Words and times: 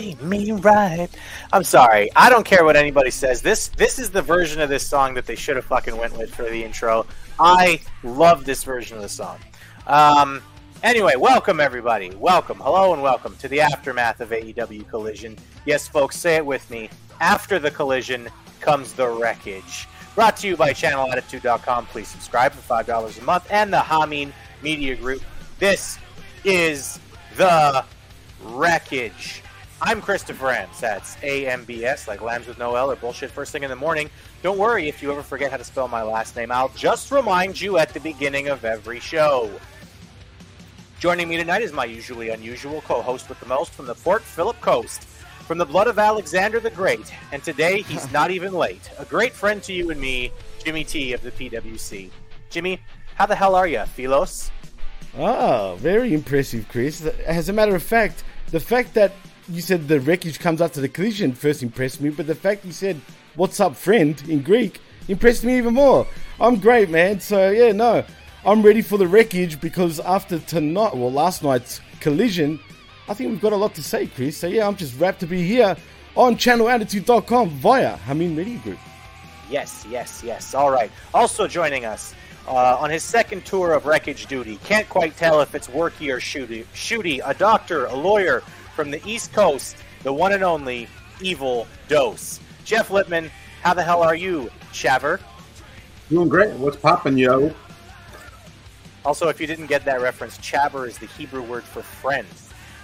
see 0.00 0.16
me 0.22 0.52
right. 0.52 1.08
I'm 1.52 1.64
sorry. 1.64 2.10
I 2.16 2.30
don't 2.30 2.44
care 2.44 2.64
what 2.64 2.76
anybody 2.76 3.10
says. 3.10 3.42
This 3.42 3.68
this 3.68 3.98
is 3.98 4.10
the 4.10 4.22
version 4.22 4.60
of 4.60 4.68
this 4.68 4.86
song 4.86 5.14
that 5.14 5.26
they 5.26 5.34
should 5.34 5.56
have 5.56 5.64
fucking 5.64 5.96
went 5.96 6.16
with 6.16 6.34
for 6.34 6.44
the 6.44 6.64
intro. 6.64 7.06
I 7.38 7.80
love 8.02 8.44
this 8.44 8.64
version 8.64 8.96
of 8.96 9.02
the 9.02 9.08
song. 9.08 9.38
Um, 9.86 10.42
anyway, 10.82 11.16
welcome 11.16 11.60
everybody. 11.60 12.10
Welcome, 12.14 12.58
hello, 12.58 12.92
and 12.92 13.02
welcome 13.02 13.36
to 13.36 13.48
the 13.48 13.60
aftermath 13.60 14.20
of 14.20 14.30
AEW 14.30 14.88
Collision. 14.88 15.36
Yes, 15.66 15.86
folks, 15.88 16.16
say 16.16 16.36
it 16.36 16.46
with 16.46 16.68
me. 16.70 16.88
After 17.20 17.58
the 17.58 17.70
collision 17.70 18.28
comes 18.60 18.92
the 18.94 19.08
wreckage. 19.08 19.86
Brought 20.14 20.36
to 20.38 20.48
you 20.48 20.56
by 20.56 20.72
ChanelAttitude.com. 20.72 21.86
Please 21.86 22.08
subscribe 22.08 22.52
for 22.52 22.62
five 22.62 22.86
dollars 22.86 23.18
a 23.18 23.22
month 23.22 23.46
and 23.50 23.72
the 23.72 23.80
Hamin 23.80 24.32
Media 24.62 24.96
Group. 24.96 25.22
This 25.58 25.98
is 26.44 26.98
the 27.36 27.84
wreckage. 28.42 29.39
I'm 29.82 30.02
Christopher 30.02 30.48
Ambs. 30.48 30.78
That's 30.78 31.16
A-M-B-S, 31.22 32.06
like 32.06 32.20
lambs 32.20 32.46
with 32.46 32.58
no 32.58 32.74
L 32.76 32.90
or 32.90 32.96
bullshit 32.96 33.30
first 33.30 33.50
thing 33.50 33.62
in 33.62 33.70
the 33.70 33.76
morning. 33.76 34.10
Don't 34.42 34.58
worry 34.58 34.88
if 34.88 35.02
you 35.02 35.10
ever 35.10 35.22
forget 35.22 35.50
how 35.50 35.56
to 35.56 35.64
spell 35.64 35.88
my 35.88 36.02
last 36.02 36.36
name. 36.36 36.52
I'll 36.52 36.68
just 36.70 37.10
remind 37.10 37.58
you 37.58 37.78
at 37.78 37.94
the 37.94 38.00
beginning 38.00 38.48
of 38.48 38.66
every 38.66 39.00
show. 39.00 39.50
Joining 40.98 41.30
me 41.30 41.38
tonight 41.38 41.62
is 41.62 41.72
my 41.72 41.86
usually 41.86 42.28
unusual 42.28 42.82
co-host 42.82 43.30
with 43.30 43.40
the 43.40 43.46
most 43.46 43.72
from 43.72 43.86
the 43.86 43.94
Fort 43.94 44.20
Phillip 44.20 44.60
Coast, 44.60 45.04
from 45.46 45.56
the 45.56 45.64
blood 45.64 45.86
of 45.86 45.98
Alexander 45.98 46.60
the 46.60 46.68
Great, 46.68 47.10
and 47.32 47.42
today 47.42 47.80
he's 47.80 48.12
not 48.12 48.30
even 48.30 48.52
late. 48.52 48.90
A 48.98 49.06
great 49.06 49.32
friend 49.32 49.62
to 49.62 49.72
you 49.72 49.90
and 49.90 49.98
me, 49.98 50.30
Jimmy 50.62 50.84
T 50.84 51.14
of 51.14 51.22
the 51.22 51.30
PWC. 51.30 52.10
Jimmy, 52.50 52.82
how 53.14 53.24
the 53.24 53.34
hell 53.34 53.54
are 53.54 53.66
you, 53.66 53.82
Philos? 53.86 54.50
Ah, 55.18 55.74
very 55.76 56.12
impressive, 56.12 56.68
Chris. 56.68 57.00
As 57.24 57.48
a 57.48 57.52
matter 57.54 57.74
of 57.74 57.82
fact, 57.82 58.24
the 58.50 58.60
fact 58.60 58.92
that 58.92 59.12
you 59.50 59.60
said 59.60 59.88
the 59.88 60.00
wreckage 60.00 60.38
comes 60.38 60.60
after 60.60 60.80
the 60.80 60.88
collision 60.88 61.32
first 61.32 61.62
impressed 61.62 62.00
me, 62.00 62.10
but 62.10 62.26
the 62.26 62.34
fact 62.34 62.64
you 62.64 62.72
said 62.72 63.00
"What's 63.34 63.60
up, 63.60 63.76
friend?" 63.76 64.22
in 64.28 64.42
Greek 64.42 64.80
impressed 65.08 65.44
me 65.44 65.58
even 65.58 65.74
more. 65.74 66.06
I'm 66.40 66.56
great, 66.56 66.90
man. 66.90 67.20
So 67.20 67.50
yeah, 67.50 67.72
no, 67.72 68.04
I'm 68.44 68.62
ready 68.62 68.82
for 68.82 68.96
the 68.96 69.06
wreckage 69.06 69.60
because 69.60 70.00
after 70.00 70.38
tonight, 70.38 70.96
well, 70.96 71.12
last 71.12 71.42
night's 71.42 71.80
collision, 72.00 72.60
I 73.08 73.14
think 73.14 73.30
we've 73.30 73.40
got 73.40 73.52
a 73.52 73.56
lot 73.56 73.74
to 73.74 73.82
say, 73.82 74.06
Chris. 74.06 74.36
So 74.36 74.46
yeah, 74.46 74.66
I'm 74.66 74.76
just 74.76 74.98
wrapped 74.98 75.20
to 75.20 75.26
be 75.26 75.42
here 75.42 75.76
on 76.16 76.36
ChanelAttitude.com 76.36 77.50
via 77.50 77.96
Hamin 77.96 78.34
Media 78.34 78.58
Group. 78.58 78.78
Yes, 79.50 79.84
yes, 79.90 80.22
yes. 80.24 80.54
All 80.54 80.70
right. 80.70 80.90
Also 81.12 81.48
joining 81.48 81.84
us 81.84 82.14
uh, 82.46 82.76
on 82.78 82.90
his 82.90 83.02
second 83.02 83.44
tour 83.44 83.72
of 83.72 83.86
wreckage 83.86 84.26
duty. 84.26 84.58
Can't 84.64 84.88
quite 84.88 85.16
tell 85.16 85.40
if 85.40 85.54
it's 85.54 85.68
worky 85.68 86.12
or 86.12 86.18
shooty. 86.18 86.64
Shooty, 86.74 87.20
a 87.24 87.34
doctor, 87.34 87.86
a 87.86 87.94
lawyer 87.94 88.42
from 88.80 88.90
the 88.90 89.06
East 89.06 89.30
Coast, 89.34 89.76
the 90.04 90.12
one 90.12 90.32
and 90.32 90.42
only 90.42 90.88
Evil 91.20 91.66
Dose. 91.88 92.40
Jeff 92.64 92.90
Lippman, 92.90 93.30
how 93.60 93.74
the 93.74 93.82
hell 93.82 94.02
are 94.02 94.14
you, 94.14 94.50
Chaver? 94.72 95.20
Doing 96.08 96.30
great. 96.30 96.54
What's 96.54 96.78
poppin', 96.78 97.18
yo? 97.18 97.54
Also, 99.04 99.28
if 99.28 99.38
you 99.38 99.46
didn't 99.46 99.66
get 99.66 99.84
that 99.84 100.00
reference, 100.00 100.38
chaver 100.38 100.88
is 100.88 100.96
the 100.96 101.04
Hebrew 101.04 101.42
word 101.42 101.62
for 101.62 101.82
friend. 101.82 102.26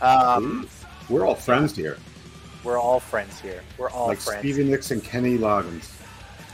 Um, 0.02 0.68
We're 1.08 1.26
all 1.26 1.34
friends 1.34 1.74
here. 1.74 1.96
we're 2.62 2.78
all 2.78 3.00
friends 3.00 3.40
here. 3.40 3.62
We're 3.78 3.88
all 3.88 4.08
like 4.08 4.18
friends. 4.18 4.40
Stevie 4.40 4.64
Nicks 4.64 4.90
and 4.90 5.02
Kenny 5.02 5.38
Loggins. 5.38 5.90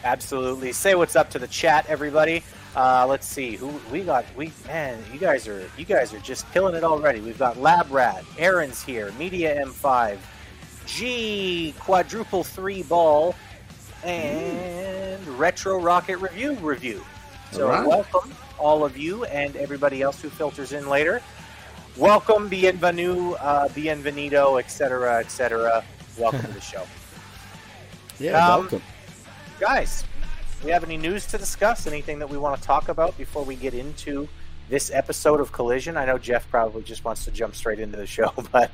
Absolutely. 0.04 0.70
Say 0.70 0.94
what's 0.94 1.16
up 1.16 1.31
to 1.31 1.41
the 1.41 1.48
chat, 1.48 1.84
everybody. 1.88 2.44
Uh, 2.75 3.06
let's 3.06 3.27
see 3.27 3.55
who 3.56 3.69
we 3.91 4.03
got. 4.03 4.25
We 4.34 4.50
man, 4.66 4.99
you 5.12 5.19
guys 5.19 5.47
are 5.47 5.69
you 5.77 5.84
guys 5.84 6.15
are 6.15 6.19
just 6.21 6.50
killing 6.53 6.75
it 6.75 6.84
already. 6.84 7.21
We've 7.21 7.38
got 7.38 7.59
Lab 7.59 7.91
Rat, 7.91 8.25
Aaron's 8.38 8.83
here, 8.83 9.12
Media 9.19 9.62
M5, 9.66 10.19
G 10.87 11.75
quadruple 11.78 12.43
three 12.43 12.82
ball, 12.82 13.34
and 14.05 15.27
Retro 15.38 15.78
Rocket 15.81 16.16
Review 16.16 16.55
review. 16.55 17.05
So 17.50 17.66
All 17.66 17.72
right. 17.72 17.87
welcome 17.87 18.32
all 18.59 18.84
of 18.84 18.97
you 18.97 19.25
and 19.25 19.55
everybody 19.56 20.00
else 20.00 20.22
who 20.22 20.31
filters 20.31 20.72
in 20.72 20.88
later. 20.88 21.21
Welcome, 21.99 22.49
bienvenue, 22.49 23.32
uh, 23.32 23.69
bienvenido, 23.69 24.59
etc., 24.59 25.19
etc. 25.19 25.84
Welcome 26.16 26.41
to 26.41 26.49
the 26.53 26.61
show. 26.61 26.84
Yeah, 28.19 28.37
Um, 28.47 28.61
welcome. 28.61 28.82
guys, 29.59 30.05
we 30.65 30.71
have 30.71 30.84
any 30.84 30.97
news 30.97 31.27
to 31.27 31.39
discuss? 31.39 31.87
Anything 31.87 32.19
that 32.19 32.28
we 32.28 32.39
want 32.39 32.61
to 32.61 32.67
talk 32.67 32.89
about 32.89 33.17
before 33.19 33.45
we 33.45 33.56
get 33.56 33.75
into 33.75 34.28
this 34.69 34.91
episode 34.91 35.41
of 35.41 35.53
Collision? 35.53 35.97
I 35.97 36.05
know 36.05 36.19
Jeff 36.19 36.49
probably 36.50 36.83
just 36.83 37.05
wants 37.05 37.25
to 37.25 37.31
jump 37.31 37.55
straight 37.55 37.81
into 37.81 37.97
the 37.97 38.06
show, 38.06 38.33
but 38.53 38.71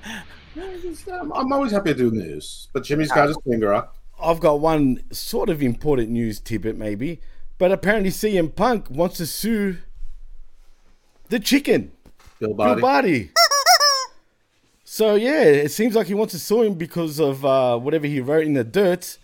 I'm, 0.56 1.32
I'm 1.32 1.52
always 1.52 1.72
happy 1.72 1.92
to 1.92 1.98
do 1.98 2.10
news, 2.10 2.68
but 2.72 2.84
Jimmy's 2.84 3.10
got 3.10 3.28
his 3.28 3.38
finger 3.44 3.72
up. 3.72 3.96
I've 4.20 4.40
got 4.40 4.60
one 4.60 5.02
sort 5.12 5.48
of 5.48 5.62
important 5.62 6.10
news 6.10 6.40
tidbit, 6.40 6.76
maybe. 6.76 7.20
But 7.56 7.72
apparently, 7.72 8.10
CM 8.10 8.54
Punk 8.54 8.90
wants 8.90 9.16
to 9.18 9.26
sue 9.26 9.78
the 11.28 11.40
chicken, 11.40 11.92
Bill 12.38 12.54
Bill 12.54 12.56
Body. 12.56 12.80
Barty. 12.80 13.30
So 14.90 15.14
yeah, 15.14 15.42
it 15.42 15.70
seems 15.70 15.94
like 15.94 16.08
he 16.08 16.14
wants 16.14 16.32
to 16.32 16.40
sue 16.40 16.62
him 16.62 16.74
because 16.74 17.20
of 17.20 17.44
uh, 17.44 17.78
whatever 17.78 18.06
he 18.06 18.20
wrote 18.20 18.46
in 18.46 18.54
the 18.54 18.64
dirt. 18.64 19.18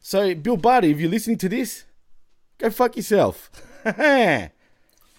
So 0.00 0.34
Bill 0.34 0.56
Barty, 0.56 0.90
if 0.90 0.98
you're 0.98 1.10
listening 1.10 1.36
to 1.38 1.48
this, 1.48 1.84
go 2.60 2.70
fuck 2.70 2.96
yourself. 2.96 3.50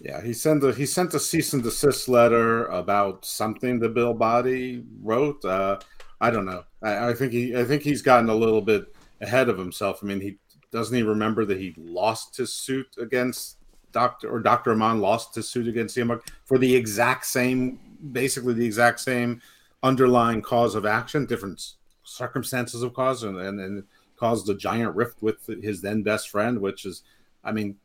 Yeah, 0.04 0.20
he 0.24 0.34
sent 0.34 0.64
a 0.64 0.74
he 0.74 0.88
sent 0.88 1.14
a 1.14 1.20
cease 1.20 1.54
and 1.54 1.62
desist 1.62 2.10
letter 2.10 2.66
about 2.66 3.24
something 3.24 3.78
that 3.82 3.94
Bill 3.94 4.16
Body 4.16 4.84
wrote. 5.04 5.46
Uh, 5.46 5.78
I 6.20 6.32
don't 6.32 6.46
know. 6.46 6.64
I, 6.82 7.10
I 7.10 7.14
think 7.14 7.32
he 7.32 7.56
I 7.56 7.64
think 7.64 7.84
he's 7.84 8.02
gotten 8.02 8.28
a 8.28 8.34
little 8.34 8.62
bit 8.64 8.96
ahead 9.22 9.48
of 9.48 9.60
himself. 9.60 10.00
I 10.02 10.08
mean, 10.08 10.20
he 10.20 10.38
doesn't 10.72 10.96
he 10.96 11.04
remember 11.04 11.46
that 11.46 11.60
he 11.60 11.76
lost 11.78 12.36
his 12.36 12.52
suit 12.52 12.88
against 13.00 13.58
Doctor 13.92 14.28
or 14.32 14.40
Doctor 14.40 14.72
Amann 14.72 15.02
lost 15.02 15.36
his 15.36 15.48
suit 15.48 15.68
against 15.68 15.96
CM 15.96 16.20
for 16.46 16.58
the 16.58 16.76
exact 16.76 17.28
same, 17.28 17.80
basically 18.12 18.56
the 18.56 18.66
exact 18.66 19.02
same 19.02 19.40
underlying 19.84 20.42
cause 20.42 20.74
of 20.74 20.86
action, 20.86 21.28
different 21.28 21.74
circumstances 22.04 22.82
of 22.82 22.96
cause, 22.96 23.22
and 23.22 23.38
and, 23.38 23.60
and 23.60 23.84
caused 24.22 24.50
a 24.50 24.54
giant 24.56 24.96
rift 24.96 25.22
with 25.22 25.46
his 25.64 25.82
then 25.82 26.04
best 26.04 26.30
friend, 26.30 26.60
which 26.60 26.86
is, 26.86 27.04
I 27.44 27.52
mean, 27.52 27.76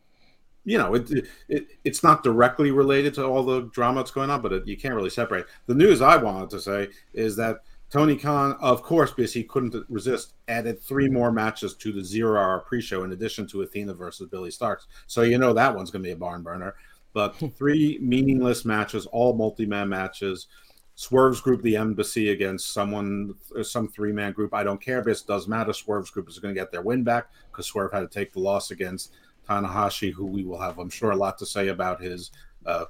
you 0.65 0.79
know, 0.79 0.95
it, 0.95 1.11
it 1.49 1.69
it's 1.85 2.03
not 2.03 2.25
directly 2.25 2.73
related 2.73 3.15
to 3.15 3.25
all 3.25 3.45
the 3.45 3.63
drama 3.73 4.01
that's 4.01 4.11
going 4.11 4.31
on, 4.31 4.43
but 4.43 4.53
it, 4.53 4.67
you 4.67 4.77
can't 4.77 4.95
really 4.95 5.11
separate. 5.11 5.47
The 5.67 5.75
news 5.75 6.03
I 6.03 6.17
wanted 6.17 6.51
to 6.51 6.61
say 6.61 6.89
is 7.15 7.37
that 7.37 7.61
Tony 7.89 8.17
Khan, 8.17 8.57
of 8.61 8.83
course, 8.83 9.13
because 9.13 9.33
he 9.33 9.45
couldn't 9.45 9.77
resist, 9.89 10.35
added 10.49 10.83
three 10.83 11.09
more 11.09 11.31
matches 11.31 11.75
to 11.75 11.93
the 11.93 12.05
zero 12.05 12.41
hour 12.41 12.61
pre 12.61 12.81
show 12.81 13.05
in 13.05 13.13
addition 13.13 13.47
to 13.49 13.63
Athena 13.63 13.95
versus 13.95 14.29
Billie 14.29 14.51
Starkz. 14.51 14.87
So 15.07 15.23
you 15.23 15.39
know 15.39 15.53
that 15.53 15.75
one's 15.75 15.91
going 15.91 16.03
to 16.03 16.09
be 16.09 16.13
a 16.13 16.17
barn 16.17 16.43
burner. 16.43 16.75
But 17.13 17.37
three 17.57 17.99
meaningless 18.03 18.65
matches, 18.65 19.07
all 19.07 19.35
multi 19.35 19.67
man 19.67 19.89
matches. 19.89 20.49
Swerve's 20.97 21.43
group, 21.43 21.63
the 21.63 21.77
embassy 21.77 22.31
against 22.31 22.73
someone, 22.73 23.35
some 23.63 23.87
three 23.87 24.13
man 24.13 24.33
group. 24.33 24.53
I 24.53 24.65
don't 24.65 24.81
care. 24.81 25.03
This 25.03 25.23
does 25.23 25.47
matter. 25.47 25.73
Swerve's 25.73 26.11
group 26.11 26.29
is 26.29 26.39
going 26.39 26.55
to 26.55 26.61
get 26.61 26.73
their 26.73 26.83
win 26.83 27.05
back 27.05 27.29
because 27.53 27.67
Swerve 27.67 27.93
had 27.93 28.01
to 28.01 28.09
take 28.09 28.33
the 28.33 28.41
loss 28.41 28.71
against 28.73 29.13
Tanahashi, 29.49 30.13
who 30.13 30.27
we 30.27 30.45
will 30.45 30.61
have, 30.61 30.79
I'm 30.79 30.91
sure, 30.91 31.11
a 31.11 31.17
lot 31.17 31.39
to 31.39 31.47
say 31.47 31.69
about 31.69 32.01
his 32.01 32.31
uh, 32.65 32.87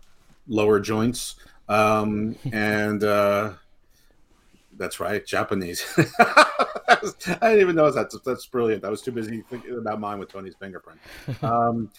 lower 0.48 0.80
joints. 0.80 1.36
Um, 1.68 2.36
and 2.52 3.02
uh, 3.04 3.52
that's 4.76 5.00
right, 5.00 5.24
Japanese. 5.24 5.84
I 6.18 6.98
didn't 7.22 7.60
even 7.60 7.76
know 7.76 7.90
that. 7.90 8.10
That's 8.24 8.46
brilliant. 8.46 8.84
I 8.84 8.90
was 8.90 9.02
too 9.02 9.12
busy 9.12 9.42
thinking 9.48 9.78
about 9.78 10.00
mine 10.00 10.18
with 10.18 10.30
Tony's 10.30 10.56
fingerprint. 10.58 11.00
Um, 11.42 11.90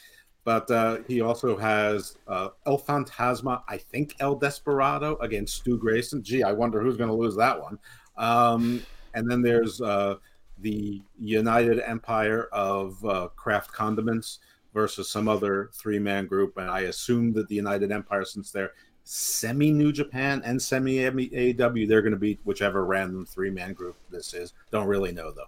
but 0.44 0.72
uh, 0.72 1.00
he 1.10 1.20
also 1.20 1.58
has 1.58 2.16
uh, 2.26 2.48
El 2.66 2.80
Fantasma, 2.80 3.64
I 3.68 3.78
think 3.78 4.16
El 4.22 4.36
Desperado 4.36 5.18
against 5.18 5.58
Stu 5.58 5.78
Grayson. 5.78 6.24
Gee, 6.24 6.42
I 6.42 6.54
wonder 6.54 6.82
who's 6.82 6.96
going 6.96 7.10
to 7.10 7.16
lose 7.16 7.36
that 7.36 7.62
one. 7.62 7.78
Um, 8.16 8.82
and 9.14 9.30
then 9.30 9.42
there's 9.42 9.82
uh, 9.82 10.16
the 10.62 11.02
United 11.20 11.80
Empire 11.80 12.50
of 12.52 13.04
uh, 13.06 13.28
Craft 13.36 13.72
Condiments 13.72 14.40
versus 14.74 15.10
some 15.10 15.28
other 15.28 15.70
three 15.74 16.00
man 16.00 16.26
group. 16.28 16.58
And 16.58 16.70
I 16.70 16.82
assume 16.82 17.34
that 17.34 17.48
the 17.48 17.56
United 17.56 17.92
Empire, 17.92 18.26
since 18.26 18.52
they're 18.52 18.74
semi 19.04 19.72
New 19.72 19.92
Japan 19.92 20.42
and 20.44 20.62
semi 20.62 20.98
AEW, 20.98 21.88
they're 21.88 22.02
going 22.02 22.12
to 22.12 22.20
beat 22.20 22.40
whichever 22.44 22.86
random 22.86 23.26
three 23.26 23.50
man 23.50 23.74
group 23.74 23.96
this 24.12 24.34
is. 24.34 24.54
Don't 24.72 24.88
really 24.88 25.12
know 25.12 25.32
though. 25.32 25.48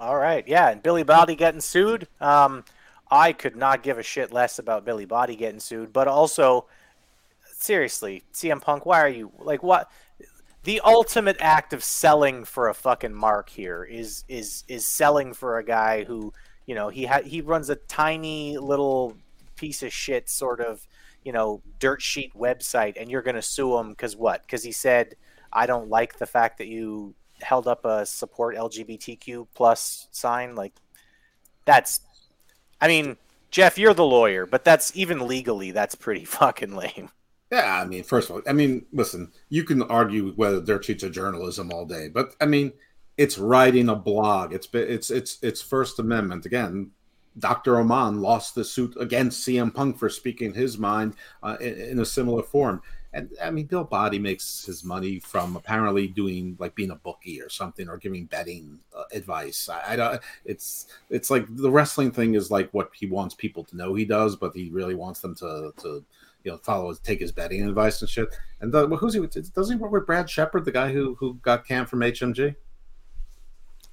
all 0.00 0.16
right, 0.16 0.46
yeah. 0.48 0.70
And 0.70 0.82
Billy 0.82 1.02
Body 1.02 1.34
getting 1.34 1.60
sued. 1.60 2.08
Um, 2.20 2.64
I 3.10 3.32
could 3.32 3.56
not 3.56 3.82
give 3.82 3.98
a 3.98 4.02
shit 4.02 4.32
less 4.32 4.58
about 4.58 4.84
Billy 4.84 5.04
Body 5.04 5.36
getting 5.36 5.60
sued, 5.60 5.92
but 5.92 6.08
also, 6.08 6.66
seriously, 7.52 8.24
CM 8.32 8.60
Punk, 8.60 8.84
why 8.84 9.00
are 9.00 9.08
you 9.08 9.32
like 9.38 9.62
what? 9.62 9.90
The 10.64 10.80
ultimate 10.80 11.36
act 11.40 11.72
of 11.72 11.82
selling 11.82 12.44
for 12.44 12.68
a 12.68 12.74
fucking 12.74 13.14
mark 13.14 13.48
here 13.48 13.84
is 13.84 14.24
is 14.28 14.64
is 14.68 14.86
selling 14.86 15.32
for 15.32 15.58
a 15.58 15.64
guy 15.64 16.04
who 16.04 16.32
you 16.66 16.74
know 16.74 16.88
he 16.88 17.06
ha- 17.06 17.22
he 17.24 17.40
runs 17.40 17.70
a 17.70 17.76
tiny 17.76 18.58
little 18.58 19.16
piece 19.56 19.82
of 19.82 19.92
shit 19.92 20.28
sort 20.28 20.60
of 20.60 20.86
you 21.24 21.32
know 21.32 21.62
dirt 21.78 22.02
sheet 22.02 22.32
website 22.34 22.94
and 23.00 23.10
you're 23.10 23.22
going 23.22 23.34
to 23.34 23.42
sue 23.42 23.76
him 23.78 23.90
because 23.90 24.16
what? 24.16 24.42
Because 24.42 24.62
he 24.62 24.72
said 24.72 25.14
i 25.52 25.66
don't 25.66 25.88
like 25.88 26.18
the 26.18 26.26
fact 26.26 26.58
that 26.58 26.66
you 26.68 27.14
held 27.40 27.66
up 27.66 27.84
a 27.84 28.04
support 28.04 28.56
lgbtq 28.56 29.46
plus 29.54 30.08
sign. 30.10 30.54
Like 30.54 30.74
that's 31.64 32.00
i 32.80 32.88
mean 32.88 33.16
jeff 33.50 33.78
you're 33.78 33.94
the 33.94 34.04
lawyer 34.04 34.46
but 34.46 34.64
that's 34.64 34.94
even 34.96 35.26
legally 35.26 35.70
that's 35.70 35.94
pretty 35.94 36.24
fucking 36.38 36.74
lame 36.74 37.10
Yeah, 37.50 37.80
I 37.80 37.86
mean, 37.86 38.02
first 38.04 38.28
of 38.28 38.36
all, 38.36 38.42
I 38.46 38.52
mean, 38.52 38.84
listen, 38.92 39.32
you 39.48 39.64
can 39.64 39.82
argue 39.82 40.32
whether 40.32 40.82
sheets 40.82 41.02
are 41.02 41.08
journalism 41.08 41.72
all 41.72 41.86
day, 41.86 42.08
but 42.08 42.34
I 42.40 42.46
mean, 42.46 42.72
it's 43.16 43.38
writing 43.38 43.88
a 43.88 43.96
blog. 43.96 44.52
It's 44.52 44.68
it's 44.72 45.10
it's 45.10 45.38
it's 45.42 45.62
First 45.62 45.98
Amendment 45.98 46.46
again. 46.46 46.92
Dr. 47.38 47.78
Amann 47.78 48.20
lost 48.20 48.54
the 48.54 48.64
suit 48.64 48.96
against 48.98 49.46
CM 49.46 49.72
Punk 49.72 49.96
for 49.96 50.08
speaking 50.08 50.52
his 50.52 50.76
mind 50.76 51.14
uh, 51.42 51.56
in, 51.60 51.74
in, 51.80 51.98
a 52.00 52.04
similar 52.04 52.42
form. 52.42 52.82
And 53.12 53.30
I 53.42 53.50
mean, 53.50 53.66
Bill 53.66 53.84
Body 53.84 54.18
makes 54.18 54.64
his 54.64 54.82
money 54.82 55.20
from 55.20 55.54
apparently 55.54 56.08
doing 56.08 56.56
like 56.58 56.74
being 56.74 56.90
a 56.90 56.96
bookie 56.96 57.40
or 57.40 57.48
something 57.48 57.88
or 57.88 57.96
giving 57.96 58.26
betting 58.26 58.80
uh, 58.96 59.04
advice. 59.12 59.68
I, 59.68 59.92
I, 59.92 59.96
don't. 59.96 60.20
It's 60.44 60.86
it's 61.10 61.30
like 61.30 61.46
the 61.48 61.70
wrestling 61.70 62.10
thing 62.10 62.34
is 62.34 62.50
like 62.50 62.70
what 62.72 62.90
he 62.92 63.06
wants 63.06 63.34
people 63.34 63.64
to 63.64 63.76
know 63.76 63.94
he 63.94 64.04
does, 64.04 64.36
but 64.36 64.54
he 64.54 64.68
really 64.70 64.94
wants 64.94 65.20
them 65.20 65.34
to 65.36 65.72
to 65.82 66.04
you 66.48 66.54
know 66.54 66.58
follow 66.58 66.88
his 66.88 66.98
take 67.00 67.20
his 67.20 67.30
betting 67.30 67.62
advice 67.68 68.00
and 68.00 68.08
shit. 68.08 68.34
And 68.60 68.72
the, 68.72 68.86
who's 68.88 69.12
he? 69.12 69.20
Doesn't 69.20 69.76
he 69.76 69.80
work 69.80 69.92
with 69.92 70.06
Brad 70.06 70.30
Shepard, 70.30 70.64
the 70.64 70.72
guy 70.72 70.90
who 70.90 71.14
who 71.20 71.34
got 71.42 71.66
canned 71.66 71.90
from 71.90 72.00
HMG? 72.00 72.56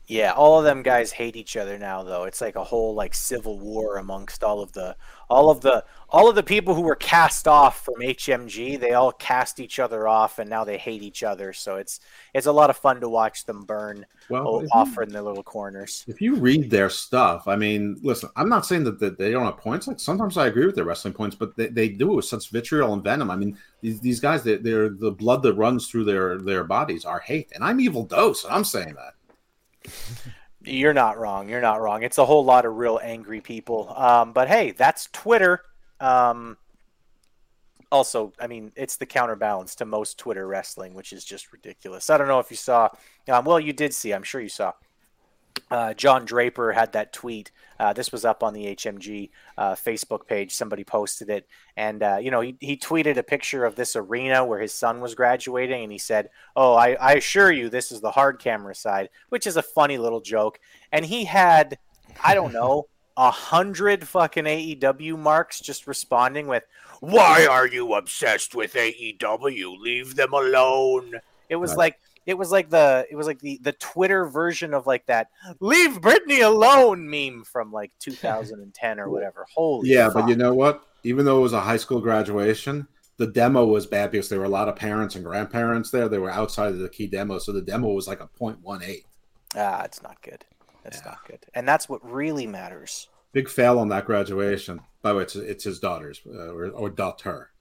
Yeah, 0.08 0.34
all 0.34 0.60
of 0.60 0.66
them 0.66 0.84
guys 0.84 1.12
hate 1.12 1.36
each 1.36 1.58
other 1.58 1.80
now 1.80 2.04
though. 2.04 2.26
It's 2.26 2.42
like 2.42 2.56
a 2.56 2.64
whole 2.64 2.94
like 2.94 3.16
civil 3.16 3.60
war 3.60 3.98
amongst 3.98 4.44
all 4.44 4.62
of 4.62 4.72
the 4.74 4.96
all 5.30 5.50
of 5.50 5.62
the 5.62 5.84
all 6.10 6.30
of 6.30 6.36
the 6.36 6.44
people 6.44 6.76
who 6.76 6.82
were 6.82 6.96
cast 6.96 7.48
off 7.48 7.84
from 7.84 7.96
HMG. 7.96 8.80
They 8.80 8.94
all 8.94 9.12
cast 9.12 9.60
each 9.60 9.80
other 9.80 10.08
off 10.08 10.38
and 10.38 10.48
now 10.48 10.64
they 10.64 10.78
hate 10.78 11.02
each 11.02 11.24
other. 11.24 11.54
So 11.54 11.78
it's 11.78 12.02
it's 12.36 12.46
a 12.46 12.52
lot 12.52 12.70
of 12.70 12.78
fun 12.78 13.02
to 13.02 13.10
watch 13.10 13.46
them 13.46 13.64
burn 13.64 14.06
well, 14.30 14.64
off 14.72 14.96
you, 14.96 15.04
in 15.04 15.10
their 15.10 15.24
little 15.24 15.44
corners. 15.44 16.06
If 16.08 16.22
you 16.22 16.36
read 16.36 16.70
their 16.70 16.92
stuff, 16.92 17.48
I 17.48 17.56
mean, 17.56 17.98
listen, 18.04 18.30
I'm 18.36 18.50
not 18.50 18.68
saying 18.68 18.84
that, 18.84 19.00
that 19.00 19.18
they 19.18 19.32
don't 19.32 19.46
have 19.46 19.58
points. 19.58 19.88
Like 19.88 20.00
sometimes 20.00 20.38
I 20.38 20.48
agree 20.48 20.68
with 20.68 20.76
their 20.76 20.86
wrestling 20.86 21.16
points, 21.16 21.36
but 21.36 21.58
they, 21.58 21.68
they 21.68 21.90
do 21.90 22.12
it 22.12 22.16
with 22.18 22.26
such 22.26 22.52
vitriol 22.52 22.94
and 22.94 23.04
venom. 23.04 23.32
I 23.32 23.36
mean, 23.36 23.58
these, 23.82 24.00
these 24.02 24.20
guys, 24.20 24.44
they, 24.44 24.58
they're 24.58 24.90
the 24.90 25.12
blood 25.12 25.42
that 25.44 25.56
runs 25.56 25.88
through 25.88 26.06
their 26.06 26.38
their 26.38 26.64
bodies 26.64 27.06
are 27.06 27.20
hate, 27.20 27.52
and 27.56 27.64
I'm 27.64 27.80
evil 27.80 28.04
dose, 28.04 28.44
and 28.44 28.54
I'm 28.54 28.64
saying 28.64 28.94
that. 28.96 29.14
You're 30.64 30.94
not 30.94 31.18
wrong. 31.18 31.48
You're 31.50 31.62
not 31.62 31.82
wrong. 31.82 32.04
It's 32.04 32.18
a 32.18 32.26
whole 32.26 32.44
lot 32.44 32.66
of 32.66 32.76
real 32.76 33.00
angry 33.02 33.42
people. 33.42 33.94
Um, 33.96 34.34
but 34.34 34.48
hey, 34.48 34.72
that's 34.72 35.08
Twitter. 35.12 35.62
Um, 36.00 36.58
also, 37.92 38.34
I 38.40 38.48
mean, 38.48 38.72
it's 38.76 38.98
the 38.98 39.06
counterbalance 39.06 39.76
to 39.76 39.86
most 39.86 40.18
Twitter 40.18 40.48
wrestling, 40.48 40.94
which 40.94 41.14
is 41.14 41.24
just 41.24 41.54
ridiculous. 41.54 42.10
I 42.10 42.18
don't 42.18 42.28
know 42.28 42.40
if 42.40 42.50
you 42.50 42.58
saw. 42.58 42.90
Um, 43.30 43.46
well, 43.46 43.60
you 43.60 43.74
did 43.74 43.94
see. 43.94 44.14
I'm 44.14 44.24
sure 44.24 44.42
you 44.42 44.50
saw 44.50 44.74
uh, 45.72 45.94
John 45.94 46.26
Draper 46.26 46.72
had 46.72 46.94
that 46.94 47.14
tweet. 47.14 47.52
Uh, 47.80 47.94
this 47.94 48.12
was 48.12 48.26
up 48.26 48.44
on 48.44 48.54
the 48.54 48.76
HMG 48.76 49.30
uh, 49.58 49.74
Facebook 49.74 50.28
page. 50.28 50.54
Somebody 50.54 50.84
posted 50.84 51.30
it, 51.30 51.48
and 51.76 52.02
uh, 52.02 52.18
you 52.22 52.32
know 52.32 52.42
he, 52.42 52.56
he 52.60 52.78
tweeted 52.78 53.18
a 53.18 53.24
picture 53.24 53.66
of 53.66 53.76
this 53.76 53.96
arena 53.96 54.46
where 54.46 54.60
his 54.60 54.74
son 54.74 55.02
was 55.02 55.16
graduating, 55.16 55.84
and 55.84 55.92
he 55.92 55.98
said, 55.98 56.30
"Oh, 56.56 56.74
I, 56.74 56.94
I 56.94 57.14
assure 57.14 57.52
you, 57.52 57.70
this 57.70 57.92
is 57.92 58.02
the 58.02 58.12
hard 58.12 58.40
camera 58.40 58.76
side," 58.76 59.10
which 59.30 59.48
is 59.48 59.58
a 59.58 59.64
funny 59.64 59.98
little 59.98 60.22
joke. 60.22 60.60
And 60.92 61.06
he 61.06 61.26
had, 61.26 61.78
I 62.24 62.34
don't 62.34 62.54
know, 62.54 62.88
a 63.18 63.32
hundred 63.32 64.08
fucking 64.08 64.46
AEW 64.46 65.18
marks 65.20 65.60
just 65.60 65.88
responding 65.88 66.48
with, 66.48 66.64
"Why 67.02 67.46
are 67.46 67.68
you 67.68 67.94
obsessed 67.94 68.56
with 68.56 68.74
AEW? 68.74 69.80
Leave 69.80 70.16
them 70.16 70.34
alone." 70.34 71.20
It 71.50 71.58
was 71.58 71.72
right. 71.72 71.78
like 71.78 72.00
it 72.26 72.38
was 72.38 72.52
like 72.52 72.70
the 72.70 73.06
it 73.10 73.16
was 73.16 73.28
like 73.28 73.40
the 73.40 73.60
the 73.62 73.74
Twitter 73.74 74.26
version 74.26 74.74
of 74.74 74.88
like 74.88 75.06
that 75.06 75.30
"Leave 75.60 76.02
Britney 76.02 76.44
alone" 76.44 77.10
meme 77.10 77.44
from 77.44 77.72
like 77.72 77.92
2010 78.00 79.00
or 79.00 79.10
whatever. 79.10 79.46
Holy 79.54 79.90
yeah, 79.90 80.06
fuck. 80.08 80.14
but 80.14 80.30
you 80.30 80.36
know 80.36 80.54
what? 80.54 80.84
Even 81.04 81.26
though 81.26 81.40
it 81.40 81.44
was 81.44 81.54
a 81.54 81.62
high 81.62 81.78
school 81.78 82.02
graduation, 82.02 82.88
the 83.18 83.28
demo 83.28 83.66
was 83.66 83.86
bad 83.86 84.12
because 84.12 84.30
there 84.30 84.40
were 84.40 84.46
a 84.46 84.50
lot 84.50 84.68
of 84.68 84.76
parents 84.76 85.16
and 85.16 85.24
grandparents 85.24 85.92
there. 85.92 86.10
They 86.10 86.18
were 86.18 86.32
outside 86.32 86.72
of 86.72 86.80
the 86.80 86.90
key 86.90 87.08
demo, 87.08 87.38
so 87.40 87.52
the 87.52 87.62
demo 87.62 87.90
was 87.90 88.08
like 88.08 88.22
a 88.22 88.30
.18. 88.40 89.04
Ah, 89.56 89.84
it's 89.84 90.02
not 90.02 90.22
good. 90.22 90.44
That's 90.84 90.98
yeah. 90.98 91.12
not 91.12 91.26
good, 91.28 91.40
and 91.54 91.68
that's 91.68 91.88
what 91.88 92.04
really 92.10 92.48
matters. 92.48 93.08
Big 93.34 93.50
fail 93.50 93.80
on 93.80 93.90
that 93.90 94.06
graduation. 94.06 94.80
By 95.02 95.12
the 95.12 95.18
way, 95.18 95.24
it's, 95.24 95.36
it's 95.36 95.64
his 95.64 95.80
daughter's 95.80 96.22
uh, 96.26 96.54
or, 96.54 96.70
or 96.70 96.90
daughter. 96.90 97.52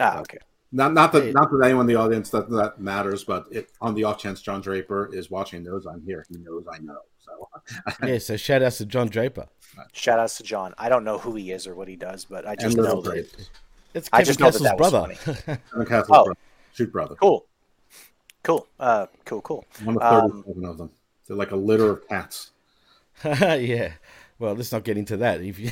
Ah, 0.00 0.20
okay. 0.20 0.38
Not 0.74 0.92
not 0.92 1.12
that 1.12 1.32
not 1.32 1.52
that 1.52 1.60
anyone 1.64 1.82
in 1.82 1.86
the 1.86 1.94
audience 1.94 2.30
that 2.30 2.50
that 2.50 2.80
matters, 2.80 3.22
but 3.22 3.46
it, 3.52 3.70
on 3.80 3.94
the 3.94 4.02
off 4.02 4.18
chance 4.18 4.42
John 4.42 4.60
Draper 4.60 5.08
is 5.14 5.30
watching, 5.30 5.62
knows 5.62 5.86
I'm 5.86 6.02
here. 6.04 6.26
He 6.28 6.36
knows 6.38 6.64
I 6.68 6.78
know. 6.78 6.98
So 7.20 7.48
yeah, 8.06 8.18
so 8.18 8.36
shout 8.36 8.60
out 8.60 8.72
to 8.72 8.84
John 8.84 9.08
Draper. 9.08 9.46
Shout 9.92 10.18
out 10.18 10.30
to 10.30 10.42
John. 10.42 10.74
I 10.76 10.88
don't 10.88 11.04
know 11.04 11.16
who 11.18 11.36
he 11.36 11.52
is 11.52 11.68
or 11.68 11.76
what 11.76 11.86
he 11.86 11.94
does, 11.94 12.24
but 12.24 12.44
I 12.44 12.56
just 12.56 12.76
know 12.76 13.00
that 13.02 13.48
it's 13.94 14.08
Kevin 14.08 14.20
I 14.20 14.24
just 14.24 14.40
Castle's 14.40 14.62
know 14.62 14.70
that, 14.70 14.78
that 14.78 15.16
brother. 15.46 15.60
Kevin 15.86 16.04
oh. 16.08 16.24
brother. 16.24 16.32
Shoot 16.72 16.92
brother. 16.92 17.14
Cool. 17.14 17.46
Cool. 18.42 18.66
Uh, 18.80 19.06
cool. 19.24 19.42
Cool. 19.42 19.64
One 19.84 19.96
of 19.96 20.02
thirty-seven 20.02 20.64
um, 20.64 20.70
of 20.70 20.78
them. 20.78 20.90
They're 21.28 21.36
like 21.36 21.52
a 21.52 21.56
litter 21.56 21.90
of 21.90 22.08
cats. 22.08 22.50
yeah. 23.24 23.92
Well, 24.40 24.54
let's 24.54 24.72
not 24.72 24.82
get 24.82 24.98
into 24.98 25.18
that. 25.18 25.40
If 25.40 25.60
you. 25.60 25.70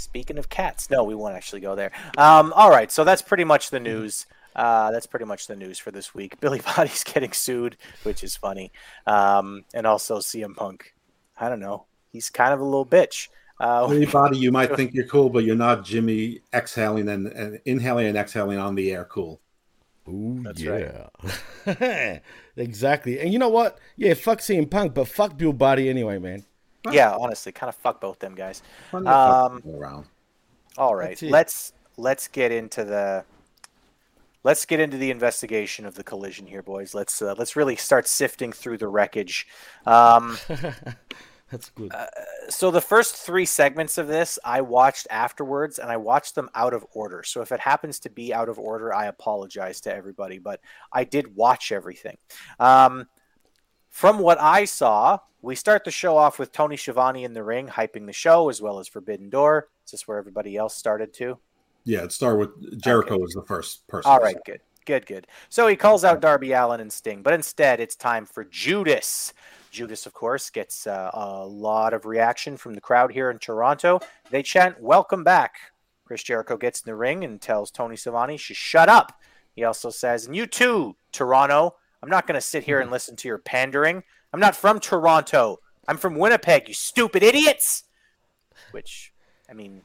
Speaking 0.00 0.38
of 0.38 0.48
cats, 0.48 0.88
no, 0.90 1.04
we 1.04 1.14
won't 1.14 1.36
actually 1.36 1.60
go 1.60 1.74
there. 1.74 1.92
Um, 2.16 2.52
all 2.56 2.70
right, 2.70 2.90
so 2.90 3.04
that's 3.04 3.22
pretty 3.22 3.44
much 3.44 3.70
the 3.70 3.80
news. 3.80 4.26
Uh, 4.56 4.90
that's 4.90 5.06
pretty 5.06 5.26
much 5.26 5.46
the 5.46 5.54
news 5.54 5.78
for 5.78 5.90
this 5.90 6.14
week. 6.14 6.40
Billy 6.40 6.60
Body's 6.60 7.04
getting 7.04 7.32
sued, 7.32 7.76
which 8.02 8.24
is 8.24 8.36
funny, 8.36 8.72
um, 9.06 9.64
and 9.74 9.86
also 9.86 10.18
CM 10.18 10.56
Punk. 10.56 10.94
I 11.38 11.48
don't 11.48 11.60
know. 11.60 11.84
He's 12.10 12.30
kind 12.30 12.52
of 12.52 12.60
a 12.60 12.64
little 12.64 12.86
bitch. 12.86 13.28
Uh, 13.60 13.86
Billy 13.86 14.06
Body, 14.12 14.38
you 14.38 14.50
might 14.50 14.74
think 14.74 14.94
you're 14.94 15.06
cool, 15.06 15.28
but 15.28 15.44
you're 15.44 15.54
not 15.54 15.84
Jimmy 15.84 16.40
exhaling 16.52 17.08
and, 17.08 17.26
and 17.26 17.60
inhaling 17.66 18.06
and 18.06 18.16
exhaling 18.16 18.58
on 18.58 18.74
the 18.74 18.92
air 18.92 19.04
cool. 19.04 19.40
Ooh, 20.08 20.40
That's 20.42 20.60
yeah. 20.60 21.08
Right. 21.66 22.22
exactly. 22.56 23.20
And 23.20 23.32
you 23.32 23.38
know 23.38 23.50
what? 23.50 23.78
Yeah, 23.96 24.14
fuck 24.14 24.38
CM 24.38 24.68
Punk, 24.70 24.94
but 24.94 25.08
fuck 25.08 25.36
Bill 25.36 25.52
Body 25.52 25.88
anyway, 25.88 26.18
man. 26.18 26.44
Yeah, 26.90 27.14
honestly, 27.14 27.52
kind 27.52 27.68
of 27.68 27.76
fuck 27.76 28.00
both 28.00 28.18
them 28.18 28.34
guys. 28.34 28.62
Um, 28.92 29.62
around. 29.66 30.06
All 30.78 30.94
right, 30.94 31.20
let's 31.22 31.72
let's 31.96 32.28
get 32.28 32.52
into 32.52 32.84
the 32.84 33.24
let's 34.44 34.64
get 34.64 34.80
into 34.80 34.96
the 34.96 35.10
investigation 35.10 35.84
of 35.84 35.94
the 35.94 36.04
collision 36.04 36.46
here, 36.46 36.62
boys. 36.62 36.94
Let's 36.94 37.20
uh, 37.20 37.34
let's 37.36 37.56
really 37.56 37.76
start 37.76 38.08
sifting 38.08 38.52
through 38.52 38.78
the 38.78 38.88
wreckage. 38.88 39.46
Um, 39.86 40.38
That's 41.50 41.70
good. 41.70 41.92
Uh, 41.92 42.06
so 42.48 42.70
the 42.70 42.80
first 42.80 43.16
three 43.16 43.44
segments 43.44 43.98
of 43.98 44.06
this 44.06 44.38
I 44.44 44.60
watched 44.60 45.08
afterwards, 45.10 45.78
and 45.80 45.90
I 45.90 45.96
watched 45.96 46.36
them 46.36 46.48
out 46.54 46.72
of 46.72 46.86
order. 46.92 47.24
So 47.24 47.42
if 47.42 47.50
it 47.50 47.58
happens 47.58 47.98
to 48.00 48.10
be 48.10 48.32
out 48.32 48.48
of 48.48 48.58
order, 48.58 48.94
I 48.94 49.06
apologize 49.06 49.80
to 49.82 49.94
everybody, 49.94 50.38
but 50.38 50.60
I 50.92 51.04
did 51.04 51.34
watch 51.34 51.72
everything. 51.72 52.18
Um, 52.60 53.08
from 53.90 54.18
what 54.18 54.40
I 54.40 54.64
saw, 54.64 55.18
we 55.42 55.54
start 55.54 55.84
the 55.84 55.90
show 55.90 56.16
off 56.16 56.38
with 56.38 56.52
Tony 56.52 56.76
Schiavone 56.76 57.24
in 57.24 57.34
the 57.34 57.42
ring, 57.42 57.68
hyping 57.68 58.06
the 58.06 58.12
show 58.12 58.48
as 58.48 58.62
well 58.62 58.78
as 58.78 58.88
Forbidden 58.88 59.30
Door. 59.30 59.68
Is 59.84 59.92
this 59.92 60.08
where 60.08 60.18
everybody 60.18 60.56
else 60.56 60.74
started 60.74 61.12
too? 61.12 61.38
Yeah, 61.84 62.04
it 62.04 62.12
started 62.12 62.38
with 62.38 62.82
Jericho 62.82 63.14
okay. 63.14 63.22
was 63.22 63.32
the 63.32 63.42
first 63.42 63.86
person. 63.88 64.10
All 64.10 64.20
right, 64.20 64.36
good, 64.44 64.60
good, 64.86 65.06
good. 65.06 65.26
So 65.48 65.66
he 65.66 65.76
calls 65.76 66.04
out 66.04 66.20
Darby 66.20 66.52
Allin 66.52 66.80
and 66.80 66.92
Sting, 66.92 67.22
but 67.22 67.34
instead 67.34 67.80
it's 67.80 67.96
time 67.96 68.26
for 68.26 68.44
Judas. 68.44 69.32
Judas, 69.70 70.04
of 70.06 70.12
course, 70.12 70.50
gets 70.50 70.86
uh, 70.86 71.10
a 71.12 71.46
lot 71.46 71.94
of 71.94 72.04
reaction 72.04 72.56
from 72.56 72.74
the 72.74 72.80
crowd 72.80 73.12
here 73.12 73.30
in 73.30 73.38
Toronto. 73.38 74.00
They 74.30 74.42
chant, 74.42 74.80
Welcome 74.80 75.24
back. 75.24 75.54
Chris 76.04 76.22
Jericho 76.22 76.56
gets 76.56 76.80
in 76.80 76.90
the 76.90 76.96
ring 76.96 77.24
and 77.24 77.40
tells 77.40 77.70
Tony 77.70 77.96
to 77.96 78.38
shut 78.38 78.88
up. 78.88 79.12
He 79.54 79.64
also 79.64 79.90
says, 79.90 80.26
And 80.26 80.36
you 80.36 80.46
too, 80.46 80.96
Toronto. 81.12 81.76
I'm 82.02 82.08
not 82.08 82.26
going 82.26 82.36
to 82.36 82.40
sit 82.40 82.64
here 82.64 82.80
and 82.80 82.88
hmm. 82.88 82.92
listen 82.92 83.16
to 83.16 83.28
your 83.28 83.38
pandering. 83.38 84.02
I'm 84.32 84.40
not 84.40 84.56
from 84.56 84.80
Toronto. 84.80 85.58
I'm 85.88 85.96
from 85.96 86.14
Winnipeg, 86.14 86.68
you 86.68 86.74
stupid 86.74 87.22
idiots. 87.22 87.84
Which, 88.70 89.12
I 89.48 89.54
mean, 89.54 89.82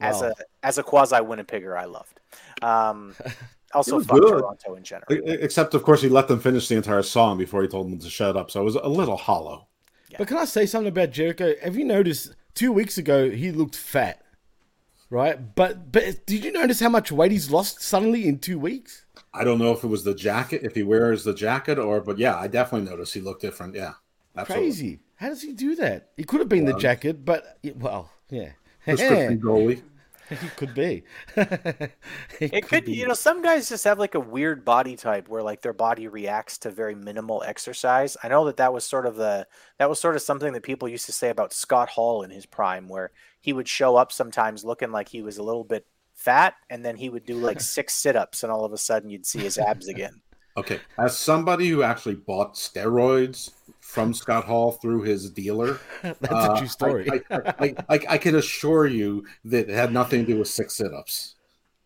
as 0.00 0.20
a 0.20 0.34
as 0.62 0.76
a 0.78 0.82
quasi 0.82 1.16
Winnipegger, 1.16 1.78
I 1.78 1.86
loved. 1.86 2.20
Um, 2.60 3.14
also, 3.74 4.00
fuck 4.00 4.20
good. 4.20 4.40
Toronto 4.40 4.74
in 4.74 4.82
general. 4.82 5.06
Except, 5.08 5.74
of 5.74 5.82
course, 5.82 6.02
he 6.02 6.08
let 6.08 6.28
them 6.28 6.40
finish 6.40 6.68
the 6.68 6.76
entire 6.76 7.02
song 7.02 7.38
before 7.38 7.62
he 7.62 7.68
told 7.68 7.90
them 7.90 7.98
to 7.98 8.10
shut 8.10 8.36
up. 8.36 8.50
So 8.50 8.60
it 8.60 8.64
was 8.64 8.74
a 8.74 8.88
little 8.88 9.16
hollow. 9.16 9.68
Yeah. 10.10 10.18
But 10.18 10.28
can 10.28 10.36
I 10.36 10.44
say 10.44 10.66
something 10.66 10.88
about 10.88 11.10
Jericho? 11.10 11.54
Have 11.62 11.76
you 11.76 11.84
noticed 11.84 12.34
two 12.54 12.72
weeks 12.72 12.98
ago 12.98 13.30
he 13.30 13.50
looked 13.50 13.76
fat, 13.76 14.22
right? 15.10 15.54
But 15.54 15.92
but 15.92 16.26
did 16.26 16.44
you 16.44 16.52
notice 16.52 16.80
how 16.80 16.88
much 16.88 17.12
weight 17.12 17.32
he's 17.32 17.50
lost 17.50 17.80
suddenly 17.80 18.26
in 18.26 18.38
two 18.38 18.58
weeks? 18.58 19.04
I 19.32 19.44
don't 19.44 19.58
know 19.58 19.72
if 19.72 19.84
it 19.84 19.88
was 19.88 20.04
the 20.04 20.14
jacket, 20.14 20.62
if 20.64 20.74
he 20.74 20.82
wears 20.82 21.24
the 21.24 21.34
jacket, 21.34 21.78
or 21.78 22.00
but 22.00 22.18
yeah, 22.18 22.36
I 22.36 22.48
definitely 22.48 22.88
noticed 22.88 23.14
he 23.14 23.20
looked 23.20 23.42
different. 23.42 23.74
Yeah, 23.74 23.94
absolutely. 24.36 24.66
crazy. 24.66 25.00
How 25.16 25.28
does 25.28 25.42
he 25.42 25.52
do 25.52 25.74
that? 25.76 26.10
He 26.16 26.24
could 26.24 26.40
have 26.40 26.48
been 26.48 26.66
the 26.66 26.78
jacket, 26.78 27.24
but 27.24 27.58
well, 27.76 28.10
yeah. 28.30 28.50
prescription 28.84 29.40
goalie. 29.44 29.82
It 30.30 30.56
could 30.56 30.74
be. 30.74 31.04
It 32.40 32.66
could, 32.68 32.86
be. 32.86 32.94
you 32.94 33.06
know, 33.06 33.14
some 33.14 33.42
guys 33.42 33.68
just 33.68 33.84
have 33.84 34.00
like 34.00 34.16
a 34.16 34.20
weird 34.20 34.64
body 34.64 34.96
type 34.96 35.28
where 35.28 35.42
like 35.42 35.62
their 35.62 35.72
body 35.72 36.08
reacts 36.08 36.58
to 36.58 36.70
very 36.70 36.96
minimal 36.96 37.44
exercise. 37.46 38.16
I 38.24 38.28
know 38.28 38.44
that 38.46 38.56
that 38.56 38.72
was 38.72 38.84
sort 38.84 39.06
of 39.06 39.14
the 39.14 39.46
that 39.78 39.88
was 39.88 40.00
sort 40.00 40.16
of 40.16 40.22
something 40.22 40.52
that 40.52 40.64
people 40.64 40.88
used 40.88 41.06
to 41.06 41.12
say 41.12 41.30
about 41.30 41.52
Scott 41.52 41.90
Hall 41.90 42.24
in 42.24 42.30
his 42.30 42.44
prime, 42.44 42.88
where 42.88 43.12
he 43.46 43.52
would 43.52 43.68
show 43.68 43.94
up 43.94 44.10
sometimes 44.10 44.64
looking 44.64 44.90
like 44.90 45.08
he 45.08 45.22
was 45.22 45.38
a 45.38 45.42
little 45.42 45.62
bit 45.62 45.86
fat, 46.14 46.54
and 46.68 46.84
then 46.84 46.96
he 46.96 47.08
would 47.08 47.24
do 47.24 47.36
like 47.36 47.60
six 47.76 47.94
sit 47.94 48.16
ups, 48.16 48.42
and 48.42 48.50
all 48.50 48.64
of 48.64 48.72
a 48.72 48.76
sudden 48.76 49.08
you'd 49.08 49.24
see 49.24 49.38
his 49.38 49.56
abs 49.56 49.88
again. 49.88 50.20
Okay, 50.58 50.80
as 50.98 51.14
somebody 51.14 51.68
who 51.68 51.82
actually 51.82 52.14
bought 52.14 52.54
steroids 52.54 53.50
from 53.80 54.14
Scott 54.14 54.44
Hall 54.44 54.72
through 54.72 55.02
his 55.02 55.28
dealer, 55.30 55.78
That's 56.02 56.32
uh, 56.32 56.54
a 56.54 56.58
true 56.58 56.66
story. 56.66 57.06
I, 57.10 57.20
I, 57.30 57.54
I, 57.58 57.74
I, 57.90 58.00
I 58.08 58.16
can 58.16 58.36
assure 58.36 58.86
you 58.86 59.26
that 59.44 59.68
it 59.68 59.74
had 59.74 59.92
nothing 59.92 60.24
to 60.24 60.32
do 60.32 60.38
with 60.38 60.48
six 60.48 60.74
sit-ups. 60.74 61.34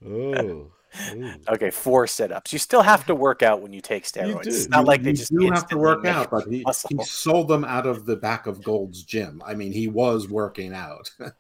oh. 0.07 0.71
Ooh. 1.15 1.33
Okay, 1.49 1.71
four 1.71 2.07
sit 2.07 2.33
ups. 2.33 2.53
You 2.53 2.59
still 2.59 2.83
have 2.83 3.07
to 3.07 3.15
work 3.15 3.43
out 3.43 3.63
when 3.63 3.73
you 3.73 3.81
take 3.81 4.05
steroids. 4.05 4.43
do. 4.43 4.49
It's 4.49 4.69
not 4.69 4.85
like 4.85 5.03
they 5.03 5.11
you 5.11 5.17
just 5.17 5.33
do 5.33 5.51
have 5.51 5.69
to 5.69 5.79
work 5.79 6.05
out, 6.05 6.31
but 6.31 6.47
he, 6.49 6.65
he 6.89 7.05
sold 7.05 7.49
them 7.49 7.65
out 7.65 7.87
of 7.87 8.07
the 8.07 8.17
back 8.17 8.47
of 8.47 8.63
Gold's 8.63 9.03
gym. 9.03 9.43
I 9.47 9.55
mean, 9.55 9.73
he 9.73 9.89
was 9.89 10.29
working 10.29 10.75
out. 10.75 11.11
it 11.21 11.33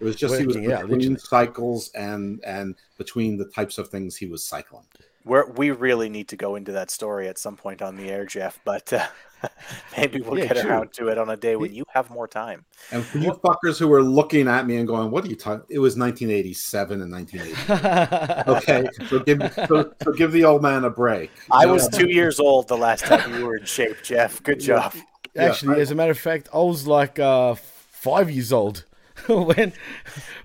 was 0.00 0.16
just 0.16 0.38
he 0.38 0.46
was 0.46 0.56
Working 0.56 0.72
out, 0.72 0.82
between 0.82 0.98
literally. 0.98 1.18
cycles 1.18 1.90
and 1.94 2.40
and 2.44 2.74
between 2.98 3.36
the 3.36 3.46
types 3.46 3.78
of 3.78 3.88
things 3.88 4.16
he 4.16 4.26
was 4.26 4.44
cycling. 4.44 4.84
We're, 5.24 5.48
we 5.52 5.70
really 5.70 6.08
need 6.08 6.26
to 6.28 6.36
go 6.36 6.56
into 6.56 6.72
that 6.72 6.90
story 6.90 7.28
at 7.28 7.38
some 7.38 7.56
point 7.56 7.80
on 7.80 7.96
the 7.96 8.10
air, 8.10 8.26
Jeff, 8.26 8.58
but 8.64 8.92
uh, 8.92 9.06
maybe 9.96 10.20
we'll 10.20 10.38
Yeah, 10.38 10.46
get 10.46 10.58
true. 10.62 10.70
around 10.70 10.92
to 10.94 11.08
it 11.08 11.18
on 11.18 11.30
a 11.30 11.36
day 11.36 11.56
when 11.56 11.72
you 11.74 11.84
have 11.92 12.10
more 12.10 12.26
time. 12.28 12.64
And 12.90 13.04
for 13.04 13.18
you 13.18 13.32
fuckers 13.32 13.78
who 13.78 13.88
were 13.88 14.02
looking 14.02 14.48
at 14.48 14.66
me 14.66 14.76
and 14.76 14.86
going, 14.86 15.10
"What 15.10 15.24
are 15.24 15.28
you 15.28 15.36
talking?" 15.36 15.64
It 15.68 15.78
was 15.78 15.96
1987 15.96 17.02
and 17.02 17.10
1980. 17.12 18.42
Okay, 18.52 18.88
so 19.08 19.18
give 19.20 19.40
so, 19.68 19.92
so 20.02 20.12
give 20.12 20.32
the 20.32 20.44
old 20.44 20.62
man 20.62 20.84
a 20.84 20.90
break. 20.90 21.30
I 21.50 21.66
was 21.66 21.88
two 21.88 22.08
years 22.08 22.38
old 22.40 22.68
the 22.68 22.76
last 22.76 23.04
time 23.04 23.34
you 23.34 23.46
were 23.46 23.56
in 23.56 23.64
shape, 23.64 23.96
Jeff. 24.02 24.42
Good 24.42 24.60
job. 24.60 24.94
Actually, 25.36 25.76
I- 25.76 25.80
as 25.80 25.90
a 25.90 25.94
matter 25.94 26.12
of 26.12 26.18
fact, 26.18 26.48
I 26.52 26.58
was 26.58 26.86
like 26.86 27.18
uh, 27.18 27.54
five 27.54 28.30
years 28.30 28.52
old 28.52 28.84
when 29.26 29.72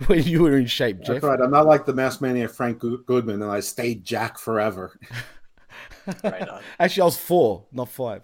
when 0.08 0.24
you 0.24 0.44
were 0.44 0.58
in 0.58 0.68
shape, 0.68 1.00
Jeff. 1.00 1.08
That's 1.16 1.24
right. 1.26 1.40
I'm 1.42 1.52
not 1.52 1.66
like 1.66 1.86
the 1.86 1.94
mass 1.94 2.22
mania 2.22 2.48
Frank 2.48 2.80
Goodman, 2.80 3.42
and 3.42 3.52
I 3.52 3.60
stayed 3.60 4.04
Jack 4.06 4.38
forever. 4.40 4.98
Right 6.24 6.48
on. 6.48 6.62
Actually, 6.80 7.02
I 7.02 7.06
was 7.06 7.18
four, 7.18 7.66
not 7.74 7.90
five. 7.90 8.24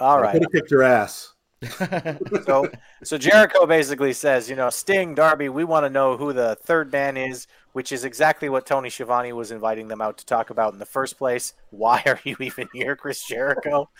All 0.00 0.22
I 0.22 0.32
could 0.32 0.42
have 0.42 0.52
kicked 0.52 0.70
your 0.70 0.82
ass. 0.82 1.34
So, 2.44 2.70
so 3.02 3.18
Jericho 3.18 3.66
basically 3.66 4.12
says, 4.12 4.48
you 4.48 4.56
know, 4.56 4.70
Sting, 4.70 5.14
Darby, 5.14 5.48
we 5.48 5.64
want 5.64 5.84
to 5.84 5.90
know 5.90 6.16
who 6.16 6.32
the 6.32 6.56
third 6.56 6.90
man 6.92 7.16
is, 7.16 7.46
which 7.72 7.92
is 7.92 8.04
exactly 8.04 8.48
what 8.48 8.64
Tony 8.64 8.88
Schiavone 8.90 9.32
was 9.32 9.50
inviting 9.50 9.88
them 9.88 10.00
out 10.00 10.18
to 10.18 10.26
talk 10.26 10.50
about 10.50 10.72
in 10.72 10.78
the 10.78 10.86
first 10.86 11.18
place. 11.18 11.52
Why 11.70 12.02
are 12.06 12.20
you 12.24 12.36
even 12.40 12.68
here, 12.72 12.96
Chris 12.96 13.26
Jericho? 13.26 13.90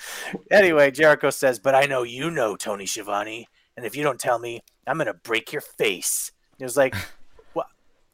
anyway, 0.51 0.91
Jericho 0.91 1.31
says, 1.31 1.59
but 1.59 1.75
I 1.75 1.83
know 1.83 2.05
you 2.05 2.31
know 2.31 2.57
Tony 2.57 2.87
Schiavone, 2.87 3.49
and 3.77 3.85
if 3.85 3.95
you 3.97 4.03
don't 4.03 4.21
tell 4.21 4.39
me, 4.39 4.63
I'm 4.87 4.99
gonna 4.99 5.15
break 5.15 5.53
your 5.53 5.63
face. 5.63 6.33
It 6.59 6.65
was 6.65 6.77
like, 6.77 6.95
what? 6.95 7.07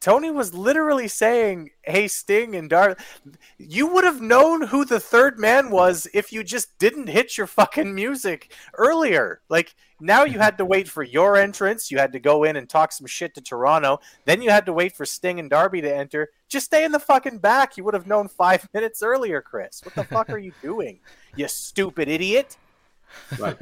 Tony 0.04 0.30
was 0.30 0.52
literally 0.52 1.08
saying, 1.08 1.70
"Hey, 1.80 2.08
Sting 2.08 2.54
and 2.56 2.68
Darby, 2.68 3.02
you 3.56 3.86
would 3.86 4.04
have 4.04 4.20
known 4.20 4.66
who 4.66 4.84
the 4.84 5.00
third 5.00 5.38
man 5.38 5.70
was 5.70 6.06
if 6.12 6.30
you 6.30 6.44
just 6.44 6.76
didn't 6.78 7.06
hit 7.06 7.38
your 7.38 7.46
fucking 7.46 7.94
music 7.94 8.52
earlier. 8.74 9.40
Like 9.48 9.74
now 9.98 10.24
you 10.24 10.38
had 10.38 10.58
to 10.58 10.66
wait 10.66 10.88
for 10.88 11.02
your 11.02 11.38
entrance. 11.38 11.90
You 11.90 11.96
had 11.96 12.12
to 12.12 12.20
go 12.20 12.44
in 12.44 12.56
and 12.56 12.68
talk 12.68 12.92
some 12.92 13.06
shit 13.06 13.34
to 13.36 13.40
Toronto. 13.40 13.98
Then 14.26 14.42
you 14.42 14.50
had 14.50 14.66
to 14.66 14.74
wait 14.74 14.94
for 14.94 15.06
Sting 15.06 15.40
and 15.40 15.48
Darby 15.48 15.80
to 15.80 15.96
enter. 15.96 16.28
Just 16.50 16.66
stay 16.66 16.84
in 16.84 16.92
the 16.92 17.00
fucking 17.00 17.38
back. 17.38 17.78
You 17.78 17.84
would 17.84 17.94
have 17.94 18.06
known 18.06 18.28
five 18.28 18.68
minutes 18.74 19.02
earlier, 19.02 19.40
Chris. 19.40 19.80
What 19.82 19.94
the 19.94 20.04
fuck 20.04 20.28
are 20.28 20.36
you 20.36 20.52
doing? 20.60 21.00
You 21.34 21.48
stupid 21.48 22.08
idiot. 22.10 22.58
Right. 23.38 23.56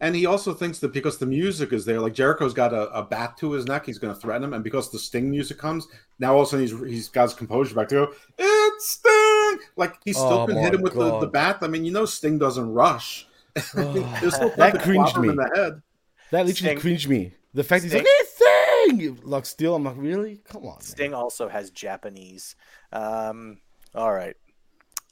and 0.00 0.14
he 0.14 0.26
also 0.26 0.52
thinks 0.54 0.78
that 0.80 0.92
because 0.92 1.18
the 1.18 1.26
music 1.26 1.72
is 1.72 1.84
there, 1.84 2.00
like 2.00 2.14
Jericho's 2.14 2.54
got 2.54 2.72
a, 2.72 2.88
a 2.90 3.02
bat 3.02 3.36
to 3.38 3.52
his 3.52 3.66
neck, 3.66 3.86
he's 3.86 3.98
going 3.98 4.14
to 4.14 4.20
threaten 4.20 4.44
him. 4.44 4.52
And 4.54 4.62
because 4.64 4.90
the 4.90 4.98
Sting 4.98 5.30
music 5.30 5.58
comes, 5.58 5.86
now 6.18 6.34
all 6.34 6.42
of 6.42 6.46
a 6.48 6.50
sudden 6.50 6.66
he's, 6.66 6.90
he's 6.94 7.08
got 7.08 7.24
his 7.24 7.34
composure 7.34 7.74
back 7.74 7.88
to 7.88 7.94
go, 7.94 8.12
it's 8.38 8.90
Sting! 8.90 9.58
Like 9.76 9.94
he's 10.04 10.16
still 10.16 10.40
Oh 10.40 10.46
can 10.46 10.56
my 10.56 10.60
hit 10.62 10.74
him 10.74 10.82
with 10.82 10.94
the, 10.94 11.10
God. 11.10 11.22
the 11.22 11.26
bat. 11.28 11.58
I 11.62 11.68
mean, 11.68 11.84
you 11.84 11.92
know, 11.92 12.04
Sting 12.04 12.38
doesn't 12.38 12.72
rush. 12.72 13.26
There's 13.74 14.34
still 14.34 14.50
That 14.50 14.74
nothing 14.74 14.80
cringed 14.80 15.16
me. 15.18 15.28
in 15.30 15.36
the 15.36 15.50
head. 15.54 15.82
That 16.30 16.46
literally 16.46 16.52
Sting- 16.54 16.78
cringed 16.78 17.08
me. 17.08 17.32
The 17.54 17.64
fact 17.64 17.84
he's 17.84 17.92
Sting- 17.92 18.02
like, 18.02 18.06
it's 18.20 18.32
thing! 18.32 19.18
Like, 19.22 19.46
still, 19.46 19.74
I'm 19.74 19.84
like, 19.84 19.96
really? 19.96 20.40
Come 20.44 20.62
on. 20.64 20.74
man. 20.74 20.80
Sting 20.80 21.14
also 21.14 21.48
has 21.48 21.70
Japanese. 21.70 22.54
Um, 22.92 23.58
all 23.94 24.12
right. 24.12 24.36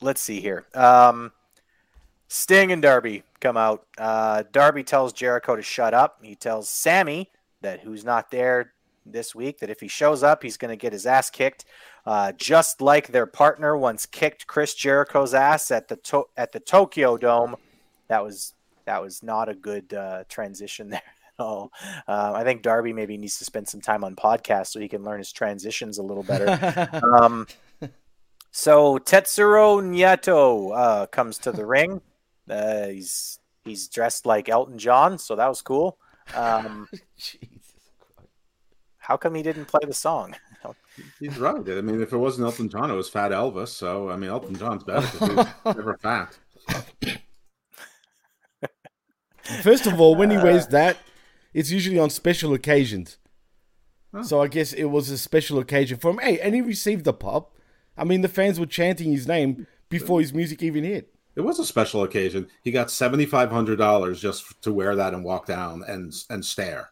Let's 0.03 0.21
see 0.21 0.41
here. 0.41 0.67
Um, 0.75 1.33
Sting 2.35 2.73
and 2.73 2.83
Darby 2.83 3.23
come 3.39 3.57
out. 3.57 3.87
Uh, 3.97 4.43
Darby 4.51 4.83
tells 4.83 5.13
Jericho 5.13 5.55
to 5.55 5.63
shut 5.63 5.95
up. 5.95 6.19
He 6.21 6.35
tells 6.35 6.69
Sammy 6.69 7.31
that 7.63 7.79
who's 7.79 8.05
not 8.05 8.33
there 8.33 8.73
this 9.07 9.37
week 9.37 9.61
that 9.61 9.71
if 9.71 9.79
he 9.79 9.87
shows 9.87 10.25
up, 10.25 10.43
he's 10.43 10.57
going 10.57 10.73
to 10.73 10.77
get 10.77 10.93
his 10.93 11.07
ass 11.07 11.31
kicked, 11.31 11.65
uh, 12.07 12.33
just 12.33 12.81
like 12.81 13.07
their 13.07 13.27
partner 13.27 13.77
once 13.77 14.05
kicked 14.05 14.49
Chris 14.49 14.75
Jericho's 14.75 15.33
ass 15.33 15.71
at 15.71 15.87
the 15.87 15.95
to- 15.95 16.27
at 16.37 16.51
the 16.51 16.59
Tokyo 16.59 17.17
Dome. 17.17 17.55
That 18.09 18.25
was 18.25 18.55
that 18.85 19.01
was 19.01 19.23
not 19.23 19.49
a 19.49 19.55
good 19.55 19.95
uh, 19.95 20.25
transition 20.29 20.91
there 20.91 21.03
at 21.39 21.45
all. 21.45 21.71
Uh, 22.09 22.33
I 22.35 22.43
think 22.43 22.63
Darby 22.63 22.93
maybe 22.93 23.17
needs 23.17 23.39
to 23.39 23.45
spend 23.45 23.69
some 23.69 23.81
time 23.81 24.03
on 24.03 24.17
podcasts 24.17 24.73
so 24.73 24.81
he 24.81 24.89
can 24.89 25.05
learn 25.05 25.19
his 25.19 25.31
transitions 25.31 25.99
a 25.99 26.03
little 26.03 26.25
better. 26.25 27.01
um, 27.17 27.47
so 28.51 28.99
Tetsuya 28.99 29.85
Naito 29.85 30.77
uh, 30.77 31.07
comes 31.07 31.39
to 31.39 31.53
the 31.53 31.65
ring. 31.65 32.01
Uh, 32.49 32.89
he's 32.89 33.39
he's 33.65 33.89
dressed 33.89 34.27
like 34.27 34.49
Elton 34.49 34.79
John, 34.79 35.19
so 35.19 35.37
that 35.37 35.49
was 35.49 35.63
cool. 35.63 35.99
Um, 36.35 36.89
Jesus 37.17 37.43
Christ. 38.15 38.31
how 38.99 39.17
come 39.17 39.35
he 39.35 39.43
didn't 39.43 39.67
play 39.67 39.81
the 39.87 39.95
song? 39.95 40.35
He's 41.19 41.39
right. 41.39 41.57
I 41.57 41.81
mean, 41.81 42.01
if 42.01 42.13
it 42.13 42.17
wasn't 42.17 42.47
Elton 42.47 42.69
John, 42.69 42.91
it 42.91 42.95
was 42.95 43.09
Fat 43.09 43.33
Elvis. 43.33 43.69
So, 43.69 44.11
I 44.11 44.17
mean, 44.17 44.31
Elton 44.31 44.57
John's 44.57 44.85
better 44.85 45.01
because 45.01 45.29
he 45.29 45.35
was 45.35 45.47
never 45.77 45.99
fat. 45.99 46.39
First 49.63 49.87
of 49.87 50.01
all, 50.01 50.15
when 50.15 50.31
he 50.31 50.37
wears 50.37 50.69
that, 50.69 50.97
it's 51.53 51.71
usually 51.71 51.99
on 51.99 52.11
special 52.11 52.55
occasions. 52.55 53.19
So 54.23 54.41
I 54.41 54.47
guess 54.47 54.73
it 54.73 54.85
was 54.85 55.11
a 55.11 55.19
special 55.19 55.59
occasion 55.59 55.99
for 55.99 56.13
him. 56.13 56.19
Hey, 56.19 56.39
and 56.39 56.55
he 56.55 56.61
received 56.61 57.05
the 57.05 57.13
pop. 57.13 57.57
I 57.97 58.05
mean, 58.05 58.21
the 58.21 58.29
fans 58.29 58.61
were 58.61 58.67
chanting 58.67 59.11
his 59.11 59.27
name 59.27 59.67
before 59.89 60.21
his 60.21 60.33
music 60.33 60.63
even 60.63 60.85
hit. 60.85 61.14
It 61.37 61.41
was 61.41 61.59
a 61.59 61.65
special 61.65 62.05
occasion. 62.05 62.49
He 62.63 62.71
got 62.71 62.91
seventy 62.91 63.27
five 63.27 63.51
hundred 63.51 63.77
dollars 63.77 64.21
just 64.21 64.61
to 64.63 64.73
wear 64.73 64.95
that 64.97 65.15
and 65.15 65.25
walk 65.25 65.47
down 65.47 65.83
and 65.87 66.15
and 66.31 66.45
stare. 66.45 66.91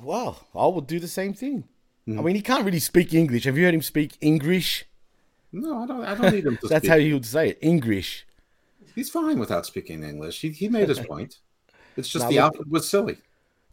Well, 0.00 0.46
I 0.54 0.66
would 0.66 0.86
do 0.86 1.00
the 1.00 1.08
same 1.08 1.34
thing. 1.34 1.64
I 2.06 2.10
mm. 2.12 2.24
mean, 2.24 2.36
he 2.36 2.42
can't 2.42 2.64
really 2.64 2.78
speak 2.78 3.14
English. 3.14 3.44
Have 3.44 3.56
you 3.58 3.64
heard 3.64 3.74
him 3.74 3.82
speak 3.82 4.16
English? 4.20 4.84
No, 5.52 5.82
I 5.82 5.86
don't. 5.86 6.04
I 6.04 6.14
don't 6.14 6.34
need 6.34 6.46
him 6.46 6.56
to. 6.58 6.66
That's 6.68 6.82
speak. 6.82 6.90
how 6.90 6.98
he 6.98 7.12
would 7.12 7.26
say 7.26 7.50
it. 7.50 7.58
English. 7.60 8.26
He's 8.94 9.10
fine 9.10 9.38
without 9.38 9.66
speaking 9.66 10.02
English. 10.02 10.40
He, 10.40 10.50
he 10.50 10.68
made 10.68 10.88
his 10.88 11.00
point. 11.00 11.38
It's 11.96 12.08
just 12.08 12.24
Now 12.26 12.30
the 12.30 12.38
outfit 12.40 12.68
was 12.68 12.88
silly. 12.88 13.18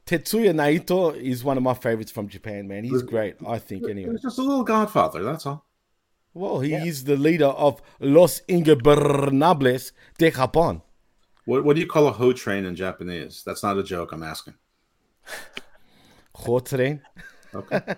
Tetsuya 0.05 0.53
Naito 0.53 1.15
is 1.15 1.43
one 1.43 1.57
of 1.57 1.63
my 1.63 1.73
favorites 1.73 2.11
from 2.11 2.29
Japan, 2.29 2.67
man. 2.67 2.85
He's 2.85 3.01
great, 3.01 3.35
I 3.45 3.59
think, 3.59 3.89
anyway. 3.89 4.13
was 4.13 4.21
just 4.21 4.39
a 4.39 4.41
little 4.41 4.63
Godfather. 4.63 5.21
That's 5.21 5.45
all. 5.45 5.65
Well, 6.37 6.59
he 6.59 6.73
is 6.75 7.05
the 7.05 7.17
leader 7.17 7.47
of 7.47 7.81
Los 7.99 8.41
Ingobernables 8.47 9.91
de 10.19 10.31
Japón. 10.31 10.81
What 11.45 11.63
What 11.63 11.75
do 11.75 11.81
you 11.81 11.87
call 11.87 12.07
a 12.07 12.11
hoe 12.11 12.33
train 12.33 12.65
in 12.65 12.75
Japanese? 12.75 13.41
That's 13.43 13.63
not 13.63 13.77
a 13.77 13.83
joke. 13.83 14.11
I'm 14.11 14.21
asking. 14.21 14.53
ho 16.35 16.59
train. 16.59 17.01
Okay. 17.53 17.81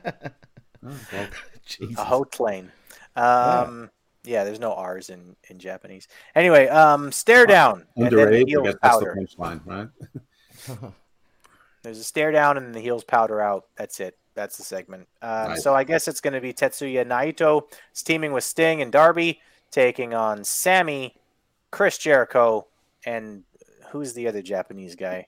Oh, 0.82 0.96
well, 1.12 1.28
Jesus. 1.66 1.98
A 1.98 2.04
hot 2.06 2.32
train. 2.32 2.72
Um, 3.14 3.90
yeah, 4.24 4.46
there's 4.46 4.62
no 4.62 4.74
R's 4.74 5.10
in, 5.10 5.36
in 5.50 5.60
Japanese. 5.60 6.08
Anyway, 6.36 6.70
um, 6.70 7.12
stare 7.12 7.46
down. 7.46 7.86
and 7.98 8.06
then 8.06 8.14
the 8.14 8.26
underage. 8.26 8.44
I 8.44 8.46
heels 8.48 8.64
guess 8.64 8.76
that's 8.82 9.00
the 9.00 9.06
punchline, 9.06 9.62
right? 9.66 10.94
There's 11.84 12.00
a 12.00 12.04
stare 12.04 12.32
down 12.32 12.56
and 12.58 12.74
the 12.74 12.80
heels 12.80 13.04
powder 13.04 13.42
out. 13.42 13.66
That's 13.76 14.00
it. 14.00 14.18
That's 14.40 14.56
the 14.56 14.64
segment. 14.64 15.06
Um, 15.22 15.50
Nice. 15.50 15.64
So 15.64 15.76
I 15.76 15.84
guess 15.84 16.08
it's 16.08 16.22
going 16.22 16.34
to 16.34 16.40
be 16.40 16.54
Tetsuya 16.54 17.06
Naito 17.06 17.64
is 17.94 18.02
teaming 18.02 18.32
with 18.32 18.46
Sting 18.46 18.82
and 18.82 18.90
Darby, 18.90 19.42
taking 19.70 20.14
on 20.14 20.46
Sammy, 20.46 21.18
Chris 21.72 21.98
Jericho, 21.98 22.68
and 23.06 23.44
who's 23.90 24.14
the 24.14 24.30
other 24.30 24.42
Japanese 24.42 24.96
guy? 24.96 25.28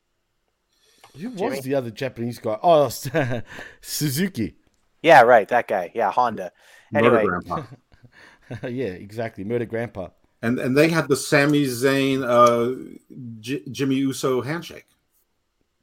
Who 1.20 1.30
was 1.32 1.40
Jimmy? 1.42 1.60
the 1.60 1.76
other 1.76 1.92
Japanese 1.92 2.40
guy? 2.40 2.58
Oh, 2.64 2.88
Suzuki. 3.82 4.56
Yeah, 5.04 5.24
right, 5.24 5.48
that 5.50 5.68
guy. 5.68 5.92
Yeah, 5.94 6.10
Honda. 6.10 6.54
Murder 6.94 7.22
Grandpa. 7.26 7.64
yeah, 8.64 8.86
exactly. 8.88 9.44
Murder 9.44 9.66
Grandpa. 9.66 10.08
And 10.42 10.58
and 10.58 10.78
they 10.78 10.88
had 10.88 11.10
the 11.10 11.18
Sami 11.18 11.66
Zayn, 11.66 12.24
uh, 12.24 12.94
J- 13.42 13.64
Jimmy 13.70 13.96
Uso 13.96 14.42
handshake. 14.42 14.86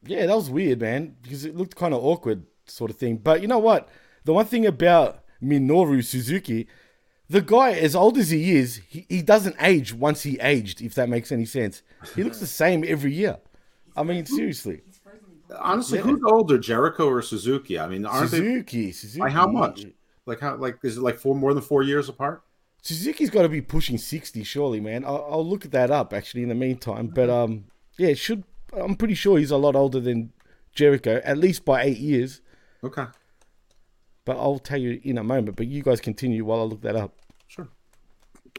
Yeah, 0.06 0.24
that 0.24 0.34
was 0.34 0.48
weird, 0.48 0.80
man, 0.80 1.16
because 1.22 1.44
it 1.44 1.54
looked 1.54 1.76
kind 1.76 1.92
of 1.92 2.02
awkward 2.02 2.44
sort 2.70 2.90
of 2.90 2.96
thing. 2.96 3.16
But 3.16 3.42
you 3.42 3.48
know 3.48 3.58
what? 3.58 3.88
The 4.24 4.32
one 4.32 4.46
thing 4.46 4.66
about 4.66 5.24
Minoru 5.42 6.04
Suzuki, 6.04 6.66
the 7.28 7.40
guy, 7.40 7.72
as 7.72 7.94
old 7.94 8.18
as 8.18 8.30
he 8.30 8.56
is, 8.56 8.80
he, 8.88 9.06
he 9.08 9.22
doesn't 9.22 9.56
age 9.60 9.92
once 9.92 10.22
he 10.22 10.38
aged, 10.40 10.80
if 10.80 10.94
that 10.94 11.08
makes 11.08 11.32
any 11.32 11.44
sense. 11.44 11.82
He 12.14 12.24
looks 12.24 12.38
the 12.38 12.46
same 12.46 12.84
every 12.86 13.12
year. 13.12 13.38
I 13.96 14.02
mean, 14.02 14.26
seriously. 14.26 14.82
Honestly, 15.58 15.98
who's 15.98 16.20
older, 16.24 16.58
Jericho 16.58 17.08
or 17.08 17.22
Suzuki? 17.22 17.78
I 17.78 17.88
mean, 17.88 18.04
aren't 18.04 18.30
Suzuki, 18.30 18.86
they 18.86 18.92
Suzuki. 18.92 19.20
by 19.20 19.30
how 19.30 19.46
much? 19.46 19.86
Like 20.26 20.40
how? 20.40 20.56
Like 20.56 20.78
is 20.82 20.98
it 20.98 21.00
like 21.00 21.18
four 21.18 21.34
more 21.34 21.54
than 21.54 21.62
four 21.62 21.82
years 21.82 22.08
apart? 22.08 22.42
Suzuki's 22.82 23.30
got 23.30 23.42
to 23.42 23.48
be 23.48 23.62
pushing 23.62 23.96
sixty, 23.96 24.44
surely, 24.44 24.78
man. 24.78 25.04
I'll, 25.04 25.26
I'll 25.30 25.46
look 25.46 25.62
that 25.62 25.90
up 25.90 26.12
actually 26.12 26.42
in 26.42 26.50
the 26.50 26.54
meantime. 26.54 27.08
But 27.08 27.30
um, 27.30 27.64
yeah, 27.96 28.12
should 28.12 28.44
I'm 28.76 28.94
pretty 28.94 29.14
sure 29.14 29.38
he's 29.38 29.50
a 29.50 29.56
lot 29.56 29.74
older 29.74 30.00
than 30.00 30.32
Jericho, 30.74 31.20
at 31.24 31.38
least 31.38 31.64
by 31.64 31.82
eight 31.82 31.98
years. 31.98 32.40
Okay. 32.82 33.06
But 34.24 34.36
I'll 34.36 34.58
tell 34.58 34.78
you 34.78 35.00
in 35.02 35.18
a 35.18 35.24
moment. 35.24 35.56
But 35.56 35.66
you 35.68 35.82
guys 35.82 36.00
continue 36.00 36.44
while 36.44 36.60
I 36.60 36.64
look 36.64 36.82
that 36.82 36.96
up. 36.96 37.14
Sure. 37.46 37.68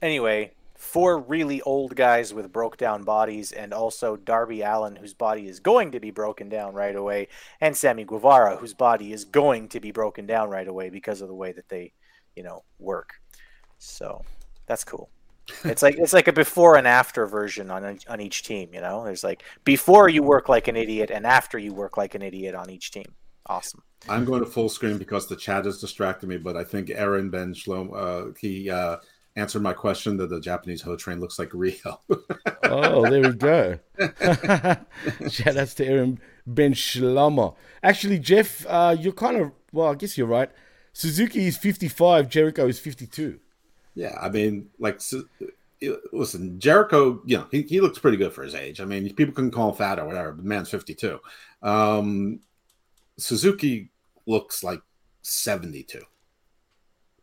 Anyway, 0.02 0.52
four 0.76 1.20
really 1.20 1.62
old 1.62 1.96
guys 1.96 2.34
with 2.34 2.52
broke 2.52 2.78
down 2.78 3.04
bodies, 3.04 3.52
and 3.52 3.74
also 3.74 4.16
Darby 4.16 4.62
Allin, 4.62 4.96
whose 4.96 5.14
body 5.14 5.48
is 5.48 5.60
going 5.60 5.92
to 5.92 6.00
be 6.00 6.10
broken 6.10 6.50
down 6.50 6.74
right 6.74 6.96
away, 6.96 7.28
and 7.62 7.76
Sammy 7.76 8.06
Guevara, 8.06 8.56
whose 8.56 8.74
body 8.74 9.14
is 9.14 9.26
going 9.26 9.68
to 9.70 9.80
be 9.80 9.92
broken 9.92 10.26
down 10.26 10.50
right 10.50 10.68
away 10.68 10.90
because 10.90 11.22
of 11.22 11.28
the 11.28 11.36
way 11.36 11.52
that 11.52 11.70
they, 11.70 11.94
you 12.36 12.44
know, 12.44 12.64
work. 12.80 13.14
So 13.78 14.24
that's 14.66 14.84
cool. 14.84 15.10
It's 15.64 15.82
like 15.82 15.98
it's 15.98 16.14
like 16.14 16.28
a 16.28 16.34
before 16.34 16.78
and 16.78 16.88
after 16.88 17.26
version 17.26 17.72
on 17.72 18.00
on 18.08 18.22
each 18.22 18.44
team. 18.44 18.70
You 18.72 18.82
know, 18.82 19.04
there's 19.04 19.24
like 19.24 19.44
before 19.64 20.08
you 20.08 20.22
work 20.22 20.48
like 20.48 20.68
an 20.68 20.76
idiot 20.76 21.10
and 21.12 21.26
after 21.26 21.58
you 21.58 21.74
work 21.74 21.98
like 21.98 22.14
an 22.14 22.22
idiot 22.22 22.54
on 22.54 22.70
each 22.70 22.92
team. 22.92 23.16
Awesome. 23.48 23.82
I'm 24.08 24.26
going 24.26 24.40
to 24.40 24.50
full 24.50 24.70
screen 24.70 24.98
because 24.98 25.28
the 25.28 25.36
chat 25.36 25.66
has 25.66 25.80
distracted 25.80 26.28
me, 26.30 26.38
but 26.38 26.56
I 26.56 26.64
think 26.64 26.90
Aaron 26.90 27.30
Ben 27.30 27.54
Shlom 27.54 27.92
uh, 27.94 28.34
he 28.40 28.70
uh, 28.70 28.98
answered 29.36 29.62
my 29.62 29.74
question 29.74 30.18
that 30.18 30.30
the 30.30 30.40
Japanese 30.40 30.82
Ho 30.84 30.96
train 30.96 31.20
looks 31.20 31.38
like 31.38 31.54
Rio. 31.54 32.02
oh, 32.64 33.10
there 33.10 33.22
we 33.22 33.34
go. 33.34 33.80
Shout 35.30 35.58
outs 35.58 35.74
to 35.76 35.86
Aaron 35.86 36.20
Ben 36.48 36.74
Shlomo. 36.74 37.56
Actually, 37.84 38.20
Jeff, 38.20 38.66
uh, 38.68 38.96
you're 39.00 39.14
kind 39.14 39.38
of 39.38 39.52
well. 39.72 39.88
I 39.90 39.96
guess 39.96 40.18
you're 40.18 40.28
right. 40.28 40.50
Suzuki 40.94 41.48
is 41.48 41.58
55. 41.58 42.30
Jericho 42.30 42.68
is 42.68 42.80
52. 42.80 43.40
Yeah, 43.96 44.18
I 44.20 44.30
mean, 44.30 44.70
like, 44.80 45.02
listen, 46.12 46.60
Jericho, 46.60 47.22
you 47.26 47.38
know, 47.38 47.48
he, 47.52 47.62
he 47.64 47.82
looks 47.82 48.00
pretty 48.00 48.18
good 48.18 48.34
for 48.34 48.44
his 48.44 48.56
age. 48.56 48.82
I 48.82 48.86
mean, 48.86 49.14
people 49.14 49.34
can 49.34 49.52
call 49.52 49.70
him 49.70 49.76
fat 49.76 50.00
or 50.00 50.06
whatever, 50.06 50.32
but 50.34 50.46
man's 50.46 50.70
52. 50.70 51.20
Um, 51.62 52.40
Suzuki 53.22 53.92
looks 54.26 54.64
like 54.64 54.82
72. 55.22 56.02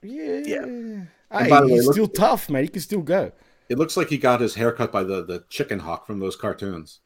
Yeah. 0.02 0.42
Yeah. 0.44 1.04
Hey, 1.32 1.48
by 1.50 1.60
the 1.60 1.66
way, 1.66 1.72
he's 1.74 1.90
still 1.90 2.08
tough, 2.08 2.48
man. 2.48 2.62
He 2.62 2.68
can 2.68 2.82
still 2.82 3.02
go. 3.02 3.32
It 3.68 3.78
looks 3.78 3.96
like 3.96 4.08
he 4.08 4.18
got 4.18 4.40
his 4.40 4.54
hair 4.54 4.70
cut 4.72 4.92
by 4.92 5.02
the, 5.02 5.24
the 5.24 5.44
chicken 5.48 5.80
hawk 5.80 6.06
from 6.06 6.20
those 6.20 6.36
cartoons. 6.36 7.00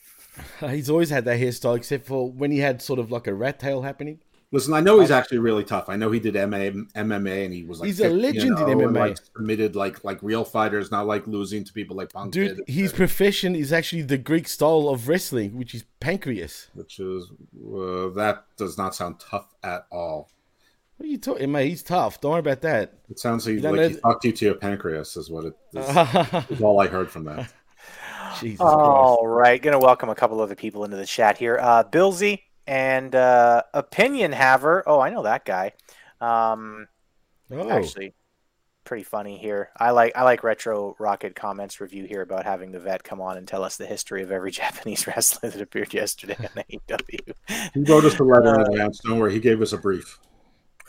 He's 0.60 0.88
always 0.88 1.10
had 1.10 1.24
that 1.24 1.40
hairstyle, 1.40 1.76
except 1.76 2.06
for 2.06 2.30
when 2.30 2.50
he 2.50 2.58
had 2.58 2.80
sort 2.80 2.98
of 2.98 3.10
like 3.10 3.26
a 3.26 3.34
rat 3.34 3.58
tail 3.58 3.82
happening. 3.82 4.20
Listen, 4.50 4.72
I 4.72 4.80
know 4.80 5.00
he's 5.00 5.10
actually 5.10 5.38
really 5.38 5.62
tough. 5.62 5.90
I 5.90 5.96
know 5.96 6.10
he 6.10 6.20
did 6.20 6.34
MMA, 6.34 6.92
MMA 6.92 7.44
and 7.44 7.52
he 7.52 7.64
was 7.64 7.80
like 7.80 7.88
he's 7.88 8.00
a 8.00 8.08
legend 8.08 8.58
you 8.58 8.66
know, 8.66 8.66
in 8.66 8.78
MMA. 8.78 8.98
Like 8.98 9.18
submitted 9.18 9.76
like 9.76 10.02
like 10.04 10.22
real 10.22 10.42
fighters, 10.42 10.90
not 10.90 11.06
like 11.06 11.26
losing 11.26 11.64
to 11.64 11.72
people 11.72 11.96
like 11.96 12.12
Punk. 12.12 12.32
Dude, 12.32 12.62
his 12.66 12.92
profession 12.92 13.54
is 13.54 13.74
actually 13.74 14.02
the 14.02 14.16
Greek 14.16 14.48
style 14.48 14.88
of 14.88 15.06
wrestling, 15.06 15.58
which 15.58 15.74
is 15.74 15.84
pancreas. 16.00 16.68
Which 16.72 16.98
is 16.98 17.30
uh, 17.62 18.08
that 18.14 18.44
does 18.56 18.78
not 18.78 18.94
sound 18.94 19.20
tough 19.20 19.54
at 19.62 19.86
all. 19.92 20.30
What 20.96 21.04
are 21.04 21.10
you 21.10 21.18
talking, 21.18 21.52
mate? 21.52 21.68
He's 21.68 21.82
tough. 21.82 22.18
Don't 22.20 22.32
worry 22.32 22.40
about 22.40 22.62
that. 22.62 22.94
It 23.10 23.18
sounds 23.18 23.46
like, 23.46 23.62
like 23.62 23.90
he 23.90 23.96
talked 23.98 24.24
you 24.24 24.32
to 24.32 24.44
your 24.46 24.54
pancreas, 24.54 25.16
is 25.16 25.30
what 25.30 25.44
it 25.44 25.54
is, 25.74 26.50
is 26.50 26.60
all 26.62 26.80
I 26.80 26.88
heard 26.88 27.10
from 27.10 27.24
that. 27.24 27.52
Jesus 28.40 28.60
all 28.60 29.18
Christ. 29.18 29.28
right, 29.28 29.62
gonna 29.62 29.78
welcome 29.78 30.08
a 30.08 30.14
couple 30.14 30.40
other 30.40 30.54
people 30.54 30.84
into 30.84 30.96
the 30.96 31.06
chat 31.06 31.36
here. 31.36 31.58
Uh, 31.60 31.84
Billsy, 31.84 32.40
and 32.68 33.14
uh, 33.14 33.62
opinion 33.72 34.30
haver. 34.30 34.84
Oh, 34.86 35.00
I 35.00 35.08
know 35.08 35.22
that 35.22 35.46
guy. 35.46 35.72
Um, 36.20 36.86
oh. 37.50 37.70
Actually, 37.70 38.14
pretty 38.84 39.04
funny 39.04 39.38
here. 39.38 39.70
I 39.78 39.90
like 39.90 40.12
I 40.14 40.22
like 40.22 40.44
retro 40.44 40.94
rocket 40.98 41.34
comments 41.34 41.80
review 41.80 42.04
here 42.04 42.20
about 42.20 42.44
having 42.44 42.70
the 42.70 42.78
vet 42.78 43.02
come 43.02 43.22
on 43.22 43.38
and 43.38 43.48
tell 43.48 43.64
us 43.64 43.78
the 43.78 43.86
history 43.86 44.22
of 44.22 44.30
every 44.30 44.50
Japanese 44.52 45.06
wrestler 45.06 45.48
that 45.48 45.62
appeared 45.62 45.94
yesterday 45.94 46.36
on 46.38 46.62
AEW. 46.70 47.32
He 47.72 47.80
wrote 47.90 48.04
us 48.04 48.18
a 48.18 48.24
letter 48.24 48.54
in 48.54 48.60
uh, 48.60 48.64
advance. 48.64 49.00
Don't 49.02 49.18
worry, 49.18 49.32
he 49.32 49.40
gave 49.40 49.62
us 49.62 49.72
a 49.72 49.78
brief. 49.78 50.18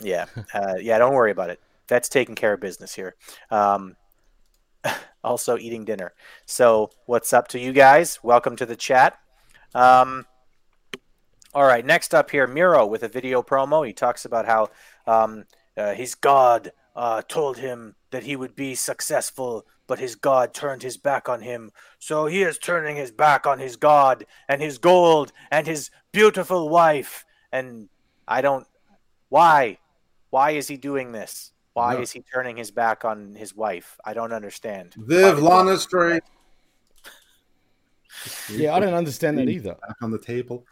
Yeah, 0.02 0.26
uh, 0.52 0.74
yeah. 0.78 0.98
Don't 0.98 1.14
worry 1.14 1.30
about 1.30 1.48
it. 1.48 1.60
That's 1.88 2.10
taking 2.10 2.34
care 2.34 2.52
of 2.52 2.60
business 2.60 2.94
here. 2.94 3.16
Um, 3.50 3.96
also 5.24 5.56
eating 5.56 5.86
dinner. 5.86 6.12
So, 6.44 6.90
what's 7.06 7.32
up 7.32 7.48
to 7.48 7.58
you 7.58 7.72
guys? 7.72 8.18
Welcome 8.22 8.56
to 8.56 8.66
the 8.66 8.76
chat. 8.76 9.18
Um, 9.74 10.26
all 11.54 11.64
right, 11.64 11.84
next 11.84 12.14
up 12.14 12.30
here, 12.30 12.46
Miro 12.46 12.86
with 12.86 13.02
a 13.02 13.08
video 13.08 13.42
promo. 13.42 13.86
He 13.86 13.92
talks 13.92 14.24
about 14.24 14.46
how 14.46 14.68
um, 15.06 15.44
uh, 15.76 15.94
his 15.94 16.14
God 16.14 16.72
uh, 16.94 17.22
told 17.22 17.58
him 17.58 17.96
that 18.10 18.22
he 18.22 18.36
would 18.36 18.54
be 18.54 18.74
successful, 18.74 19.66
but 19.86 19.98
his 19.98 20.14
God 20.14 20.54
turned 20.54 20.82
his 20.82 20.96
back 20.96 21.28
on 21.28 21.40
him. 21.40 21.70
So 21.98 22.26
he 22.26 22.42
is 22.42 22.58
turning 22.58 22.96
his 22.96 23.10
back 23.10 23.46
on 23.46 23.58
his 23.58 23.76
God 23.76 24.26
and 24.48 24.62
his 24.62 24.78
gold 24.78 25.32
and 25.50 25.66
his 25.66 25.90
beautiful 26.12 26.68
wife. 26.68 27.24
And 27.50 27.88
I 28.28 28.40
don't. 28.40 28.66
Why? 29.28 29.78
Why 30.30 30.52
is 30.52 30.68
he 30.68 30.76
doing 30.76 31.12
this? 31.12 31.52
Why 31.72 31.94
no. 31.94 32.00
is 32.00 32.12
he 32.12 32.22
turning 32.32 32.56
his 32.56 32.70
back 32.70 33.04
on 33.04 33.34
his 33.34 33.54
wife? 33.54 33.96
I 34.04 34.14
don't 34.14 34.32
understand. 34.32 34.94
Viv 34.96 35.40
Lana 35.40 35.76
Straight. 35.78 36.22
Yeah, 38.50 38.74
I 38.74 38.80
don't 38.80 38.92
understand 38.92 39.38
that 39.38 39.48
either. 39.48 39.76
Back 39.80 39.96
on 40.02 40.10
the 40.10 40.18
table. 40.18 40.66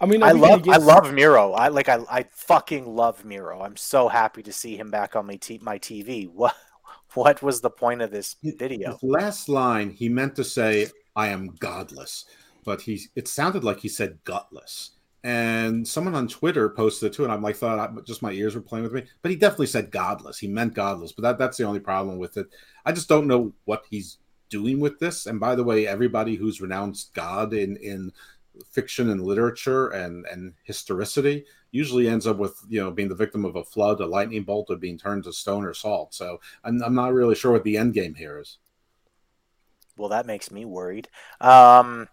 I 0.00 0.06
mean, 0.06 0.22
I 0.22 0.32
love 0.32 0.68
I 0.68 0.76
love 0.76 1.12
Miro. 1.12 1.52
I 1.52 1.68
like 1.68 1.88
I 1.88 1.98
I 2.10 2.24
fucking 2.30 2.86
love 2.86 3.24
Miro. 3.24 3.62
I'm 3.62 3.76
so 3.76 4.08
happy 4.08 4.42
to 4.44 4.52
see 4.52 4.76
him 4.76 4.90
back 4.90 5.16
on 5.16 5.26
my 5.26 5.36
t- 5.36 5.60
my 5.62 5.78
TV. 5.78 6.28
What 6.38 6.54
what 7.14 7.42
was 7.42 7.60
the 7.60 7.70
point 7.70 8.02
of 8.02 8.10
this 8.10 8.36
video? 8.42 8.92
His 8.92 9.02
last 9.02 9.48
line, 9.48 9.90
he 9.90 10.08
meant 10.08 10.36
to 10.36 10.44
say, 10.44 10.88
"I 11.16 11.28
am 11.28 11.56
godless," 11.58 12.26
but 12.64 12.82
he 12.82 13.00
it 13.16 13.26
sounded 13.26 13.64
like 13.64 13.80
he 13.80 13.88
said 13.88 14.18
"gutless." 14.24 14.90
And 15.24 15.88
someone 15.88 16.14
on 16.14 16.28
Twitter 16.28 16.68
posted 16.68 17.10
it 17.10 17.16
too, 17.16 17.24
and 17.24 17.32
I'm 17.32 17.42
like, 17.42 17.56
thought 17.56 17.78
I, 17.78 18.00
just 18.02 18.22
my 18.22 18.30
ears 18.30 18.54
were 18.54 18.60
playing 18.60 18.84
with 18.84 18.92
me. 18.92 19.04
But 19.20 19.32
he 19.32 19.36
definitely 19.36 19.66
said 19.66 19.90
"godless." 19.90 20.38
He 20.38 20.46
meant 20.48 20.74
"godless," 20.74 21.12
but 21.12 21.22
that 21.22 21.38
that's 21.38 21.56
the 21.56 21.64
only 21.64 21.80
problem 21.80 22.18
with 22.18 22.36
it. 22.36 22.46
I 22.84 22.92
just 22.92 23.08
don't 23.08 23.26
know 23.26 23.52
what 23.64 23.84
he's 23.90 24.18
doing 24.48 24.80
with 24.80 24.98
this. 24.98 25.26
And 25.26 25.40
by 25.40 25.54
the 25.54 25.64
way, 25.64 25.86
everybody 25.86 26.36
who's 26.36 26.60
renounced 26.60 27.14
God 27.14 27.52
in 27.52 27.76
in 27.76 28.12
fiction 28.70 29.10
and 29.10 29.22
literature 29.22 29.88
and 29.88 30.26
and 30.26 30.54
historicity 30.64 31.44
usually 31.70 32.08
ends 32.08 32.26
up 32.26 32.38
with 32.38 32.60
you 32.68 32.80
know 32.82 32.90
being 32.90 33.08
the 33.08 33.14
victim 33.14 33.44
of 33.44 33.56
a 33.56 33.64
flood, 33.64 34.00
a 34.00 34.06
lightning 34.06 34.42
bolt, 34.42 34.68
or 34.70 34.76
being 34.76 34.98
turned 34.98 35.24
to 35.24 35.32
stone 35.32 35.64
or 35.64 35.74
salt. 35.74 36.14
So 36.14 36.40
I'm, 36.64 36.82
I'm 36.82 36.94
not 36.94 37.12
really 37.12 37.34
sure 37.34 37.52
what 37.52 37.64
the 37.64 37.76
end 37.76 37.94
game 37.94 38.14
here 38.14 38.38
is. 38.38 38.58
Well, 39.96 40.08
that 40.10 40.26
makes 40.26 40.50
me 40.50 40.64
worried. 40.64 41.08
Um, 41.40 42.08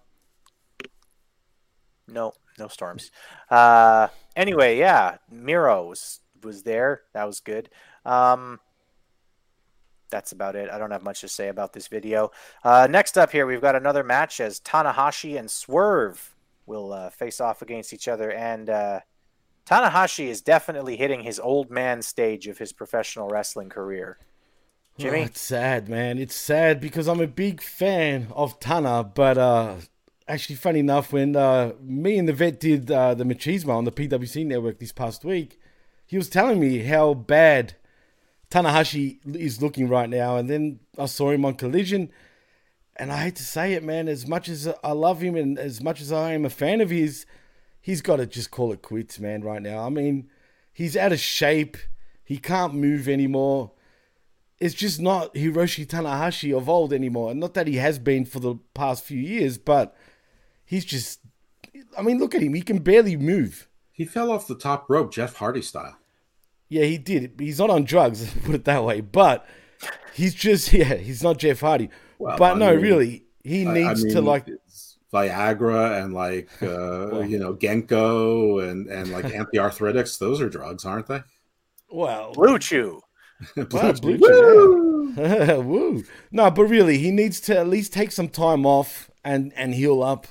no, 2.07 2.33
no 2.57 2.67
storms. 2.67 3.11
Uh, 3.49 4.07
anyway, 4.35 4.77
yeah, 4.77 5.17
Miro 5.31 5.87
was 5.87 6.19
was 6.43 6.63
there. 6.63 7.03
That 7.13 7.25
was 7.25 7.39
good. 7.39 7.69
Um, 8.05 8.59
that's 10.09 10.31
about 10.31 10.55
it. 10.55 10.69
I 10.69 10.77
don't 10.77 10.91
have 10.91 11.03
much 11.03 11.21
to 11.21 11.27
say 11.27 11.47
about 11.47 11.73
this 11.73 11.87
video. 11.87 12.31
Uh, 12.63 12.87
next 12.89 13.17
up 13.17 13.31
here, 13.31 13.45
we've 13.45 13.61
got 13.61 13.75
another 13.75 14.03
match 14.03 14.39
as 14.39 14.59
Tanahashi 14.59 15.37
and 15.37 15.49
Swerve 15.49 16.34
will 16.65 16.93
uh, 16.93 17.09
face 17.09 17.39
off 17.39 17.61
against 17.61 17.93
each 17.93 18.07
other. 18.07 18.31
And 18.31 18.69
uh, 18.69 18.99
Tanahashi 19.65 20.27
is 20.27 20.41
definitely 20.41 20.97
hitting 20.97 21.23
his 21.23 21.39
old 21.39 21.69
man 21.69 22.01
stage 22.01 22.47
of 22.47 22.57
his 22.57 22.73
professional 22.73 23.27
wrestling 23.27 23.69
career. 23.69 24.17
Jimmy, 24.97 25.19
oh, 25.19 25.23
it's 25.23 25.41
sad, 25.41 25.89
man. 25.89 26.17
It's 26.17 26.35
sad 26.35 26.79
because 26.79 27.07
I'm 27.07 27.19
a 27.19 27.27
big 27.27 27.61
fan 27.61 28.27
of 28.33 28.59
Tana, 28.61 29.03
but 29.03 29.37
uh, 29.37 29.75
actually, 30.27 30.55
funny 30.55 30.79
enough, 30.79 31.11
when 31.11 31.35
uh, 31.35 31.73
me 31.81 32.17
and 32.17 32.29
the 32.29 32.33
vet 32.33 32.59
did 32.61 32.89
uh, 32.89 33.13
the 33.13 33.25
Machismo 33.25 33.75
on 33.75 33.83
the 33.83 33.91
PWC 33.91 34.45
network 34.45 34.79
this 34.79 34.93
past 34.93 35.25
week, 35.25 35.59
he 36.05 36.15
was 36.15 36.29
telling 36.29 36.61
me 36.61 36.79
how 36.79 37.13
bad 37.13 37.73
Tanahashi 38.49 39.19
is 39.35 39.61
looking 39.61 39.89
right 39.89 40.09
now, 40.09 40.37
and 40.37 40.49
then 40.49 40.79
I 40.97 41.07
saw 41.07 41.31
him 41.31 41.43
on 41.43 41.55
Collision 41.55 42.09
and 42.97 43.11
I 43.11 43.17
hate 43.23 43.35
to 43.37 43.43
say 43.43 43.73
it, 43.73 43.83
man, 43.83 44.07
as 44.07 44.27
much 44.27 44.47
as 44.47 44.67
I 44.83 44.91
love 44.91 45.21
him 45.21 45.35
and 45.35 45.59
as 45.59 45.81
much 45.81 46.01
as 46.01 46.11
I 46.11 46.33
am 46.33 46.45
a 46.45 46.49
fan 46.49 46.81
of 46.81 46.89
his, 46.89 47.25
he's 47.81 48.01
got 48.01 48.17
to 48.17 48.25
just 48.25 48.51
call 48.51 48.71
it 48.71 48.81
quits, 48.81 49.19
man, 49.19 49.43
right 49.43 49.61
now. 49.61 49.85
I 49.85 49.89
mean, 49.89 50.29
he's 50.71 50.95
out 50.95 51.11
of 51.11 51.19
shape. 51.19 51.77
He 52.23 52.37
can't 52.37 52.73
move 52.73 53.07
anymore. 53.07 53.71
It's 54.59 54.73
just 54.73 55.01
not 55.01 55.33
Hiroshi 55.33 55.85
Tanahashi 55.85 56.55
of 56.55 56.69
old 56.69 56.93
anymore. 56.93 57.31
And 57.31 57.39
not 57.39 57.53
that 57.55 57.67
he 57.67 57.75
has 57.75 57.99
been 57.99 58.25
for 58.25 58.39
the 58.39 58.55
past 58.73 59.03
few 59.03 59.19
years, 59.19 59.57
but 59.57 59.95
he's 60.65 60.85
just. 60.85 61.19
I 61.97 62.01
mean, 62.01 62.19
look 62.19 62.33
at 62.33 62.41
him. 62.41 62.53
He 62.53 62.61
can 62.61 62.79
barely 62.79 63.17
move. 63.17 63.67
He 63.91 64.05
fell 64.05 64.31
off 64.31 64.47
the 64.47 64.55
top 64.55 64.89
rope, 64.89 65.13
Jeff 65.13 65.35
Hardy 65.35 65.61
style. 65.61 65.97
Yeah, 66.69 66.85
he 66.85 66.97
did. 66.97 67.33
He's 67.39 67.59
not 67.59 67.69
on 67.69 67.83
drugs, 67.83 68.33
put 68.43 68.55
it 68.55 68.65
that 68.65 68.83
way. 68.83 69.01
But 69.01 69.45
he's 70.13 70.33
just 70.33 70.73
yeah, 70.73 70.95
he's 70.95 71.21
not 71.21 71.37
Jeff 71.37 71.59
Hardy. 71.59 71.89
Well, 72.19 72.37
but 72.37 72.55
I 72.55 72.59
no, 72.59 72.71
mean, 72.73 72.81
really, 72.81 73.23
he 73.43 73.65
I- 73.65 73.71
I 73.71 73.73
needs 73.73 74.03
to 74.13 74.21
like. 74.21 74.47
Viagra 75.13 76.03
and 76.03 76.13
like 76.13 76.49
uh, 76.61 77.21
you 77.21 77.39
know 77.39 77.53
Genko 77.55 78.67
and 78.69 78.87
and 78.87 79.11
like 79.11 79.25
anti-arthritics. 79.33 80.19
Those 80.19 80.41
are 80.41 80.49
drugs, 80.49 80.83
aren't 80.83 81.07
they? 81.07 81.21
Well, 81.89 82.33
Blue 82.33 82.59
Chew. 82.59 83.01
Wow, 83.71 83.91
Blue 84.01 84.17
Woo! 84.17 85.13
Chew, 85.15 85.21
yeah. 85.21 85.55
Woo. 85.57 86.03
No, 86.31 86.51
but 86.51 86.65
really, 86.65 86.97
he 86.97 87.11
needs 87.11 87.39
to 87.41 87.57
at 87.57 87.69
least 87.69 87.93
take 87.93 88.11
some 88.11 88.27
time 88.27 88.65
off 88.65 89.09
and 89.23 89.53
and 89.55 89.73
heal 89.73 90.03
up, 90.03 90.27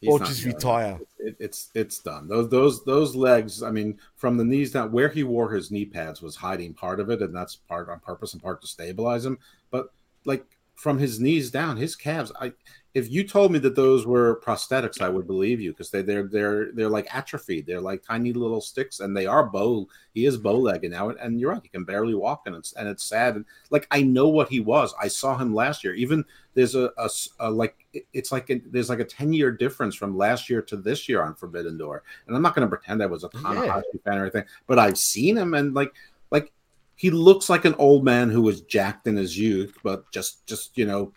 He's 0.00 0.10
or 0.10 0.18
just 0.20 0.42
young. 0.44 0.54
retire. 0.54 1.00
It, 1.18 1.36
it's 1.38 1.70
it's 1.74 1.98
done. 1.98 2.26
Those 2.28 2.48
those 2.48 2.84
those 2.84 3.14
legs. 3.14 3.62
I 3.62 3.70
mean, 3.70 3.98
from 4.16 4.38
the 4.38 4.44
knees 4.44 4.72
down, 4.72 4.92
where 4.92 5.08
he 5.10 5.24
wore 5.24 5.50
his 5.50 5.70
knee 5.70 5.84
pads 5.84 6.22
was 6.22 6.36
hiding 6.36 6.72
part 6.72 7.00
of 7.00 7.10
it, 7.10 7.20
and 7.20 7.34
that's 7.36 7.56
part 7.56 7.90
on 7.90 8.00
purpose 8.00 8.32
and 8.32 8.42
part 8.42 8.62
to 8.62 8.66
stabilize 8.66 9.26
him. 9.26 9.38
But 9.70 9.88
like 10.24 10.46
from 10.82 10.98
his 10.98 11.20
knees 11.20 11.48
down, 11.48 11.76
his 11.76 11.94
calves. 11.94 12.32
I 12.40 12.52
if 12.92 13.08
you 13.08 13.22
told 13.22 13.52
me 13.52 13.60
that 13.60 13.76
those 13.76 14.04
were 14.04 14.40
prosthetics, 14.44 15.00
I 15.00 15.08
would 15.08 15.28
believe 15.28 15.60
you 15.60 15.70
because 15.70 15.90
they 15.90 16.02
they're 16.02 16.26
they're 16.26 16.72
they're 16.72 16.88
like 16.88 17.06
atrophied. 17.14 17.66
They're 17.66 17.80
like 17.80 18.02
tiny 18.02 18.32
little 18.32 18.60
sticks, 18.60 18.98
and 18.98 19.16
they 19.16 19.24
are 19.24 19.48
bow. 19.48 19.86
He 20.12 20.26
is 20.26 20.36
bow 20.36 20.58
legged 20.58 20.90
now, 20.90 21.10
and 21.10 21.38
you're 21.38 21.52
right. 21.52 21.62
He 21.62 21.68
can 21.68 21.84
barely 21.84 22.16
walk, 22.16 22.42
and 22.46 22.56
it's 22.56 22.72
and 22.72 22.88
it's 22.88 23.04
sad. 23.04 23.36
And 23.36 23.44
like 23.70 23.86
I 23.92 24.02
know 24.02 24.28
what 24.28 24.48
he 24.48 24.58
was. 24.58 24.92
I 25.00 25.06
saw 25.06 25.38
him 25.38 25.54
last 25.54 25.84
year. 25.84 25.94
Even 25.94 26.24
there's 26.54 26.74
a 26.74 26.90
a 27.38 27.48
like 27.48 27.76
it's 28.12 28.32
like 28.32 28.50
a, 28.50 28.60
there's 28.66 28.90
like 28.90 28.98
a 28.98 29.04
10 29.04 29.32
year 29.32 29.52
difference 29.52 29.94
from 29.94 30.18
last 30.18 30.50
year 30.50 30.62
to 30.62 30.76
this 30.76 31.08
year 31.08 31.22
on 31.22 31.36
Forbidden 31.36 31.78
Door. 31.78 32.02
And 32.26 32.34
I'm 32.34 32.42
not 32.42 32.56
going 32.56 32.68
to 32.68 32.76
pretend 32.76 33.04
I 33.04 33.06
was 33.06 33.22
a 33.22 33.28
Tanahashi 33.28 34.02
fan 34.04 34.18
or 34.18 34.22
anything, 34.22 34.44
but 34.66 34.80
I've 34.80 34.98
seen 34.98 35.38
him 35.38 35.54
and 35.54 35.74
like 35.74 35.94
like 36.32 36.52
he 36.96 37.10
looks 37.10 37.48
like 37.48 37.64
an 37.64 37.74
old 37.78 38.04
man 38.04 38.30
who 38.30 38.42
was 38.42 38.60
jacked 38.62 39.06
in 39.06 39.16
his 39.16 39.38
youth, 39.38 39.76
but 39.82 40.10
just 40.12 40.46
just 40.46 40.76
you 40.76 40.86
know 40.86 41.12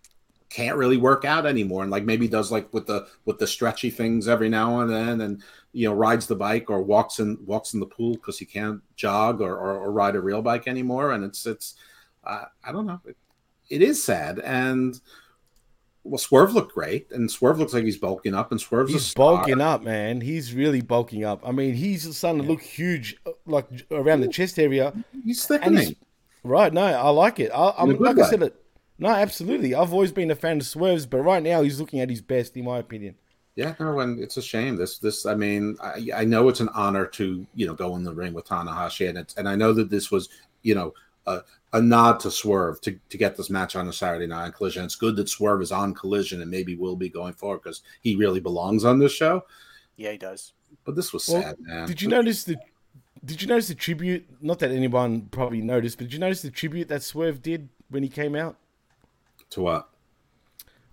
can't 0.49 0.77
really 0.77 0.97
work 0.97 1.25
out 1.25 1.45
anymore. 1.45 1.83
And 1.83 1.91
like 1.91 2.05
maybe 2.05 2.27
does 2.27 2.51
like 2.51 2.73
with 2.73 2.87
the 2.87 3.07
with 3.25 3.39
the 3.39 3.47
stretchy 3.47 3.89
things 3.89 4.27
every 4.27 4.49
now 4.49 4.79
and 4.79 4.89
then 4.89 5.21
and 5.21 5.43
you 5.73 5.87
know 5.87 5.93
rides 5.93 6.27
the 6.27 6.35
bike 6.35 6.69
or 6.69 6.81
walks 6.81 7.19
in 7.19 7.37
walks 7.45 7.73
in 7.73 7.79
the 7.79 7.85
pool 7.85 8.13
because 8.13 8.39
he 8.39 8.45
can't 8.45 8.81
jog 8.95 9.41
or, 9.41 9.57
or, 9.57 9.77
or 9.77 9.91
ride 9.91 10.15
a 10.15 10.21
real 10.21 10.41
bike 10.41 10.67
anymore. 10.67 11.11
And 11.11 11.23
it's 11.23 11.45
it's 11.45 11.75
uh, 12.23 12.45
i 12.63 12.71
don't 12.71 12.85
know. 12.85 13.01
It, 13.05 13.17
it 13.69 13.81
is 13.81 14.03
sad. 14.03 14.39
And 14.39 14.99
well 16.05 16.17
swerve 16.17 16.53
looked 16.53 16.73
great 16.73 17.11
and 17.11 17.29
swerve 17.29 17.59
looks 17.59 17.73
like 17.73 17.83
he's 17.83 17.97
bulking 17.97 18.35
up 18.35 18.51
and 18.51 18.61
swerve's 18.61 18.93
He's 18.93 19.13
bulking 19.13 19.59
up, 19.59 19.81
man. 19.81 20.21
He's 20.21 20.53
really 20.53 20.81
bulking 20.81 21.25
up. 21.25 21.41
I 21.45 21.51
mean, 21.51 21.73
he's 21.73 22.15
starting 22.15 22.41
to 22.41 22.47
look 22.47 22.61
huge, 22.61 23.17
uh, 23.25 23.31
like 23.45 23.67
around 23.91 24.21
the 24.21 24.27
chest 24.27 24.59
area. 24.59 24.93
he's 25.25 25.45
thickening 25.45 25.79
he's 25.79 25.95
right. 26.43 26.71
No, 26.71 26.83
I 26.83 27.09
like 27.09 27.39
it. 27.39 27.51
I, 27.53 27.73
I'm 27.77 27.89
In 27.89 27.97
a 27.97 27.99
like 27.99 28.19
I 28.19 28.29
said 28.29 28.43
it. 28.43 28.55
No, 28.97 29.09
absolutely. 29.09 29.75
I've 29.75 29.91
always 29.91 30.11
been 30.11 30.31
a 30.31 30.35
fan 30.35 30.57
of 30.57 30.65
Swerves, 30.65 31.05
but 31.05 31.17
right 31.17 31.43
now 31.43 31.61
he's 31.63 31.79
looking 31.79 31.99
at 31.99 32.09
his 32.09 32.21
best, 32.21 32.55
in 32.55 32.63
my 32.63 32.77
opinion. 32.77 33.15
Yeah, 33.55 33.73
no, 33.79 33.99
and 33.99 34.19
it's 34.19 34.37
a 34.37 34.41
shame. 34.41 34.75
This, 34.75 34.99
this, 34.99 35.25
I 35.25 35.33
mean, 35.33 35.77
I, 35.81 36.09
I 36.13 36.25
know 36.25 36.49
it's 36.49 36.59
an 36.59 36.69
honor 36.73 37.05
to 37.07 37.45
you 37.55 37.67
know 37.67 37.73
go 37.73 37.95
in 37.95 38.03
the 38.03 38.13
ring 38.13 38.33
with 38.33 38.47
Tanahashi, 38.47 39.09
and 39.09 39.17
it's, 39.17 39.33
and 39.35 39.47
I 39.47 39.55
know 39.55 39.73
that 39.73 39.89
this 39.89 40.11
was 40.11 40.29
you 40.61 40.75
know 40.75 40.93
a, 41.25 41.41
a 41.75 41.81
nod 41.81 42.21
to 42.21 42.31
Swerve 42.31 42.79
to, 42.81 42.97
to 43.09 43.17
get 43.17 43.35
this 43.35 43.49
match 43.49 43.75
on 43.75 43.89
a 43.89 43.93
Saturday 43.93 44.27
night 44.27 44.45
on 44.45 44.51
Collision. 44.53 44.85
It's 44.85 44.95
good 44.95 45.17
that 45.17 45.27
Swerve 45.27 45.61
is 45.61 45.73
on 45.73 45.93
Collision 45.93 46.41
and 46.41 46.49
maybe 46.49 46.75
will 46.77 46.95
be 46.95 47.09
going 47.09 47.33
forward 47.33 47.63
because 47.63 47.81
he 47.99 48.15
really 48.15 48.39
belongs 48.39 48.85
on 48.85 48.97
this 48.97 49.11
show. 49.11 49.43
Yeah, 49.97 50.11
he 50.11 50.17
does. 50.17 50.53
But 50.85 50.95
this 50.95 51.11
was 51.11 51.27
Well, 51.27 51.41
sad, 51.41 51.57
man. 51.59 51.85
Did 51.85 52.01
you 52.01 52.07
notice 52.07 52.45
the? 52.45 52.55
Did 53.25 53.41
you 53.41 53.47
notice 53.47 53.67
the 53.67 53.75
tribute? 53.75 54.25
Not 54.41 54.59
that 54.59 54.71
anyone 54.71 55.23
probably 55.23 55.61
noticed, 55.61 55.97
but 55.97 56.05
did 56.05 56.13
you 56.13 56.19
notice 56.19 56.41
the 56.41 56.49
tribute 56.49 56.87
that 56.87 57.03
Swerve 57.03 57.41
did 57.41 57.67
when 57.89 58.03
he 58.03 58.09
came 58.09 58.35
out? 58.35 58.57
to 59.51 59.61
what? 59.61 59.89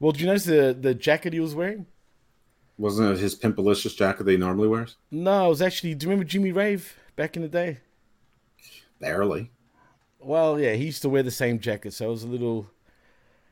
Well, 0.01 0.13
did 0.13 0.21
you 0.21 0.27
notice 0.27 0.45
the 0.45 0.77
the 0.79 0.95
jacket 0.95 1.33
he 1.33 1.41
was 1.41 1.55
wearing? 1.55 1.87
Wasn't 2.77 3.09
it 3.09 3.21
his 3.21 3.39
pimpalicious 3.39 3.97
jacket 3.97 4.25
that 4.25 4.31
he 4.33 4.37
normally 4.37 4.67
wears? 4.67 4.97
No, 5.13 5.47
it 5.47 5.49
was 5.51 5.63
actually. 5.63 5.95
Do 5.95 6.07
you 6.07 6.11
remember 6.11 6.29
Jimmy 6.29 6.51
Rave 6.51 6.97
back 7.15 7.37
in 7.37 7.43
the 7.43 7.49
day? 7.49 7.79
Barely. 8.99 9.51
Well, 10.25 10.59
yeah, 10.59 10.75
he 10.75 10.87
used 10.87 11.03
to 11.03 11.09
wear 11.09 11.23
the 11.23 11.31
same 11.31 11.59
jacket, 11.59 11.93
so 11.93 12.07
it 12.07 12.11
was 12.11 12.23
a 12.25 12.29
little, 12.29 12.69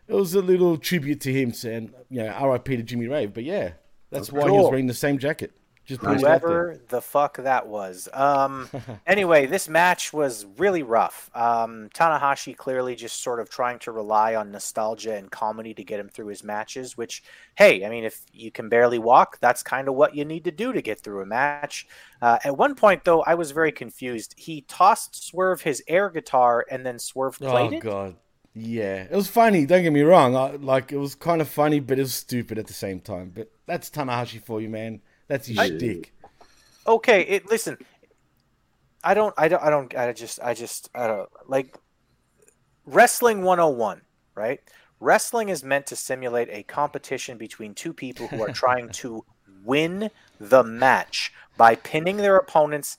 it 0.07 0.15
was 0.15 0.35
a 0.35 0.41
little 0.43 0.77
tribute 0.77 1.21
to 1.23 1.33
him, 1.33 1.53
saying, 1.53 1.93
you 2.09 2.23
know, 2.23 2.29
R.I.P. 2.29 2.77
to 2.77 2.83
Jimmy 2.83 3.09
Rave. 3.09 3.35
But 3.35 3.45
yeah, 3.45 3.73
that's 4.11 4.33
why 4.33 4.45
he 4.45 4.51
was 4.51 4.71
wearing 4.71 4.87
the 4.87 4.95
same 4.95 5.19
jacket. 5.19 5.53
Just 5.91 6.03
putting 6.03 6.23
it 6.25 6.29
out 6.29 6.47
there. 6.47 6.63
Whoever 6.63 6.81
the 6.89 7.01
fuck 7.01 7.37
that 7.39 7.67
was. 7.67 8.09
Um, 8.13 8.71
anyway, 9.07 9.47
this 9.47 9.69
match 9.69 10.13
was 10.13 10.47
really 10.59 10.83
rough. 10.83 11.31
Um, 11.35 11.89
Tanahashi 11.95 12.57
clearly 12.57 12.95
just 12.97 13.23
sort 13.23 13.41
of 13.41 13.51
trying 13.51 13.79
to 13.81 13.93
rely 13.93 14.35
on 14.35 14.51
nostalgia 14.51 15.15
and 15.17 15.31
comedy 15.31 15.75
to 15.75 15.85
get 15.85 16.01
him 16.01 16.09
through 16.09 16.29
his 16.29 16.45
matches, 16.45 16.97
which, 16.97 17.23
hey, 17.57 17.85
I 17.85 17.91
mean, 17.91 18.05
if 18.05 18.21
you 18.33 18.51
can 18.51 18.69
barely 18.69 18.99
walk, 18.99 19.39
that's 19.41 19.63
kind 19.63 19.89
of 19.89 19.95
what 19.95 20.15
you 20.15 20.25
need 20.25 20.45
to 20.45 20.51
do 20.51 20.73
to 20.73 20.83
get 20.83 21.01
through 21.01 21.23
a 21.23 21.27
match. 21.27 21.87
Uh, 22.23 22.39
at 22.45 22.57
one 22.57 22.75
point, 22.75 23.05
though, 23.05 23.23
I 23.23 23.35
was 23.35 23.51
very 23.51 23.73
confused. 23.73 24.35
He 24.37 24.63
tossed 24.63 25.25
Swerve 25.27 25.63
his 25.63 25.83
air 25.89 26.11
guitar 26.11 26.65
and 26.71 26.85
then 26.87 26.99
Swerve 26.99 27.43
played 27.45 27.73
Oh 27.73 27.75
it. 27.75 27.85
god, 27.85 28.17
yeah, 28.55 29.05
it 29.05 29.13
was 29.13 29.29
funny. 29.29 29.67
Don't 29.67 29.83
get 29.83 29.93
me 29.93 30.03
wrong. 30.03 30.37
I, 30.37 30.51
like 30.57 30.93
it 30.93 30.99
was 30.99 31.15
kind 31.15 31.41
of 31.41 31.49
funny, 31.49 31.81
but 31.81 31.99
it 31.99 32.03
was 32.03 32.15
stupid 32.15 32.59
at 32.59 32.67
the 32.67 32.73
same 32.75 33.01
time. 33.01 33.31
But 33.35 33.51
that's 33.67 33.91
Tanahashi 33.91 34.43
for 34.45 34.61
you, 34.61 34.69
man. 34.69 35.01
That's 35.31 35.47
his 35.47 35.57
shtick. 35.57 36.13
okay 36.87 37.23
it 37.23 37.49
listen. 37.49 37.79
I 39.03 39.15
don't 39.15 39.33
i 39.39 39.49
don't 39.49 39.63
i 39.63 39.71
don't 39.71 39.97
i 39.97 40.13
just 40.13 40.41
i 40.43 40.53
just 40.53 40.91
i 40.95 41.07
don't 41.07 41.31
like 41.47 41.79
wrestling 42.85 43.43
101 43.43 44.03
right? 44.35 44.61
Wrestling 45.01 45.49
is 45.49 45.65
meant 45.65 45.87
to 45.87 45.97
simulate 45.97 46.49
a 46.51 46.63
competition 46.65 47.37
between 47.39 47.75
two 47.75 47.93
people 47.93 48.27
who 48.29 48.43
are 48.43 48.53
trying 48.53 48.89
to 49.03 49.25
win 49.65 50.11
the 50.39 50.63
match 50.63 51.33
by 51.57 51.75
pinning 51.75 52.17
their 52.17 52.37
opponent's 52.37 52.97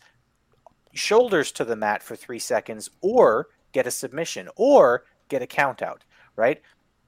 shoulders 0.94 1.52
to 1.52 1.66
the 1.66 1.76
mat 1.76 2.04
for 2.04 2.16
three 2.16 2.40
seconds 2.40 2.90
or 3.02 3.48
get 3.72 3.88
a 3.88 3.92
submission 3.92 4.50
or 4.56 5.04
get 5.30 5.42
a 5.42 5.48
count 5.48 5.82
out 5.82 6.04
right? 6.36 6.62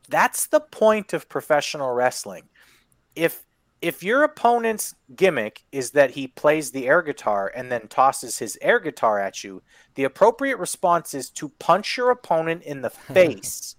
That's 0.09 0.47
the 0.47 0.59
point 0.59 1.13
of 1.13 1.29
professional 1.29 1.91
wrestling. 1.91 2.43
If 3.15 3.43
if 3.84 4.02
your 4.02 4.24
opponent's 4.24 4.96
gimmick 5.13 5.65
is 5.74 5.91
that 5.91 6.12
he 6.12 6.26
plays 6.26 6.72
the 6.72 6.88
air 6.88 7.02
guitar 7.02 7.52
and 7.54 7.69
then 7.69 7.89
tosses 7.89 8.39
his 8.39 8.58
air 8.62 8.80
guitar 8.80 9.19
at 9.19 9.43
you, 9.43 9.62
the 9.96 10.06
appropriate 10.06 10.58
response 10.58 11.13
is 11.13 11.30
to 11.32 11.50
punch 11.50 11.98
your 11.98 12.10
opponent 12.10 12.63
in 12.63 12.82
the 12.82 12.89
face, 12.89 13.76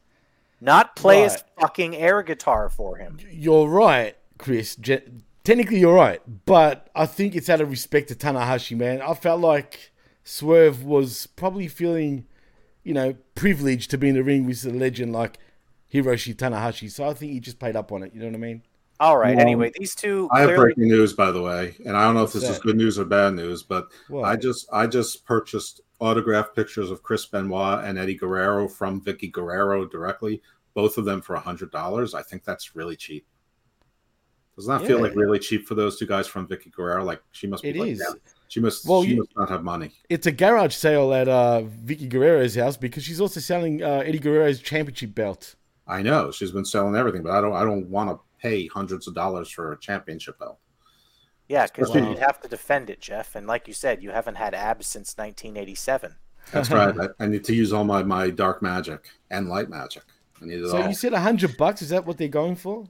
not 0.61 0.95
play 0.95 1.23
his 1.23 1.43
fucking 1.59 1.97
air 1.97 2.23
guitar 2.23 2.69
for 2.69 2.99
him. 2.99 3.17
You're 3.31 3.67
right, 3.67 4.15
Chris. 4.37 4.77
Je- 4.77 5.09
technically, 5.43 5.81
you're 5.81 5.95
right, 5.95 6.21
but 6.45 6.91
I 6.95 7.07
think 7.07 7.35
it's 7.35 7.49
out 7.49 7.63
of 7.63 7.71
respect 7.71 8.09
to 8.09 8.15
Tanahashi, 8.15 8.77
man. 8.77 9.01
I 9.01 9.15
felt 9.15 9.41
like 9.41 9.91
Swerve 10.23 10.85
was 10.85 11.29
probably 11.29 11.67
feeling, 11.67 12.27
you 12.83 12.93
know, 12.93 13.15
privileged 13.35 13.91
to 13.93 13.97
be 13.97 14.11
in 14.11 14.17
the 14.17 14.23
ring 14.23 14.45
with 14.45 14.67
a 14.67 14.71
legend 14.71 15.15
like 15.15 15.39
Hiroshi 15.91 16.35
Tanahashi. 16.35 16.91
So 16.91 17.09
I 17.09 17.15
think 17.15 17.33
he 17.33 17.41
just 17.41 17.59
played 17.59 17.75
up 17.75 17.91
on 17.91 18.03
it. 18.03 18.13
You 18.13 18.21
know 18.21 18.27
what 18.27 18.35
I 18.35 18.39
mean? 18.39 18.63
All 19.01 19.19
right. 19.19 19.37
Anyway, 19.39 19.73
these 19.79 19.95
two 19.95 20.29
I 20.33 20.41
have 20.43 20.55
breaking 20.57 20.89
news, 20.89 21.13
by 21.13 21.31
the 21.31 21.43
way, 21.43 21.75
and 21.85 21.97
I 21.97 22.05
don't 22.05 22.15
know 22.15 22.23
if 22.23 22.33
this 22.33 22.45
is 22.49 22.59
good 22.61 22.77
news 22.77 22.99
or 22.99 23.05
bad 23.05 23.35
news, 23.35 23.63
but 23.63 23.89
What? 24.09 24.25
I 24.25 24.37
just 24.37 24.69
I 24.73 24.87
just 24.87 25.25
purchased 25.27 25.81
autographed 26.01 26.55
pictures 26.55 26.91
of 26.91 27.03
Chris 27.03 27.27
Benoit 27.27 27.85
and 27.85 27.99
Eddie 27.99 28.15
Guerrero 28.15 28.69
from 28.69 29.01
Vickie 29.01 29.33
Guerrero 29.33 29.85
directly, 29.87 30.41
both 30.75 30.97
of 30.99 31.05
them 31.05 31.21
for 31.21 31.35
a 31.35 31.41
hundred 31.41 31.71
dollars. 31.73 32.15
I 32.15 32.23
think 32.23 32.45
that's 32.45 32.77
really 32.77 32.97
cheap. 32.97 33.27
Doesn't 34.57 34.79
that 34.79 34.87
feel 34.87 35.01
like 35.03 35.17
really 35.17 35.41
cheap 35.41 35.67
for 35.67 35.75
those 35.75 35.99
two 35.99 36.07
guys 36.07 36.29
from 36.29 36.47
Vickie 36.47 36.71
Guerrero? 36.71 37.03
Like 37.05 37.21
she 37.33 37.49
must 37.49 37.65
be 37.65 37.71
It 37.71 37.77
like, 37.77 37.89
is. 37.91 37.99
yeah, 37.99 38.15
she 38.47 38.61
must 38.61 38.87
Well, 38.87 39.03
she 39.03 39.11
you- 39.11 39.17
must 39.17 39.37
not 39.37 39.49
have 39.51 39.65
money. 39.65 39.91
It's 40.09 40.29
a 40.29 40.33
garage 40.33 40.75
sale 40.75 41.13
at 41.13 41.27
uh, 41.29 41.63
Vickie 41.85 42.09
Guerrero's 42.09 42.55
house 42.55 42.77
because 42.77 43.03
she's 43.03 43.21
also 43.21 43.41
selling 43.41 43.83
uh, 43.83 44.03
Eddie 44.07 44.21
Guerrero's 44.21 44.61
championship 44.61 45.15
belt. 45.17 45.57
I 45.89 46.03
know 46.03 46.31
she's 46.31 46.53
been 46.53 46.65
selling 46.65 46.95
everything, 46.95 47.23
but 47.25 47.33
I 47.33 47.41
don't 47.41 47.53
I 47.53 47.65
don't 47.65 47.89
want 47.91 48.11
to 48.11 48.19
pay 48.45 48.67
hundreds 48.69 49.09
of 49.09 49.15
dollars 49.15 49.51
for 49.51 49.73
a 49.73 49.81
championship 49.81 50.39
belt. 50.39 50.59
Yeah, 51.49 51.67
because 51.67 51.89
Wow. 51.89 51.95
you'd 51.95 52.19
have 52.19 52.41
to 52.43 52.49
defend 52.49 52.91
it, 52.91 53.01
Jeff. 53.01 53.35
And 53.35 53.47
like 53.47 53.67
you 53.69 53.73
said, 53.75 54.03
you 54.03 54.11
haven't 54.11 54.35
had 54.37 54.55
abs 54.55 54.87
since 54.87 55.17
1987. 55.17 56.17
That's 56.53 56.71
right. 56.73 56.95
I, 57.01 57.25
I 57.25 57.27
need 57.27 57.45
to 57.45 57.55
use 57.55 57.73
all 57.73 57.85
my 57.85 58.03
my 58.03 58.31
dark 58.31 58.63
magic 58.63 59.09
and 59.31 59.49
light 59.49 59.69
magic. 59.69 60.05
I 60.41 60.47
need 60.47 60.61
it 60.61 60.71
So 60.71 60.79
all. 60.79 60.89
you 60.89 60.95
said 60.95 61.13
a 61.13 61.21
hundred 61.21 61.57
bucks? 61.57 61.81
Is 61.81 61.91
that 61.91 62.07
what 62.07 62.19
they're 62.19 62.27
going 62.27 62.57
for? 62.57 62.89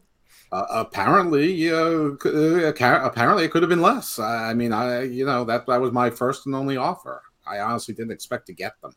Uh, 0.53 0.67
apparently, 0.71 1.69
uh, 1.71 2.11
c- 2.23 2.29
uh, 2.31 3.07
apparently 3.07 3.45
it 3.45 3.51
could 3.51 3.63
have 3.63 3.69
been 3.69 3.83
less. 3.83 4.19
I 4.19 4.51
I 4.51 4.55
mean, 4.55 4.73
I 4.73 5.03
you 5.03 5.25
know 5.27 5.45
that 5.45 5.67
that 5.67 5.81
was 5.81 5.93
my 5.93 6.11
first 6.11 6.47
and 6.47 6.55
only 6.55 6.77
offer. 6.77 7.23
I 7.47 7.59
honestly 7.61 7.95
didn't 7.95 8.13
expect 8.13 8.47
to 8.47 8.55
get 8.55 8.81
them. 8.81 8.93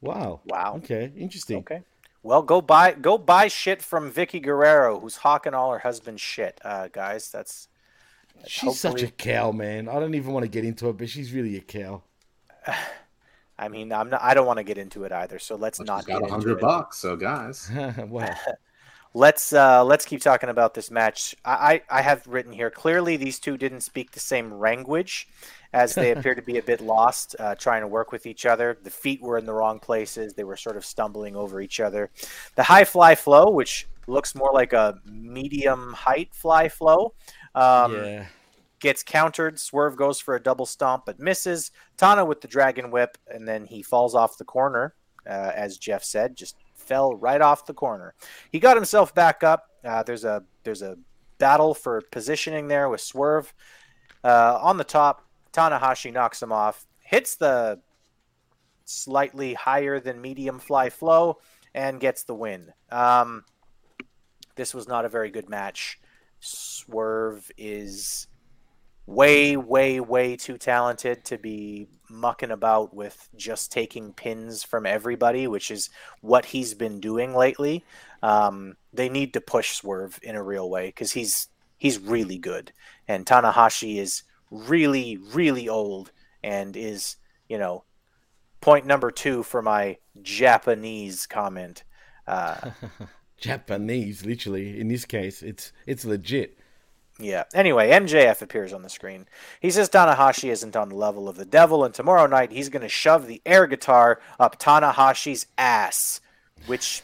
Wow. 0.00 0.40
Wow. 0.44 0.74
Okay. 0.78 1.12
Interesting. 1.16 1.58
Okay. 1.58 1.82
Well, 2.22 2.42
go 2.42 2.60
buy 2.60 2.92
go 2.92 3.18
buy 3.18 3.48
shit 3.48 3.82
from 3.82 4.12
Vickie 4.12 4.42
Guerrero, 4.42 5.00
who's 5.00 5.16
hawking 5.16 5.54
all 5.54 5.72
her 5.72 5.80
husband's 5.80 6.22
shit, 6.22 6.60
uh, 6.64 6.88
guys. 6.88 7.30
That's 7.30 7.68
She's 8.46 8.80
such 8.80 9.02
a 9.02 9.08
cow, 9.08 9.52
man. 9.52 9.88
I 9.88 10.00
don't 10.00 10.14
even 10.14 10.32
want 10.32 10.44
to 10.44 10.48
get 10.48 10.64
into 10.64 10.88
it, 10.88 10.98
but 10.98 11.08
she's 11.08 11.32
really 11.32 11.56
a 11.56 11.60
cow. 11.60 12.02
I 13.58 13.68
mean, 13.68 13.92
I'm 13.92 14.10
not. 14.10 14.22
I 14.22 14.34
don't 14.34 14.46
want 14.46 14.56
to 14.58 14.64
get 14.64 14.78
into 14.78 15.04
it 15.04 15.12
either. 15.12 15.38
So 15.38 15.56
let's 15.56 15.80
not. 15.80 16.06
Got 16.06 16.22
a 16.22 16.26
hundred 16.26 16.58
bucks, 16.58 16.98
so 16.98 17.16
guys. 17.16 17.70
well, 18.08 18.34
let's 19.14 19.52
uh, 19.52 19.84
let's 19.84 20.04
keep 20.04 20.20
talking 20.20 20.48
about 20.48 20.74
this 20.74 20.90
match. 20.90 21.34
I, 21.44 21.82
I 21.90 22.02
have 22.02 22.26
written 22.26 22.52
here 22.52 22.70
clearly 22.70 23.16
these 23.16 23.38
two 23.38 23.56
didn't 23.56 23.80
speak 23.80 24.12
the 24.12 24.20
same 24.20 24.58
language, 24.58 25.28
as 25.72 25.94
they 25.94 26.12
appear 26.16 26.34
to 26.34 26.42
be 26.42 26.58
a 26.58 26.62
bit 26.62 26.80
lost 26.80 27.36
uh, 27.38 27.54
trying 27.54 27.82
to 27.82 27.88
work 27.88 28.12
with 28.12 28.26
each 28.26 28.46
other. 28.46 28.78
The 28.82 28.90
feet 28.90 29.20
were 29.20 29.38
in 29.38 29.46
the 29.46 29.54
wrong 29.54 29.78
places. 29.78 30.34
They 30.34 30.44
were 30.44 30.56
sort 30.56 30.76
of 30.76 30.84
stumbling 30.84 31.36
over 31.36 31.60
each 31.60 31.80
other. 31.80 32.10
The 32.54 32.62
high 32.62 32.84
fly 32.84 33.14
flow, 33.14 33.50
which 33.50 33.86
looks 34.06 34.34
more 34.34 34.50
like 34.52 34.72
a 34.72 34.98
medium 35.04 35.92
height 35.92 36.34
fly 36.34 36.68
flow. 36.68 37.14
Um, 37.54 37.94
yeah. 37.94 38.26
Gets 38.80 39.04
countered. 39.04 39.60
Swerve 39.60 39.96
goes 39.96 40.18
for 40.18 40.34
a 40.34 40.42
double 40.42 40.66
stomp, 40.66 41.06
but 41.06 41.20
misses. 41.20 41.70
Tana 41.96 42.24
with 42.24 42.40
the 42.40 42.48
dragon 42.48 42.90
whip, 42.90 43.16
and 43.28 43.46
then 43.46 43.64
he 43.64 43.80
falls 43.80 44.16
off 44.16 44.38
the 44.38 44.44
corner, 44.44 44.94
uh, 45.24 45.52
as 45.54 45.78
Jeff 45.78 46.02
said, 46.02 46.34
just 46.34 46.56
fell 46.82 47.14
right 47.14 47.40
off 47.40 47.66
the 47.66 47.74
corner. 47.74 48.14
He 48.50 48.58
got 48.58 48.76
himself 48.76 49.14
back 49.14 49.42
up. 49.42 49.68
Uh, 49.84 50.02
there's 50.02 50.24
a 50.24 50.44
there's 50.64 50.82
a 50.82 50.96
battle 51.38 51.74
for 51.74 52.00
positioning 52.10 52.68
there 52.68 52.88
with 52.88 53.00
Swerve 53.00 53.52
uh, 54.22 54.58
on 54.60 54.76
the 54.76 54.84
top. 54.84 55.26
Tanahashi 55.52 56.12
knocks 56.12 56.42
him 56.42 56.52
off, 56.52 56.86
hits 57.00 57.36
the 57.36 57.80
slightly 58.84 59.54
higher 59.54 60.00
than 60.00 60.20
medium 60.20 60.58
fly 60.58 60.90
flow, 60.90 61.38
and 61.74 62.00
gets 62.00 62.24
the 62.24 62.34
win. 62.34 62.72
Um, 62.90 63.44
this 64.56 64.74
was 64.74 64.88
not 64.88 65.04
a 65.04 65.08
very 65.08 65.30
good 65.30 65.48
match. 65.48 66.00
Swerve 66.40 67.50
is 67.56 68.26
way, 69.06 69.56
way, 69.56 70.00
way 70.00 70.36
too 70.36 70.58
talented 70.58 71.24
to 71.26 71.38
be 71.38 71.88
mucking 72.08 72.50
about 72.50 72.94
with 72.94 73.28
just 73.36 73.72
taking 73.72 74.12
pins 74.12 74.62
from 74.62 74.86
everybody, 74.86 75.46
which 75.46 75.70
is 75.70 75.90
what 76.20 76.44
he's 76.44 76.74
been 76.74 77.00
doing 77.00 77.34
lately. 77.34 77.84
Um, 78.22 78.76
they 78.92 79.08
need 79.08 79.32
to 79.32 79.40
push 79.40 79.72
Swerve 79.72 80.20
in 80.22 80.36
a 80.36 80.42
real 80.42 80.70
way 80.70 80.88
because 80.88 81.12
he's 81.12 81.48
he's 81.78 81.98
really 81.98 82.38
good, 82.38 82.72
and 83.08 83.26
Tanahashi 83.26 83.98
is 83.98 84.22
really, 84.50 85.18
really 85.32 85.68
old 85.68 86.12
and 86.44 86.76
is 86.76 87.16
you 87.48 87.58
know 87.58 87.84
point 88.60 88.86
number 88.86 89.10
two 89.10 89.42
for 89.42 89.62
my 89.62 89.96
Japanese 90.22 91.26
comment. 91.26 91.82
Uh, 92.26 92.70
Japanese, 93.38 94.24
literally. 94.24 94.78
In 94.78 94.86
this 94.86 95.04
case, 95.04 95.42
it's 95.42 95.72
it's 95.86 96.04
legit. 96.04 96.58
Yeah. 97.18 97.44
Anyway, 97.54 97.90
MJF 97.90 98.42
appears 98.42 98.72
on 98.72 98.82
the 98.82 98.88
screen. 98.88 99.26
He 99.60 99.70
says 99.70 99.88
Tanahashi 99.88 100.50
isn't 100.50 100.76
on 100.76 100.88
the 100.88 100.96
level 100.96 101.28
of 101.28 101.36
the 101.36 101.44
devil, 101.44 101.84
and 101.84 101.94
tomorrow 101.94 102.26
night 102.26 102.52
he's 102.52 102.68
going 102.68 102.82
to 102.82 102.88
shove 102.88 103.26
the 103.26 103.42
air 103.44 103.66
guitar 103.66 104.20
up 104.40 104.58
Tanahashi's 104.58 105.46
ass. 105.58 106.20
Which 106.66 107.02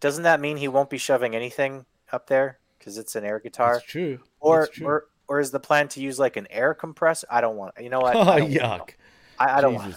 doesn't 0.00 0.24
that 0.24 0.40
mean 0.40 0.56
he 0.56 0.68
won't 0.68 0.90
be 0.90 0.98
shoving 0.98 1.34
anything 1.34 1.86
up 2.12 2.26
there 2.26 2.58
because 2.78 2.98
it's 2.98 3.14
an 3.16 3.24
air 3.24 3.38
guitar? 3.38 3.74
That's 3.74 3.86
true. 3.86 4.18
Or 4.40 4.60
That's 4.60 4.76
true. 4.76 4.86
or 4.86 5.06
or 5.26 5.40
is 5.40 5.50
the 5.50 5.60
plan 5.60 5.88
to 5.88 6.00
use 6.00 6.18
like 6.18 6.36
an 6.36 6.46
air 6.50 6.74
compressor? 6.74 7.26
I 7.30 7.40
don't 7.40 7.56
want. 7.56 7.74
You 7.80 7.90
know 7.90 8.00
what? 8.00 8.16
Oh 8.16 8.20
I 8.28 8.40
yuck! 8.40 8.90
I, 9.38 9.58
I 9.58 9.60
don't 9.60 9.74
want. 9.74 9.94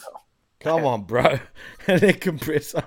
Come 0.60 0.86
on, 0.86 1.04
bro. 1.04 1.39
An 1.88 2.04
air 2.04 2.13
compressor. 2.13 2.84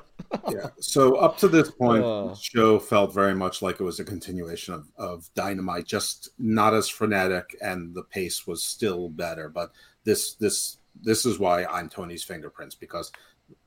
Yeah. 0.51 0.69
So 0.81 1.17
up 1.17 1.37
to 1.39 1.49
this 1.49 1.71
point, 1.71 2.05
Oh. 2.05 2.29
the 2.31 2.35
show 2.37 2.79
felt 2.79 3.13
very 3.13 3.35
much 3.35 3.63
like 3.63 3.81
it 3.81 3.85
was 3.85 4.01
a 4.01 4.05
continuation 4.05 4.75
of, 4.75 4.87
of 4.97 5.31
Dynamite, 5.35 5.87
just 5.87 6.31
not 6.39 6.75
as 6.75 6.89
frenetic, 6.89 7.57
and 7.61 7.95
the 7.95 8.05
pace 8.05 8.47
was 8.47 8.63
still 8.63 9.09
better. 9.09 9.49
But 9.49 9.73
this 10.05 10.35
this 10.35 10.79
this 11.03 11.25
is 11.27 11.39
why 11.39 11.65
I'm 11.65 11.89
Tony's 11.89 12.25
fingerprints 12.25 12.75
because 12.75 13.13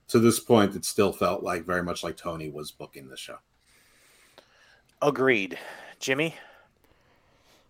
to 0.09 0.19
this 0.19 0.39
point, 0.39 0.75
it 0.75 0.85
still 0.85 1.11
felt 1.13 1.43
like 1.43 1.65
very 1.65 1.83
much 1.83 2.03
like 2.03 2.17
Tony 2.17 2.49
was 2.49 2.71
booking 2.71 3.07
the 3.07 3.17
show. 3.17 3.37
Agreed, 5.01 5.57
Jimmy. 5.99 6.35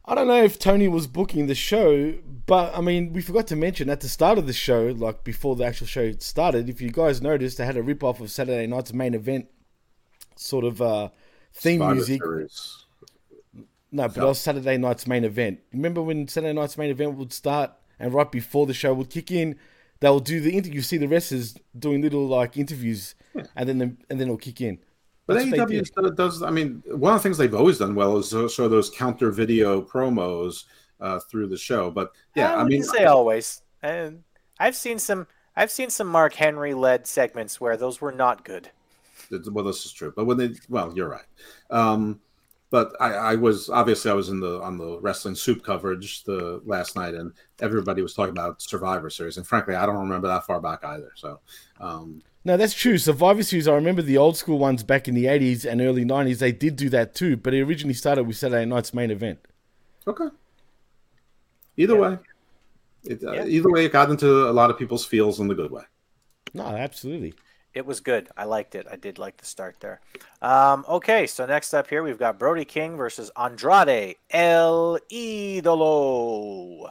I 0.06 0.16
don't 0.16 0.28
know 0.28 0.44
if 0.44 0.60
Tony 0.60 0.88
was 0.90 1.08
booking 1.08 1.48
the 1.48 1.56
show, 1.56 2.14
but 2.46 2.76
I 2.78 2.82
mean, 2.82 3.14
we 3.14 3.22
forgot 3.22 3.48
to 3.48 3.56
mention 3.56 3.90
at 3.90 4.02
the 4.02 4.10
start 4.10 4.38
of 4.38 4.48
the 4.48 4.54
show, 4.54 4.88
like 4.98 5.24
before 5.24 5.56
the 5.56 5.64
actual 5.66 5.88
show 5.88 6.12
started, 6.20 6.68
if 6.70 6.82
you 6.82 6.92
guys 6.92 7.22
noticed, 7.22 7.58
they 7.58 7.66
had 7.66 7.78
a 7.78 7.84
rip 7.84 8.04
off 8.04 8.20
of 8.20 8.30
Saturday 8.30 8.68
night's 8.68 8.94
main 8.94 9.14
event 9.14 9.48
sort 10.36 10.66
of 10.66 10.82
uh, 10.82 11.10
theme 11.54 11.80
Survivor 11.80 11.96
music. 11.96 12.22
Series. 12.22 12.86
No, 13.92 14.08
but 14.08 14.16
Yeah. 14.18 14.22
that 14.24 14.28
was 14.28 14.40
Saturday 14.40 14.78
night's 14.78 15.08
main 15.08 15.24
event. 15.24 15.60
Remember 15.72 16.02
when 16.02 16.28
Saturday 16.28 16.54
night's 16.54 16.78
main 16.78 16.90
event 16.90 17.16
would 17.16 17.32
start 17.32 17.72
and 18.00 18.14
right 18.14 18.30
before 18.30 18.66
the 18.66 18.74
show 18.74 18.94
would 18.94 19.10
kick 19.10 19.32
in, 19.32 19.56
they'll 20.02 20.20
do 20.20 20.42
the 20.42 20.58
interview. 20.58 20.76
You 20.78 20.82
see 20.82 20.98
the 20.98 21.08
wrestlers 21.08 21.56
doing 21.78 22.02
little 22.02 22.28
like 22.28 22.58
interviews, 22.58 23.16
and 23.56 23.70
then 23.70 23.78
the, 23.78 23.86
and 24.10 24.20
then 24.20 24.24
it'll 24.24 24.38
kick 24.38 24.60
in. 24.60 24.80
But 25.26 25.38
AEW 25.38 26.16
does-. 26.16 26.44
I 26.44 26.52
mean, 26.52 26.84
one 26.88 27.14
of 27.14 27.20
the 27.20 27.24
things 27.24 27.38
they've 27.38 27.54
always 27.54 27.78
done 27.78 27.96
well 27.96 28.18
is 28.18 28.30
show 28.30 28.68
those 28.68 28.90
counter 28.90 29.32
video 29.32 29.82
promos 29.82 30.66
uh, 31.00 31.20
through 31.20 31.48
the 31.48 31.58
show. 31.58 31.90
But 31.92 32.12
yeah, 32.36 32.56
I, 32.56 32.62
I 32.62 32.64
mean, 32.64 32.84
say 32.84 33.06
always. 33.06 33.62
And 33.82 34.24
I've 34.60 34.76
seen 34.76 35.00
some. 35.00 35.28
I've 35.56 35.72
seen 35.72 35.90
some 35.90 36.08
Mark 36.08 36.34
Henry 36.34 36.74
led 36.74 37.06
segments 37.06 37.62
where 37.62 37.78
those 37.78 38.02
were 38.02 38.12
not 38.12 38.44
good. 38.44 38.70
Well, 39.52 39.64
this 39.64 39.86
is 39.86 39.94
true, 39.94 40.12
but 40.16 40.26
when 40.26 40.38
they 40.38 40.54
well, 40.68 40.92
you're 40.96 41.10
right. 41.10 41.26
Um, 41.70 42.20
but 42.74 42.92
I, 43.00 43.14
I 43.14 43.36
was 43.36 43.70
obviously 43.70 44.10
I 44.10 44.16
was 44.16 44.30
in 44.30 44.40
the 44.40 44.60
on 44.62 44.80
the 44.80 45.00
wrestling 45.00 45.36
soup 45.36 45.64
coverage 45.64 46.24
the 46.24 46.60
last 46.66 46.96
night, 46.96 47.14
and 47.14 47.32
everybody 47.62 48.02
was 48.02 48.16
talking 48.16 48.32
about 48.32 48.62
Survivor 48.62 49.12
Series, 49.12 49.38
and 49.38 49.46
frankly, 49.46 49.76
I 49.76 49.86
don't 49.86 50.00
remember 50.00 50.28
that 50.28 50.46
far 50.46 50.60
back 50.60 50.84
either. 50.84 51.12
So, 51.16 51.40
um, 51.80 52.24
No, 52.46 52.58
that's 52.58 52.74
true. 52.74 52.98
Survivor 52.98 53.42
Series, 53.44 53.68
I 53.68 53.74
remember 53.76 54.02
the 54.02 54.18
old 54.18 54.36
school 54.36 54.60
ones 54.60 54.84
back 54.84 55.08
in 55.08 55.16
the 55.16 55.26
80s 55.26 55.66
and 55.66 55.80
early 55.82 56.04
90s, 56.04 56.40
they 56.40 56.52
did 56.52 56.76
do 56.76 56.90
that 56.90 57.16
too, 57.16 57.38
but 57.38 57.54
it 57.54 57.62
originally 57.64 57.94
started 57.94 58.24
with 58.26 58.36
Saturday 58.38 58.66
night's 58.66 58.94
main 58.94 59.12
event. 59.12 59.40
okay. 60.06 60.28
Either 61.78 61.96
Yeah. 61.96 62.00
way, 62.02 62.18
it, 63.06 63.24
uh, 63.24 63.32
Yeah. 63.32 63.46
either 63.46 63.72
way, 63.72 63.86
it 63.86 63.92
got 63.94 64.10
into 64.12 64.50
a 64.50 64.52
lot 64.52 64.70
of 64.70 64.78
people's 64.78 65.06
feels 65.06 65.40
in 65.40 65.48
the 65.48 65.56
good 65.56 65.72
way. 65.72 65.84
No, 66.54 66.66
absolutely. 66.66 67.34
It 67.74 67.86
was 67.88 68.02
good. 68.02 68.30
I 68.38 68.44
liked 68.44 68.76
it. 68.76 68.86
I 68.92 68.98
did 68.98 69.18
like 69.18 69.38
the 69.38 69.46
start 69.46 69.78
there. 69.80 70.02
Um, 70.42 70.86
okay, 70.88 71.26
so 71.26 71.46
next 71.48 71.74
up 71.74 71.88
here 71.88 72.04
we've 72.04 72.20
got 72.20 72.38
Brody 72.38 72.66
King 72.66 72.98
versus 72.98 73.32
Andrade 73.36 74.18
El 74.30 75.00
Idolo. 75.10 76.90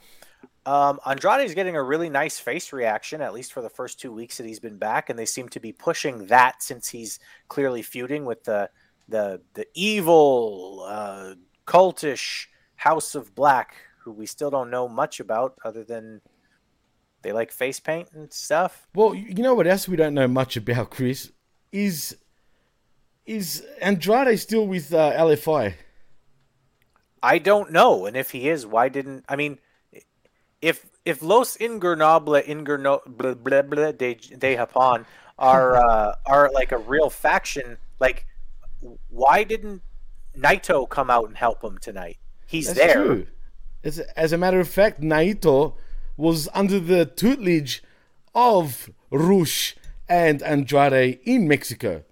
Um, 0.65 1.01
Andrade 1.05 1.45
is 1.45 1.55
getting 1.55 1.75
a 1.75 1.83
really 1.83 2.09
nice 2.09 2.39
face 2.39 2.73
reaction, 2.73 3.21
at 3.21 3.35
least 3.35 3.53
for 3.53 3.63
the 3.63 3.69
first 3.69 3.99
two 3.99 4.13
weeks 4.13 4.37
that 4.39 4.47
he's 4.47 4.61
been 4.61 4.79
back, 4.79 5.11
and 5.11 5.19
they 5.19 5.27
seem 5.27 5.49
to 5.51 5.61
be 5.61 5.73
pushing 5.73 6.27
that 6.27 6.63
since 6.63 6.89
he's 6.89 7.19
clearly 7.49 7.83
feuding 7.83 8.25
with 8.25 8.45
the 8.45 8.71
the 9.09 9.41
the 9.55 9.67
evil, 9.75 10.85
uh, 10.87 11.35
cultish 11.67 12.47
House 12.77 13.15
of 13.15 13.35
Black, 13.35 13.75
who 13.99 14.13
we 14.13 14.27
still 14.27 14.51
don't 14.51 14.71
know 14.71 14.89
much 14.89 15.19
about 15.19 15.57
other 15.65 15.83
than 15.83 16.21
they 17.23 17.33
like 17.33 17.51
face 17.51 17.81
paint 17.81 18.09
and 18.13 18.33
stuff. 18.33 18.87
Well, 18.95 19.15
you 19.15 19.43
know 19.43 19.55
what 19.55 19.67
else 19.67 19.89
we 19.89 19.97
don't 19.97 20.15
know 20.15 20.29
much 20.29 20.57
about, 20.57 20.91
Chris? 20.91 21.33
Is 21.73 22.17
is 23.27 23.65
Andrade 23.81 24.39
still 24.39 24.67
with 24.67 24.93
uh, 24.93 25.13
LFI? 25.13 25.75
I 27.23 27.39
don't 27.39 27.71
know, 27.71 28.07
and 28.07 28.17
if 28.17 28.31
he 28.31 28.49
is, 28.49 28.67
why 28.67 28.89
didn't 28.89 29.25
I 29.29 29.37
mean? 29.37 29.59
If 30.63 30.87
if 31.05 31.21
Los 31.23 31.57
Ingernable 31.59 32.43
Ingerno 32.47 33.01
blah, 33.07 33.35
blah, 33.35 33.63
blah, 33.63 33.93
de, 33.93 34.15
de 34.15 34.57
Japón 34.57 35.05
are 35.39 35.77
uh, 35.91 36.15
are 36.25 36.51
like 36.55 36.73
a 36.73 36.79
real 36.79 37.11
faction, 37.11 37.77
like 38.01 38.27
why 39.11 39.45
didn't 39.45 39.83
Naito 40.37 40.89
come 40.89 41.11
out 41.11 41.27
and 41.29 41.37
help 41.37 41.63
him 41.63 41.79
tonight? 41.79 42.19
He's 42.47 42.69
That's 42.69 42.79
there. 42.79 42.95
true. 42.95 43.27
As, 43.85 43.99
as 44.17 44.33
a 44.33 44.39
matter 44.39 44.61
of 44.61 44.69
fact, 44.69 45.01
Naito 45.01 45.75
was 46.17 46.49
under 46.55 46.79
the 46.79 47.05
tutelage 47.05 47.83
of 48.35 48.91
Rush 49.11 49.77
and 50.09 50.43
Andrade 50.43 51.19
in 51.25 51.49
Mexico. 51.49 52.05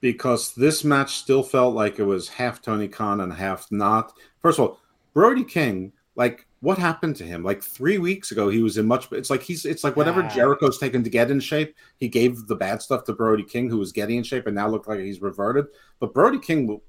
because 0.00 0.54
this 0.54 0.82
match 0.84 1.16
still 1.16 1.42
felt 1.42 1.74
like 1.74 1.98
it 1.98 2.04
was 2.04 2.28
half 2.28 2.62
Tony 2.62 2.88
Khan 2.88 3.20
and 3.20 3.34
half 3.34 3.66
not. 3.70 4.12
First 4.40 4.58
of 4.58 4.64
all, 4.68 4.80
Brody 5.12 5.44
King, 5.44 5.92
like 6.16 6.46
what 6.60 6.78
happened 6.78 7.16
to 7.16 7.24
him? 7.24 7.42
Like 7.42 7.62
three 7.62 7.98
weeks 7.98 8.32
ago, 8.32 8.48
he 8.50 8.62
was 8.62 8.76
in 8.76 8.86
much. 8.86 9.10
It's 9.12 9.30
like 9.30 9.42
he's. 9.42 9.64
It's 9.64 9.82
like 9.82 9.96
whatever 9.96 10.22
Ah. 10.22 10.28
Jericho's 10.28 10.78
taken 10.78 11.02
to 11.02 11.10
get 11.10 11.30
in 11.30 11.40
shape. 11.40 11.74
He 11.96 12.08
gave 12.08 12.46
the 12.46 12.56
bad 12.56 12.82
stuff 12.82 13.04
to 13.04 13.14
Brody 13.14 13.44
King, 13.44 13.70
who 13.70 13.78
was 13.78 13.92
getting 13.92 14.18
in 14.18 14.24
shape, 14.24 14.46
and 14.46 14.54
now 14.54 14.68
looked 14.68 14.88
like 14.88 15.00
he's 15.00 15.22
reverted. 15.22 15.66
But 16.00 16.12
Brody 16.12 16.38
King, 16.38 16.80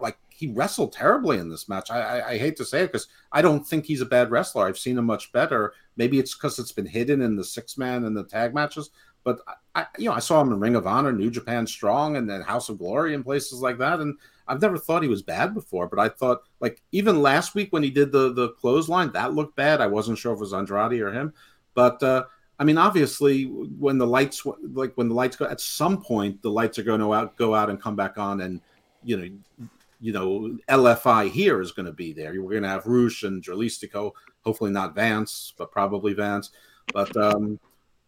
like 0.00 0.18
he 0.30 0.46
wrestled 0.52 0.92
terribly 0.92 1.38
in 1.38 1.50
this 1.50 1.68
match. 1.68 1.90
I, 1.90 2.00
I, 2.20 2.28
I 2.30 2.38
hate 2.38 2.56
to 2.56 2.64
say 2.64 2.82
it 2.82 2.92
because 2.92 3.08
I 3.32 3.42
don't 3.42 3.66
think 3.66 3.84
he's 3.84 4.00
a 4.00 4.06
bad 4.06 4.30
wrestler. 4.30 4.66
I've 4.66 4.78
seen 4.78 4.96
him 4.96 5.04
much 5.04 5.30
better. 5.32 5.74
Maybe 5.96 6.18
it's 6.18 6.34
because 6.34 6.58
it's 6.58 6.72
been 6.72 6.86
hidden 6.86 7.20
in 7.20 7.36
the 7.36 7.44
six 7.44 7.76
man 7.76 8.04
and 8.04 8.16
the 8.16 8.24
tag 8.24 8.54
matches. 8.54 8.90
But 9.24 9.40
I, 9.74 9.86
you 9.98 10.08
know, 10.08 10.14
I 10.14 10.20
saw 10.20 10.40
him 10.40 10.52
in 10.52 10.60
Ring 10.60 10.76
of 10.76 10.86
Honor, 10.86 11.12
New 11.12 11.30
Japan 11.30 11.66
Strong, 11.66 12.16
and 12.16 12.30
then 12.30 12.40
House 12.40 12.70
of 12.70 12.78
Glory 12.78 13.14
and 13.14 13.24
places 13.24 13.60
like 13.60 13.76
that. 13.78 14.00
And 14.00 14.16
I've 14.48 14.62
never 14.62 14.78
thought 14.78 15.02
he 15.02 15.08
was 15.08 15.22
bad 15.22 15.54
before, 15.54 15.86
but 15.86 15.98
I 15.98 16.08
thought 16.08 16.42
like 16.60 16.82
even 16.92 17.22
last 17.22 17.54
week 17.54 17.72
when 17.72 17.82
he 17.82 17.90
did 17.90 18.12
the 18.12 18.32
the 18.32 18.50
clothesline, 18.50 19.12
that 19.12 19.34
looked 19.34 19.56
bad. 19.56 19.80
I 19.80 19.86
wasn't 19.86 20.18
sure 20.18 20.32
if 20.32 20.38
it 20.38 20.40
was 20.40 20.54
Andrade 20.54 21.00
or 21.00 21.12
him, 21.12 21.32
but 21.74 22.02
uh, 22.02 22.24
I 22.58 22.64
mean, 22.64 22.78
obviously, 22.78 23.44
when 23.44 23.98
the 23.98 24.06
lights 24.06 24.44
like 24.72 24.92
when 24.96 25.08
the 25.08 25.14
lights 25.14 25.36
go 25.36 25.44
at 25.44 25.60
some 25.60 26.02
point, 26.02 26.42
the 26.42 26.50
lights 26.50 26.78
are 26.78 26.82
going 26.82 27.00
to 27.00 27.14
out, 27.14 27.36
go 27.36 27.54
out 27.54 27.70
and 27.70 27.80
come 27.80 27.94
back 27.94 28.18
on, 28.18 28.40
and 28.40 28.60
you 29.04 29.16
know, 29.16 29.68
you 30.00 30.12
know, 30.12 30.58
LFI 30.68 31.30
here 31.30 31.60
is 31.60 31.70
going 31.70 31.86
to 31.86 31.92
be 31.92 32.12
there. 32.12 32.32
We're 32.32 32.50
going 32.50 32.64
to 32.64 32.68
have 32.68 32.86
Rush 32.86 33.22
and 33.22 33.42
Dralistico, 33.42 34.12
hopefully 34.44 34.72
not 34.72 34.94
Vance, 34.94 35.54
but 35.56 35.70
probably 35.70 36.14
Vance. 36.14 36.50
But 36.92 37.16
um, 37.16 37.60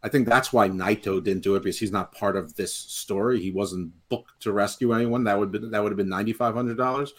I 0.03 0.09
think 0.09 0.27
that's 0.27 0.53
why 0.53 0.69
Naito 0.69 1.23
didn't 1.23 1.43
do 1.43 1.57
it 1.57 1.63
because 1.63 1.79
he's 1.79 1.93
not 1.93 2.13
part 2.13 2.37
of 2.37 2.55
this 2.57 2.73
story. 2.73 3.41
He 3.41 3.51
wasn't 3.51 3.93
booked 4.09 4.41
to 4.41 4.53
rescue 4.53 4.95
anyone. 4.95 5.25
That 5.25 5.39
would 5.39 5.53
be, 5.53 5.59
that 5.59 5.83
would 5.83 5.93
have 5.93 5.99
been 5.99 6.09
ninety 6.09 6.33
five 6.33 6.55
hundred 6.55 6.79
dollars. 6.79 7.13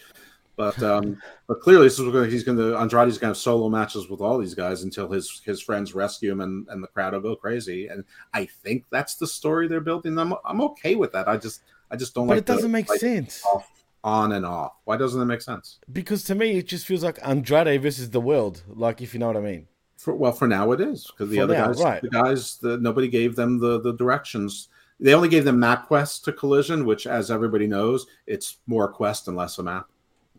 But 0.56 0.82
um, 0.82 1.20
but 1.46 1.60
clearly, 1.60 1.86
this 1.86 1.98
is 1.98 2.12
gonna, 2.12 2.26
he's 2.26 2.42
going 2.42 2.58
to 2.58 2.76
Andrade's 2.76 3.18
going 3.18 3.28
to 3.32 3.36
have 3.36 3.36
solo 3.36 3.68
matches 3.68 4.08
with 4.08 4.20
all 4.20 4.38
these 4.38 4.54
guys 4.54 4.82
until 4.82 5.08
his 5.08 5.40
his 5.44 5.60
friends 5.60 5.94
rescue 5.94 6.32
him 6.32 6.40
and, 6.40 6.66
and 6.68 6.82
the 6.82 6.88
crowd 6.88 7.12
will 7.12 7.20
go 7.20 7.36
crazy. 7.36 7.86
And 7.86 8.04
I 8.34 8.46
think 8.46 8.84
that's 8.90 9.14
the 9.14 9.26
story 9.26 9.68
they're 9.68 9.80
building. 9.80 10.18
I'm 10.18 10.34
I'm 10.44 10.60
okay 10.62 10.96
with 10.96 11.12
that. 11.12 11.28
I 11.28 11.36
just 11.36 11.62
I 11.90 11.96
just 11.96 12.14
don't 12.14 12.26
but 12.26 12.34
like. 12.34 12.42
it 12.42 12.46
doesn't 12.46 12.62
the, 12.64 12.68
make 12.68 12.88
like, 12.88 13.00
sense. 13.00 13.44
Off, 13.44 13.68
on 14.04 14.32
and 14.32 14.44
off. 14.44 14.72
Why 14.84 14.96
doesn't 14.96 15.20
it 15.20 15.26
make 15.26 15.42
sense? 15.42 15.78
Because 15.92 16.24
to 16.24 16.34
me, 16.34 16.58
it 16.58 16.66
just 16.66 16.86
feels 16.86 17.04
like 17.04 17.18
Andrade 17.22 17.80
versus 17.80 18.10
the 18.10 18.20
world. 18.20 18.64
Like 18.68 19.00
if 19.00 19.14
you 19.14 19.20
know 19.20 19.28
what 19.28 19.36
I 19.36 19.40
mean. 19.40 19.68
For, 20.02 20.14
well, 20.14 20.32
for 20.32 20.48
now 20.48 20.72
it 20.72 20.80
is 20.80 21.06
because 21.06 21.30
the 21.30 21.36
For 21.36 21.42
other 21.44 21.54
now, 21.54 21.66
guys, 21.68 21.80
right. 21.82 22.02
the 22.02 22.08
guys, 22.08 22.56
the, 22.56 22.76
nobody 22.76 23.06
gave 23.06 23.36
them 23.36 23.58
the 23.60 23.80
the 23.80 23.92
directions. 23.92 24.68
They 24.98 25.14
only 25.14 25.28
gave 25.28 25.44
them 25.44 25.60
map 25.60 25.86
quests 25.86 26.18
to 26.20 26.32
Collision, 26.32 26.84
which, 26.86 27.06
as 27.06 27.30
everybody 27.30 27.66
knows, 27.66 28.06
it's 28.26 28.58
more 28.66 28.84
a 28.86 28.92
quest 28.92 29.28
and 29.28 29.36
less 29.36 29.58
a 29.58 29.62
map. 29.62 29.86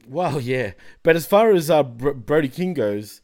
Well, 0.07 0.41
yeah, 0.41 0.73
but 1.01 1.15
as 1.15 1.25
far 1.25 1.51
as 1.51 1.69
uh, 1.69 1.83
Br- 1.83 2.11
Brody 2.11 2.49
King 2.49 2.73
goes, 2.73 3.21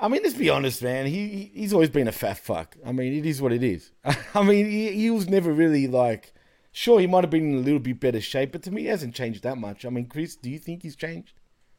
I 0.00 0.08
mean, 0.08 0.22
let's 0.22 0.34
be 0.34 0.48
honest, 0.48 0.82
man. 0.82 1.06
He 1.06 1.28
he- 1.28 1.52
he's 1.60 1.72
always 1.74 1.90
been 1.90 2.08
a 2.08 2.12
fat 2.12 2.38
fuck. 2.38 2.74
I 2.84 2.92
mean, 2.92 3.12
it 3.12 3.26
is 3.26 3.42
what 3.42 3.52
it 3.52 3.62
is. 3.62 3.90
I 4.34 4.42
mean, 4.42 4.70
he, 4.70 4.92
he 4.92 5.10
was 5.10 5.28
never 5.28 5.52
really 5.52 5.86
like. 5.86 6.32
Sure, 6.72 7.00
he 7.00 7.06
might 7.06 7.24
have 7.24 7.30
been 7.30 7.52
in 7.52 7.58
a 7.58 7.62
little 7.62 7.80
bit 7.80 8.00
better 8.00 8.20
shape, 8.20 8.52
but 8.52 8.62
to 8.62 8.70
me, 8.70 8.82
he 8.82 8.88
hasn't 8.88 9.14
changed 9.14 9.42
that 9.42 9.56
much. 9.56 9.84
I 9.84 9.90
mean, 9.90 10.06
Chris, 10.06 10.36
do 10.36 10.48
you 10.50 10.58
think 10.58 10.82
he's 10.82 10.96
changed? 10.96 11.34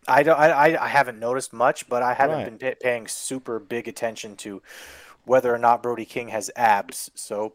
I 0.07 0.23
don't. 0.23 0.39
I, 0.39 0.77
I- 0.77 0.87
haven't 0.87 1.19
noticed 1.19 1.53
much, 1.53 1.87
but 1.89 2.01
I 2.03 2.13
haven't 2.13 2.37
Right. 2.37 2.59
been 2.59 2.71
pa- 2.73 2.77
paying 2.81 3.07
super 3.07 3.59
big 3.59 3.87
attention 3.87 4.35
to 4.37 4.61
whether 5.25 5.53
or 5.53 5.57
not 5.57 5.83
Brody 5.83 6.05
King 6.05 6.29
has 6.29 6.49
abs. 6.55 7.11
So 7.15 7.53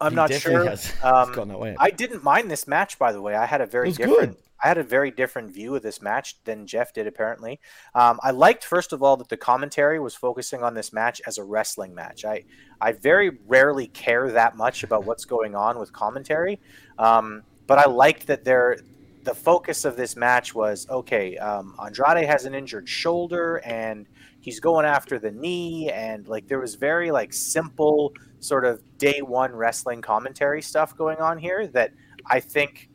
I'm 0.00 0.12
He 0.12 0.16
not 0.16 0.32
sure. 0.32 0.64
has. 0.68 0.92
Um, 1.04 1.32
got 1.32 1.46
no 1.48 1.62
end. 1.62 1.76
I 1.78 1.90
didn't 1.90 2.24
mind 2.24 2.50
this 2.50 2.66
match, 2.66 2.98
by 2.98 3.12
the 3.12 3.20
way. 3.22 3.34
I 3.36 3.46
had 3.46 3.60
a 3.60 3.66
very 3.66 3.92
different. 3.92 4.32
good. 4.32 4.36
I 4.64 4.68
had 4.68 4.78
a 4.78 4.84
very 4.84 5.10
different 5.10 5.52
view 5.52 5.74
of 5.74 5.82
this 5.82 6.00
match 6.00 6.36
than 6.44 6.68
Jeff 6.68 6.92
did. 6.92 7.08
Apparently, 7.08 7.58
um, 7.96 8.20
I 8.22 8.30
liked 8.30 8.62
first 8.64 8.92
of 8.92 9.02
all 9.02 9.16
that 9.16 9.28
the 9.28 9.36
commentary 9.36 9.98
was 9.98 10.14
focusing 10.14 10.62
on 10.62 10.74
this 10.74 10.92
match 10.92 11.20
as 11.26 11.36
a 11.38 11.42
wrestling 11.44 11.94
match. 11.96 12.24
I 12.24 12.44
I 12.80 12.92
very 12.92 13.38
rarely 13.46 13.88
care 13.88 14.30
that 14.30 14.56
much 14.56 14.84
about 14.84 15.04
what's 15.04 15.24
going 15.24 15.56
on 15.56 15.78
with 15.80 15.92
commentary, 15.92 16.60
um, 16.98 17.42
but 17.66 17.78
I 17.78 17.86
liked 17.88 18.28
that 18.28 18.44
there. 18.44 18.78
The 19.22 19.34
focus 19.34 19.84
of 19.84 19.96
this 19.96 20.16
match 20.16 20.54
was 20.54 20.88
okay. 20.88 21.36
Um, 21.38 21.76
Andrade 21.82 22.26
has 22.26 22.44
an 22.44 22.54
injured 22.54 22.88
shoulder, 22.88 23.62
and 23.64 24.06
he's 24.40 24.58
going 24.58 24.84
after 24.84 25.18
the 25.18 25.30
knee, 25.30 25.90
and 25.90 26.26
like 26.26 26.48
there 26.48 26.58
was 26.58 26.74
very 26.74 27.10
like 27.10 27.32
simple 27.32 28.12
sort 28.40 28.64
of 28.64 28.82
day 28.98 29.22
one 29.22 29.54
wrestling 29.54 30.02
commentary 30.02 30.60
stuff 30.60 30.96
going 30.96 31.18
on 31.18 31.38
here 31.38 31.68
that 31.68 31.92
I 32.26 32.40
think 32.40 32.88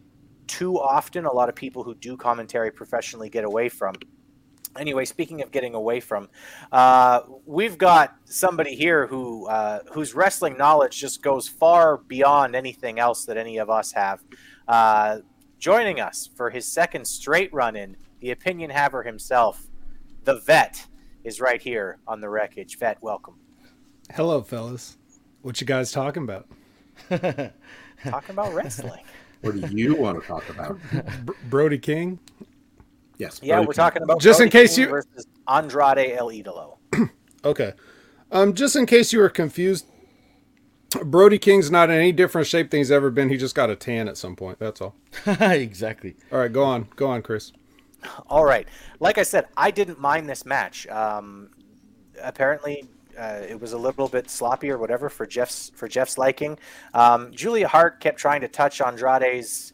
too 0.47 0.79
often 0.79 1.25
a 1.25 1.31
lot 1.31 1.49
of 1.49 1.55
people 1.55 1.83
who 1.83 1.95
do 1.95 2.17
commentary 2.17 2.71
professionally 2.71 3.29
get 3.29 3.43
away 3.43 3.69
from. 3.69 3.95
Anyway, 4.77 5.05
speaking 5.05 5.41
of 5.41 5.51
getting 5.51 5.73
away 5.73 5.99
from, 5.99 6.29
uh, 6.71 7.21
we've 7.45 7.77
got 7.77 8.15
somebody 8.25 8.75
here 8.75 9.07
who 9.07 9.47
uh, 9.47 9.79
whose 9.91 10.13
wrestling 10.13 10.55
knowledge 10.57 10.99
just 10.99 11.21
goes 11.21 11.47
far 11.47 11.97
beyond 11.97 12.55
anything 12.55 12.99
else 12.99 13.25
that 13.25 13.37
any 13.37 13.57
of 13.57 13.69
us 13.69 13.91
have. 13.91 14.23
Uh, 14.67 15.19
joining 15.59 15.99
us 15.99 16.29
for 16.35 16.49
his 16.49 16.65
second 16.65 17.05
straight 17.05 17.53
run 17.53 17.75
in, 17.75 17.95
the 18.19 18.31
opinion 18.31 18.69
haver 18.69 19.03
himself, 19.03 19.67
the 20.23 20.35
vet, 20.39 20.85
is 21.23 21.39
right 21.41 21.61
here 21.61 21.97
on 22.07 22.21
the 22.21 22.29
wreckage. 22.29 22.77
Vet, 22.77 23.01
welcome. 23.01 23.35
Hello, 24.13 24.41
fellas. 24.41 24.97
What 25.41 25.59
you 25.61 25.67
guys 25.67 25.91
talking 25.91 26.23
about? 26.23 26.47
Talking 27.09 28.29
about 28.29 28.53
wrestling. 28.53 29.03
What 29.41 29.59
do 29.59 29.67
you 29.75 29.95
want 29.95 30.21
to 30.21 30.27
talk 30.27 30.47
about? 30.49 30.77
Br- 31.25 31.33
Brody 31.49 31.77
King? 31.77 32.19
Yes. 33.17 33.39
Yeah, 33.43 33.59
we're 33.59 33.65
King. 33.67 33.73
talking 33.73 34.01
about 34.03 34.21
Just 34.21 34.39
in 34.41 34.49
case 34.49 34.75
King 34.75 34.85
you- 34.85 34.89
versus 34.91 35.27
Andrade 35.47 36.11
El 36.17 36.27
Idolo. 36.29 36.77
Okay. 37.45 37.73
Um, 38.31 38.53
just 38.55 38.75
in 38.75 38.85
case 38.87 39.13
you 39.13 39.19
were 39.19 39.29
confused, 39.29 39.85
Brody 41.03 41.37
King's 41.37 41.69
not 41.69 41.89
in 41.89 41.97
any 41.97 42.11
different 42.11 42.47
shape 42.47 42.71
than 42.71 42.79
he's 42.79 42.91
ever 42.91 43.09
been. 43.09 43.29
He 43.29 43.37
just 43.37 43.55
got 43.55 43.69
a 43.69 43.75
tan 43.75 44.07
at 44.07 44.17
some 44.17 44.35
point. 44.35 44.59
That's 44.59 44.81
all. 44.81 44.95
exactly. 45.27 46.15
All 46.31 46.39
right, 46.39 46.51
go 46.51 46.63
on. 46.63 46.87
Go 46.95 47.07
on, 47.07 47.21
Chris. 47.21 47.51
All 48.27 48.45
right. 48.45 48.67
Like 48.99 49.17
I 49.17 49.23
said, 49.23 49.47
I 49.57 49.71
didn't 49.71 49.99
mind 49.99 50.29
this 50.29 50.45
match. 50.45 50.87
Um, 50.87 51.49
apparently, 52.21 52.85
uh, 53.17 53.41
it 53.49 53.59
was 53.59 53.73
a 53.73 53.77
little 53.77 54.07
bit 54.07 54.29
sloppy 54.29 54.69
or 54.69 54.77
whatever 54.77 55.09
for 55.09 55.25
Jeff's 55.25 55.71
for 55.75 55.87
Jeff's 55.87 56.17
liking. 56.17 56.57
Um, 56.93 57.31
Julia 57.31 57.67
Hart 57.67 57.99
kept 57.99 58.19
trying 58.19 58.41
to 58.41 58.47
touch 58.47 58.79
Andrade's 58.79 59.73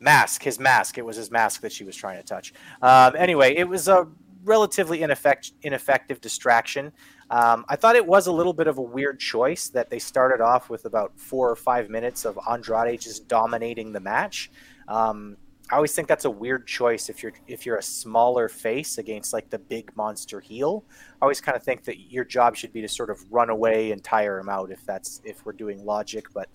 mask, 0.00 0.42
his 0.42 0.58
mask. 0.58 0.98
It 0.98 1.04
was 1.04 1.16
his 1.16 1.30
mask 1.30 1.60
that 1.60 1.72
she 1.72 1.84
was 1.84 1.94
trying 1.94 2.16
to 2.16 2.22
touch. 2.22 2.52
Um, 2.82 3.14
anyway, 3.16 3.54
it 3.54 3.68
was 3.68 3.88
a 3.88 4.08
relatively 4.44 4.98
ineffect- 4.98 5.52
ineffective 5.62 6.20
distraction. 6.20 6.92
Um, 7.30 7.64
I 7.68 7.76
thought 7.76 7.96
it 7.96 8.06
was 8.06 8.26
a 8.26 8.32
little 8.32 8.52
bit 8.52 8.66
of 8.66 8.78
a 8.78 8.82
weird 8.82 9.18
choice 9.18 9.68
that 9.68 9.90
they 9.90 9.98
started 9.98 10.42
off 10.42 10.68
with 10.68 10.84
about 10.84 11.18
four 11.18 11.50
or 11.50 11.56
five 11.56 11.88
minutes 11.88 12.24
of 12.24 12.38
Andrade 12.50 13.00
just 13.00 13.28
dominating 13.28 13.92
the 13.92 14.00
match. 14.00 14.50
Um, 14.88 15.36
I 15.70 15.76
always 15.76 15.94
think 15.94 16.08
that's 16.08 16.26
a 16.26 16.30
weird 16.30 16.66
choice 16.66 17.08
if 17.08 17.22
you're 17.22 17.32
if 17.46 17.64
you're 17.64 17.78
a 17.78 17.82
smaller 17.82 18.50
face 18.50 18.98
against 18.98 19.32
like 19.32 19.48
the 19.48 19.58
big 19.58 19.96
monster 19.96 20.38
heel. 20.40 20.84
I 21.22 21.24
always 21.24 21.40
kind 21.40 21.56
of 21.56 21.62
think 21.62 21.84
that 21.84 22.12
your 22.12 22.24
job 22.24 22.54
should 22.54 22.72
be 22.72 22.82
to 22.82 22.88
sort 22.88 23.08
of 23.08 23.18
run 23.32 23.48
away 23.48 23.90
and 23.90 24.04
tire 24.04 24.38
him 24.38 24.50
out 24.50 24.70
if 24.70 24.84
that's 24.84 25.22
if 25.24 25.46
we're 25.46 25.52
doing 25.52 25.82
logic. 25.82 26.26
But 26.34 26.48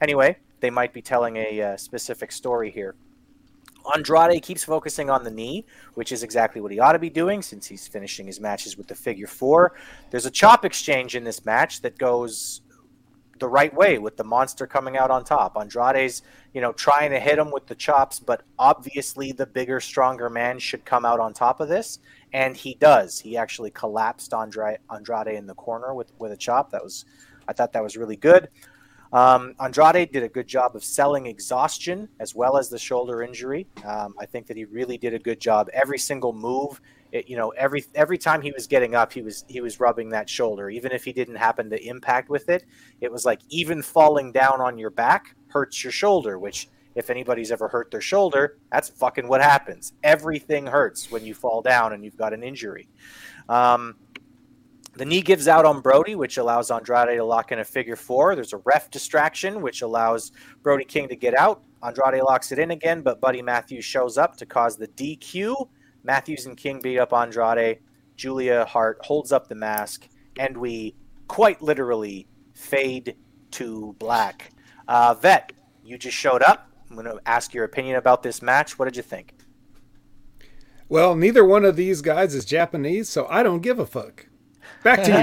anyway, 0.00 0.38
they 0.58 0.70
might 0.70 0.92
be 0.92 1.00
telling 1.00 1.36
a 1.36 1.62
uh, 1.62 1.76
specific 1.76 2.32
story 2.32 2.72
here. 2.72 2.96
Andrade 3.94 4.42
keeps 4.42 4.64
focusing 4.64 5.10
on 5.10 5.24
the 5.24 5.30
knee, 5.30 5.64
which 5.94 6.12
is 6.12 6.22
exactly 6.22 6.60
what 6.60 6.72
he 6.72 6.78
ought 6.78 6.92
to 6.92 6.98
be 6.98 7.10
doing 7.10 7.42
since 7.42 7.66
he's 7.66 7.86
finishing 7.86 8.26
his 8.26 8.40
matches 8.40 8.76
with 8.76 8.86
the 8.86 8.94
figure 8.94 9.26
four. 9.26 9.74
There's 10.10 10.26
a 10.26 10.30
chop 10.30 10.64
exchange 10.64 11.16
in 11.16 11.24
this 11.24 11.44
match 11.44 11.82
that 11.82 11.98
goes 11.98 12.62
the 13.38 13.48
right 13.48 13.74
way 13.74 13.98
with 13.98 14.16
the 14.16 14.24
monster 14.24 14.66
coming 14.66 14.96
out 14.96 15.10
on 15.10 15.24
top. 15.24 15.56
Andrade's, 15.56 16.22
you 16.54 16.60
know, 16.60 16.72
trying 16.72 17.10
to 17.10 17.20
hit 17.20 17.38
him 17.38 17.50
with 17.50 17.66
the 17.66 17.74
chops, 17.74 18.18
but 18.18 18.42
obviously 18.58 19.32
the 19.32 19.46
bigger, 19.46 19.80
stronger 19.80 20.30
man 20.30 20.58
should 20.58 20.84
come 20.84 21.04
out 21.04 21.20
on 21.20 21.32
top 21.32 21.60
of 21.60 21.68
this, 21.68 21.98
and 22.32 22.56
he 22.56 22.74
does. 22.74 23.18
He 23.18 23.36
actually 23.36 23.70
collapsed 23.70 24.32
Andrade, 24.32 24.78
Andrade 24.90 25.36
in 25.36 25.46
the 25.46 25.54
corner 25.54 25.94
with 25.94 26.12
with 26.18 26.32
a 26.32 26.36
chop. 26.36 26.70
That 26.70 26.82
was, 26.82 27.04
I 27.46 27.52
thought 27.52 27.72
that 27.74 27.82
was 27.82 27.96
really 27.96 28.16
good. 28.16 28.48
Um, 29.12 29.54
Andrade 29.60 30.10
did 30.12 30.22
a 30.22 30.28
good 30.28 30.46
job 30.46 30.74
of 30.74 30.84
selling 30.84 31.26
exhaustion 31.26 32.08
as 32.20 32.34
well 32.34 32.56
as 32.56 32.68
the 32.68 32.78
shoulder 32.78 33.22
injury. 33.22 33.66
Um, 33.84 34.14
I 34.18 34.26
think 34.26 34.46
that 34.46 34.56
he 34.56 34.64
really 34.64 34.98
did 34.98 35.14
a 35.14 35.18
good 35.18 35.40
job. 35.40 35.68
Every 35.72 35.98
single 35.98 36.32
move, 36.32 36.80
it, 37.12 37.28
you 37.28 37.36
know, 37.36 37.50
every 37.50 37.84
every 37.94 38.18
time 38.18 38.42
he 38.42 38.52
was 38.52 38.66
getting 38.66 38.94
up, 38.94 39.12
he 39.12 39.22
was 39.22 39.44
he 39.48 39.60
was 39.60 39.80
rubbing 39.80 40.10
that 40.10 40.28
shoulder. 40.28 40.70
Even 40.70 40.92
if 40.92 41.04
he 41.04 41.12
didn't 41.12 41.36
happen 41.36 41.70
to 41.70 41.86
impact 41.86 42.28
with 42.28 42.48
it, 42.48 42.64
it 43.00 43.10
was 43.10 43.24
like 43.24 43.40
even 43.48 43.82
falling 43.82 44.32
down 44.32 44.60
on 44.60 44.78
your 44.78 44.90
back 44.90 45.34
hurts 45.48 45.84
your 45.84 45.92
shoulder. 45.92 46.38
Which, 46.38 46.68
if 46.94 47.10
anybody's 47.10 47.52
ever 47.52 47.68
hurt 47.68 47.90
their 47.90 48.00
shoulder, 48.00 48.58
that's 48.72 48.88
fucking 48.88 49.28
what 49.28 49.42
happens. 49.42 49.92
Everything 50.02 50.66
hurts 50.66 51.10
when 51.10 51.24
you 51.24 51.34
fall 51.34 51.62
down 51.62 51.92
and 51.92 52.04
you've 52.04 52.16
got 52.16 52.32
an 52.32 52.42
injury. 52.42 52.88
Um, 53.48 53.94
the 54.96 55.04
knee 55.04 55.20
gives 55.20 55.46
out 55.46 55.66
on 55.66 55.82
Brody, 55.82 56.14
which 56.14 56.38
allows 56.38 56.70
Andrade 56.70 57.18
to 57.18 57.24
lock 57.24 57.52
in 57.52 57.58
a 57.58 57.64
figure 57.64 57.96
four. 57.96 58.34
There's 58.34 58.54
a 58.54 58.62
ref 58.64 58.90
distraction, 58.90 59.60
which 59.60 59.82
allows 59.82 60.32
Brody 60.62 60.84
King 60.84 61.08
to 61.08 61.16
get 61.16 61.36
out. 61.36 61.62
Andrade 61.82 62.22
locks 62.22 62.50
it 62.50 62.58
in 62.58 62.70
again, 62.70 63.02
but 63.02 63.20
Buddy 63.20 63.42
Matthews 63.42 63.84
shows 63.84 64.16
up 64.16 64.36
to 64.38 64.46
cause 64.46 64.76
the 64.76 64.88
DQ. 64.88 65.68
Matthews 66.02 66.46
and 66.46 66.56
King 66.56 66.80
beat 66.80 66.98
up 66.98 67.12
Andrade. 67.12 67.80
Julia 68.16 68.64
Hart 68.64 68.98
holds 69.02 69.32
up 69.32 69.48
the 69.48 69.54
mask, 69.54 70.08
and 70.38 70.56
we 70.56 70.96
quite 71.28 71.60
literally 71.60 72.26
fade 72.54 73.16
to 73.50 73.94
black. 73.98 74.50
Uh, 74.88 75.12
Vet, 75.14 75.52
you 75.84 75.98
just 75.98 76.16
showed 76.16 76.42
up. 76.42 76.70
I'm 76.88 76.96
going 76.96 77.06
to 77.06 77.20
ask 77.26 77.52
your 77.52 77.64
opinion 77.64 77.96
about 77.96 78.22
this 78.22 78.40
match. 78.40 78.78
What 78.78 78.86
did 78.86 78.96
you 78.96 79.02
think? 79.02 79.34
Well, 80.88 81.16
neither 81.16 81.44
one 81.44 81.64
of 81.64 81.76
these 81.76 82.00
guys 82.00 82.34
is 82.34 82.44
Japanese, 82.44 83.08
so 83.10 83.26
I 83.28 83.42
don't 83.42 83.60
give 83.60 83.78
a 83.78 83.86
fuck. 83.86 84.26
Back 84.86 85.02
to 85.02 85.10
you, 85.10 85.16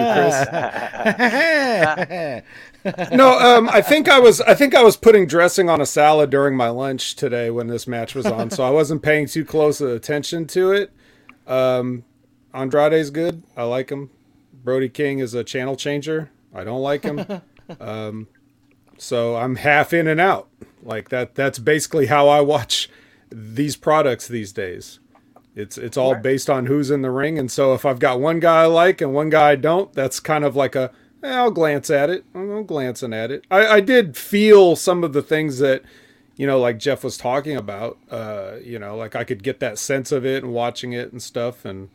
Chris. 2.84 3.10
no, 3.14 3.40
um, 3.40 3.70
I 3.70 3.82
think 3.82 4.10
I 4.10 4.20
was 4.20 4.42
I 4.42 4.56
think 4.56 4.76
I 4.76 4.84
was 4.84 4.98
putting 4.98 5.26
dressing 5.26 5.70
on 5.70 5.80
a 5.80 5.86
salad 5.86 6.30
during 6.30 6.58
my 6.58 6.68
lunch 6.68 7.16
today 7.16 7.50
when 7.50 7.68
this 7.68 7.88
match 7.88 8.14
was 8.14 8.26
on, 8.26 8.50
so 8.50 8.66
I 8.66 8.72
wasn't 8.72 9.04
paying 9.04 9.26
too 9.26 9.46
close 9.46 9.80
attention 9.80 10.48
to 10.48 10.74
it. 10.74 10.92
Um, 11.48 12.04
Andrade's 12.54 13.10
good. 13.10 13.42
I 13.56 13.64
like 13.64 13.90
him. 13.90 14.10
Brody 14.66 14.90
King 14.90 15.20
is 15.20 15.34
a 15.34 15.46
channel 15.46 15.78
changer. 15.78 16.30
I 16.54 16.66
don't 16.66 16.82
like 16.82 17.04
him. 17.04 17.26
Um, 17.80 18.28
so 18.98 19.38
I'm 19.38 19.56
half 19.56 19.94
in 19.94 20.08
and 20.08 20.20
out. 20.20 20.50
Like 20.84 21.08
that. 21.08 21.36
That's 21.36 21.58
basically 21.58 22.08
how 22.08 22.28
I 22.28 22.42
watch 22.42 22.90
these 23.32 23.78
products 23.78 24.28
these 24.28 24.52
days. 24.52 25.00
It's 25.56 25.78
it's 25.78 25.98
all 25.98 26.16
based 26.16 26.50
on 26.50 26.66
who's 26.66 26.90
in 26.90 27.04
the 27.04 27.12
ring, 27.12 27.38
and 27.38 27.52
so 27.52 27.74
if 27.74 27.86
I've 27.86 28.00
got 28.00 28.20
one 28.20 28.40
guy 28.40 28.64
I 28.64 28.66
like 28.66 29.02
and 29.02 29.14
one 29.14 29.30
guy 29.30 29.52
I 29.52 29.56
don't, 29.56 29.94
that's 29.94 30.20
kind 30.20 30.44
of 30.44 30.56
like 30.56 30.76
a 30.76 30.92
eh, 31.24 31.30
I'll 31.30 31.52
glance 31.52 31.90
at 31.90 32.10
it. 32.10 32.26
I'm 32.34 32.66
glancing 32.66 33.14
at 33.14 33.32
it. 33.32 33.46
I, 33.52 33.68
I 33.68 33.80
did 33.80 34.18
feel 34.18 34.76
some 34.76 35.04
of 35.04 35.14
the 35.14 35.22
things 35.22 35.60
that 35.60 35.84
you 36.36 36.48
know, 36.48 36.60
like 36.60 36.80
Jeff 36.80 37.04
was 37.04 37.18
talking 37.18 37.56
about. 37.56 37.98
Uh, 38.10 38.54
you 38.64 38.80
know, 38.80 38.98
like 38.98 39.16
I 39.16 39.24
could 39.24 39.44
get 39.44 39.60
that 39.60 39.78
sense 39.78 40.12
of 40.12 40.26
it 40.26 40.44
and 40.44 40.54
watching 40.54 40.94
it 40.94 41.12
and 41.12 41.22
stuff, 41.22 41.66
and 41.66 41.90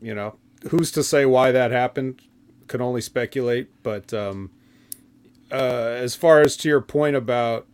you 0.00 0.14
know, 0.14 0.36
who's 0.70 0.90
to 0.92 1.02
say 1.02 1.24
why 1.24 1.52
that 1.52 1.70
happened? 1.70 2.20
Could 2.66 2.80
only 2.80 3.00
speculate. 3.00 3.68
But 3.82 4.12
um, 4.12 4.50
uh, 5.52 5.54
as 5.96 6.16
far 6.16 6.40
as 6.40 6.56
to 6.58 6.68
your 6.68 6.80
point 6.80 7.16
about, 7.16 7.66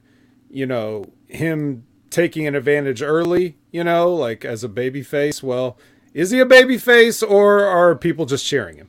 you 0.50 0.66
know, 0.66 1.06
him 1.28 1.86
taking 2.10 2.46
an 2.46 2.54
advantage 2.54 3.02
early, 3.02 3.56
you 3.70 3.84
know, 3.84 4.12
like 4.12 4.44
as 4.44 4.62
a 4.64 4.68
baby 4.68 5.02
face. 5.02 5.42
Well, 5.42 5.78
is 6.12 6.30
he 6.32 6.40
a 6.40 6.46
baby 6.46 6.76
face 6.76 7.22
or 7.22 7.60
are 7.64 7.94
people 7.94 8.26
just 8.26 8.44
cheering 8.44 8.76
him? 8.76 8.88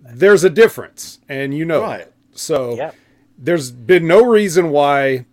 There's 0.00 0.44
a 0.44 0.50
difference, 0.50 1.18
and 1.28 1.54
you 1.54 1.64
know 1.64 1.82
Right. 1.82 2.00
it. 2.02 2.12
So 2.32 2.74
Yeah. 2.76 2.92
there's 3.38 3.70
been 3.70 4.06
no 4.06 4.24
reason 4.24 4.70
why 4.70 5.26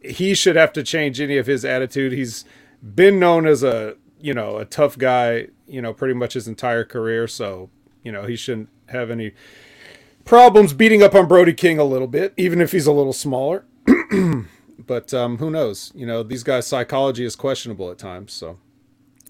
he 0.00 0.34
should 0.34 0.56
have 0.56 0.72
to 0.74 0.82
change 0.82 1.20
any 1.20 1.36
of 1.38 1.46
his 1.46 1.64
attitude. 1.64 2.12
He's 2.12 2.44
been 2.82 3.18
known 3.18 3.46
as 3.46 3.62
a, 3.62 3.94
you 4.20 4.34
know, 4.34 4.58
a 4.58 4.64
tough 4.64 4.98
guy, 4.98 5.48
you 5.66 5.80
know, 5.80 5.92
pretty 5.94 6.14
much 6.14 6.34
his 6.34 6.46
entire 6.46 6.84
career, 6.84 7.26
so, 7.26 7.70
you 8.02 8.12
know, 8.12 8.24
he 8.24 8.36
shouldn't 8.36 8.68
have 8.88 9.10
any 9.10 9.32
problems 10.24 10.72
beating 10.74 11.02
up 11.02 11.14
on 11.14 11.26
Brody 11.26 11.52
King 11.54 11.78
a 11.78 11.84
little 11.84 12.06
bit, 12.08 12.32
even 12.36 12.60
if 12.60 12.72
he's 12.72 12.86
a 12.86 12.92
little 12.92 13.12
smaller. 13.14 13.64
but 14.78 15.12
um, 15.14 15.38
who 15.38 15.50
knows? 15.50 15.92
You 15.94 16.06
know, 16.06 16.22
these 16.22 16.42
guys' 16.42 16.66
psychology 16.66 17.24
is 17.24 17.36
questionable 17.36 17.90
at 17.90 17.98
times. 17.98 18.32
So 18.32 18.58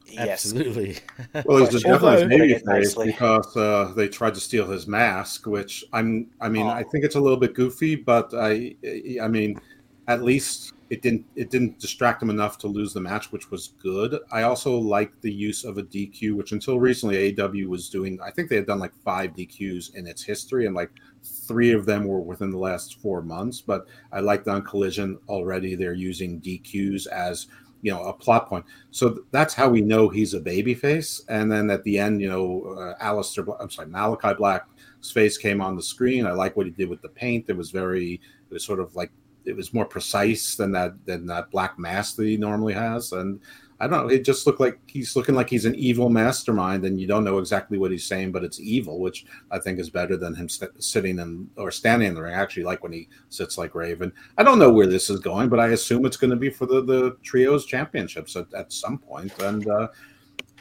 Yes. 0.06 0.28
Absolutely. 0.44 0.98
Well, 1.44 1.64
he's 1.64 1.84
a 1.84 1.90
Although- 1.92 2.16
definite 2.20 2.38
baby 2.38 2.62
face 2.66 2.94
because 2.94 3.56
uh, 3.56 3.92
they 3.96 4.06
tried 4.08 4.34
to 4.34 4.40
steal 4.40 4.66
his 4.70 4.86
mask, 4.86 5.46
which 5.46 5.84
I'm. 5.92 6.30
I 6.40 6.48
mean, 6.48 6.66
Oh. 6.66 6.70
I 6.70 6.82
think 6.84 7.04
it's 7.04 7.16
a 7.16 7.20
little 7.20 7.38
bit 7.38 7.54
goofy, 7.54 7.96
but 7.96 8.32
I. 8.34 8.76
I 9.20 9.26
mean, 9.28 9.58
at 10.06 10.22
least 10.22 10.72
it 10.90 11.02
didn't. 11.02 11.24
It 11.34 11.50
didn't 11.50 11.80
distract 11.80 12.22
him 12.22 12.30
enough 12.30 12.58
to 12.58 12.68
lose 12.68 12.92
the 12.92 13.00
match, 13.00 13.32
which 13.32 13.50
was 13.50 13.68
good. 13.82 14.16
I 14.30 14.42
also 14.42 14.76
like 14.78 15.20
the 15.22 15.32
use 15.32 15.64
of 15.64 15.78
a 15.78 15.82
DQ, 15.82 16.36
which 16.36 16.52
until 16.52 16.78
recently 16.78 17.34
AW 17.40 17.68
was 17.68 17.88
doing. 17.88 18.20
I 18.24 18.30
think 18.30 18.50
they 18.50 18.56
had 18.56 18.66
done 18.66 18.78
like 18.78 18.94
five 19.04 19.32
DQs 19.34 19.94
in 19.96 20.06
its 20.06 20.22
history, 20.22 20.66
and 20.66 20.76
like 20.76 20.90
three 21.24 21.72
of 21.72 21.86
them 21.86 22.06
were 22.06 22.20
within 22.20 22.50
the 22.50 22.58
last 22.58 23.00
four 23.00 23.22
months. 23.22 23.60
But 23.60 23.86
I 24.12 24.20
liked 24.20 24.48
on 24.48 24.62
Collision 24.62 25.18
already. 25.28 25.74
They're 25.74 25.94
using 25.94 26.40
DQs 26.40 27.06
as 27.08 27.46
you 27.82 27.92
know 27.92 28.02
a 28.04 28.12
plot 28.12 28.48
point. 28.48 28.64
So 28.90 29.10
th- 29.10 29.26
that's 29.30 29.54
how 29.54 29.68
we 29.68 29.80
know 29.80 30.08
he's 30.08 30.34
a 30.34 30.40
babyface. 30.40 31.22
And 31.28 31.52
then 31.52 31.70
at 31.70 31.84
the 31.84 31.98
end, 31.98 32.20
you 32.20 32.28
know, 32.28 32.76
uh, 32.78 33.04
Aleister, 33.04 33.56
I'm 33.60 33.70
sorry, 33.70 33.88
Malachi 33.88 34.34
Black's 34.34 35.10
face 35.12 35.36
came 35.36 35.60
on 35.60 35.76
the 35.76 35.82
screen. 35.82 36.26
I 36.26 36.32
like 36.32 36.56
what 36.56 36.66
he 36.66 36.72
did 36.72 36.88
with 36.88 37.02
the 37.02 37.10
paint. 37.10 37.44
It 37.48 37.56
was 37.56 37.70
very, 37.70 38.14
it 38.14 38.52
was 38.52 38.64
sort 38.64 38.80
of 38.80 38.96
like 38.96 39.10
it 39.44 39.54
was 39.54 39.74
more 39.74 39.84
precise 39.84 40.56
than 40.56 40.72
that 40.72 40.94
than 41.04 41.26
that 41.26 41.50
black 41.50 41.78
mask 41.78 42.16
that 42.16 42.26
he 42.26 42.36
normally 42.36 42.72
has. 42.72 43.12
And 43.12 43.40
I 43.84 43.86
don't 43.86 44.06
know, 44.06 44.14
it 44.14 44.24
just 44.24 44.46
looked 44.46 44.60
like 44.60 44.78
he's 44.86 45.14
looking 45.14 45.34
like 45.34 45.50
he's 45.50 45.66
an 45.66 45.74
evil 45.74 46.08
mastermind, 46.08 46.86
and 46.86 46.98
you 46.98 47.06
don't 47.06 47.22
know 47.22 47.36
exactly 47.36 47.76
what 47.76 47.90
he's 47.90 48.06
saying, 48.06 48.32
but 48.32 48.42
it's 48.42 48.58
evil, 48.58 48.98
which 48.98 49.26
I 49.50 49.58
think 49.58 49.78
is 49.78 49.90
better 49.90 50.16
than 50.16 50.34
him 50.34 50.48
st- 50.48 50.82
sitting 50.82 51.18
in 51.18 51.50
or 51.56 51.70
standing 51.70 52.08
in 52.08 52.14
the 52.14 52.22
ring. 52.22 52.34
I 52.34 52.40
actually 52.40 52.62
like 52.62 52.82
when 52.82 52.92
he 52.92 53.10
sits 53.28 53.58
like 53.58 53.74
Raven. 53.74 54.10
I 54.38 54.42
don't 54.42 54.58
know 54.58 54.72
where 54.72 54.86
this 54.86 55.10
is 55.10 55.20
going, 55.20 55.50
but 55.50 55.60
I 55.60 55.68
assume 55.68 56.06
it's 56.06 56.16
going 56.16 56.30
to 56.30 56.36
be 56.36 56.48
for 56.48 56.64
the 56.64 56.82
the 56.82 57.16
trios 57.22 57.66
championships 57.66 58.36
at, 58.36 58.52
at 58.54 58.72
some 58.72 58.96
point. 58.96 59.38
And 59.42 59.68
uh, 59.68 59.88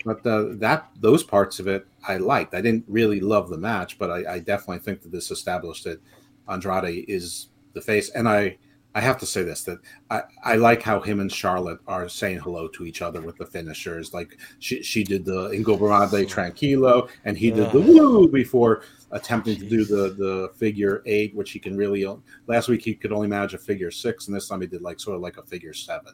but 0.04 0.26
uh, 0.28 0.48
that 0.56 0.90
those 1.00 1.24
parts 1.24 1.60
of 1.60 1.68
it 1.68 1.88
I 2.06 2.18
liked. 2.18 2.54
I 2.54 2.62
didn't 2.62 2.84
really 2.90 3.22
love 3.22 3.50
the 3.50 3.58
match, 3.58 3.98
but 3.98 4.12
I, 4.12 4.34
I 4.34 4.40
definitely 4.40 4.80
think 4.80 5.02
that 5.04 5.14
this 5.14 5.32
established 5.32 5.86
that 5.86 6.02
Andrade 6.50 7.06
is 7.08 7.48
the 7.74 7.82
face. 7.82 8.10
And 8.10 8.28
I 8.28 8.58
I 8.96 9.02
have 9.02 9.18
to 9.20 9.26
say 9.26 9.42
this 9.42 9.64
that 9.64 9.80
I, 10.12 10.22
I 10.44 10.56
like 10.56 10.84
how 10.84 11.00
him 11.00 11.20
and 11.20 11.32
Charlotte 11.32 11.80
are 11.88 12.08
saying 12.08 12.40
hello 12.40 12.68
to 12.70 12.86
each 12.86 13.02
other 13.02 13.22
with 13.22 13.38
the 13.38 13.46
finishers. 13.46 14.14
Like 14.14 14.38
she 14.60 14.84
she 14.84 15.04
did 15.04 15.26
the 15.26 15.50
Ingobernable 15.50 16.28
Tranquilo, 16.28 17.10
and 17.26 17.38
he 17.38 17.50
did 17.50 17.72
the 17.72 17.80
woo 17.80 18.28
before 18.28 18.84
attempting 19.12 19.58
to 19.58 19.68
do 19.68 19.84
the 19.84 20.14
the 20.14 20.52
figure 20.56 21.02
eight, 21.06 21.34
which 21.36 21.52
he 21.52 21.60
can 21.60 21.76
really. 21.76 22.06
Last 22.48 22.68
week 22.68 22.84
he 22.84 22.94
could 22.94 23.12
only 23.12 23.28
manage 23.28 23.56
a 23.56 23.58
figure 23.58 23.90
six, 23.90 24.28
and 24.28 24.36
this 24.36 24.48
time 24.48 24.62
he 24.62 24.68
did 24.68 24.82
like 24.82 25.00
sort 25.00 25.16
of 25.16 25.22
like 25.22 25.38
a 25.38 25.44
figure 25.44 25.74
seven. 25.74 26.14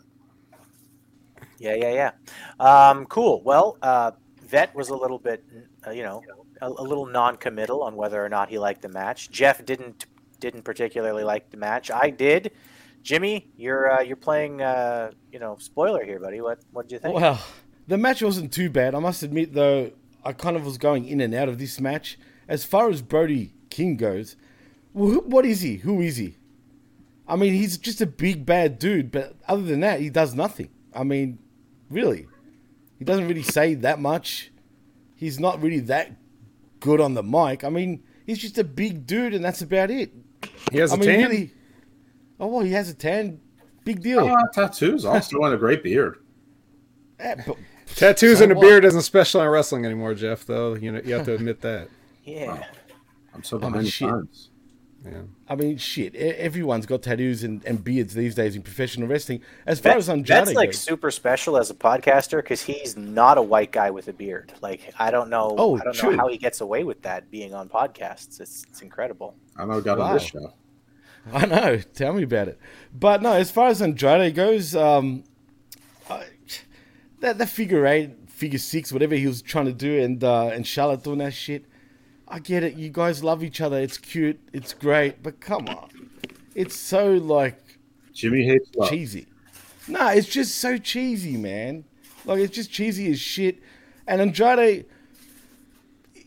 Yeah, 1.58 1.76
yeah, 1.76 2.12
yeah. 2.60 2.90
Um, 2.90 3.06
cool. 3.08 3.42
Well, 3.44 3.78
uh, 3.82 4.12
Vet 4.44 4.74
was 4.74 4.90
a 4.90 4.96
little 4.96 5.20
bit, 5.20 5.44
uh, 5.86 5.92
you 5.92 6.04
know, 6.04 6.24
a, 6.62 6.70
a 6.70 6.84
little 6.84 7.06
non-committal 7.06 7.84
on 7.84 7.96
whether 7.98 8.24
or 8.24 8.30
not 8.30 8.50
he 8.50 8.58
liked 8.58 8.82
the 8.82 8.90
match. 8.90 9.30
Jeff 9.30 9.66
didn't 9.66 10.06
didn't 10.40 10.64
particularly 10.64 11.24
like 11.24 11.50
the 11.50 11.58
match. 11.58 11.92
I 11.92 12.10
did. 12.10 12.52
Jimmy, 13.04 13.50
you're 13.56 13.92
uh, 13.92 14.02
you're 14.02 14.16
playing, 14.18 14.62
uh, 14.62 15.12
you 15.32 15.40
know, 15.40 15.58
spoiler 15.60 16.04
here, 16.04 16.20
buddy. 16.20 16.42
What 16.42 16.60
what 16.72 16.88
did 16.88 16.96
you 16.96 17.00
think? 17.00 17.16
Well, 17.16 17.42
the 17.88 17.98
match 17.98 18.22
wasn't 18.22 18.52
too 18.52 18.70
bad. 18.70 18.94
I 18.94 19.00
must 19.00 19.24
admit, 19.24 19.54
though, 19.54 19.92
I 20.24 20.34
kind 20.34 20.56
of 20.56 20.66
was 20.66 20.78
going 20.78 21.06
in 21.06 21.22
and 21.22 21.34
out 21.34 21.50
of 21.50 21.58
this 21.60 21.80
match. 21.80 22.18
As 22.48 22.66
far 22.66 22.90
as 22.90 23.02
Brody 23.02 23.54
King 23.70 23.96
goes, 23.96 24.36
who- 24.94 25.22
what 25.22 25.46
is 25.46 25.62
he? 25.62 25.78
Who 25.78 26.02
is 26.02 26.18
he? 26.18 26.36
I 27.28 27.36
mean, 27.36 27.54
he's 27.54 27.78
just 27.78 28.02
a 28.02 28.08
big 28.08 28.46
bad 28.46 28.80
dude, 28.80 29.12
but 29.12 29.36
other 29.48 29.62
than 29.62 29.82
that, 29.82 30.00
he 30.02 30.10
does 30.10 30.34
nothing. 30.34 30.70
I 30.94 31.04
mean, 31.04 31.38
really, 31.90 32.28
he 32.98 33.06
doesn't 33.06 33.28
really 33.28 33.44
say 33.44 33.76
that 33.76 34.00
much. 34.00 34.52
He's 35.16 35.40
not 35.40 35.62
really 35.62 35.80
that 35.82 36.12
good 36.80 37.00
on 37.00 37.14
the 37.14 37.22
mic. 37.24 37.64
I 37.64 37.70
mean, 37.70 38.04
he's 38.26 38.40
just 38.40 38.58
a 38.58 38.64
big 38.64 39.06
dude, 39.06 39.34
and 39.36 39.46
that's 39.46 39.62
about 39.62 39.92
it. 39.92 40.12
He 40.72 40.78
has 40.80 40.91
I 40.91 40.95
a 40.95 40.97
mean, 40.99 41.07
tan. 41.10 41.30
really. 41.30 41.53
Oh, 42.39 42.47
well, 42.47 42.64
he 42.66 42.72
has 42.74 42.89
a 42.89 42.93
tan. 42.93 43.39
Big 43.86 44.01
deal. 44.01 44.20
Oh, 44.20 44.36
tattoos 44.53 45.05
also 45.05 45.41
and 45.43 45.53
a 45.53 45.57
great 45.57 45.84
beard. 45.84 46.20
Eh, 47.20 47.36
but- 47.45 47.57
Tattoos 47.95 48.38
So 48.38 48.43
and 48.43 48.51
a 48.51 48.55
what? 48.55 48.62
beard 48.62 48.86
isn't 48.86 49.01
special 49.01 49.41
in 49.41 49.47
wrestling 49.49 49.84
anymore, 49.84 50.14
Jeff. 50.14 50.45
Though 50.45 50.76
you 50.76 50.91
know 50.91 51.01
you 51.03 51.16
have 51.16 51.26
to 51.26 51.34
admit 51.34 51.62
that. 51.62 51.88
yeah. 52.24 52.64
I'm 53.34 53.43
so 53.43 53.57
I 53.57 53.62
mean, 53.62 53.72
behind 53.72 53.88
the 53.88 53.91
shit. 53.91 54.10
times. 54.10 54.49
Yeah. 55.03 55.22
I 55.47 55.55
mean, 55.55 55.78
shit. 55.78 56.14
Everyone's 56.16 56.86
got 56.86 57.01
tattoos 57.01 57.43
and, 57.43 57.64
and 57.66 57.82
beards 57.84 58.14
these 58.14 58.36
days 58.36 58.55
in 58.55 58.62
professional 58.62 59.07
wrestling. 59.07 59.41
As 59.66 59.80
far 59.80 59.93
That- 59.93 59.97
as 59.99 60.10
Andrade 60.10 60.28
that's 60.45 60.53
like 60.53 60.70
goes, 60.70 60.80
super 60.82 61.10
special 61.10 61.57
as 61.57 61.70
a 61.72 61.74
podcaster 61.74 62.38
because 62.38 62.62
he's 62.62 62.95
not 62.95 63.38
a 63.38 63.41
white 63.41 63.72
guy 63.72 63.89
with 63.89 64.07
a 64.07 64.14
beard. 64.14 64.53
Like 64.62 64.93
I 64.99 65.10
don't 65.10 65.30
know, 65.32 65.55
Oh, 65.57 65.78
I 65.78 65.84
don't 65.84 65.95
true. 65.95 66.12
know 66.12 66.18
how 66.18 66.28
he 66.28 66.38
gets 66.38 66.62
away 66.62 66.84
with 66.84 67.01
that 67.01 67.32
being 67.32 67.55
on 67.55 67.70
podcasts. 67.70 68.39
It's 68.39 68.66
it's 68.70 68.82
incredible. 68.84 69.36
I 69.60 69.66
know 69.66 69.82
got 69.82 69.99
on 69.99 70.14
this 70.14 70.24
show. 70.24 70.53
I 71.34 71.45
know. 71.45 71.80
Tell 71.93 72.14
me 72.14 72.24
about 72.24 72.47
it. 72.47 72.60
But 72.93 73.22
no, 73.22 73.34
as 73.34 73.51
far 73.51 73.68
as 73.68 73.82
Andrade 73.82 74.34
goes, 74.34 74.76
um, 74.76 75.24
I, 76.10 76.26
that 77.20 77.38
that 77.38 77.49
figure 77.49 77.86
eight, 77.86 78.30
figure 78.30 78.60
six, 78.60 78.91
whatever 78.91 79.16
he 79.16 79.28
was 79.28 79.41
trying 79.41 79.66
to 79.66 79.74
do, 79.74 79.99
and 79.99 80.24
uh, 80.24 80.47
and 80.47 80.66
Charlotte 80.66 81.03
doing 81.03 81.20
that 81.20 81.34
shit. 81.34 81.66
I 82.28 82.39
get 82.39 82.64
it. 82.64 82.76
You 82.76 82.89
guys 82.89 83.24
love 83.24 83.43
each 83.43 83.60
other. 83.60 83.80
It's 83.80 83.97
cute. 83.97 84.39
It's 84.53 84.74
great. 84.74 85.22
But 85.22 85.39
come 85.39 85.68
on, 85.68 85.89
it's 86.55 86.76
so 86.76 87.14
like 87.14 87.60
Jimmy 88.14 88.45
hates 88.45 88.70
love. 88.76 88.89
cheesy. 88.89 89.28
No, 89.88 90.07
it's 90.07 90.28
just 90.28 90.55
so 90.55 90.78
cheesy, 90.78 91.36
man. 91.38 91.84
Like 92.26 92.39
it's 92.39 92.55
just 92.55 92.72
cheesy 92.72 93.12
as 93.12 93.20
shit. 93.20 93.62
And 94.07 94.22
Andrade, 94.22 94.86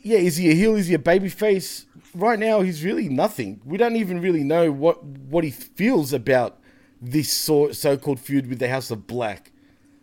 yeah, 0.02 0.18
is 0.18 0.36
he 0.36 0.50
a 0.50 0.54
heel? 0.54 0.76
Is 0.76 0.88
he 0.88 0.94
a 0.94 0.98
baby 0.98 1.28
face? 1.28 1.86
Right 2.14 2.38
now, 2.38 2.60
he's 2.60 2.84
really 2.84 3.08
nothing. 3.08 3.60
We 3.64 3.78
don't 3.78 3.96
even 3.96 4.20
really 4.20 4.44
know 4.44 4.70
what 4.70 5.02
what 5.04 5.44
he 5.44 5.50
feels 5.50 6.12
about 6.12 6.58
this 7.00 7.32
so 7.32 7.72
so 7.72 7.96
called 7.96 8.20
feud 8.20 8.48
with 8.48 8.58
the 8.58 8.68
House 8.68 8.90
of 8.90 9.06
Black. 9.06 9.50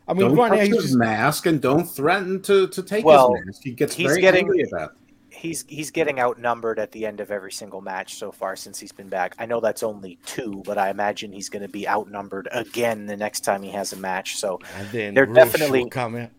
I 0.07 0.13
mean, 0.13 0.29
Don't 0.29 0.37
right 0.37 0.51
now 0.51 0.57
he's 0.65 0.73
his 0.75 0.83
just 0.85 0.97
mask 0.97 1.45
and 1.45 1.61
don't 1.61 1.85
threaten 1.85 2.41
to, 2.41 2.67
to 2.69 2.81
take 2.81 3.05
Well, 3.05 3.35
his 3.35 3.45
mask. 3.45 3.61
He 3.63 3.71
gets 3.73 3.93
he's 3.95 4.07
very 4.07 4.21
getting- 4.21 4.45
angry 4.45 4.63
at 4.63 4.71
that. 4.71 4.91
He's 5.31 5.63
he's 5.69 5.91
getting 5.91 6.19
outnumbered 6.19 6.79
at 6.79 6.91
the 6.91 7.05
end 7.05 7.19
of 7.21 7.29
every 7.31 7.51
single 7.51 7.79
match 7.79 8.15
so 8.15 8.29
far 8.31 8.55
since 8.57 8.77
he's 8.79 8.91
been 8.91 9.07
back. 9.07 9.35
I 9.39 9.45
know 9.45 9.59
that's 9.61 9.83
only 9.83 10.17
two, 10.25 10.63
but 10.65 10.77
I 10.79 10.89
imagine 10.89 11.31
he's 11.31 11.47
going 11.47 11.61
to 11.61 11.69
be 11.69 11.87
outnumbered 11.87 12.49
again 12.51 13.05
the 13.05 13.15
next 13.15 13.41
time 13.41 13.61
he 13.61 13.69
has 13.69 13.93
a 13.93 13.97
match. 13.97 14.35
So 14.37 14.59
and 14.77 14.89
then 14.89 15.13
they're 15.13 15.25
Rush 15.27 15.35
definitely- 15.51 15.83
will 15.83 15.89
come 15.91 16.15
out. 16.17 16.31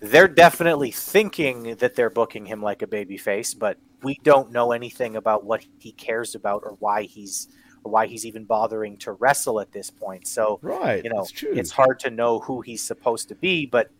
they're 0.00 0.26
definitely 0.26 0.90
thinking 0.90 1.74
that 1.76 1.94
they're 1.94 2.10
booking 2.10 2.46
him 2.46 2.60
like 2.62 2.80
a 2.82 2.86
babyface, 2.88 3.56
but 3.56 3.76
we 4.02 4.18
don't 4.22 4.52
know 4.52 4.72
anything 4.72 5.16
about 5.16 5.44
what 5.44 5.64
he 5.78 5.92
cares 5.92 6.34
about 6.34 6.62
or 6.64 6.76
why 6.78 7.02
he's 7.02 7.48
or 7.84 7.92
why 7.92 8.06
he's 8.06 8.26
even 8.26 8.44
bothering 8.44 8.96
to 8.98 9.12
wrestle 9.12 9.60
at 9.60 9.70
this 9.72 9.88
point. 9.90 10.26
So 10.26 10.58
Right. 10.62 11.02
you 11.04 11.10
know, 11.10 11.26
it's 11.42 11.70
hard 11.70 11.98
to 12.00 12.10
know 12.10 12.40
who 12.40 12.60
he's 12.60 12.82
supposed 12.82 13.28
to 13.28 13.34
be. 13.34 13.66
But 13.66 13.90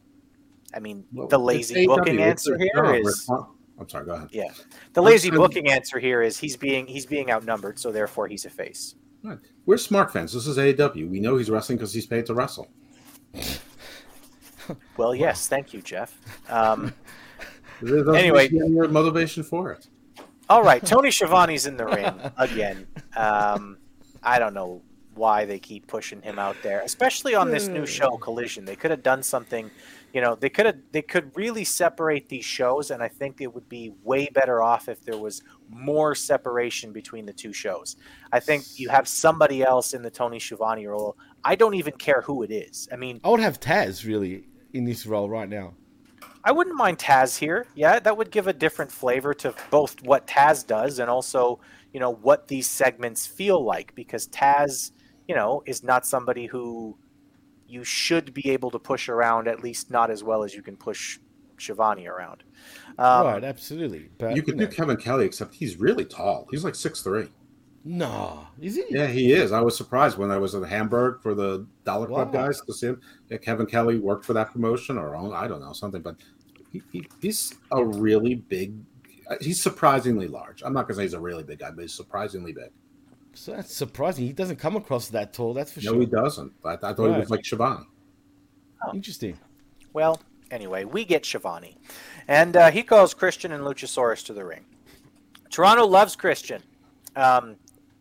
I 0.74 0.80
mean, 0.80 1.04
Well, 1.12 1.28
the 1.28 1.38
lazy 1.38 1.86
AEW, 1.86 1.96
booking 1.96 2.18
answer 2.20 2.58
their 2.58 2.68
here 2.74 3.00
job. 3.00 3.06
is 3.06 3.30
I'm 3.80 3.88
sorry. 3.88 4.04
Go 4.06 4.12
ahead. 4.14 4.28
yeah, 4.32 4.50
the 4.92 5.00
lazy 5.02 5.30
the- 5.30 5.36
booking 5.36 5.68
answer 5.70 5.98
here 6.00 6.20
is 6.22 6.36
he's 6.38 6.56
being 6.56 6.86
he's 6.86 7.06
being 7.06 7.30
outnumbered, 7.30 7.78
so 7.78 7.92
therefore 7.92 8.26
he's 8.28 8.44
a 8.44 8.50
face. 8.50 8.96
Right. 9.22 9.38
We're 9.66 9.78
smart 9.78 10.12
fans. 10.12 10.32
This 10.32 10.46
is 10.46 10.58
AEW. 10.58 11.08
We 11.08 11.20
know 11.20 11.36
he's 11.36 11.50
wrestling 11.50 11.78
because 11.78 11.92
he's 11.92 12.06
paid 12.06 12.26
to 12.26 12.34
wrestle. 12.34 12.68
Well, 14.96 15.14
yes, 15.14 15.48
thank 15.48 15.72
you, 15.72 15.80
Jeff. 15.80 16.18
Um, 16.50 16.82
There 16.82 16.92
doesn't 16.92 16.94
Anyway. 17.82 18.48
seem 18.48 18.60
to 18.60 18.66
be 18.66 18.78
any 18.78 18.88
motivation 18.88 19.42
for 19.42 19.72
it. 19.72 19.86
All 20.48 20.62
right, 20.62 20.84
Tony 20.86 21.10
Schiavone's 21.10 21.66
in 21.66 21.76
the 21.76 21.86
ring 21.86 22.12
again. 22.36 22.86
Um, 23.16 23.78
I 24.22 24.38
don't 24.38 24.54
know 24.54 24.82
why 25.18 25.44
they 25.44 25.58
keep 25.58 25.86
pushing 25.86 26.22
him 26.22 26.38
out 26.38 26.56
there, 26.62 26.80
especially 26.80 27.34
on 27.34 27.50
this 27.50 27.68
new 27.68 27.84
show 27.84 28.16
Collision. 28.16 28.64
They 28.64 28.76
could 28.76 28.90
have 28.90 29.02
done 29.02 29.22
something, 29.22 29.70
you 30.14 30.20
know, 30.20 30.36
they 30.36 30.48
could 30.48 30.64
have 30.64 30.76
they 30.92 31.02
could 31.02 31.36
really 31.36 31.64
separate 31.64 32.28
these 32.28 32.44
shows 32.44 32.90
and 32.92 33.02
I 33.02 33.08
think 33.08 33.40
it 33.40 33.52
would 33.52 33.68
be 33.68 33.92
way 34.04 34.28
better 34.32 34.62
off 34.62 34.88
if 34.88 35.04
there 35.04 35.18
was 35.18 35.42
more 35.68 36.14
separation 36.14 36.92
between 36.92 37.26
the 37.26 37.32
two 37.32 37.52
shows. 37.52 37.96
I 38.32 38.40
think 38.40 38.78
you 38.78 38.88
have 38.88 39.08
somebody 39.08 39.62
else 39.62 39.92
in 39.92 40.02
the 40.02 40.10
Tony 40.10 40.38
Schiavone 40.38 40.86
role. 40.86 41.16
I 41.44 41.56
don't 41.56 41.74
even 41.74 41.94
care 41.94 42.22
who 42.22 42.44
it 42.44 42.52
is. 42.52 42.88
I 42.92 42.96
mean, 42.96 43.20
I 43.24 43.28
would 43.28 43.40
have 43.40 43.60
Taz 43.60 44.06
really 44.06 44.44
in 44.72 44.84
this 44.84 45.04
role 45.04 45.28
right 45.28 45.48
now. 45.48 45.74
I 46.48 46.50
wouldn't 46.50 46.76
mind 46.76 46.98
Taz 46.98 47.36
here. 47.36 47.66
Yeah, 47.74 47.98
that 47.98 48.16
would 48.16 48.30
give 48.30 48.46
a 48.46 48.54
different 48.54 48.90
flavor 48.90 49.34
to 49.34 49.54
both 49.70 50.00
what 50.02 50.26
Taz 50.26 50.66
does 50.66 50.98
and 50.98 51.10
also, 51.10 51.60
you 51.92 52.00
know, 52.00 52.08
what 52.14 52.48
these 52.48 52.66
segments 52.66 53.26
feel 53.26 53.62
like 53.62 53.94
because 53.94 54.26
Taz, 54.28 54.92
you 55.28 55.34
know, 55.34 55.62
is 55.66 55.82
not 55.84 56.06
somebody 56.06 56.46
who 56.46 56.96
you 57.66 57.84
should 57.84 58.32
be 58.32 58.48
able 58.48 58.70
to 58.70 58.78
push 58.78 59.10
around 59.10 59.46
at 59.46 59.62
least 59.62 59.90
not 59.90 60.10
as 60.10 60.24
well 60.24 60.42
as 60.42 60.54
you 60.54 60.62
can 60.62 60.74
push 60.74 61.18
Schiavone 61.58 62.06
around. 62.06 62.44
Um, 62.98 63.26
right, 63.26 63.44
absolutely. 63.44 64.08
But 64.16 64.34
you 64.34 64.42
could 64.42 64.56
know, 64.56 64.64
do 64.64 64.72
Kevin 64.74 64.96
Kelly, 64.96 65.26
except 65.26 65.54
he's 65.54 65.76
really 65.76 66.06
tall. 66.06 66.46
He's 66.50 66.64
like 66.64 66.74
six 66.74 67.02
three. 67.02 67.28
no, 67.84 68.46
is 68.60 68.76
he? 68.76 68.84
Yeah, 68.88 69.06
he 69.06 69.32
is. 69.34 69.52
I 69.52 69.60
was 69.60 69.76
surprised 69.76 70.16
when 70.16 70.30
I 70.30 70.38
was 70.38 70.54
in 70.54 70.62
Hamburg 70.62 71.20
for 71.22 71.34
the 71.34 71.66
Dollar 71.84 72.06
Club 72.06 72.32
Wow. 72.34 72.46
guys 72.46 72.60
to 72.62 72.72
see 72.72 72.86
him. 72.86 73.00
Yeah, 73.28 73.36
Kevin 73.36 73.66
Kelly 73.66 73.98
worked 73.98 74.24
for 74.24 74.32
that 74.32 74.50
promotion, 74.52 74.96
or 74.96 75.14
own- 75.14 75.34
I 75.34 75.46
don't 75.46 75.60
know 75.60 75.72
something, 75.74 76.00
but 76.00 76.16
he, 76.72 76.82
he, 76.92 77.08
he's 77.20 77.54
a 77.72 77.84
really 77.84 78.34
big. 78.36 78.74
uh, 79.30 79.36
He's 79.40 79.60
surprisingly 79.62 80.28
large. 80.28 80.62
I'm 80.64 80.72
not 80.72 80.86
gonna 80.86 80.96
say 80.96 81.02
he's 81.02 81.14
a 81.14 81.20
really 81.20 81.42
big 81.44 81.58
guy, 81.60 81.70
but 81.70 81.82
he's 81.82 81.94
surprisingly 81.94 82.52
big. 82.52 82.70
So 83.34 83.52
that's 83.52 83.74
surprising. 83.74 84.26
He 84.26 84.32
doesn't 84.32 84.56
come 84.56 84.76
across 84.76 85.08
that 85.08 85.32
tall. 85.32 85.54
That's 85.54 85.72
for 85.72 85.80
No, 85.80 85.84
sure. 85.84 85.94
No, 85.94 86.00
he 86.00 86.06
doesn't. 86.06 86.52
I, 86.64 86.72
I 86.72 86.76
thought 86.76 86.96
he 86.96 87.02
was 87.02 87.10
Right. 87.18 87.30
like 87.30 87.44
Schiavone. 87.44 87.84
Interesting. 88.94 89.38
Well, 89.92 90.20
anyway, 90.50 90.84
we 90.84 91.04
get 91.04 91.24
Schiavone. 91.24 91.76
And 92.26 92.56
uh, 92.56 92.70
he 92.70 92.82
calls 92.82 93.14
Christian 93.14 93.52
and 93.52 93.64
Luchasaurus 93.64 94.24
to 94.26 94.32
the 94.32 94.44
ring. 94.44 94.64
Toronto 95.50 95.86
loves 95.86 96.14
Christian, 96.14 96.62
um, 97.16 97.56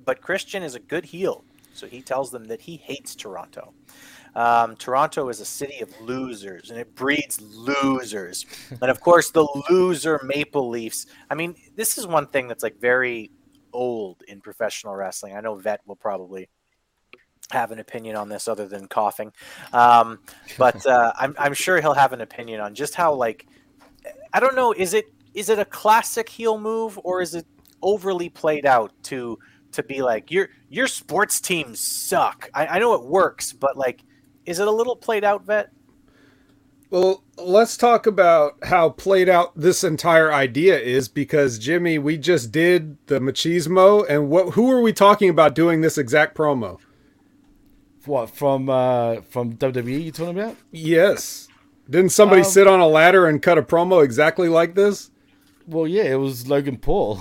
but 0.05 0.21
Christian 0.21 0.63
is 0.63 0.75
a 0.75 0.79
good 0.79 1.05
heel. 1.05 1.43
So 1.73 1.87
he 1.87 2.01
tells 2.01 2.31
them 2.31 2.45
that 2.45 2.61
he 2.61 2.75
hates 2.77 3.15
Toronto. 3.15 3.73
Um, 4.37 4.75
Toronto 4.75 5.29
is 5.29 5.39
a 5.39 5.45
city 5.45 5.79
of 5.81 5.89
losers, 5.99 6.69
and 6.69 6.79
it 6.79 6.93
breeds 6.93 7.41
losers. 7.41 8.45
and 8.69 8.91
of 8.91 9.01
course, 9.01 9.31
the 9.31 9.47
loser 9.67 10.21
Maple 10.23 10.69
Leafs. 10.69 11.07
I 11.31 11.33
mean, 11.33 11.55
this 11.75 11.97
is 11.97 12.05
one 12.05 12.27
thing 12.27 12.47
that's 12.47 12.61
like 12.61 12.79
very 12.79 13.31
old 13.73 14.21
in 14.27 14.39
professional 14.39 14.95
wrestling. 14.95 15.35
I 15.35 15.41
know 15.41 15.55
Vet 15.55 15.81
will 15.87 15.95
probably 15.95 16.49
have 17.49 17.71
an 17.71 17.79
opinion 17.79 18.15
on 18.15 18.29
this 18.29 18.47
other 18.47 18.67
than 18.67 18.87
coughing. 18.87 19.31
Um, 19.73 20.19
but 20.59 20.85
uh, 20.85 21.13
I'm, 21.19 21.35
I'm 21.39 21.55
sure 21.55 21.81
he'll 21.81 21.95
have 21.95 22.13
an 22.13 22.21
opinion 22.21 22.61
on 22.61 22.75
just 22.75 22.93
how 22.93 23.13
like 23.15 23.47
I 24.33 24.39
don't 24.39 24.55
know 24.55 24.71
is 24.71 24.93
it 24.93 25.05
is 25.33 25.49
it 25.49 25.57
a 25.57 25.65
classic 25.65 26.29
heel 26.29 26.59
move 26.59 26.99
or 27.03 27.21
is 27.21 27.33
it 27.33 27.45
overly 27.81 28.29
played 28.29 28.67
out 28.67 28.91
to 29.03 29.39
to 29.71 29.81
be 29.81 30.01
like 30.01 30.29
your 30.29 30.49
your 30.69 30.87
sports 30.87 31.41
teams 31.41 31.79
suck. 31.79 32.49
I, 32.53 32.67
I 32.67 32.79
know 32.79 32.93
it 32.93 33.03
works, 33.03 33.51
but 33.51 33.77
like 33.77 34.03
is 34.47 34.59
it 34.59 34.67
a 34.67 34.71
little 34.71 34.95
played 34.95 35.23
out, 35.23 35.45
vet? 35.45 35.69
Well, 36.89 37.21
let's 37.37 37.75
talk 37.75 38.07
about 38.07 38.55
how 38.63 38.89
played 38.89 39.27
out 39.27 39.51
this 39.59 39.83
entire 39.83 40.31
idea 40.31 40.79
is 40.79 41.09
because 41.09 41.59
Jimmy, 41.59 41.99
we 41.99 42.17
just 42.17 42.51
did 42.51 42.97
the 43.07 43.19
machismo, 43.19 44.05
and 44.09 44.29
what? 44.29 44.53
Who 44.53 44.71
are 44.71 44.81
we 44.81 44.93
talking 44.93 45.29
about 45.29 45.53
doing 45.53 45.81
this 45.81 45.97
exact 45.97 46.35
promo? 46.35 46.79
What 48.05 48.29
from 48.29 48.69
uh 48.69 49.19
from 49.29 49.57
WWE 49.57 50.01
you 50.05 50.11
talking 50.13 50.39
about? 50.39 50.55
Yes, 50.71 51.49
didn't 51.89 52.11
somebody 52.13 52.41
Um, 52.41 52.47
sit 52.47 52.67
on 52.67 52.79
a 52.79 52.87
ladder 52.87 53.27
and 53.27 53.41
cut 53.41 53.57
a 53.57 53.63
promo 53.63 54.01
exactly 54.01 54.47
like 54.47 54.75
this? 54.75 55.11
Well, 55.67 55.87
yeah, 55.87 56.03
it 56.03 56.15
was 56.15 56.47
Logan 56.47 56.77
Paul. 56.77 57.19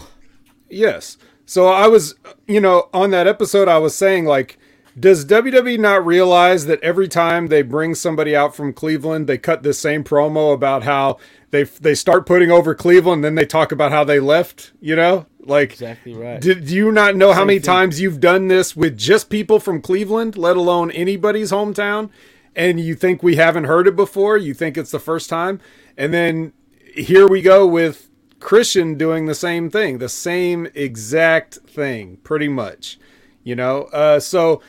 Yes. 0.70 1.18
So 1.44 1.66
I 1.66 1.88
was, 1.88 2.14
you 2.46 2.60
know, 2.60 2.88
on 2.92 3.10
that 3.10 3.26
episode, 3.26 3.66
I 3.68 3.78
was 3.78 3.96
saying, 3.96 4.24
like, 4.24 4.58
does 4.99 5.26
WWE 5.26 5.78
not 5.78 6.07
realize 6.07 6.66
that 6.66 6.82
every 6.82 7.09
time 7.09 7.49
they 7.49 7.62
bring 7.62 7.94
somebody 7.94 8.34
out 8.34 8.57
from 8.57 8.72
Cleveland, 8.72 9.26
they 9.26 9.36
cut 9.36 9.62
this 9.62 9.78
same 9.78 10.03
promo 10.03 10.55
about 10.55 10.84
how 10.84 11.18
they 11.51 11.64
they 11.64 11.94
start 11.94 12.26
putting 12.26 12.51
over 12.51 12.74
Cleveland, 12.74 13.22
then 13.22 13.34
they 13.34 13.44
talk 13.44 13.72
about 13.72 13.92
how 13.92 14.05
they 14.05 14.20
left? 14.20 14.72
You 14.80 14.97
know, 14.97 15.26
like, 15.40 15.72
Exactly 15.72 16.14
right. 16.14 16.40
did 16.40 16.66
do 16.66 16.74
you 16.74 16.90
not 16.90 17.14
know 17.14 17.32
how 17.32 17.44
many 17.44 17.61
times 17.61 18.01
you've 18.01 18.20
done 18.20 18.49
this 18.49 18.74
with 18.74 18.97
just 18.97 19.28
people 19.28 19.61
from 19.61 19.82
Cleveland, 19.82 20.36
let 20.36 20.57
alone 20.57 20.90
anybody's 20.90 21.53
hometown? 21.53 22.11
And 22.55 22.80
you 22.80 22.94
think 22.94 23.22
we 23.22 23.36
haven't 23.36 23.64
heard 23.64 23.86
it 23.86 23.97
before? 23.97 24.38
You 24.38 24.55
think 24.55 24.78
it's 24.78 24.90
the 24.90 24.99
first 24.99 25.28
time? 25.28 25.61
And 25.99 26.14
then 26.14 26.55
here 26.94 27.28
we 27.28 27.42
go 27.42 27.66
with 27.66 28.09
Christian 28.40 28.97
doing 28.97 29.26
the 29.26 29.34
same 29.34 29.68
thing, 29.68 29.99
the 29.99 30.09
same 30.09 30.66
exact 30.74 31.57
thing, 31.66 32.16
pretty 32.24 32.49
much. 32.49 32.99
You 33.44 33.57
know, 33.57 33.82
uh, 33.92 34.20
so 34.20 34.62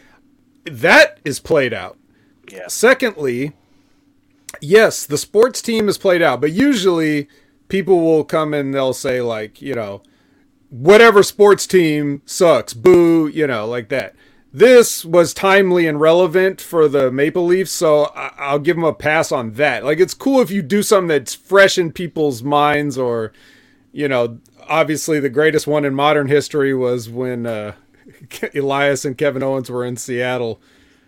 that 0.71 1.19
is 1.25 1.39
played 1.39 1.73
out. 1.73 1.97
Yes. 2.49 2.73
Secondly, 2.73 3.53
yes, 4.61 5.05
the 5.05 5.17
sports 5.17 5.61
team 5.61 5.89
is 5.89 5.97
played 5.97 6.21
out, 6.21 6.41
but 6.41 6.51
usually 6.51 7.27
people 7.67 7.99
will 8.01 8.23
come 8.23 8.53
and 8.53 8.73
they'll 8.73 8.93
say 8.93 9.21
like, 9.21 9.61
you 9.61 9.73
know, 9.75 10.01
whatever 10.69 11.23
sports 11.23 11.67
team 11.67 12.21
sucks, 12.25 12.73
boo, 12.73 13.27
you 13.27 13.47
know, 13.47 13.67
like 13.67 13.89
that. 13.89 14.15
This 14.53 15.03
was 15.03 15.33
timely 15.33 15.85
and 15.87 15.99
relevant 15.99 16.61
for 16.61 16.87
the 16.87 17.11
Maple 17.11 17.45
Leafs, 17.45 17.71
so 17.71 18.05
I- 18.15 18.31
I'll 18.37 18.59
give 18.59 18.75
them 18.77 18.85
a 18.85 18.93
pass 18.93 19.31
on 19.31 19.53
that. 19.53 19.83
Like, 19.83 19.99
it's 19.99 20.13
cool 20.13 20.41
if 20.41 20.49
you 20.49 20.61
do 20.61 20.81
something 20.81 21.09
that's 21.09 21.33
fresh 21.35 21.77
in 21.77 21.91
people's 21.91 22.41
minds, 22.41 22.97
or, 22.97 23.33
you 23.91 24.07
know, 24.07 24.39
obviously 24.67 25.19
the 25.19 25.29
greatest 25.29 25.67
one 25.67 25.85
in 25.85 25.93
modern 25.93 26.27
history 26.27 26.73
was 26.73 27.09
when 27.09 27.45
uh, 27.45 27.73
Elias 28.55 29.05
and 29.05 29.17
Kevin 29.17 29.43
Owens 29.43 29.69
were 29.69 29.85
in 29.85 29.97
Seattle 29.97 30.59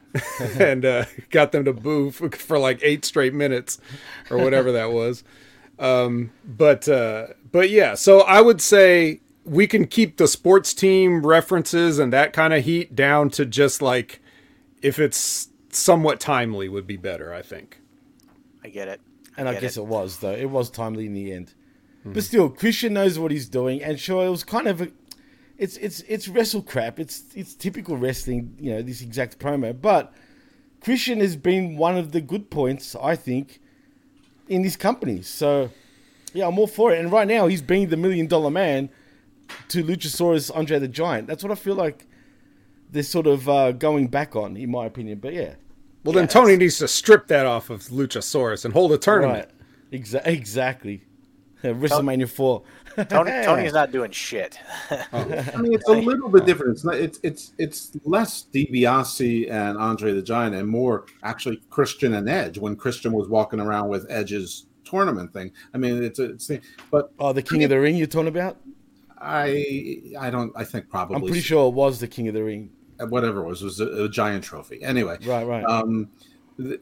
and 0.60 0.86
uh, 0.86 1.06
got 1.30 1.52
them 1.52 1.66
to 1.66 1.74
boo 1.74 2.12
for, 2.12 2.30
for 2.32 2.58
like 2.58 2.80
eight 2.82 3.06
straight 3.06 3.34
minutes 3.34 3.80
or 4.30 4.38
whatever 4.38 4.72
that 4.72 4.92
was. 4.92 5.24
Um, 5.78 6.32
but 6.46 6.88
uh, 6.90 7.28
but 7.52 7.70
yeah, 7.70 7.96
so 7.96 8.22
I 8.22 8.42
would 8.42 8.62
say 8.62 9.22
we 9.46 9.66
can 9.66 9.88
keep 9.88 10.18
the 10.18 10.28
sports 10.28 10.74
team 10.74 11.26
references 11.26 12.00
and 12.00 12.12
that 12.12 12.34
kind 12.34 12.54
of 12.54 12.66
heat 12.66 12.96
down 12.96 13.30
to 13.32 13.46
just 13.46 13.82
like 13.82 14.22
if 14.82 15.00
it's 15.00 15.50
somewhat 15.70 16.20
timely 16.20 16.68
would 16.68 16.88
be 16.88 16.98
better. 16.98 17.34
I 17.34 17.42
think. 17.42 17.80
I 18.64 18.70
get 18.70 18.88
it. 18.88 19.02
And 19.38 19.48
I 19.48 19.54
guess 19.54 19.78
it. 19.78 19.82
it. 19.82 19.88
was 19.88 20.18
though. 20.18 20.34
It 20.34 20.50
was 20.50 20.70
timely 20.70 21.06
in 21.06 21.14
the 21.14 21.32
end. 21.32 21.54
But 22.06 22.24
still, 22.24 22.50
Christian 22.50 22.94
knows 22.94 23.20
what 23.20 23.30
he's 23.30 23.48
doing, 23.48 23.84
and 23.84 24.00
sure, 24.00 24.26
it 24.26 24.30
was 24.30 24.44
kind 24.44 24.68
of 24.68 24.82
a, 24.82 24.88
it's 25.60 25.78
it's 25.78 26.00
it's 26.08 26.28
wrestle 26.28 26.64
crap. 26.64 27.00
It's 27.00 27.24
it's 27.36 27.54
typical 27.54 27.98
wrestling, 27.98 28.56
you 28.60 28.72
know, 28.74 28.82
this 28.82 29.02
exact 29.02 29.38
promo. 29.38 29.80
But 29.80 30.12
Christian 30.82 31.20
has 31.20 31.36
been 31.36 31.78
one 31.78 31.98
of 31.98 32.12
the 32.14 32.22
good 32.22 32.50
points, 32.50 32.96
I 32.96 33.16
think, 33.16 33.60
in 34.48 34.62
this 34.64 34.76
company. 34.76 35.22
So 35.22 35.70
yeah, 36.34 36.48
I'm 36.48 36.58
all 36.58 36.68
for 36.68 36.92
it. 36.94 37.00
And 37.00 37.12
right 37.12 37.28
now, 37.28 37.48
he's 37.48 37.62
being 37.62 37.90
the 37.90 37.98
million 37.98 38.26
dollar 38.26 38.50
man 38.50 38.90
to 39.68 39.84
Luchasaurus 39.84 40.50
Andre 40.56 40.80
the 40.80 40.88
Giant. 40.88 41.28
That's 41.28 41.44
what 41.44 41.52
I 41.52 41.56
feel 41.56 41.76
like 41.76 42.06
they're 42.92 43.04
sort 43.04 43.28
of 43.28 43.48
uh, 43.50 43.72
going 43.74 44.08
back 44.08 44.36
on, 44.36 44.56
in 44.58 44.72
my 44.72 44.86
opinion. 44.86 45.20
But 45.20 45.34
yeah, 45.34 45.56
Well, 46.04 46.14
then 46.14 46.28
Tony 46.28 46.56
needs 46.56 46.78
to 46.80 46.88
strip 46.88 47.28
that 47.28 47.46
off 47.46 47.70
of 47.70 47.84
Luchasaurus 47.90 48.64
and 48.64 48.74
hold 48.74 48.92
a 48.94 48.98
tournament. 48.98 49.50
right, 49.92 50.02
Exa- 50.02 50.26
exactly. 50.26 51.04
WrestleMania 51.64 52.30
four. 52.30 52.64
Tony 53.10 53.32
Tony's 53.44 53.74
not 53.74 53.92
doing 53.92 54.12
shit. 54.12 54.60
I 55.14 55.24
mean, 55.58 55.74
it's 55.74 55.88
a 55.88 55.94
little 55.94 56.30
bit 56.30 56.46
different. 56.46 56.74
It's 56.74 56.84
not, 56.86 56.96
it's 56.96 57.20
it's 57.24 57.54
it's 57.58 57.92
less 58.06 58.46
DiBiase 58.54 59.50
and 59.52 59.78
Andre 59.78 60.14
the 60.14 60.22
Giant, 60.22 60.56
and 60.56 60.68
more 60.68 61.06
actually 61.24 61.62
Christian 61.70 62.14
and 62.16 62.30
Edge. 62.30 62.58
When 62.58 62.76
Christian 62.76 63.12
was 63.14 63.28
walking 63.28 63.60
around 63.60 63.90
with 63.90 64.06
Edge's 64.10 64.66
tournament 64.86 65.32
thing, 65.34 65.52
I 65.74 65.78
mean, 65.78 66.04
it's 66.04 66.20
a, 66.20 66.32
it's 66.32 66.48
the, 66.48 66.62
but 66.92 67.12
Oh, 67.20 67.34
the 67.34 67.42
King 67.44 67.64
of 67.64 67.70
the 67.70 67.80
Ring 67.80 67.96
you're 67.96 68.08
talking 68.08 68.28
about? 68.28 68.58
I 69.22 70.02
I 70.20 70.30
don't. 70.30 70.52
I 70.56 70.64
think 70.64 70.90
probably. 70.90 71.16
I'm 71.18 71.22
pretty 71.24 71.42
sure 71.42 71.68
it 71.68 71.74
was 71.74 72.00
the 72.00 72.08
King 72.08 72.28
of 72.28 72.34
the 72.34 72.44
Ring. 72.44 72.72
Whatever 73.08 73.42
it 73.44 73.48
was 73.48 73.62
was 73.62 73.80
a, 73.80 74.06
a 74.06 74.10
giant 74.10 74.44
trophy. 74.44 74.84
Anyway, 74.84 75.18
Right, 75.26 75.46
right. 75.48 75.64
um, 75.66 76.10
th- 76.58 76.82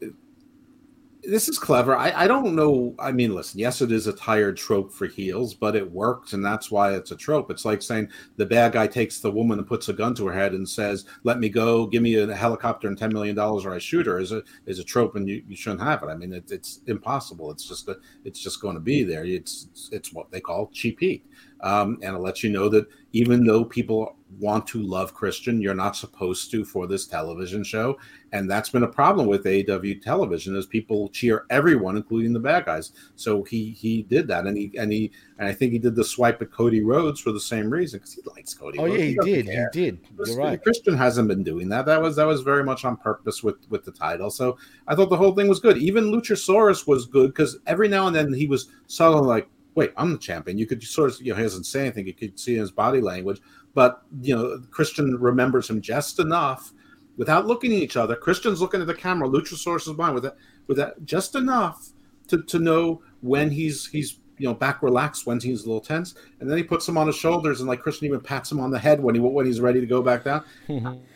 this 1.28 1.48
is 1.48 1.58
clever. 1.58 1.94
I, 1.96 2.24
I 2.24 2.26
don't 2.26 2.56
know. 2.56 2.94
I 2.98 3.12
mean, 3.12 3.34
listen, 3.34 3.60
yes, 3.60 3.82
it 3.82 3.92
is 3.92 4.06
a 4.06 4.12
tired 4.12 4.56
trope 4.56 4.90
for 4.90 5.06
heels, 5.06 5.52
but 5.52 5.76
it 5.76 5.90
works, 5.90 6.32
and 6.32 6.44
that's 6.44 6.70
why 6.70 6.94
it's 6.94 7.10
a 7.10 7.16
trope. 7.16 7.50
It's 7.50 7.66
like 7.66 7.82
saying 7.82 8.08
the 8.36 8.46
bad 8.46 8.72
guy 8.72 8.86
takes 8.86 9.20
the 9.20 9.30
woman 9.30 9.58
and 9.58 9.68
puts 9.68 9.88
a 9.88 9.92
gun 9.92 10.14
to 10.14 10.26
her 10.26 10.32
head 10.32 10.52
and 10.52 10.66
says, 10.66 11.04
"Let 11.24 11.38
me 11.38 11.50
go, 11.50 11.86
give 11.86 12.02
me 12.02 12.14
a 12.14 12.34
helicopter 12.34 12.88
and 12.88 12.96
ten 12.96 13.12
million 13.12 13.36
dollars, 13.36 13.66
or 13.66 13.74
I 13.74 13.78
shoot 13.78 14.06
her." 14.06 14.18
Is 14.18 14.32
a 14.32 14.42
is 14.66 14.78
a 14.78 14.84
trope, 14.84 15.16
and 15.16 15.28
you, 15.28 15.42
you 15.46 15.56
shouldn't 15.56 15.82
have 15.82 16.02
it. 16.02 16.06
I 16.06 16.14
mean, 16.14 16.32
it, 16.32 16.50
it's 16.50 16.80
impossible. 16.86 17.50
It's 17.50 17.68
just 17.68 17.88
a, 17.88 17.98
it's 18.24 18.40
just 18.40 18.62
going 18.62 18.74
to 18.74 18.80
be 18.80 19.02
there. 19.02 19.24
It's 19.24 19.90
it's 19.92 20.12
what 20.12 20.30
they 20.30 20.40
call 20.40 20.70
cheap 20.72 20.98
heat, 21.00 21.26
um, 21.60 21.98
and 22.02 22.16
it 22.16 22.20
lets 22.20 22.42
you 22.42 22.50
know 22.50 22.68
that 22.70 22.86
even 23.12 23.44
though 23.44 23.64
people 23.64 24.16
want 24.38 24.66
to 24.68 24.82
love 24.82 25.14
Christian, 25.14 25.60
you're 25.60 25.74
not 25.74 25.96
supposed 25.96 26.50
to 26.50 26.64
for 26.64 26.86
this 26.86 27.06
television 27.06 27.64
show, 27.64 27.98
and 28.32 28.50
that's 28.50 28.68
been 28.68 28.82
a 28.82 28.88
problem 28.88 29.26
with 29.26 29.44
AEW 29.44 30.02
television 30.02 30.54
is 30.54 30.66
people 30.66 31.08
cheer 31.08 31.46
everyone, 31.50 31.96
including 31.96 32.32
the 32.32 32.40
bad 32.40 32.66
guys. 32.66 32.92
So 33.16 33.42
he 33.42 33.70
he 33.70 34.02
did 34.02 34.28
that, 34.28 34.46
and 34.46 34.56
he 34.56 34.70
and 34.78 34.92
he 34.92 35.10
and 35.38 35.48
I 35.48 35.52
think 35.52 35.72
he 35.72 35.78
did 35.78 35.96
the 35.96 36.04
swipe 36.04 36.42
at 36.42 36.50
Cody 36.52 36.82
Rhodes 36.82 37.20
for 37.20 37.32
the 37.32 37.40
same 37.40 37.70
reason 37.70 37.98
because 37.98 38.14
he 38.14 38.22
likes 38.36 38.54
Cody. 38.54 38.78
Oh 38.78 38.84
Rhodes. 38.84 38.98
yeah, 38.98 39.04
he 39.04 39.14
doesn't 39.14 39.32
did. 39.32 39.46
care. 39.46 39.70
He 39.72 39.80
did. 39.80 39.98
You're 40.02 40.16
Christian, 40.16 40.38
right. 40.38 40.62
Christian 40.62 40.96
hasn't 40.96 41.28
been 41.28 41.42
doing 41.42 41.68
that. 41.70 41.86
That 41.86 42.02
was 42.02 42.16
that 42.16 42.26
was 42.26 42.42
very 42.42 42.64
much 42.64 42.84
on 42.84 42.96
purpose 42.96 43.42
with 43.42 43.56
with 43.70 43.84
the 43.84 43.92
title. 43.92 44.30
So 44.30 44.58
I 44.86 44.94
thought 44.94 45.10
the 45.10 45.16
whole 45.16 45.34
thing 45.34 45.48
was 45.48 45.60
good. 45.60 45.78
Even 45.78 46.12
Luchasaurus 46.12 46.86
was 46.86 47.06
good 47.06 47.28
because 47.28 47.58
every 47.66 47.88
now 47.88 48.06
and 48.06 48.14
then 48.14 48.32
he 48.32 48.46
was 48.46 48.68
suddenly 48.88 49.26
like, 49.26 49.48
"Wait, 49.74 49.92
I'm 49.96 50.12
the 50.12 50.18
champion." 50.18 50.58
You 50.58 50.66
could 50.66 50.82
sort 50.82 51.10
of 51.10 51.20
you 51.22 51.32
know 51.32 51.36
he 51.38 51.42
doesn't 51.42 51.64
say 51.64 51.80
anything. 51.82 52.06
You 52.06 52.14
could 52.14 52.38
see 52.38 52.54
in 52.54 52.60
his 52.60 52.70
body 52.70 53.00
language, 53.00 53.40
but 53.78 54.02
you 54.22 54.34
know 54.34 54.60
Christian 54.72 55.16
remembers 55.20 55.70
him 55.70 55.80
just 55.80 56.18
enough 56.18 56.72
without 57.16 57.46
looking 57.46 57.70
at 57.70 57.78
each 57.78 57.96
other. 57.96 58.16
Christian's 58.16 58.60
looking 58.60 58.80
at 58.80 58.88
the 58.88 58.94
camera. 58.94 59.28
Luchasaurus 59.28 59.86
is 59.86 59.94
behind 59.94 60.14
with 60.14 60.24
that 60.24 60.36
with 60.66 60.78
that 60.78 61.04
just 61.04 61.36
enough 61.36 61.90
to 62.26 62.42
to 62.42 62.58
know 62.58 63.00
when 63.20 63.52
he's 63.52 63.86
he's 63.86 64.18
you 64.36 64.48
know 64.48 64.54
back 64.54 64.82
relaxed 64.82 65.28
when 65.28 65.38
he's 65.38 65.62
a 65.62 65.66
little 65.68 65.80
tense, 65.80 66.16
and 66.40 66.50
then 66.50 66.58
he 66.58 66.64
puts 66.64 66.88
him 66.88 66.98
on 66.98 67.06
his 67.06 67.14
shoulders 67.14 67.60
and 67.60 67.68
like 67.68 67.78
Christian 67.78 68.06
even 68.06 68.18
pats 68.18 68.50
him 68.50 68.58
on 68.58 68.72
the 68.72 68.80
head 68.80 69.00
when 69.00 69.14
he 69.14 69.20
when 69.20 69.46
he's 69.46 69.60
ready 69.60 69.78
to 69.80 69.86
go 69.86 70.02
back 70.02 70.24
down. 70.24 70.42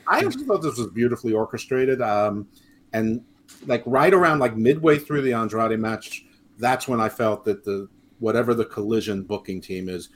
I 0.06 0.20
actually 0.20 0.44
thought 0.44 0.62
this 0.62 0.78
was 0.78 0.86
beautifully 0.92 1.32
orchestrated, 1.32 2.00
um, 2.00 2.46
and 2.92 3.24
like 3.66 3.82
right 3.86 4.14
around 4.14 4.38
like 4.38 4.56
midway 4.56 5.00
through 5.00 5.22
the 5.22 5.32
Andrade 5.32 5.80
match, 5.80 6.26
that's 6.58 6.86
when 6.86 7.00
I 7.00 7.08
felt 7.08 7.44
that 7.44 7.64
the 7.64 7.88
whatever 8.20 8.54
the 8.54 8.66
collision 8.66 9.24
booking 9.24 9.60
team 9.60 9.88
is 9.88 10.10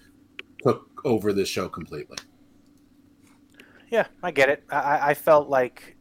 took 0.63 1.03
over 1.05 1.33
this 1.33 1.49
show 1.49 1.69
completely. 1.69 2.19
Yeah, 3.91 4.07
I 4.23 4.31
get 4.31 4.49
it. 4.49 4.65
I- 4.71 5.11
I, 5.11 5.15
felt 5.15 5.49
like 5.49 5.97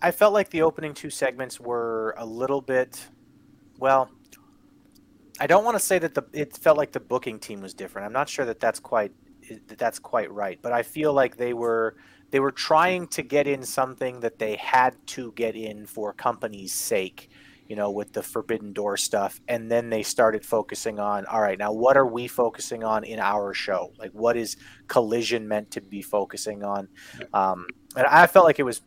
I 0.00 0.10
felt 0.10 0.32
like 0.32 0.50
the 0.50 0.62
opening 0.62 0.94
two 0.94 1.10
segments 1.10 1.60
were 1.60 2.14
a 2.18 2.26
little 2.26 2.60
bit 2.60 3.08
well. 3.78 4.10
I 5.40 5.46
don't 5.46 5.64
want 5.64 5.76
to 5.76 5.80
say 5.84 5.98
that 5.98 6.14
the 6.14 6.24
it 6.32 6.56
felt 6.56 6.76
like 6.76 6.92
the 6.92 7.00
booking 7.00 7.38
team 7.38 7.60
was 7.60 7.74
different. 7.74 8.06
I'm 8.06 8.12
not 8.12 8.28
sure 8.28 8.44
that 8.44 8.60
that's 8.60 8.78
quite 8.80 9.12
that 9.68 9.78
that's 9.78 9.98
quite 9.98 10.30
right, 10.30 10.58
but 10.62 10.72
I 10.72 10.82
feel 10.82 11.12
like 11.12 11.36
they 11.36 11.54
were 11.54 11.96
they 12.30 12.40
were 12.40 12.52
trying 12.52 13.08
to 13.08 13.22
get 13.22 13.46
in 13.46 13.62
something 13.64 14.20
that 14.20 14.38
they 14.38 14.56
had 14.56 14.94
to 15.08 15.32
get 15.32 15.56
in 15.56 15.86
for 15.86 16.12
company's 16.12 16.72
sake, 16.74 17.30
you 17.68 17.76
know, 17.76 17.90
with 17.90 18.12
the 18.12 18.22
Forbidden 18.22 18.72
Door 18.72 18.98
stuff, 18.98 19.40
and 19.48 19.70
then 19.70 19.90
they 19.90 20.02
started 20.02 20.44
focusing 20.44 20.98
on 20.98 21.26
all 21.26 21.40
right, 21.40 21.58
now 21.58 21.72
what 21.72 21.96
are 21.96 22.06
we 22.06 22.28
focusing 22.28 22.84
on 22.84 23.04
in 23.04 23.18
our 23.18 23.54
show? 23.54 23.92
Like 23.98 24.12
what 24.12 24.36
is 24.36 24.56
Collision 24.88 25.48
meant 25.48 25.70
to 25.72 25.80
be 25.80 26.02
focusing 26.02 26.64
on? 26.64 26.88
Um, 27.32 27.66
and 27.96 28.06
I 28.06 28.26
felt 28.26 28.44
like 28.44 28.58
it 28.58 28.64
was 28.64 28.82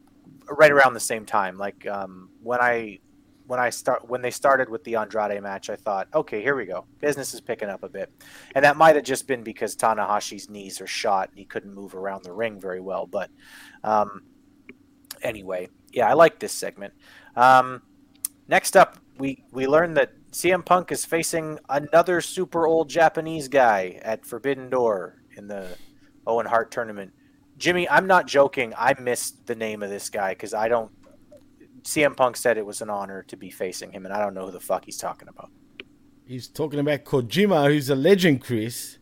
right 0.49 0.71
around 0.71 0.93
the 0.93 0.99
same 0.99 1.25
time. 1.25 1.57
Like 1.57 1.87
um, 1.87 2.29
when 2.41 2.59
I 2.61 2.99
when 3.47 3.59
I 3.59 3.69
start 3.69 4.07
when 4.07 4.21
they 4.21 4.31
started 4.31 4.69
with 4.69 4.83
the 4.83 4.95
Andrade 4.95 5.41
match, 5.41 5.69
I 5.69 5.75
thought, 5.75 6.07
okay, 6.13 6.41
here 6.41 6.55
we 6.55 6.65
go. 6.65 6.85
Business 6.99 7.33
is 7.33 7.41
picking 7.41 7.69
up 7.69 7.83
a 7.83 7.89
bit, 7.89 8.11
and 8.55 8.65
that 8.65 8.77
might 8.77 8.95
have 8.95 9.05
just 9.05 9.27
been 9.27 9.43
because 9.43 9.75
Tanahashi's 9.75 10.49
knees 10.49 10.81
are 10.81 10.87
shot 10.87 11.29
and 11.29 11.37
he 11.37 11.45
couldn't 11.45 11.73
move 11.73 11.95
around 11.95 12.23
the 12.23 12.33
ring 12.33 12.59
very 12.59 12.81
well. 12.81 13.05
But 13.05 13.29
um, 13.83 14.23
anyway, 15.21 15.69
yeah, 15.91 16.09
I 16.09 16.13
like 16.13 16.39
this 16.39 16.53
segment. 16.53 16.93
Um, 17.35 17.81
next 18.47 18.75
up, 18.75 18.97
we 19.17 19.43
we 19.51 19.67
learned 19.67 19.97
that 19.97 20.13
CM 20.31 20.65
Punk 20.65 20.91
is 20.91 21.05
facing 21.05 21.59
another 21.69 22.21
super 22.21 22.67
old 22.67 22.89
Japanese 22.89 23.47
guy 23.47 23.99
at 24.01 24.25
Forbidden 24.25 24.69
Door 24.69 25.21
in 25.37 25.47
the 25.47 25.67
Owen 26.27 26.45
Hart 26.45 26.71
tournament. 26.71 27.13
Jimmy, 27.57 27.87
I'm 27.89 28.07
not 28.07 28.27
joking. 28.27 28.73
I 28.77 28.93
missed 28.99 29.47
the 29.47 29.55
name 29.55 29.81
of 29.81 29.89
this 29.89 30.09
guy 30.09 30.31
because 30.33 30.53
I 30.53 30.67
don't. 30.67 30.91
CM 31.83 32.17
Punk 32.17 32.35
said 32.35 32.57
it 32.57 32.65
was 32.65 32.81
an 32.81 32.89
honor 32.89 33.23
to 33.27 33.37
be 33.37 33.49
facing 33.49 33.91
him, 33.91 34.05
and 34.05 34.13
I 34.13 34.19
don't 34.19 34.33
know 34.33 34.45
who 34.45 34.51
the 34.51 34.59
fuck 34.59 34.85
he's 34.85 34.97
talking 34.97 35.27
about. 35.27 35.51
He's 36.25 36.47
talking 36.47 36.79
about 36.79 37.05
Kojima, 37.05 37.67
who's 37.71 37.89
a 37.89 37.95
legend, 37.95 38.41
Chris. 38.41 38.97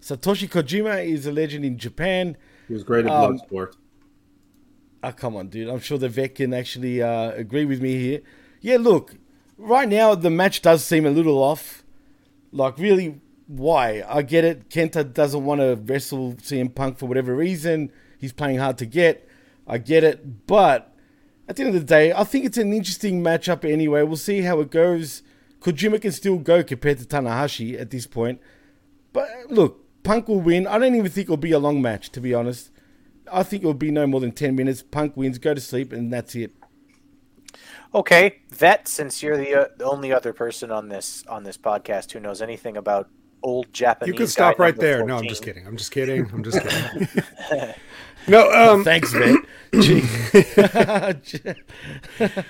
Satoshi 0.00 0.48
Kojima 0.48 1.04
is 1.04 1.26
a 1.26 1.32
legend 1.32 1.64
in 1.64 1.78
Japan. 1.78 2.36
He 2.68 2.74
was 2.74 2.84
great 2.84 3.06
at 3.06 3.10
Um, 3.10 3.38
Bloodsport. 3.38 3.74
Oh, 5.02 5.12
come 5.12 5.36
on, 5.36 5.48
dude. 5.48 5.68
I'm 5.68 5.80
sure 5.80 5.96
the 5.98 6.08
vet 6.10 6.34
can 6.34 6.52
actually 6.52 7.02
uh, 7.02 7.30
agree 7.32 7.64
with 7.64 7.80
me 7.80 7.98
here. 7.98 8.20
Yeah, 8.66 8.78
look, 8.78 9.14
right 9.56 9.88
now 9.88 10.16
the 10.16 10.28
match 10.28 10.60
does 10.60 10.84
seem 10.84 11.06
a 11.06 11.10
little 11.10 11.40
off. 11.40 11.84
Like, 12.50 12.76
really, 12.78 13.20
why? 13.46 14.02
I 14.08 14.22
get 14.22 14.42
it. 14.42 14.70
Kenta 14.70 15.14
doesn't 15.14 15.44
want 15.44 15.60
to 15.60 15.76
wrestle 15.76 16.32
CM 16.32 16.74
Punk 16.74 16.98
for 16.98 17.06
whatever 17.06 17.32
reason. 17.32 17.92
He's 18.18 18.32
playing 18.32 18.58
hard 18.58 18.76
to 18.78 18.84
get. 18.86 19.28
I 19.68 19.78
get 19.78 20.02
it. 20.02 20.48
But 20.48 20.92
at 21.48 21.54
the 21.54 21.62
end 21.62 21.76
of 21.76 21.80
the 21.80 21.86
day, 21.86 22.12
I 22.12 22.24
think 22.24 22.44
it's 22.44 22.58
an 22.58 22.72
interesting 22.72 23.22
matchup 23.22 23.64
anyway. 23.64 24.02
We'll 24.02 24.16
see 24.16 24.40
how 24.40 24.58
it 24.58 24.72
goes. 24.72 25.22
Kojima 25.60 26.02
can 26.02 26.10
still 26.10 26.38
go 26.38 26.64
compared 26.64 26.98
to 26.98 27.04
Tanahashi 27.04 27.80
at 27.80 27.90
this 27.90 28.08
point. 28.08 28.40
But 29.12 29.28
look, 29.48 30.02
Punk 30.02 30.26
will 30.26 30.40
win. 30.40 30.66
I 30.66 30.80
don't 30.80 30.96
even 30.96 31.12
think 31.12 31.26
it'll 31.26 31.36
be 31.36 31.52
a 31.52 31.60
long 31.60 31.80
match, 31.80 32.10
to 32.10 32.20
be 32.20 32.34
honest. 32.34 32.72
I 33.30 33.44
think 33.44 33.62
it'll 33.62 33.74
be 33.74 33.92
no 33.92 34.08
more 34.08 34.18
than 34.18 34.32
10 34.32 34.56
minutes. 34.56 34.82
Punk 34.82 35.16
wins, 35.16 35.38
go 35.38 35.54
to 35.54 35.60
sleep, 35.60 35.92
and 35.92 36.12
that's 36.12 36.34
it. 36.34 36.50
Okay, 37.94 38.40
vet, 38.50 38.88
since 38.88 39.22
you're 39.22 39.36
the, 39.36 39.54
uh, 39.54 39.64
the 39.78 39.84
only 39.84 40.12
other 40.12 40.32
person 40.32 40.70
on 40.70 40.88
this 40.88 41.24
on 41.28 41.44
this 41.44 41.56
podcast 41.56 42.12
who 42.12 42.20
knows 42.20 42.42
anything 42.42 42.76
about 42.76 43.08
old 43.42 43.72
Japanese, 43.72 44.08
You 44.08 44.14
can 44.14 44.26
guy 44.26 44.30
stop 44.30 44.58
right 44.58 44.74
number 44.74 44.82
there. 44.82 45.06
No, 45.06 45.16
I'm 45.16 45.28
just 45.28 45.44
kidding. 45.44 45.66
I'm 45.66 45.76
just 45.76 45.92
kidding. 45.92 46.28
I'm 46.32 46.42
just 46.42 46.60
kidding. 46.60 47.08
no, 48.28 48.50
um, 48.50 48.84
Thanks, 48.84 49.14
man. 49.14 49.38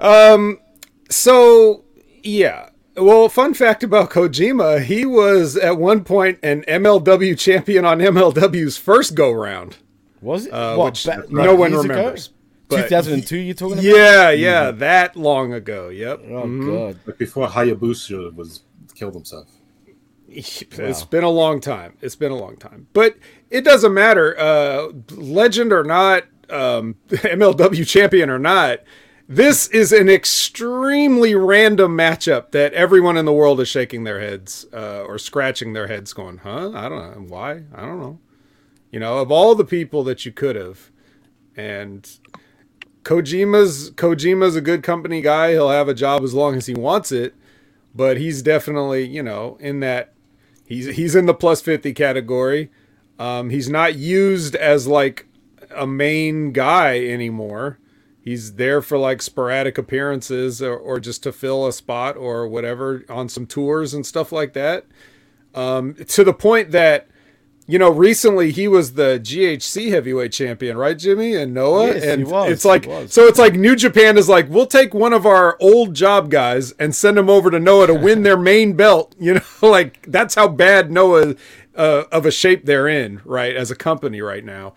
Um, 0.00 0.60
so 1.10 1.84
yeah. 2.22 2.70
Well, 2.96 3.28
fun 3.28 3.54
fact 3.54 3.82
about 3.82 4.10
Kojima, 4.10 4.82
he 4.82 5.04
was 5.04 5.56
at 5.56 5.78
one 5.78 6.04
point 6.04 6.38
an 6.42 6.62
MLW 6.68 7.38
champion 7.38 7.84
on 7.84 7.98
MLW's 7.98 8.76
first 8.76 9.14
go 9.14 9.32
round. 9.32 9.76
Was 10.20 10.46
it? 10.46 10.52
Uh, 10.52 10.76
What, 10.76 10.84
which 10.92 11.04
ba- 11.04 11.24
no 11.28 11.54
one 11.54 11.72
remembers. 11.72 12.28
ago? 12.28 12.34
Remembers. 12.70 12.90
But 12.90 12.98
2002, 12.98 13.36
you're 13.38 13.54
talking 13.54 13.72
about? 13.74 13.84
Yeah, 13.84 14.30
yeah, 14.30 14.70
that 14.72 15.16
long 15.16 15.52
ago. 15.52 15.88
Yep. 15.88 16.20
Oh, 16.24 16.30
Mhm. 16.46 16.66
God. 16.66 16.98
Like 17.06 17.18
before 17.18 17.48
Hayabusa 17.48 18.34
was 18.34 18.62
killed 18.94 19.14
himself. 19.14 19.46
It's 20.30 21.04
been 21.04 21.24
a 21.24 21.30
long 21.30 21.60
time. 21.60 21.96
It's 22.02 22.14
been 22.16 22.32
a 22.32 22.36
long 22.36 22.56
time. 22.58 22.86
But 22.92 23.16
it 23.50 23.64
doesn't 23.64 23.94
matter. 23.94 24.38
Uh, 24.38 24.88
legend 25.12 25.72
or 25.72 25.84
not, 25.84 26.24
um, 26.50 26.96
MLW 27.08 27.86
champion 27.86 28.28
or 28.28 28.38
not, 28.38 28.80
this 29.26 29.68
is 29.68 29.90
an 29.92 30.08
extremely 30.10 31.34
random 31.34 31.96
matchup 31.96 32.50
that 32.52 32.72
everyone 32.74 33.16
in 33.16 33.24
the 33.24 33.32
world 33.32 33.58
is 33.60 33.68
shaking 33.68 34.04
their 34.04 34.20
heads 34.20 34.66
uh, 34.72 35.02
or 35.06 35.18
scratching 35.18 35.72
their 35.72 35.86
heads, 35.86 36.12
going, 36.12 36.38
huh? 36.38 36.72
I 36.74 36.88
don't 36.90 36.98
know. 36.98 37.24
Why? 37.34 37.62
I 37.74 37.82
don't 37.82 37.98
know. 38.00 38.18
You 38.90 39.00
know, 39.00 39.18
of 39.18 39.30
all 39.32 39.54
the 39.54 39.64
people 39.64 40.02
that 40.04 40.24
you 40.26 40.32
could 40.32 40.56
have. 40.56 40.90
And 41.56 42.08
Kojima's 43.02 43.90
Kojima's 43.92 44.56
a 44.56 44.60
good 44.60 44.82
company 44.82 45.20
guy. 45.20 45.52
He'll 45.52 45.70
have 45.70 45.88
a 45.88 45.94
job 45.94 46.22
as 46.22 46.34
long 46.34 46.56
as 46.56 46.66
he 46.66 46.74
wants 46.74 47.12
it, 47.12 47.34
but 47.94 48.16
he's 48.16 48.42
definitely, 48.42 49.06
you 49.06 49.22
know, 49.22 49.56
in 49.60 49.80
that 49.80 50.12
he's 50.66 50.96
he's 50.96 51.14
in 51.14 51.26
the 51.26 51.34
plus 51.34 51.60
50 51.60 51.92
category. 51.94 52.70
Um, 53.18 53.50
he's 53.50 53.68
not 53.68 53.96
used 53.96 54.54
as 54.54 54.86
like 54.86 55.26
a 55.74 55.86
main 55.86 56.52
guy 56.52 57.04
anymore. 57.04 57.78
He's 58.20 58.54
there 58.54 58.82
for 58.82 58.98
like 58.98 59.22
sporadic 59.22 59.78
appearances 59.78 60.60
or, 60.60 60.76
or 60.76 61.00
just 61.00 61.22
to 61.22 61.32
fill 61.32 61.66
a 61.66 61.72
spot 61.72 62.16
or 62.16 62.46
whatever 62.46 63.04
on 63.08 63.28
some 63.28 63.46
tours 63.46 63.94
and 63.94 64.04
stuff 64.04 64.32
like 64.32 64.52
that. 64.52 64.84
Um, 65.54 65.94
to 65.94 66.24
the 66.24 66.34
point 66.34 66.70
that 66.72 67.08
you 67.70 67.78
know, 67.78 67.90
recently 67.90 68.50
he 68.50 68.66
was 68.66 68.94
the 68.94 69.20
GHC 69.22 69.90
heavyweight 69.90 70.32
champion, 70.32 70.76
right, 70.78 70.98
Jimmy 70.98 71.36
and 71.36 71.52
Noah? 71.52 71.88
Yes, 71.88 72.02
he 72.04 72.10
and 72.10 72.26
was, 72.26 72.50
it's 72.50 72.64
like 72.64 72.84
he 72.86 72.90
was. 72.90 73.12
so 73.12 73.26
it's 73.26 73.38
like 73.38 73.52
New 73.54 73.76
Japan 73.76 74.16
is 74.16 74.26
like, 74.28 74.48
we'll 74.48 74.66
take 74.66 74.94
one 74.94 75.12
of 75.12 75.26
our 75.26 75.56
old 75.60 75.92
job 75.94 76.30
guys 76.30 76.72
and 76.72 76.96
send 76.96 77.18
him 77.18 77.28
over 77.28 77.50
to 77.50 77.60
Noah 77.60 77.86
to 77.88 77.94
win 77.94 78.22
their 78.22 78.38
main 78.38 78.72
belt. 78.72 79.14
You 79.20 79.34
know, 79.34 79.40
like 79.62 80.02
that's 80.10 80.34
how 80.34 80.48
bad 80.48 80.90
Noah 80.90 81.34
uh, 81.76 82.04
of 82.10 82.24
a 82.26 82.30
shape 82.30 82.64
they're 82.64 82.88
in, 82.88 83.20
right, 83.24 83.54
as 83.54 83.70
a 83.70 83.76
company 83.76 84.20
right 84.22 84.44
now. 84.44 84.68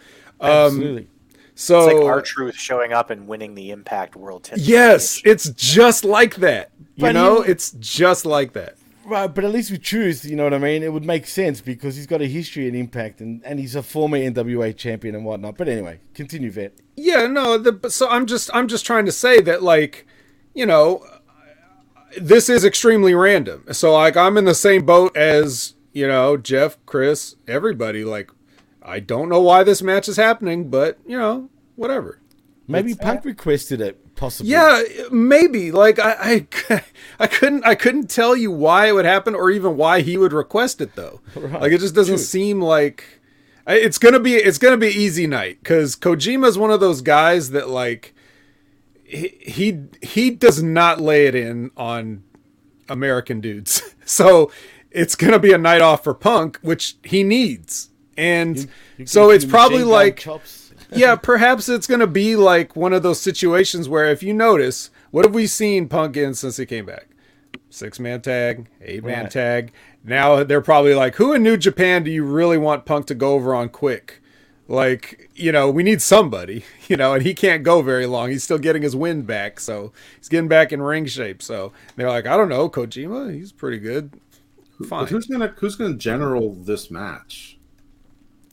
Um, 0.41 0.49
Absolutely. 0.51 1.07
so 1.55 1.85
It's 1.87 1.93
like 1.93 2.03
R-Truth 2.05 2.55
showing 2.55 2.91
up 2.93 3.09
and 3.09 3.25
winning 3.27 3.55
the 3.55 3.71
Impact 3.71 4.15
World 4.17 4.43
Tag. 4.43 4.59
yes, 4.59 5.21
it's 5.23 5.49
just 5.51 6.03
like 6.03 6.35
that. 6.35 6.71
You 6.95 7.03
But 7.03 7.11
know, 7.13 7.41
he- 7.41 7.51
it's 7.51 7.71
just 7.79 8.25
like 8.25 8.51
that. 8.53 8.75
Right, 9.11 9.27
but 9.27 9.43
at 9.43 9.51
least 9.51 9.71
with 9.71 9.83
Truth, 9.83 10.23
you 10.23 10.37
know 10.37 10.45
what 10.45 10.53
I 10.53 10.57
mean? 10.57 10.83
It 10.83 10.93
would 10.93 11.03
make 11.03 11.27
sense 11.27 11.59
because 11.59 11.97
he's 11.97 12.07
got 12.07 12.21
a 12.21 12.27
history 12.27 12.69
and 12.69 12.77
impact 12.77 13.19
and, 13.19 13.43
and 13.43 13.59
he's 13.59 13.75
a 13.75 13.83
former 13.83 14.17
NWA 14.17 14.73
champion 14.73 15.15
and 15.15 15.25
whatnot. 15.25 15.57
But 15.57 15.67
anyway, 15.67 15.99
continue, 16.13 16.49
Vet. 16.49 16.77
Yeah, 16.95 17.27
no. 17.27 17.57
The, 17.57 17.89
so 17.89 18.07
I'm 18.07 18.25
just 18.25 18.49
I'm 18.53 18.69
just 18.69 18.85
trying 18.85 19.05
to 19.07 19.11
say 19.11 19.41
that 19.41 19.61
like, 19.61 20.07
you 20.53 20.65
know, 20.65 21.05
this 22.17 22.47
is 22.47 22.63
extremely 22.63 23.13
random. 23.13 23.65
So 23.73 23.91
like 23.91 24.15
I'm 24.15 24.37
in 24.37 24.45
the 24.45 24.55
same 24.55 24.85
boat 24.85 25.17
as 25.17 25.73
you 25.91 26.07
know 26.07 26.37
Jeff, 26.37 26.77
Chris, 26.85 27.35
everybody. 27.49 28.05
Like, 28.05 28.31
I 28.81 29.01
don't 29.01 29.27
know 29.27 29.41
why 29.41 29.63
this 29.63 29.81
match 29.81 30.07
is 30.07 30.15
happening, 30.15 30.69
but 30.69 30.97
you 31.05 31.17
know, 31.17 31.49
whatever. 31.75 32.21
Maybe 32.65 32.95
Punk 32.95 33.25
requested 33.25 33.81
it, 33.81 34.00
possibly. 34.21 34.51
Yeah, 34.51 34.83
maybe. 35.11 35.71
Like 35.71 35.99
I, 35.99 36.45
I, 36.69 36.83
I 37.19 37.27
couldn't, 37.27 37.65
I 37.65 37.75
couldn't 37.75 38.09
tell 38.09 38.37
you 38.37 38.51
why 38.51 38.85
it 38.87 38.93
would 38.93 39.03
happen, 39.05 39.35
or 39.35 39.49
even 39.49 39.75
why 39.75 40.01
he 40.01 40.17
would 40.17 40.31
request 40.31 40.79
it, 40.79 40.95
though. 40.95 41.19
Like 41.35 41.71
it 41.73 41.79
just 41.79 41.95
doesn't 41.95 42.19
seem 42.19 42.61
like 42.61 43.03
it's 43.67 43.97
gonna 43.97 44.19
be, 44.19 44.35
it's 44.35 44.59
gonna 44.59 44.77
be 44.77 44.87
easy 44.87 45.27
night 45.27 45.57
because 45.61 45.95
Kojima's 45.95 46.57
one 46.57 46.71
of 46.71 46.79
those 46.79 47.01
guys 47.01 47.49
that 47.49 47.67
like 47.69 48.13
he, 49.03 49.37
he, 49.41 49.83
he 50.01 50.29
does 50.29 50.61
not 50.61 51.01
lay 51.01 51.25
it 51.25 51.35
in 51.35 51.71
on 51.75 52.23
American 52.87 53.41
dudes, 53.41 53.81
so 54.05 54.51
it's 54.91 55.15
gonna 55.15 55.39
be 55.39 55.51
a 55.51 55.57
night 55.57 55.81
off 55.81 56.03
for 56.03 56.13
Punk, 56.13 56.59
which 56.61 56.95
he 57.03 57.23
needs, 57.23 57.89
and 58.15 58.69
You 58.97 59.07
so 59.07 59.31
it's 59.31 59.45
probably 59.45 59.83
like 59.83 60.17
chops. 60.17 60.60
Yeah, 60.91 61.15
perhaps 61.15 61.69
it's 61.69 61.87
going 61.87 61.99
to 61.99 62.07
be 62.07 62.35
like 62.35 62.75
one 62.75 62.93
of 62.93 63.03
those 63.03 63.19
situations 63.21 63.87
where 63.89 64.05
if 64.11 64.21
you 64.23 64.33
notice, 64.33 64.89
what 65.11 65.25
have 65.25 65.33
we 65.33 65.47
seen 65.47 65.87
Punk 65.87 66.17
in 66.17 66.33
since 66.33 66.57
he 66.57 66.65
came 66.65 66.85
back? 66.85 67.07
Six 67.69 67.99
man 67.99 68.21
tag, 68.21 68.67
eight 68.81 69.03
man 69.03 69.23
Right. 69.23 69.31
tag. 69.31 69.71
Now 70.03 70.43
they're 70.43 70.61
probably 70.61 70.93
like, 70.93 71.15
who 71.15 71.33
in 71.33 71.43
New 71.43 71.57
Japan 71.57 72.03
do 72.03 72.11
you 72.11 72.23
really 72.25 72.57
want 72.57 72.85
Punk 72.85 73.05
to 73.07 73.15
go 73.15 73.33
over 73.33 73.55
on 73.55 73.69
quick? 73.69 74.21
Like, 74.67 75.29
you 75.35 75.51
know, 75.51 75.69
we 75.69 75.83
need 75.83 76.01
somebody, 76.01 76.63
you 76.87 76.95
know, 76.97 77.13
and 77.13 77.23
he 77.23 77.33
can't 77.33 77.63
go 77.63 77.81
very 77.81 78.05
long. 78.05 78.29
He's 78.29 78.43
still 78.43 78.57
getting 78.57 78.81
his 78.81 78.95
wind 78.95 79.27
back, 79.27 79.59
so 79.59 79.91
he's 80.17 80.29
getting 80.29 80.47
back 80.47 80.71
in 80.71 80.81
ring 80.81 81.05
shape. 81.05 81.41
So 81.41 81.71
they're 81.95 82.09
like, 82.09 82.25
I 82.25 82.35
don't 82.37 82.49
know, 82.49 82.69
Kojima, 82.69 83.33
he's 83.33 83.51
pretty 83.51 83.79
good. 83.79 84.11
Fine. 84.87 85.03
But 85.03 85.09
who's 85.09 85.27
gonna 85.27 85.53
who's 85.57 85.75
gonna 85.75 85.93
general 85.95 86.55
this 86.55 86.89
match? 86.89 87.57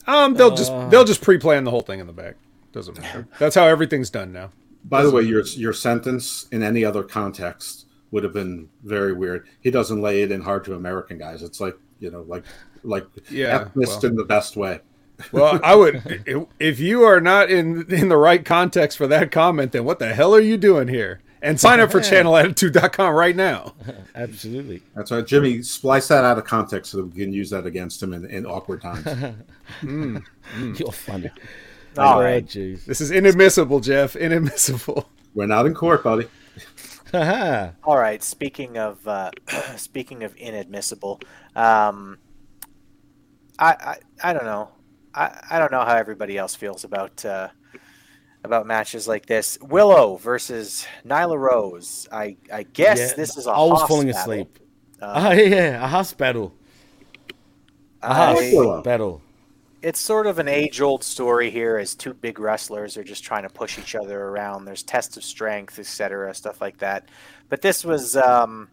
Um, 0.09 0.35
they'll 0.35 0.55
just 0.55 0.73
Uh. 0.73 0.89
they'll 0.89 1.05
just 1.05 1.23
pre-plan 1.23 1.63
the 1.65 1.71
whole 1.71 1.83
thing 1.83 2.01
in 2.01 2.07
the 2.09 2.13
back. 2.13 2.35
Doesn't 2.73 2.99
matter. 2.99 3.27
That's 3.39 3.55
how 3.55 3.67
everything's 3.67 4.11
done 4.11 4.33
now. 4.33 4.51
By 4.85 5.03
the 5.03 5.11
way, 5.11 5.23
your 5.23 5.43
your 5.43 5.73
sentence 5.73 6.47
in 6.51 6.63
any 6.63 6.85
other 6.85 7.03
context 7.03 7.87
would 8.11 8.25
have 8.25 8.33
been 8.33 8.69
very 8.85 9.13
weird. 9.13 9.47
He 9.61 9.71
doesn't 9.71 10.01
lay 10.01 10.23
it 10.23 10.33
in 10.33 10.41
hard 10.41 10.65
to 10.65 10.75
American 10.75 11.19
guys. 11.19 11.43
It's 11.43 11.61
like 11.61 11.77
you 12.01 12.11
know, 12.11 12.23
like 12.23 12.45
like 12.83 13.05
Yeah, 13.31 13.65
ethnicist 13.65 14.03
well. 14.03 14.07
in 14.13 14.17
the 14.17 14.25
best 14.25 14.57
way. 14.57 14.81
Well, 15.33 15.59
I 15.65 15.75
would 15.75 16.47
if 16.61 16.79
you 16.79 17.03
are 17.03 17.21
not 17.21 17.51
in 17.51 17.85
in 17.93 18.09
the 18.09 18.17
right 18.17 18.45
context 18.45 18.97
for 18.97 19.07
that 19.09 19.31
comment, 19.31 19.73
then 19.73 19.85
what 19.85 19.99
the 19.99 20.15
hell 20.15 20.35
are 20.35 20.41
you 20.41 20.57
doing 20.57 20.89
here? 20.89 21.21
And 21.41 21.59
sign 21.59 21.79
up 21.81 21.91
for 21.93 22.01
ChanelAttitude.com 22.01 23.15
right 23.15 23.37
now. 23.37 23.75
Absolutely. 24.15 24.83
That's 24.97 25.11
right, 25.13 25.27
Jimmy. 25.27 25.63
Splice 25.63 26.09
that 26.09 26.25
out 26.25 26.37
of 26.39 26.45
context 26.45 26.91
so 26.91 26.99
that 26.99 27.05
we 27.07 27.21
can 27.23 27.33
use 27.33 27.51
that 27.51 27.65
against 27.67 28.03
him 28.03 28.13
in, 28.13 28.25
in 28.27 28.45
awkward 28.47 28.83
times. 28.83 29.07
You're 30.81 30.93
funny. 30.93 31.31
All 31.97 32.19
Oh, 32.19 32.23
right. 32.23 32.45
jeez. 32.45 32.85
This 32.85 33.01
is 33.01 33.11
inadmissible, 33.11 33.81
Jeff. 33.81 34.17
Inadmissible. 34.17 35.09
We're 35.35 35.47
not 35.47 35.67
in 35.67 35.75
court, 35.75 36.03
buddy. 36.05 36.27
Haha. 37.13 37.71
All 37.85 37.99
right. 37.99 38.23
Speaking 38.23 38.77
of 38.79 39.07
uh, 39.07 39.31
speaking 39.77 40.25
of 40.25 40.35
inadmissible, 40.37 41.21
um, 41.57 42.19
I, 43.59 43.97
I 44.23 44.31
I 44.31 44.33
don't 44.33 44.45
know. 44.45 44.71
I, 45.15 45.41
I 45.51 45.59
don't 45.59 45.73
know 45.73 45.81
how 45.85 45.95
everybody 45.97 46.37
else 46.37 46.55
feels 46.55 46.85
about 46.85 47.25
uh, 47.25 47.49
about 48.45 48.67
matches 48.67 49.07
like 49.09 49.27
this. 49.27 49.59
Willow 49.61 50.17
versus 50.17 50.87
Nyla 51.07 51.39
Rose. 51.39 52.09
I 52.13 52.37
I 52.53 52.63
guess 52.65 52.99
Yeah, 52.99 53.13
this 53.15 53.37
is 53.37 53.47
a 53.47 53.51
I 53.51 53.59
was 53.59 53.83
falling 53.89 54.09
battle. 54.09 54.21
asleep. 54.33 54.59
Uh, 55.01 55.13
Ah, 55.17 55.33
yeah, 55.33 55.85
a 55.85 55.89
hoss 55.89 56.13
battle. 56.13 56.53
A 58.03 58.15
house 58.15 58.39
I- 58.41 58.81
battle. 58.83 59.21
it's 59.83 60.01
sort 60.01 60.27
of 60.27 60.39
an 60.39 60.49
age-old 60.49 61.03
story 61.05 61.51
here 61.51 61.79
as 61.79 61.95
two 61.95 62.15
big 62.15 62.39
wrestlers 62.39 62.97
are 62.97 63.05
just 63.05 63.23
trying 63.25 63.43
to 63.43 63.49
push 63.49 63.79
each 63.79 63.95
other 63.95 64.21
around 64.25 64.65
there's 64.65 64.83
tests 64.83 65.17
of 65.17 65.23
strength 65.25 65.79
etc 65.79 66.35
stuff 66.35 66.61
like 66.61 66.79
that 66.79 67.09
but 67.49 67.61
this 67.63 67.85
was 67.85 68.17
um 68.17 68.69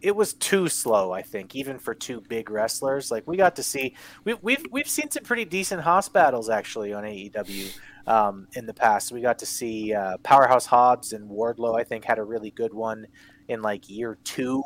it 0.00 0.14
was 0.14 0.34
too 0.34 0.68
slow 0.68 1.10
i 1.12 1.20
think 1.22 1.56
even 1.56 1.78
for 1.80 1.94
two 1.94 2.20
big 2.28 2.48
wrestlers 2.50 3.10
like 3.10 3.26
we 3.26 3.36
got 3.36 3.56
to 3.56 3.62
see 3.62 3.94
we, 4.24 4.34
we've 4.34 4.64
we've 4.70 4.88
seen 4.88 5.10
some 5.10 5.24
pretty 5.24 5.44
decent 5.44 5.80
hoss 5.82 6.08
battles 6.08 6.48
actually 6.48 6.92
on 6.92 7.02
aew 7.04 7.72
um, 8.06 8.46
in 8.54 8.66
the 8.66 8.74
past. 8.74 9.12
We 9.12 9.20
got 9.20 9.38
to 9.40 9.46
see 9.46 9.92
uh, 9.94 10.18
powerhouse 10.18 10.66
hobbs 10.66 11.12
and 11.12 11.28
wardlow 11.30 11.78
i 11.78 11.84
think 11.84 12.04
had 12.04 12.18
a 12.18 12.24
really 12.24 12.50
good 12.50 12.72
one 12.74 13.06
in 13.48 13.62
like 13.62 13.88
year 13.88 14.18
two. 14.24 14.62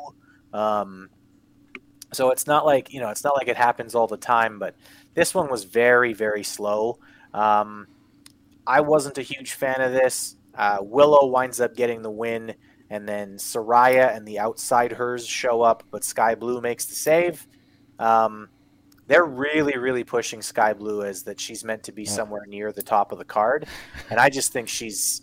Um, 0.52 1.08
so 2.12 2.30
it's 2.30 2.46
not 2.46 2.66
like 2.66 2.92
you 2.92 3.00
know 3.00 3.10
it's 3.10 3.24
not 3.24 3.36
like 3.36 3.48
it 3.48 3.56
happens 3.56 3.94
all 3.94 4.08
the 4.08 4.16
time 4.16 4.58
but 4.58 4.74
this 5.14 5.34
one 5.34 5.50
was 5.50 5.64
very 5.64 6.12
very 6.12 6.42
slow. 6.42 6.98
Um, 7.32 7.86
i 8.66 8.80
wasn't 8.80 9.18
a 9.18 9.22
huge 9.22 9.52
fan 9.52 9.80
of 9.80 9.92
this. 9.92 10.36
Uh, 10.54 10.78
willow 10.80 11.26
winds 11.26 11.60
up 11.60 11.76
getting 11.76 12.02
the 12.02 12.10
win 12.10 12.54
and 12.90 13.08
then 13.08 13.36
saraya 13.36 14.14
and 14.14 14.26
the 14.26 14.38
outside 14.40 14.90
hers 14.92 15.24
show 15.24 15.62
up 15.62 15.84
but 15.92 16.02
skye 16.04 16.34
blue 16.34 16.60
makes 16.60 16.86
the 16.86 16.94
save. 16.94 17.46
Um, 17.98 18.48
they're 19.10 19.24
really 19.24 19.76
really 19.76 20.04
pushing 20.04 20.40
skye 20.40 20.72
blue 20.72 21.02
as 21.02 21.24
that 21.24 21.40
she's 21.40 21.64
meant 21.64 21.82
to 21.82 21.90
be 21.90 22.04
somewhere 22.04 22.46
near 22.46 22.70
the 22.70 22.82
top 22.82 23.10
of 23.10 23.18
the 23.18 23.24
card. 23.24 23.66
And 24.08 24.20
i 24.20 24.30
just 24.30 24.52
think 24.52 24.68
she's 24.68 25.22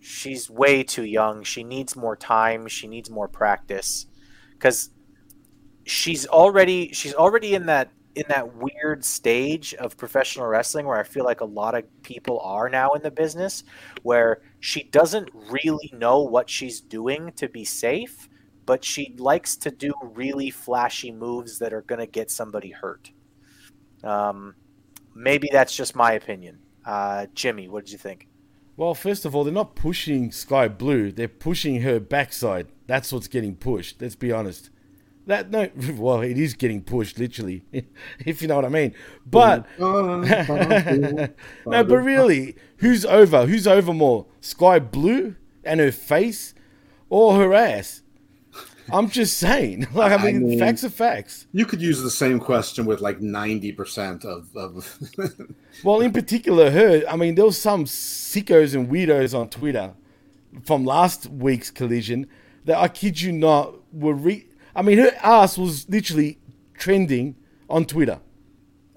she's 0.00 0.50
way 0.50 0.82
too 0.82 1.04
young. 1.04 1.44
She 1.44 1.62
needs 1.62 1.94
more 1.94 2.16
time. 2.16 2.66
She 2.66 2.88
needs 2.88 3.10
more 3.10 3.28
practice. 3.28 4.06
Because 4.52 4.90
she's 5.84 6.26
already 6.26 6.92
she's 6.92 7.14
already 7.14 7.54
in 7.54 7.66
that 7.66 7.90
in 8.16 8.24
that 8.28 8.56
weird 8.56 9.04
stage 9.04 9.72
of 9.74 9.96
professional 9.96 10.48
wrestling 10.48 10.86
where 10.86 10.98
I 10.98 11.04
feel 11.04 11.24
like 11.24 11.40
a 11.40 11.44
lot 11.44 11.76
of 11.76 11.84
people 12.02 12.40
are 12.40 12.68
now 12.68 12.94
in 12.94 13.02
the 13.02 13.12
business 13.12 13.62
where 14.02 14.42
she 14.58 14.82
doesn't 14.82 15.30
really 15.48 15.92
know 15.92 16.22
what 16.22 16.50
she's 16.50 16.80
doing 16.80 17.30
to 17.36 17.48
be 17.48 17.64
safe, 17.64 18.28
but 18.66 18.84
she 18.84 19.14
likes 19.18 19.56
to 19.58 19.70
do 19.70 19.92
really 20.02 20.50
flashy 20.50 21.12
moves 21.12 21.60
that 21.60 21.72
are 21.72 21.82
going 21.82 22.00
to 22.00 22.06
get 22.06 22.32
somebody 22.32 22.70
hurt. 22.70 23.12
Um, 24.04 24.54
maybe 25.14 25.48
that's 25.52 25.74
just 25.74 25.96
my 25.96 26.12
opinion. 26.12 26.58
Uh, 26.84 27.26
Jimmy, 27.34 27.68
what 27.68 27.84
did 27.84 27.92
you 27.92 27.98
think? 27.98 28.28
Well, 28.76 28.94
first 28.94 29.24
of 29.24 29.34
all, 29.34 29.42
they're 29.42 29.52
not 29.52 29.74
pushing 29.74 30.30
Skye 30.30 30.68
Blue. 30.68 31.10
They're 31.10 31.26
pushing 31.26 31.82
her 31.82 31.98
backside. 31.98 32.68
That's 32.86 33.12
what's 33.12 33.26
getting 33.26 33.56
pushed. 33.56 34.00
Let's 34.00 34.14
be 34.14 34.30
honest. 34.30 34.70
That 35.26 35.50
no, 35.50 35.68
well, 35.96 36.22
it 36.22 36.38
is 36.38 36.54
getting 36.54 36.82
pushed, 36.82 37.18
literally, 37.18 37.64
if 38.24 38.40
you 38.40 38.48
know 38.48 38.56
what 38.56 38.64
I 38.64 38.68
mean. 38.68 38.94
But 39.26 39.66
no, 39.78 41.28
but 41.66 41.86
really, 41.86 42.56
who's 42.78 43.04
over? 43.04 43.46
Who's 43.46 43.66
over 43.66 43.92
more, 43.92 44.26
Skye 44.40 44.78
Blue 44.78 45.36
and 45.64 45.80
her 45.80 45.92
face, 45.92 46.54
or 47.10 47.34
her 47.36 47.52
ass? 47.52 48.02
I'm 48.92 49.08
just 49.10 49.38
saying. 49.38 49.86
Like, 49.94 50.12
I 50.12 50.16
I 50.16 50.24
mean, 50.32 50.48
mean- 50.48 50.58
facts 50.58 50.84
are 50.84 50.90
facts. 50.90 51.46
You 51.52 51.64
could 51.66 51.80
use 51.80 52.02
the 52.02 52.10
same 52.10 52.38
question 52.40 52.86
with 52.86 53.00
like 53.00 53.20
ninety 53.20 53.72
percent 53.72 54.24
of. 54.24 54.48
of 54.56 54.98
Well, 55.84 56.00
in 56.00 56.12
particular, 56.12 56.70
her. 56.70 57.02
I 57.08 57.16
mean, 57.16 57.34
there 57.34 57.44
was 57.44 57.60
some 57.60 57.84
sickos 57.84 58.74
and 58.74 58.88
weirdos 58.88 59.38
on 59.38 59.48
Twitter 59.48 59.94
from 60.64 60.84
last 60.84 61.26
week's 61.26 61.70
collision 61.70 62.26
that 62.64 62.78
I 62.78 62.88
kid 62.88 63.20
you 63.20 63.32
not 63.32 63.74
were. 63.92 64.14
Re- 64.14 64.46
I 64.74 64.82
mean, 64.82 64.98
her 64.98 65.12
ass 65.22 65.56
was 65.58 65.88
literally 65.88 66.38
trending 66.74 67.36
on 67.68 67.84
Twitter. 67.84 68.20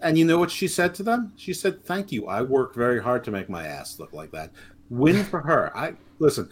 and 0.01 0.17
you 0.17 0.25
know 0.25 0.37
what 0.39 0.49
she 0.51 0.67
said 0.67 0.95
to 0.95 1.03
them? 1.03 1.33
She 1.35 1.53
said, 1.53 1.83
"Thank 1.85 2.11
you. 2.11 2.27
I 2.27 2.41
worked 2.41 2.75
very 2.75 3.01
hard 3.01 3.23
to 3.25 3.31
make 3.31 3.49
my 3.49 3.65
ass 3.67 3.99
look 3.99 4.13
like 4.13 4.31
that. 4.31 4.51
Win 4.89 5.23
for 5.23 5.41
her." 5.41 5.71
I 5.77 5.93
listen. 6.19 6.49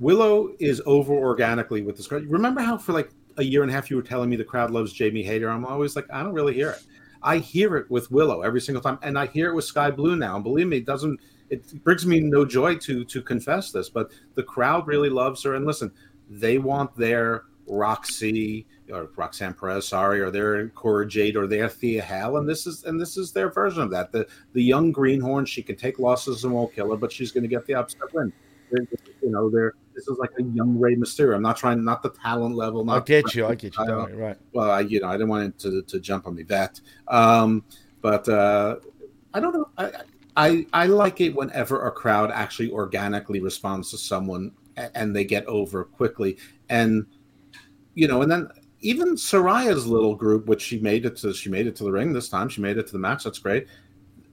Willow 0.00 0.54
is 0.58 0.82
over 0.86 1.12
organically 1.12 1.82
with 1.82 1.96
this 1.96 2.06
crowd. 2.06 2.24
Remember 2.24 2.60
how 2.60 2.76
for 2.76 2.92
like 2.92 3.10
a 3.36 3.44
year 3.44 3.62
and 3.62 3.70
a 3.70 3.74
half 3.74 3.90
you 3.90 3.96
were 3.96 4.02
telling 4.02 4.28
me 4.28 4.36
the 4.36 4.44
crowd 4.44 4.70
loves 4.70 4.92
Jamie 4.92 5.22
Hayter? 5.22 5.48
I'm 5.48 5.64
always 5.64 5.96
like, 5.96 6.06
I 6.12 6.22
don't 6.22 6.34
really 6.34 6.54
hear 6.54 6.70
it. 6.70 6.82
I 7.22 7.38
hear 7.38 7.76
it 7.76 7.90
with 7.90 8.10
Willow 8.10 8.42
every 8.42 8.60
single 8.60 8.82
time, 8.82 8.98
and 9.02 9.18
I 9.18 9.26
hear 9.26 9.50
it 9.50 9.54
with 9.54 9.64
Skye 9.64 9.90
Blue 9.90 10.16
now. 10.16 10.34
And 10.34 10.44
believe 10.44 10.66
me, 10.66 10.78
it 10.78 10.86
doesn't. 10.86 11.20
It 11.50 11.84
brings 11.84 12.06
me 12.06 12.20
no 12.20 12.44
joy 12.44 12.76
to 12.76 13.04
to 13.04 13.22
confess 13.22 13.70
this, 13.70 13.88
but 13.88 14.10
the 14.34 14.42
crowd 14.42 14.86
really 14.86 15.10
loves 15.10 15.42
her. 15.44 15.54
And 15.54 15.64
listen, 15.66 15.92
they 16.28 16.58
want 16.58 16.96
their 16.96 17.44
Roxy, 17.66 18.66
or 18.90 19.08
Roxanne 19.16 19.54
Perez, 19.54 19.86
sorry, 19.86 20.20
or 20.20 20.30
they're 20.30 20.68
Cora 20.70 21.06
Jade, 21.06 21.36
or 21.36 21.46
they're 21.46 21.68
Thea 21.68 22.02
Hale, 22.02 22.38
and 22.38 22.48
this 22.48 22.66
is 22.66 22.84
and 22.84 23.00
this 23.00 23.16
is 23.16 23.32
their 23.32 23.50
version 23.50 23.82
of 23.82 23.90
that. 23.90 24.10
The 24.10 24.26
the 24.52 24.62
young 24.62 24.90
greenhorn, 24.90 25.46
she 25.46 25.62
can 25.62 25.76
take 25.76 25.98
losses 25.98 26.44
and 26.44 26.52
won't 26.52 26.74
kill 26.74 26.90
her, 26.90 26.96
but 26.96 27.12
she's 27.12 27.30
going 27.30 27.44
to 27.44 27.48
get 27.48 27.66
the 27.66 27.74
upset 27.74 28.12
win. 28.12 28.32
You 28.72 29.30
know, 29.30 29.50
they're 29.50 29.74
this 29.94 30.08
is 30.08 30.18
like 30.18 30.30
a 30.38 30.42
young 30.42 30.78
Rey 30.78 30.96
Mysterio. 30.96 31.36
I'm 31.36 31.42
not 31.42 31.56
trying, 31.56 31.82
not 31.84 32.02
the 32.02 32.10
talent 32.10 32.54
level. 32.54 32.84
Not 32.84 33.02
I 33.02 33.04
get 33.04 33.34
you. 33.34 33.46
I 33.46 33.54
get 33.54 33.76
you. 33.76 33.86
Don't 33.86 34.10
worry, 34.10 34.14
right. 34.14 34.36
Well, 34.52 34.70
I 34.70 34.80
you 34.80 35.00
know 35.00 35.08
I 35.08 35.12
didn't 35.12 35.28
want 35.28 35.44
it 35.44 35.58
to 35.60 35.82
to 35.82 36.00
jump 36.00 36.26
on 36.26 36.34
me 36.34 36.42
that, 36.44 36.80
um, 37.08 37.64
but 38.00 38.28
uh, 38.28 38.76
I 39.34 39.40
don't 39.40 39.52
know. 39.52 39.68
I, 39.78 39.92
I 40.36 40.66
I 40.72 40.86
like 40.86 41.20
it 41.20 41.34
whenever 41.34 41.86
a 41.86 41.90
crowd 41.90 42.30
actually 42.30 42.70
organically 42.70 43.40
responds 43.40 43.90
to 43.90 43.98
someone 43.98 44.52
and 44.76 45.14
they 45.14 45.24
get 45.24 45.44
over 45.46 45.84
quickly, 45.84 46.38
and 46.68 47.06
you 47.94 48.08
know, 48.08 48.22
and 48.22 48.30
then 48.30 48.48
even 48.80 49.14
Saraya's 49.14 49.86
little 49.86 50.14
group, 50.14 50.46
which 50.46 50.60
she 50.60 50.78
made 50.78 51.06
it 51.06 51.16
to, 51.18 51.32
she 51.32 51.48
made 51.48 51.66
it 51.66 51.76
to 51.76 51.84
the 51.84 51.92
ring 51.92 52.12
this 52.12 52.28
time. 52.28 52.48
She 52.48 52.60
made 52.60 52.78
it 52.78 52.86
to 52.86 52.92
the 52.92 52.98
match. 52.98 53.24
That's 53.24 53.38
great. 53.38 53.66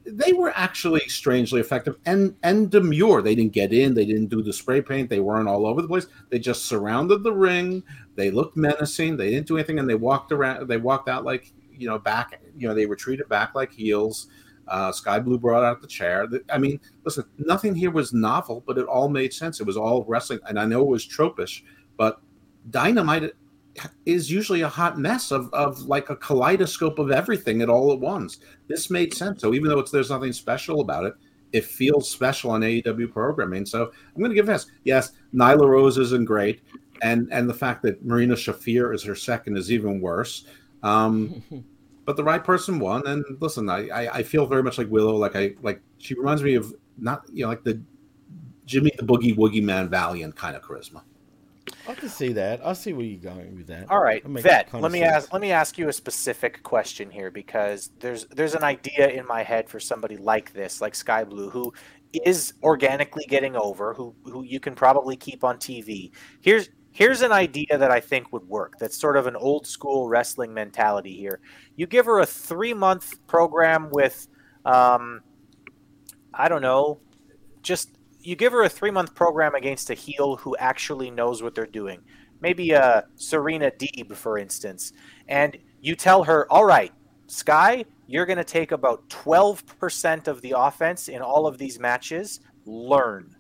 They 0.06 0.34
were 0.34 0.52
actually 0.56 1.02
strangely 1.02 1.60
effective 1.60 1.98
and 2.06 2.36
and 2.44 2.70
demure. 2.70 3.22
They 3.22 3.36
didn't 3.36 3.54
get 3.54 3.74
in. 3.74 3.94
They 3.94 4.06
didn't 4.06 4.28
do 4.28 4.42
the 4.42 4.54
spray 4.54 4.82
paint. 4.82 5.10
They 5.10 5.20
weren't 5.20 5.48
all 5.48 5.66
over 5.66 5.82
the 5.82 5.88
place. 5.88 6.08
They 6.30 6.40
just 6.40 6.66
surrounded 6.66 7.24
the 7.24 7.34
ring. 7.34 7.84
They 8.16 8.32
looked 8.32 8.58
menacing. 8.58 9.18
They 9.18 9.32
didn't 9.32 9.48
do 9.48 9.58
anything, 9.58 9.80
and 9.80 9.90
they 9.90 9.96
walked 9.96 10.32
around. 10.32 10.68
They 10.68 10.78
walked 10.78 11.10
out 11.10 11.26
like 11.26 11.52
you 11.72 11.88
know 11.88 12.00
back. 12.00 12.42
You 12.58 12.68
know 12.68 12.74
they 12.74 12.86
retreated 12.86 13.30
back 13.30 13.56
like 13.56 13.72
heels. 13.72 14.28
Uh, 14.68 14.92
Skye 14.92 15.20
Blue 15.20 15.40
brought 15.40 15.64
out 15.64 15.82
the 15.82 15.88
chair. 15.88 16.28
I 16.52 16.60
mean, 16.60 16.80
listen, 17.04 17.26
nothing 17.40 17.74
here 17.74 17.90
was 17.90 18.14
novel, 18.14 18.64
but 18.68 18.78
it 18.78 18.86
all 18.86 19.10
made 19.10 19.34
sense. 19.34 19.60
It 19.60 19.66
was 19.66 19.78
all 19.78 20.06
wrestling, 20.08 20.40
and 20.48 20.60
I 20.60 20.66
know 20.66 20.82
it 20.82 20.88
was 20.88 21.08
tropish, 21.08 21.64
but 21.98 22.22
Dynamite 22.70 23.34
is 24.06 24.32
usually 24.32 24.62
a 24.62 24.70
hot 24.70 24.98
mess 24.98 25.32
of, 25.32 25.54
of 25.54 25.82
like 25.84 26.10
a 26.10 26.16
kaleidoscope 26.16 27.00
of 27.00 27.12
everything 27.12 27.62
at 27.62 27.70
all 27.70 27.92
at 27.92 28.00
once. 28.00 28.40
This 28.68 28.90
made 28.90 29.14
sense. 29.14 29.42
So 29.42 29.54
even 29.54 29.70
though 29.70 29.80
it's 29.80 29.92
there's 29.92 30.10
nothing 30.10 30.34
special 30.34 30.82
about 30.82 31.06
it, 31.06 31.14
it 31.52 31.66
feels 31.66 32.10
special 32.10 32.52
on 32.52 32.62
AEW 32.62 33.12
programming. 33.12 33.66
So 33.66 33.84
I'm 33.84 34.20
going 34.20 34.32
to 34.32 34.36
give 34.36 34.46
this. 34.46 34.68
Yes, 34.84 35.14
Nyla 35.34 35.68
Rose 35.68 35.98
isn't 35.98 36.26
great, 36.26 36.62
and 37.02 37.28
and 37.32 37.50
the 37.50 37.54
fact 37.54 37.82
that 37.84 38.06
Marina 38.06 38.36
Shafir 38.36 38.94
is 38.94 39.04
her 39.04 39.16
second 39.16 39.58
is 39.58 39.72
even 39.72 40.02
worse. 40.02 40.46
Um, 40.84 41.44
but 42.06 42.18
the 42.18 42.24
right 42.24 42.44
person 42.44 42.80
won. 42.80 43.06
And 43.08 43.24
listen, 43.40 43.70
I, 43.70 43.88
I, 43.90 44.14
I 44.16 44.24
feel 44.24 44.46
very 44.46 44.64
much 44.64 44.78
like 44.78 44.90
Willow. 44.90 45.16
Like 45.16 45.36
I 45.36 45.56
like 45.62 45.82
she 45.98 46.14
reminds 46.14 46.44
me 46.44 46.56
of 46.56 46.74
not 46.98 47.24
you 47.32 47.44
know 47.44 47.50
like 47.50 47.64
the 47.64 47.82
Jimmy 48.66 48.92
the 48.98 49.04
Boogie 49.04 49.36
Woogie 49.36 49.64
Man 49.64 49.90
Valiant 49.90 50.36
kind 50.36 50.56
of 50.56 50.62
charisma. 50.62 51.02
I 51.88 51.94
can 51.94 52.10
see 52.10 52.34
that. 52.34 52.66
I 52.66 52.74
see 52.74 52.94
where 52.94 53.06
you're 53.06 53.20
going 53.20 53.56
with 53.56 53.68
that. 53.68 53.90
All 53.90 54.02
right, 54.02 54.24
Vet. 54.26 54.74
Let 54.74 54.92
me 54.92 55.00
sense. 55.00 55.16
ask. 55.16 55.34
Let 55.34 55.42
me 55.42 55.52
ask 55.52 55.78
you 55.78 55.90
a 55.90 55.94
specific 55.94 56.64
question 56.64 57.10
here 57.10 57.32
because 57.32 57.92
there's 58.00 58.26
there's 58.28 58.56
an 58.56 58.64
idea 58.64 59.10
in 59.10 59.26
my 59.28 59.44
head 59.44 59.70
for 59.70 59.80
somebody 59.80 60.18
like 60.18 60.54
this, 60.54 60.82
like 60.82 60.96
Skye 60.96 61.24
Blue, 61.24 61.50
who 61.50 61.74
is 62.26 62.54
organically 62.64 63.26
getting 63.28 63.56
over, 63.56 63.94
who 63.94 64.16
who 64.26 64.44
you 64.44 64.60
can 64.60 64.76
probably 64.76 65.16
keep 65.16 65.44
on 65.44 65.58
TV. 65.58 66.12
Here's 66.42 66.70
here's 66.92 67.22
an 67.22 67.32
idea 67.32 67.78
that 67.78 67.92
I 67.92 68.00
think 68.00 68.32
would 68.34 68.48
work. 68.48 68.74
That's 68.80 68.98
sort 68.98 69.18
of 69.18 69.28
an 69.28 69.36
old 69.36 69.68
school 69.68 70.08
wrestling 70.08 70.54
mentality 70.54 71.16
here. 71.16 71.40
You 71.76 71.88
give 71.88 72.06
her 72.06 72.20
a 72.20 72.26
three 72.26 72.74
month 72.74 73.26
program 73.28 73.90
with, 73.92 74.28
um, 74.66 75.22
I 76.34 76.50
don't 76.50 76.62
know, 76.62 77.00
just 77.62 77.92
you 78.30 78.36
give 78.36 78.54
her 78.54 78.62
a 78.62 78.70
three 78.70 78.92
month 78.92 79.16
program 79.16 79.56
against 79.56 79.90
a 79.90 79.96
heel 79.96 80.36
who 80.36 80.56
actually 80.58 81.10
knows 81.10 81.42
what 81.42 81.56
they're 81.56 81.66
doing. 81.66 82.00
Maybe 82.42 82.72
a 82.72 83.06
Serena 83.16 83.72
Deeb, 83.72 84.16
for 84.16 84.38
instance, 84.38 84.94
and 85.28 85.58
you 85.82 85.96
tell 85.96 86.24
her, 86.26 86.46
"All 86.52 86.64
right, 86.64 86.94
Skye, 87.26 87.86
you're 88.06 88.28
going 88.28 88.38
to 88.38 88.44
take 88.44 88.72
about 88.72 89.10
twelve 89.10 89.66
percent 89.80 90.28
of 90.28 90.42
the 90.42 90.54
offense 90.56 91.08
in 91.08 91.24
all 91.24 91.48
of 91.48 91.58
these 91.58 91.80
matches. 91.80 92.40
Learn, 92.66 93.36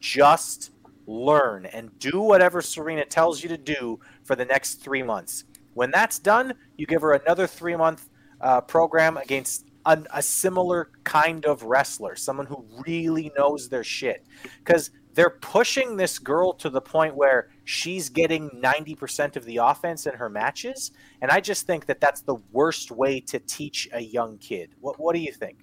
just 0.00 0.72
learn, 1.06 1.66
and 1.66 1.96
do 2.00 2.20
whatever 2.20 2.60
Serena 2.60 3.04
tells 3.04 3.44
you 3.44 3.48
to 3.48 3.56
do 3.56 4.00
for 4.24 4.34
the 4.34 4.44
next 4.44 4.82
three 4.82 5.04
months. 5.04 5.44
When 5.74 5.92
that's 5.92 6.18
done, 6.18 6.54
you 6.76 6.86
give 6.86 7.02
her 7.02 7.12
another 7.12 7.46
three 7.46 7.76
month 7.76 8.10
uh, 8.40 8.60
program 8.60 9.18
against 9.18 9.66
a, 9.84 10.02
a 10.12 10.22
similar 10.22 10.90
kind 11.04 11.44
of 11.44 11.62
wrestler, 11.62 12.16
someone 12.16 12.46
who 12.46 12.64
really 12.86 13.32
knows 13.36 13.68
their 13.68 13.84
shit. 13.84 14.26
Because 14.58 14.90
they're 15.14 15.30
pushing 15.30 15.96
this 15.96 16.18
girl 16.18 16.52
to 16.54 16.70
the 16.70 16.80
point 16.80 17.14
where 17.14 17.50
she's 17.64 18.08
getting 18.08 18.48
90% 18.50 19.36
of 19.36 19.44
the 19.44 19.58
offense 19.58 20.06
in 20.06 20.14
her 20.14 20.28
matches. 20.28 20.92
And 21.20 21.30
I 21.30 21.40
just 21.40 21.66
think 21.66 21.86
that 21.86 22.00
that's 22.00 22.22
the 22.22 22.36
worst 22.50 22.90
way 22.90 23.20
to 23.20 23.38
teach 23.38 23.88
a 23.92 24.00
young 24.00 24.38
kid. 24.38 24.70
What, 24.80 24.98
what 24.98 25.14
do 25.14 25.20
you 25.20 25.32
think? 25.32 25.58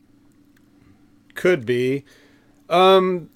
Could 1.34 1.65
be. 1.65 2.05
Um, 2.70 3.30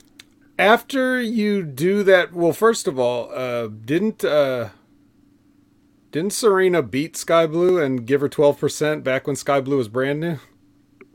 after 0.60 1.20
you 1.20 1.64
do 1.64 2.04
that, 2.04 2.34
well, 2.34 2.54
first 2.54 2.88
of 2.88 3.00
all, 3.00 3.32
uh, 3.34 3.68
didn't 3.68 4.24
uh, 4.24 4.70
didn't 6.12 6.34
Serena 6.34 6.84
beat 6.84 7.18
Skye 7.18 7.48
Blue 7.48 7.82
and 7.82 8.06
give 8.06 8.22
her 8.22 8.30
twelve 8.30 8.60
percent 8.60 9.04
back 9.04 9.26
when 9.26 9.36
Skye 9.36 9.62
Blue 9.62 9.78
was 9.78 9.88
brand 9.88 10.20
new? 10.20 10.38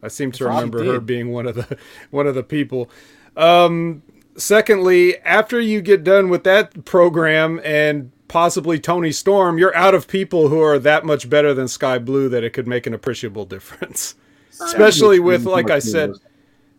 I 0.03 0.09
seem 0.09 0.33
to 0.33 0.45
Probably 0.45 0.65
remember 0.65 0.93
her 0.93 1.01
being 1.01 1.33
one 1.33 1.47
of 1.47 1.55
the 1.55 1.79
one 2.11 2.27
of 2.27 2.35
the 2.35 2.43
people. 2.43 2.91
Um, 3.37 4.03
secondly, 4.37 5.19
after 5.19 5.61
you 5.61 5.81
get 5.81 6.05
done 6.05 6.29
with 6.29 6.45
that 6.45 6.85
program 6.85 7.61
and 7.65 8.11
possibly 8.29 8.79
Toni 8.79 9.13
Storm, 9.13 9.59
you're 9.59 9.75
out 9.75 9.95
of 9.95 10.07
people 10.07 10.49
who 10.49 10.61
are 10.61 10.79
that 10.79 11.05
much 11.05 11.29
better 11.29 11.55
than 11.55 11.69
Skye 11.69 11.99
Blue 11.99 12.29
that 12.29 12.45
it 12.45 12.53
could 12.53 12.69
make 12.69 12.87
an 12.87 12.95
appreciable 12.95 13.45
difference. 13.45 14.15
Especially 14.61 15.21
with, 15.21 15.45
like 15.45 15.71
I 15.71 15.79
said, 15.79 16.15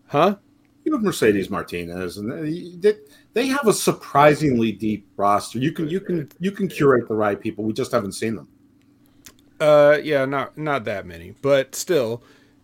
huh? 0.08 0.36
you 0.90 0.96
have 0.96 1.04
Mercedes 1.04 1.50
Martinez, 1.50 2.18
and 2.18 2.82
they, 2.82 2.94
they 3.34 3.48
have 3.48 3.68
a 3.68 3.74
surprisingly 3.74 4.72
deep 4.72 5.08
roster. 5.18 5.60
You 5.60 5.72
can 5.72 5.88
you 5.88 6.00
can 6.00 6.30
you 6.40 6.52
can 6.52 6.68
curate 6.68 7.08
the 7.08 7.14
right 7.14 7.40
people. 7.40 7.64
We 7.64 7.74
just 7.74 7.92
haven't 7.92 8.14
seen 8.14 8.36
them. 8.36 8.48
Uh, 9.60 10.00
yeah, 10.02 10.26
not 10.26 10.58
not 10.58 10.86
that 10.86 11.06
many, 11.06 11.36
but 11.42 11.76
still, 11.76 12.24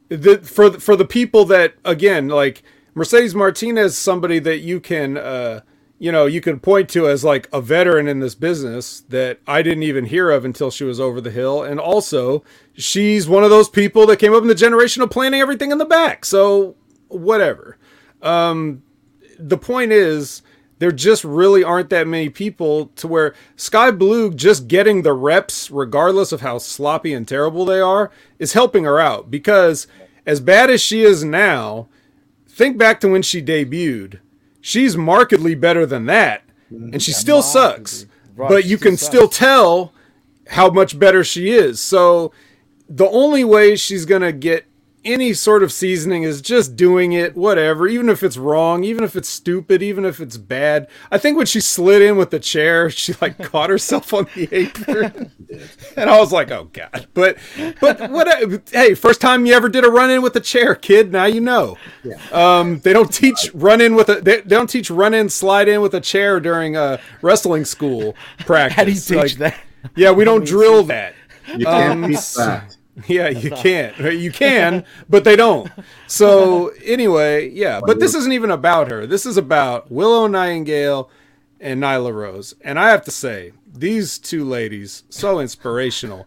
the 0.09 0.39
for 0.39 0.69
the, 0.69 0.79
for 0.79 0.95
the 0.95 1.05
people 1.05 1.45
that 1.45 1.75
again 1.83 2.27
like 2.27 2.63
Mercedes 2.93 3.35
Martinez, 3.35 3.97
somebody 3.97 4.39
that 4.39 4.59
you 4.59 4.79
can 4.79 5.17
uh 5.17 5.61
you 5.97 6.11
know 6.11 6.25
you 6.25 6.41
can 6.41 6.59
point 6.59 6.89
to 6.89 7.07
as 7.07 7.23
like 7.23 7.47
a 7.51 7.61
veteran 7.61 8.07
in 8.07 8.19
this 8.19 8.35
business 8.35 9.01
that 9.09 9.39
I 9.47 9.61
didn't 9.61 9.83
even 9.83 10.05
hear 10.05 10.29
of 10.31 10.45
until 10.45 10.71
she 10.71 10.83
was 10.83 10.99
over 10.99 11.21
the 11.21 11.31
hill, 11.31 11.63
and 11.63 11.79
also 11.79 12.43
she's 12.73 13.27
one 13.27 13.43
of 13.43 13.49
those 13.49 13.69
people 13.69 14.05
that 14.07 14.17
came 14.17 14.33
up 14.33 14.41
in 14.41 14.47
the 14.47 14.55
generation 14.55 15.01
of 15.01 15.09
planning 15.09 15.41
everything 15.41 15.71
in 15.71 15.77
the 15.77 15.85
back. 15.85 16.25
So 16.25 16.75
whatever. 17.07 17.77
Um, 18.21 18.83
the 19.37 19.57
point 19.57 19.91
is 19.91 20.41
there 20.79 20.91
just 20.91 21.23
really 21.23 21.63
aren't 21.63 21.89
that 21.89 22.07
many 22.07 22.29
people 22.29 22.87
to 22.97 23.07
where 23.07 23.33
Skye 23.55 23.91
Blue 23.91 24.33
just 24.33 24.67
getting 24.67 25.01
the 25.01 25.13
reps, 25.13 25.71
regardless 25.71 26.31
of 26.31 26.41
how 26.41 26.57
sloppy 26.57 27.13
and 27.13 27.27
terrible 27.27 27.65
they 27.65 27.79
are, 27.79 28.11
is 28.39 28.53
helping 28.53 28.83
her 28.83 28.99
out. 28.99 29.31
Because 29.31 29.87
as 30.25 30.39
bad 30.39 30.69
as 30.69 30.81
she 30.81 31.03
is 31.03 31.23
now, 31.23 31.87
think 32.47 32.77
back 32.77 32.99
to 33.01 33.07
when 33.07 33.21
she 33.21 33.41
debuted. 33.41 34.19
She's 34.59 34.97
markedly 34.97 35.55
better 35.55 35.85
than 35.85 36.07
that, 36.07 36.43
and 36.69 37.01
she 37.01 37.11
still 37.11 37.41
sucks. 37.41 38.05
Right, 38.35 38.49
but 38.49 38.65
you 38.65 38.77
still 38.77 38.89
can 38.89 38.97
sucks. 38.97 39.07
still 39.07 39.29
tell 39.29 39.93
how 40.47 40.69
much 40.69 40.97
better 40.97 41.23
she 41.23 41.51
is. 41.51 41.79
So 41.79 42.31
the 42.89 43.07
only 43.07 43.43
way 43.43 43.75
she's 43.75 44.05
gonna 44.05 44.31
get 44.31 44.65
any 45.05 45.33
sort 45.33 45.63
of 45.63 45.71
seasoning 45.71 46.23
is 46.23 46.41
just 46.41 46.75
doing 46.75 47.13
it, 47.13 47.35
whatever, 47.35 47.87
even 47.87 48.09
if 48.09 48.23
it's 48.23 48.37
wrong, 48.37 48.83
even 48.83 49.03
if 49.03 49.15
it's 49.15 49.29
stupid, 49.29 49.81
even 49.83 50.03
if 50.03 50.19
it's 50.19 50.37
bad. 50.37 50.87
I 51.11 51.17
think 51.17 51.37
when 51.37 51.45
she 51.45 51.59
slid 51.61 52.01
in 52.01 52.17
with 52.17 52.31
the 52.31 52.39
chair, 52.39 52.89
she 52.89 53.13
like 53.21 53.37
caught 53.37 53.69
herself 53.69 54.13
on 54.13 54.27
the 54.35 54.49
apron, 54.51 55.31
and 55.97 56.09
I 56.09 56.19
was 56.19 56.31
like, 56.31 56.51
"Oh 56.51 56.69
God!" 56.73 57.07
But, 57.13 57.37
but 57.79 58.09
what? 58.11 58.63
Hey, 58.71 58.93
first 58.95 59.21
time 59.21 59.45
you 59.45 59.53
ever 59.53 59.69
did 59.69 59.85
a 59.85 59.89
run 59.89 60.09
in 60.09 60.21
with 60.21 60.35
a 60.35 60.41
chair, 60.41 60.75
kid. 60.75 61.11
Now 61.11 61.25
you 61.25 61.41
know. 61.41 61.77
Um, 62.31 62.79
they 62.79 62.93
don't 62.93 63.11
teach 63.13 63.51
run 63.53 63.81
in 63.81 63.95
with 63.95 64.09
a. 64.09 64.21
They, 64.21 64.37
they 64.41 64.55
don't 64.55 64.69
teach 64.69 64.89
run 64.89 65.13
in, 65.13 65.29
slide 65.29 65.67
in 65.67 65.81
with 65.81 65.93
a 65.93 66.01
chair 66.01 66.39
during 66.39 66.75
a 66.75 66.99
wrestling 67.21 67.65
school 67.65 68.15
practice. 68.39 68.75
How 68.77 68.83
do 68.83 68.91
you 68.91 68.99
teach 68.99 69.15
Like, 69.17 69.31
that? 69.37 69.59
Yeah, 69.95 70.11
we 70.11 70.23
don't 70.25 70.45
drill 70.45 70.83
that. 70.85 71.13
You 71.55 71.65
can't 71.65 72.03
Um, 72.03 72.09
beat 72.09 72.19
that. 72.37 72.74
Yeah, 73.07 73.29
you 73.29 73.51
can't. 73.51 73.97
You 74.15 74.31
can, 74.31 74.85
but 75.09 75.23
they 75.23 75.35
don't. 75.35 75.69
So 76.07 76.69
anyway, 76.85 77.49
yeah. 77.49 77.81
But 77.85 77.99
this 77.99 78.15
isn't 78.15 78.31
even 78.31 78.51
about 78.51 78.89
her. 78.89 79.05
This 79.05 79.25
is 79.25 79.37
about 79.37 79.91
Willow 79.91 80.27
Nightingale 80.27 81.09
and 81.59 81.81
Nyla 81.81 82.13
Rose. 82.13 82.55
And 82.61 82.79
I 82.79 82.89
have 82.89 83.03
to 83.05 83.11
say, 83.11 83.51
these 83.67 84.17
two 84.17 84.45
ladies 84.45 85.03
so 85.09 85.39
inspirational. 85.39 86.25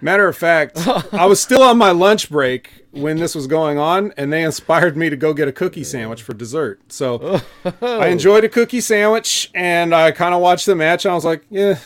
Matter 0.00 0.28
of 0.28 0.36
fact, 0.36 0.78
I 1.12 1.26
was 1.26 1.40
still 1.40 1.62
on 1.62 1.76
my 1.76 1.90
lunch 1.90 2.30
break 2.30 2.84
when 2.92 3.16
this 3.16 3.34
was 3.34 3.48
going 3.48 3.78
on, 3.78 4.12
and 4.16 4.32
they 4.32 4.44
inspired 4.44 4.96
me 4.96 5.10
to 5.10 5.16
go 5.16 5.34
get 5.34 5.48
a 5.48 5.52
cookie 5.52 5.82
sandwich 5.82 6.22
for 6.22 6.34
dessert. 6.34 6.80
So 6.92 7.40
I 7.82 8.06
enjoyed 8.06 8.44
a 8.44 8.48
cookie 8.48 8.80
sandwich, 8.80 9.50
and 9.54 9.92
I 9.92 10.12
kind 10.12 10.34
of 10.34 10.40
watched 10.40 10.66
the 10.66 10.76
match, 10.76 11.04
and 11.04 11.10
I 11.12 11.14
was 11.16 11.24
like, 11.24 11.44
yeah, 11.50 11.78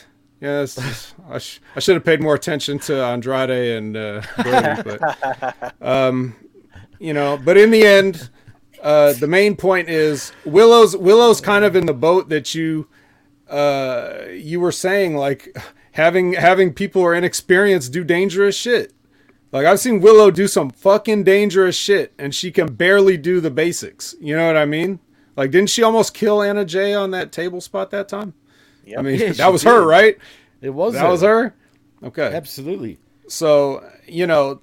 Yes, 0.43 1.15
I, 1.31 1.39
sh- 1.39 1.61
I 1.77 1.79
should 1.79 1.95
have 1.95 2.05
paid 2.05 2.21
more 2.21 2.35
attention 2.35 2.81
to 2.81 3.01
Andrade 3.01 3.77
and 3.77 3.97
uh, 3.97 4.23
Brody, 4.43 4.83
but 4.99 5.75
um, 5.81 6.35
you 6.99 7.13
know. 7.13 7.39
But 7.43 7.57
in 7.57 7.71
the 7.71 7.87
end, 7.87 8.29
uh, 8.83 9.13
the 9.13 9.29
main 9.29 9.55
point 9.55 9.89
is 9.89 10.33
Willow's 10.45 10.97
Willow's 10.97 11.41
kind 11.41 11.65
of 11.65 11.77
in 11.77 11.87
the 11.87 11.95
boat 11.95 12.29
that 12.31 12.57
you 12.57 12.89
uh, 13.49 14.25
you 14.33 14.59
were 14.59 14.73
saying, 14.73 15.15
like 15.15 15.57
having 15.93 16.33
having 16.33 16.75
people 16.75 17.03
who 17.03 17.07
are 17.07 17.15
inexperienced 17.15 17.93
do 17.93 18.03
dangerous 18.03 18.57
shit. 18.57 18.93
Like 19.53 19.65
I've 19.65 19.79
seen 19.79 20.01
Willow 20.01 20.33
do 20.33 20.49
some 20.49 20.71
fucking 20.71 21.23
dangerous 21.23 21.77
shit, 21.77 22.15
and 22.19 22.35
she 22.35 22.51
can 22.51 22.75
barely 22.75 23.17
do 23.17 23.41
the 23.41 23.53
basics. 23.53 24.17
You 24.21 24.37
know 24.37 24.49
what 24.49 24.57
I 24.57 24.65
mean? 24.65 24.99
Like, 25.37 25.53
didn't 25.53 25.71
she 25.71 25.85
almost 25.85 26.15
kill 26.15 26.43
Anna 26.43 26.65
Jay 26.65 26.95
on 26.95 27.13
that 27.13 27.31
table 27.31 27.61
spot 27.61 27.91
that 27.91 28.09
time? 28.09 28.35
Yep. 28.93 28.99
I 28.99 29.03
mean, 29.03 29.19
Yeah, 29.21 29.33
that 29.33 29.53
was 29.53 29.63
her, 29.63 29.85
right? 29.87 30.19
It 30.61 30.71
was 30.71 30.95
That 30.95 31.09
was 31.09 31.23
her. 31.23 31.55
Okay. 32.03 32.33
Absolutely. 32.35 32.99
So 33.29 33.89
you 34.07 34.27
know, 34.27 34.61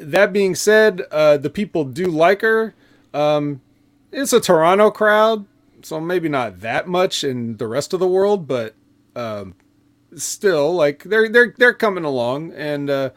that 0.00 0.32
being 0.32 0.54
said, 0.54 1.02
uh, 1.10 1.36
the 1.38 1.50
people 1.50 1.84
do 1.84 2.06
like 2.06 2.42
her. 2.42 2.74
Um, 3.14 3.60
it's 4.10 4.32
a 4.32 4.40
Toronto 4.40 4.90
crowd, 4.90 5.46
so 5.82 6.00
maybe 6.00 6.28
not 6.28 6.60
that 6.60 6.86
much 6.86 7.24
in 7.24 7.56
the 7.56 7.66
rest 7.66 7.92
of 7.92 8.00
the 8.00 8.06
world, 8.08 8.46
but 8.46 8.74
um, 9.16 9.54
still, 10.14 10.74
like 10.74 11.04
they're 11.04 11.28
they're 11.28 11.54
they're 11.56 11.74
coming 11.74 12.04
along, 12.04 12.52
and 12.52 12.90
uh, 12.90 13.10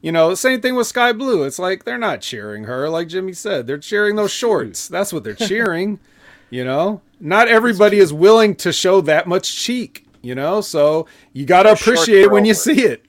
you 0.00 0.12
know, 0.12 0.34
same 0.34 0.60
thing 0.60 0.74
with 0.74 0.86
Skye 0.86 1.12
Blue. 1.12 1.42
It's 1.42 1.58
like 1.58 1.84
they're 1.84 1.98
not 1.98 2.20
cheering 2.20 2.64
her, 2.64 2.88
like 2.88 3.08
Jimmy 3.08 3.32
said, 3.32 3.66
they're 3.66 3.78
cheering 3.78 4.16
those 4.16 4.32
shorts. 4.32 4.88
That's 4.88 5.12
what 5.12 5.24
they're 5.24 5.34
cheering. 5.34 6.00
you 6.50 6.64
know, 6.64 7.00
not 7.20 7.48
everybody 7.48 7.98
is 7.98 8.12
willing 8.12 8.54
to 8.56 8.72
show 8.72 9.00
that 9.02 9.26
much 9.26 9.56
cheek. 9.56 10.04
You 10.20 10.34
know, 10.34 10.60
so 10.60 11.06
you 11.32 11.46
got 11.46 11.62
to 11.62 11.72
appreciate 11.72 12.26
are 12.26 12.30
when 12.30 12.44
you 12.44 12.52
see 12.54 12.82
it. 12.82 13.04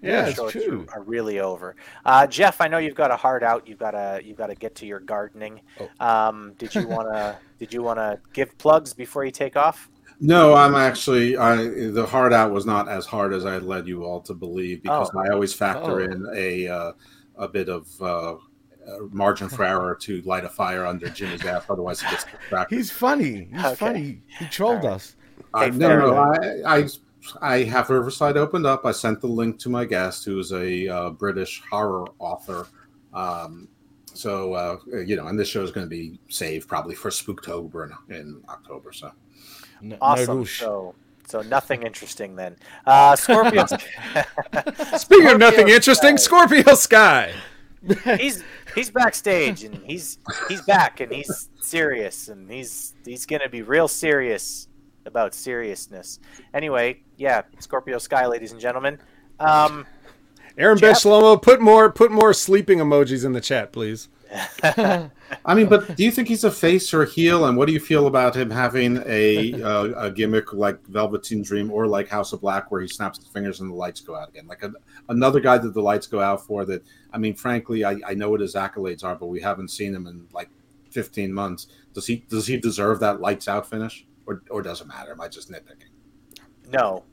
Yeah, 0.00 0.28
Yeah, 0.28 0.34
it's 0.38 0.52
true. 0.52 0.86
Are 0.94 1.02
really 1.02 1.40
over. 1.40 1.74
Uh, 2.04 2.26
Jeff, 2.28 2.60
I 2.60 2.68
know 2.68 2.78
you've 2.78 2.94
got 2.94 3.10
a 3.10 3.16
heart 3.16 3.42
out. 3.42 3.66
You've 3.66 3.78
got 3.78 3.90
to 3.92 4.20
you've 4.24 4.36
got 4.36 4.46
to 4.48 4.54
get 4.54 4.74
to 4.76 4.86
your 4.86 5.00
gardening. 5.00 5.60
Oh. 5.80 5.88
Um, 6.06 6.52
did 6.58 6.74
you 6.74 6.86
want 6.86 7.08
to 7.08 7.36
did 7.58 7.72
you 7.72 7.82
want 7.82 7.98
to 7.98 8.20
give 8.32 8.56
plugs 8.58 8.92
before 8.94 9.24
you 9.24 9.30
take 9.32 9.56
off? 9.56 9.88
No, 10.20 10.54
I'm 10.54 10.76
actually. 10.76 11.36
I 11.36 11.56
the 11.90 12.06
hard 12.06 12.32
out 12.32 12.52
was 12.52 12.64
not 12.66 12.88
as 12.88 13.04
hard 13.04 13.32
as 13.32 13.44
I 13.44 13.58
led 13.58 13.88
you 13.88 14.04
all 14.04 14.20
to 14.22 14.32
believe 14.34 14.82
because 14.82 15.10
Oh. 15.12 15.18
I 15.18 15.30
always 15.32 15.52
factor 15.52 16.02
Oh. 16.02 16.04
in 16.04 16.26
a 16.34 16.68
uh, 16.68 16.92
a 17.36 17.48
bit 17.48 17.68
of 17.68 17.88
uh, 18.00 18.36
margin 19.10 19.48
for 19.48 19.64
error 19.64 19.96
to 20.02 20.20
light 20.22 20.44
a 20.44 20.48
fire 20.48 20.86
under 20.86 21.08
Jimmy's 21.08 21.44
ass. 21.44 21.64
Otherwise, 21.68 22.00
he 22.00 22.10
gets 22.10 22.24
distracted. 22.24 22.76
He's 22.76 22.90
funny. 22.90 23.48
He's 23.52 23.64
Okay. 23.64 23.74
funny. 23.74 24.22
He 24.38 24.46
trolled 24.46 24.78
All 24.84 24.88
right. 24.90 24.94
us. 24.94 25.16
Uh, 25.52 25.58
Okay, 25.64 25.76
no, 25.76 25.98
no, 25.98 26.14
I, 26.16 26.78
I, 26.78 26.88
I 27.40 27.62
have 27.64 27.90
Riverside 27.90 28.36
opened 28.36 28.66
up. 28.66 28.84
I 28.84 28.92
sent 28.92 29.20
the 29.20 29.26
link 29.26 29.58
to 29.60 29.68
my 29.68 29.84
guest, 29.84 30.24
who 30.24 30.38
is 30.38 30.52
a 30.52 30.88
uh, 30.88 31.10
British 31.10 31.62
horror 31.70 32.06
author. 32.18 32.66
Um, 33.12 33.68
so 34.12 34.52
uh, 34.54 34.76
you 35.04 35.16
know, 35.16 35.26
and 35.26 35.38
this 35.38 35.48
show 35.48 35.62
is 35.62 35.70
going 35.72 35.86
to 35.86 35.90
be 35.90 36.18
saved 36.28 36.68
probably 36.68 36.94
for 36.94 37.10
Spooktober 37.10 37.90
in, 38.08 38.14
in 38.16 38.42
October. 38.48 38.92
So 38.92 39.10
No, 39.80 39.96
Awesome. 40.00 40.38
No 40.40 40.44
so 40.44 40.94
so 41.26 41.42
nothing 41.42 41.82
interesting 41.82 42.36
then. 42.36 42.56
Uh, 42.86 43.16
Scorpio. 43.16 43.64
Speaking 44.96 45.28
of 45.30 45.38
nothing 45.38 45.68
Scorpio 45.68 45.74
interesting, 45.74 46.16
Sky. 46.18 46.22
Scorpio 46.46 46.74
Sky. 46.74 47.34
he's 48.18 48.42
he's 48.74 48.90
backstage 48.90 49.64
and 49.64 49.76
he's 49.84 50.18
he's 50.48 50.62
back 50.62 51.00
and 51.00 51.12
he's 51.12 51.50
serious 51.60 52.28
and 52.28 52.50
he's 52.50 52.94
he's 53.04 53.26
gonna 53.26 53.48
be 53.48 53.62
real 53.62 53.88
serious 53.88 54.68
about 55.06 55.34
seriousness. 55.34 56.18
Anyway, 56.52 57.00
yeah, 57.16 57.42
Scorpio 57.58 57.98
Sky, 57.98 58.26
ladies 58.26 58.52
and 58.52 58.60
gentlemen. 58.60 58.98
Um, 59.40 59.86
Aaron 60.56 60.78
Jeff? 60.78 61.02
Beth 61.02 61.42
put 61.42 61.60
more 61.60 61.90
put 61.90 62.10
more 62.10 62.32
sleeping 62.32 62.78
emojis 62.78 63.24
in 63.24 63.32
the 63.32 63.40
chat, 63.40 63.72
please. 63.72 64.08
I 64.62 65.54
mean, 65.54 65.68
but 65.68 65.96
do 65.96 66.02
you 66.02 66.10
think 66.10 66.28
he's 66.28 66.44
a 66.44 66.50
face 66.50 66.92
or 66.92 67.02
a 67.02 67.08
heel? 67.08 67.46
And 67.46 67.56
what 67.56 67.66
do 67.66 67.72
you 67.72 67.80
feel 67.80 68.06
about 68.06 68.36
him 68.36 68.50
having 68.50 69.02
a 69.06 69.62
uh, 69.62 69.84
a 69.96 70.10
gimmick 70.10 70.52
like 70.52 70.84
Velveteen 70.86 71.42
Dream 71.42 71.70
or 71.70 71.86
like 71.86 72.08
House 72.08 72.32
of 72.32 72.40
Black, 72.40 72.70
where 72.70 72.80
he 72.80 72.88
snaps 72.88 73.18
his 73.18 73.28
fingers 73.28 73.60
and 73.60 73.70
the 73.70 73.74
lights 73.74 74.00
go 74.00 74.16
out 74.16 74.28
again? 74.28 74.46
Like 74.46 74.62
a, 74.62 74.72
another 75.08 75.40
guy 75.40 75.58
that 75.58 75.74
the 75.74 75.82
lights 75.82 76.06
go 76.06 76.20
out 76.20 76.44
for. 76.44 76.64
That 76.64 76.84
I 77.12 77.18
mean, 77.18 77.34
frankly, 77.34 77.84
I, 77.84 77.96
I 78.06 78.14
know 78.14 78.30
what 78.30 78.40
his 78.40 78.54
accolades 78.54 79.04
are, 79.04 79.14
but 79.14 79.26
we 79.26 79.40
haven't 79.40 79.68
seen 79.68 79.94
him 79.94 80.06
in 80.06 80.26
like 80.32 80.50
15 80.90 81.32
months. 81.32 81.68
Does 81.92 82.06
he 82.06 82.24
does 82.28 82.46
he 82.46 82.56
deserve 82.56 83.00
that 83.00 83.20
lights 83.20 83.46
out 83.46 83.68
finish, 83.68 84.06
or 84.26 84.42
or 84.50 84.62
does 84.62 84.80
it 84.80 84.88
matter? 84.88 85.12
Am 85.12 85.20
I 85.20 85.28
just 85.28 85.50
nitpicking? 85.50 85.90
no, 86.72 87.04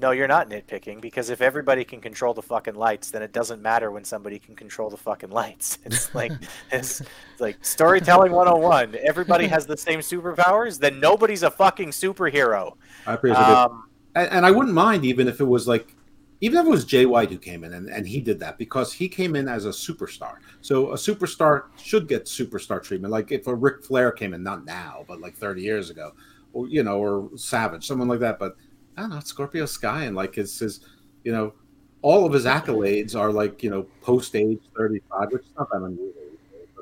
no, 0.00 0.12
you're 0.12 0.28
not 0.28 0.48
nitpicking 0.48 1.00
because 1.00 1.30
if 1.30 1.42
everybody 1.42 1.84
can 1.84 2.00
control 2.00 2.32
the 2.32 2.42
fucking 2.42 2.74
lights, 2.74 3.10
then 3.10 3.22
it 3.22 3.32
doesn't 3.32 3.60
matter 3.60 3.90
when 3.90 4.04
somebody 4.04 4.38
can 4.38 4.56
control 4.56 4.88
the 4.88 4.96
fucking 4.96 5.30
lights. 5.30 5.78
It's 5.90 6.14
like 6.14 6.32
it's, 6.70 7.00
it's 7.32 7.40
like 7.40 7.64
storytelling 7.64 8.32
101. 8.32 8.96
Everybody 9.02 9.46
has 9.48 9.66
the 9.66 9.76
same 9.76 10.00
superpowers, 10.00 10.78
then 10.78 11.00
nobody's 11.00 11.42
a 11.42 11.50
fucking 11.50 11.90
superhero. 11.90 12.76
I 13.06 13.14
appreciate 13.14 13.42
it. 13.42 13.48
Um, 13.48 13.88
and, 14.14 14.28
and 14.30 14.46
I 14.46 14.50
wouldn't 14.50 14.74
mind 14.74 15.04
even 15.04 15.26
if 15.28 15.40
it 15.40 15.44
was 15.44 15.66
like, 15.66 15.94
even 16.40 16.58
if 16.58 16.66
it 16.66 16.70
was 16.70 16.84
Jay 16.84 17.06
White 17.06 17.30
who 17.30 17.38
came 17.38 17.64
in 17.64 17.74
and, 17.74 17.88
and 17.88 18.06
he 18.06 18.20
did 18.20 18.38
that 18.40 18.56
because 18.56 18.92
he 18.92 19.08
came 19.08 19.36
in 19.36 19.48
as 19.48 19.66
a 19.66 19.70
superstar. 19.70 20.36
So 20.60 20.92
a 20.92 20.94
superstar 20.94 21.64
should 21.76 22.08
get 22.08 22.24
superstar 22.24 22.82
treatment. 22.82 23.12
Like 23.12 23.32
if 23.32 23.46
a 23.46 23.54
Ric 23.54 23.84
Flair 23.84 24.12
came 24.12 24.32
in, 24.32 24.42
not 24.42 24.64
now, 24.64 25.04
but 25.08 25.20
like 25.20 25.36
30 25.36 25.60
years 25.60 25.90
ago, 25.90 26.12
or 26.52 26.68
you 26.68 26.82
know, 26.82 26.98
or 26.98 27.30
Savage, 27.36 27.86
someone 27.86 28.08
like 28.08 28.20
that. 28.20 28.38
But 28.38 28.56
I 29.00 29.04
don't 29.04 29.10
know, 29.10 29.20
Scorpio 29.20 29.64
Sky 29.64 30.04
and 30.04 30.14
like 30.14 30.34
his 30.34 30.58
his, 30.58 30.80
you 31.24 31.32
know, 31.32 31.54
all 32.02 32.26
of 32.26 32.34
his 32.34 32.44
accolades 32.44 33.18
are 33.18 33.32
like 33.32 33.62
you 33.62 33.70
know 33.70 33.86
post 34.02 34.36
age 34.36 34.60
35, 34.76 35.32
which 35.32 35.42
is 35.42 35.52
not 35.58 35.70
that 35.70 35.78
unusual. 35.78 36.12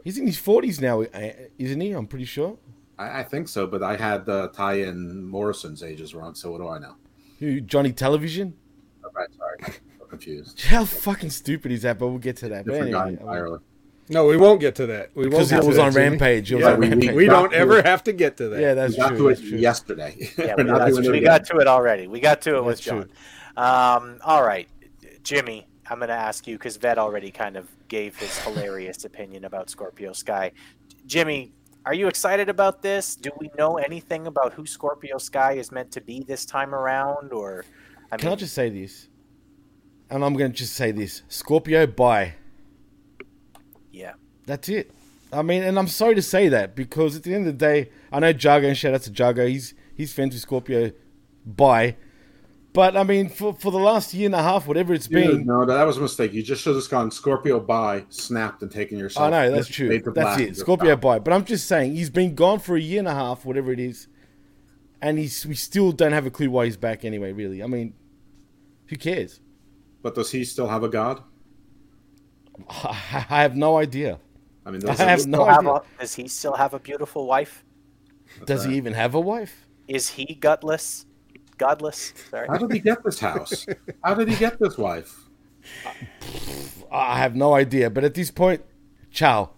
He's 0.03 0.19
in 0.19 0.27
his 0.27 0.37
forties 0.37 0.81
now, 0.81 1.03
uh, 1.03 1.31
isn't 1.59 1.81
he? 1.81 1.93
I'm 1.93 2.09
pretty 2.09 2.25
sure. 2.25 2.59
I, 2.99 3.21
I 3.21 3.23
think 3.23 3.47
so, 3.47 3.69
but 3.69 3.85
I 3.85 3.97
had 3.97 4.29
uh, 4.29 4.49
Ty 4.49 4.81
and 4.81 5.25
Morrison's 5.29 5.85
ages 5.85 6.13
wrong, 6.13 6.35
so 6.35 6.51
what 6.51 6.59
do 6.59 6.69
I 6.69 6.81
know? 6.81 6.97
Who? 7.39 7.61
Johnny 7.61 7.93
Television. 7.93 8.55
All 9.05 9.11
right, 9.15 9.29
sorry, 9.37 9.77
I'm 10.03 10.09
confused. 10.09 10.61
How 10.63 10.85
fucking 10.85 11.31
stupid 11.31 11.71
is 11.71 11.83
that? 11.83 12.01
But 12.01 12.09
we'll 12.09 12.19
get 12.19 12.37
to 12.39 12.49
that. 12.49 12.65
But 12.65 12.73
Different 12.73 12.93
guy 12.93 13.07
anyway, 13.09 13.23
entirely. 13.23 13.59
No, 14.11 14.27
we 14.27 14.37
won't 14.37 14.61
get 14.61 14.75
to 14.77 14.87
that. 14.87 15.11
We 15.15 15.23
won't 15.25 15.33
because 15.33 15.51
get 15.51 15.63
it 15.65 15.67
was 15.67 15.79
on 15.79 15.93
Rampage. 15.93 16.51
It 16.51 16.57
was 16.57 16.65
Yeah, 16.65 16.73
on 16.73 16.81
we- 16.81 16.87
we- 16.87 16.91
Rampage. 16.91 17.15
We 17.15 17.27
don't 17.27 17.53
ever 17.53 17.79
it. 17.79 17.87
have 17.87 18.03
to 18.05 18.13
get 18.13 18.37
to 18.39 18.49
that. 18.51 18.61
yeah, 18.61 18.75
that's 18.75 18.93
we 18.95 18.99
got 18.99 19.09
true. 19.11 19.19
to 19.19 19.29
That's 19.29 19.41
it 19.41 19.49
true. 19.51 19.59
yesterday. 19.59 20.17
Yeah, 20.39 20.55
We're 20.57 20.65
we, 20.65 20.71
not 20.71 20.79
got, 20.79 20.89
doing 20.93 21.05
it 21.05 21.11
we 21.11 21.21
got 21.21 21.45
to 21.47 21.57
it 21.59 21.67
already. 21.67 22.07
We 22.07 22.21
got 22.21 22.41
to 22.43 22.57
it 22.57 22.65
with 22.65 22.81
John. 22.81 23.11
Um, 23.57 24.19
all 24.25 24.43
right, 24.45 24.69
Jimmy, 25.25 25.67
I'm 25.91 25.99
going 25.99 26.09
to 26.09 26.15
ask 26.15 26.47
you 26.47 26.57
because 26.57 26.77
Vet 26.77 26.99
already 26.99 27.31
kind 27.31 27.57
of 27.57 27.69
gave 27.89 28.17
his 28.17 28.39
hilarious 28.39 29.05
opinion 29.05 29.45
about 29.45 29.69
Scorpio 29.71 30.13
Sky. 30.13 30.53
Jimmy, 31.07 31.53
are 31.85 31.95
you 31.95 32.09
excited 32.09 32.49
about 32.49 32.83
this? 32.83 33.17
Do 33.17 33.31
we 33.39 33.51
know 33.59 33.79
anything 33.79 34.27
about 34.27 34.53
who 34.53 34.65
Scorpio 34.67 35.19
Sky 35.19 35.53
is 35.55 35.73
meant 35.73 35.91
to 35.93 36.01
be 36.01 36.23
this 36.23 36.45
time 36.47 36.75
around? 36.75 37.33
Or, 37.33 37.65
I 38.13 38.17
Can 38.17 38.29
I 38.29 38.31
mean, 38.33 38.39
just 38.39 38.55
say 38.55 38.69
this? 38.71 39.09
And 40.11 40.25
I'm 40.25 40.35
going 40.35 40.53
to 40.53 40.57
just 40.57 40.75
say 40.75 40.93
this: 40.93 41.23
Scorpio, 41.29 41.87
bye. 41.87 42.35
That's 44.49 44.71
it. 44.71 44.91
I 45.31 45.43
mean, 45.43 45.63
and 45.63 45.79
I'm 45.79 45.89
sorry 45.89 46.15
to 46.15 46.23
say 46.23 46.49
that 46.49 46.75
because 46.75 47.15
at 47.15 47.23
the 47.23 47.35
end 47.35 47.47
of 47.47 47.59
the 47.59 47.65
day, 47.67 47.91
I 48.11 48.19
know 48.19 48.29
Jago 48.29 48.67
and 48.67 48.77
shout 48.77 48.95
out 48.95 49.03
to 49.03 49.13
Jago. 49.13 49.47
He's 49.47 49.75
he's 49.95 50.13
friends 50.13 50.35
with 50.35 50.41
Scorpio. 50.41 50.91
Bye. 51.45 51.97
But 52.73 52.97
I 52.97 53.03
mean, 53.03 53.29
for 53.29 53.53
for 53.53 53.71
the 53.71 53.79
last 53.79 54.15
year 54.15 54.25
and 54.25 54.35
a 54.35 54.43
half, 54.43 54.67
whatever 54.67 54.95
it's 54.95 55.07
Dude, 55.07 55.27
been, 55.27 55.47
no, 55.47 55.67
that 55.67 55.85
was 55.85 55.99
a 55.99 56.01
mistake. 56.01 56.33
You 56.33 56.43
just 56.43 56.63
should 56.63 56.77
have 56.77 56.89
gone 56.89 57.11
Scorpio 57.11 57.61
by, 57.61 58.07
snapped, 58.09 58.63
and 58.63 58.71
taken 58.71 58.99
yourself. 58.99 59.27
I 59.27 59.31
know 59.31 59.51
that's 59.51 59.69
true. 59.69 60.01
That's 60.15 60.41
it. 60.41 60.57
Scorpio 60.57 60.97
bye. 60.97 61.19
But 61.19 61.35
I'm 61.35 61.45
just 61.45 61.69
saying 61.69 61.95
he's 61.95 62.11
been 62.11 62.35
gone 62.35 62.59
for 62.59 62.75
a 62.77 62.81
year 62.81 63.01
and 63.01 63.09
a 63.09 63.15
half, 63.15 63.45
whatever 63.45 63.71
it 63.71 63.81
is, 63.81 64.09
and 65.03 65.19
he's 65.19 65.45
we 65.45 65.55
still 65.55 65.93
don't 65.93 66.13
have 66.13 66.25
a 66.25 66.31
clue 66.31 66.51
why 66.51 66.65
he's 66.65 66.79
back 66.79 67.05
anyway. 67.05 67.33
Really, 67.33 67.63
I 67.63 67.67
mean, 67.67 67.93
who 68.87 68.97
cares? 68.97 69.41
But 70.01 70.15
does 70.15 70.31
he 70.31 70.45
still 70.45 70.69
have 70.69 70.85
a 70.85 70.89
god? 70.89 71.23
I 72.71 72.93
have 73.43 73.55
no 73.57 73.77
idea. 73.77 74.21
I 74.69 74.71
mean, 74.71 74.83
I 74.85 74.89
does 74.89 74.99
have 74.99 75.27
no 75.27 75.45
have 75.47 75.61
idea. 75.61 75.73
a- 75.73 75.83
does 76.01 76.15
he 76.15 76.29
still 76.29 76.55
have 76.55 76.75
a 76.75 76.79
beautiful 76.79 77.27
wife? 77.27 77.65
Does 78.45 78.65
he 78.65 78.77
even 78.77 78.93
have 78.93 79.15
a 79.15 79.21
wife? 79.21 79.67
Is 79.89 80.11
he 80.11 80.35
gutless? 80.35 81.07
Godless? 81.57 82.13
Sorry. 82.31 82.47
how 82.47 82.59
did 82.59 82.71
he 82.73 82.79
get 82.79 83.03
this 83.03 83.19
house? 83.19 83.67
How 84.05 84.15
did 84.15 84.29
he 84.29 84.37
get 84.37 84.61
this 84.61 84.77
wife? 84.79 85.29
I 86.93 87.19
have 87.19 87.35
no 87.35 87.55
idea. 87.55 87.91
But 87.91 88.05
at 88.05 88.15
this 88.15 88.31
point, 88.31 88.63
ciao. 89.11 89.51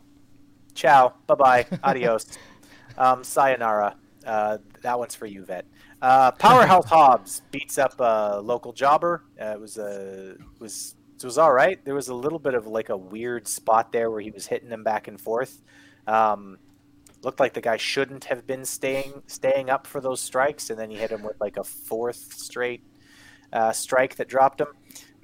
Ciao. 0.74 1.14
Bye 1.26 1.34
bye. 1.34 1.66
Adios. 1.82 2.26
um, 2.98 3.22
sayonara. 3.24 3.96
Uh, 4.24 4.58
that 4.82 4.98
one's 4.98 5.14
for 5.14 5.26
you, 5.26 5.44
Vet. 5.44 5.66
Uh, 6.00 6.30
Powerhouse 6.32 6.86
Hobbs 6.86 7.42
beats 7.50 7.76
up 7.76 7.94
a 7.98 8.40
local 8.42 8.72
jobber. 8.72 9.24
Uh, 9.40 9.46
it 9.46 9.60
was 9.60 9.76
a 9.76 10.36
was 10.58 10.94
it 11.26 11.28
was 11.28 11.38
all 11.38 11.52
right. 11.52 11.84
There 11.84 11.94
was 11.94 12.08
a 12.08 12.14
little 12.14 12.38
bit 12.38 12.54
of 12.54 12.66
like 12.66 12.88
a 12.88 12.96
weird 12.96 13.48
spot 13.48 13.92
there 13.92 14.10
where 14.10 14.20
he 14.20 14.30
was 14.30 14.46
hitting 14.48 14.70
him 14.70 14.84
back 14.84 15.08
and 15.08 15.20
forth. 15.20 15.62
Um, 16.06 16.58
looked 17.22 17.40
like 17.40 17.54
the 17.54 17.60
guy 17.62 17.76
shouldn't 17.78 18.24
have 18.26 18.46
been 18.46 18.64
staying 18.64 19.22
staying 19.26 19.70
up 19.70 19.86
for 19.86 20.00
those 20.00 20.20
strikes, 20.22 20.70
and 20.70 20.78
then 20.78 20.90
he 20.90 20.98
hit 20.98 21.12
him 21.12 21.22
with 21.22 21.36
like 21.40 21.56
a 21.56 21.64
fourth 21.64 22.34
straight. 22.34 22.84
uh, 23.52 23.72
strike 23.72 24.16
that 24.16 24.28
dropped 24.28 24.60
him. 24.60 24.68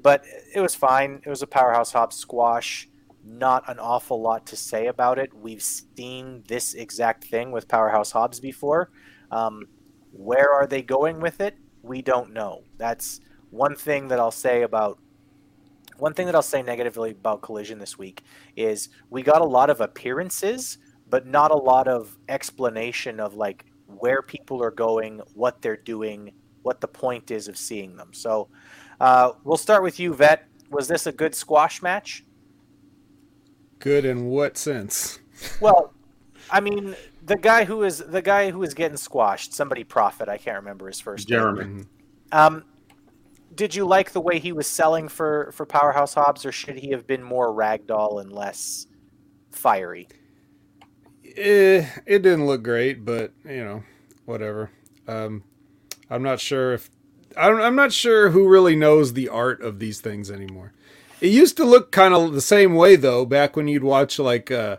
But 0.03 0.25
it 0.55 0.61
was 0.61 0.75
fine. 0.75 1.23
It 1.25 1.31
was 1.31 1.43
a 1.43 1.47
powerhouse 1.47 1.93
Hobbs 1.93 2.17
squash. 2.17 2.89
Not 3.25 3.65
an 3.69 3.79
awful 3.79 4.21
lot 4.23 4.47
to 4.47 4.57
say 4.57 4.87
about 4.87 5.19
it. 5.19 5.35
We've 5.35 5.63
seen 5.63 6.45
this 6.49 6.75
exact 6.75 7.25
thing 7.25 7.51
with 7.51 7.69
Powerhouse 7.69 8.13
Hobbs 8.13 8.39
before. 8.41 8.91
Um, 9.31 9.69
where 10.13 10.53
are 10.53 10.67
they 10.67 10.83
going 10.83 11.21
with 11.21 11.41
it? 11.41 11.57
We 11.83 12.03
don't 12.03 12.33
know. 12.33 12.65
That's 12.79 13.21
one 13.51 13.75
thing 13.77 14.09
that 14.09 14.21
I'll 14.21 14.31
say 14.31 14.63
about 14.63 14.99
one 15.99 16.15
thing 16.15 16.27
that 16.27 16.35
I'll 16.35 16.43
say 16.43 16.63
negatively 16.63 17.11
about 17.11 17.43
Collision 17.43 17.79
this 17.79 17.99
week 17.99 18.23
is 18.57 18.89
we 19.11 19.23
got 19.23 19.41
a 19.41 19.47
lot 19.47 19.71
of 19.71 19.81
appearances, 19.81 20.79
but 21.09 21.27
not 21.27 21.51
a 21.51 21.57
lot 21.57 21.89
of 21.89 22.17
explanation 22.29 23.21
of 23.21 23.35
like 23.35 23.65
where 23.87 24.23
people 24.23 24.63
are 24.63 24.71
going, 24.71 25.21
what 25.35 25.63
they're 25.63 25.77
doing, 25.77 26.33
what 26.63 26.81
the 26.81 26.89
point 26.89 27.31
is 27.31 27.49
of 27.49 27.57
seeing 27.57 27.97
them. 27.97 28.13
So 28.13 28.49
uh, 29.01 29.33
we'll 29.45 29.57
start 29.57 29.83
with 29.83 30.01
you, 30.01 30.15
Vet. 30.15 30.47
Was 30.71 30.89
this 30.89 31.07
a 31.07 31.13
good 31.13 31.35
squash 31.35 31.83
match? 31.83 32.25
Good 33.79 34.05
in 34.05 34.27
what 34.27 34.57
sense? 34.57 35.21
Well, 35.61 35.93
I 36.51 36.61
mean, 36.61 36.97
the 37.25 37.37
guy 37.37 37.65
who 37.65 37.83
is 37.83 37.99
the 37.99 38.23
guy 38.23 38.51
who 38.51 38.63
is 38.63 38.75
getting 38.75 38.97
squashed, 38.97 39.53
somebody 39.53 39.85
Prophet, 39.85 40.29
I 40.29 40.39
can't 40.39 40.57
remember 40.57 40.87
his 40.87 41.01
first 41.01 41.29
name. 41.29 41.39
Jeremy. 41.39 41.85
Um, 42.33 42.65
did 43.57 43.75
you 43.75 43.87
like 43.87 44.13
the 44.13 44.21
way 44.21 44.39
he 44.39 44.53
was 44.53 44.67
selling 44.67 45.09
for 45.09 45.51
for 45.53 45.67
Powerhouse 45.67 46.15
Hobbs, 46.15 46.45
or 46.45 46.53
should 46.53 46.77
he 46.79 46.91
have 46.91 47.07
been 47.07 47.23
more 47.23 47.49
ragdoll 47.49 48.21
and 48.21 48.31
less 48.31 48.87
fiery? 49.51 50.09
Eh, 51.37 51.87
it 52.07 52.23
didn't 52.23 52.47
look 52.47 52.63
great, 52.63 53.05
but 53.05 53.33
you 53.45 53.65
know, 53.65 53.83
whatever. 54.25 54.71
Um, 55.09 55.45
I'm 56.11 56.23
not 56.23 56.41
sure 56.41 56.75
if 56.75 56.91
I'm, 57.37 57.61
I'm 57.61 57.75
not 57.75 57.93
sure 57.93 58.31
who 58.31 58.49
really 58.49 58.77
knows 58.77 59.13
the 59.13 59.29
art 59.29 59.63
of 59.63 59.79
these 59.79 60.01
things 60.01 60.31
anymore. 60.31 60.73
It 61.21 61.29
used 61.29 61.57
to 61.57 61.65
look 61.65 61.93
kind 61.93 62.15
of 62.15 62.35
the 62.35 62.41
same 62.41 62.75
way 62.75 62.97
though, 62.97 63.25
back 63.25 63.57
when 63.57 63.69
you'd 63.69 63.85
watch 63.85 64.19
like 64.19 64.51
uh, 64.51 64.77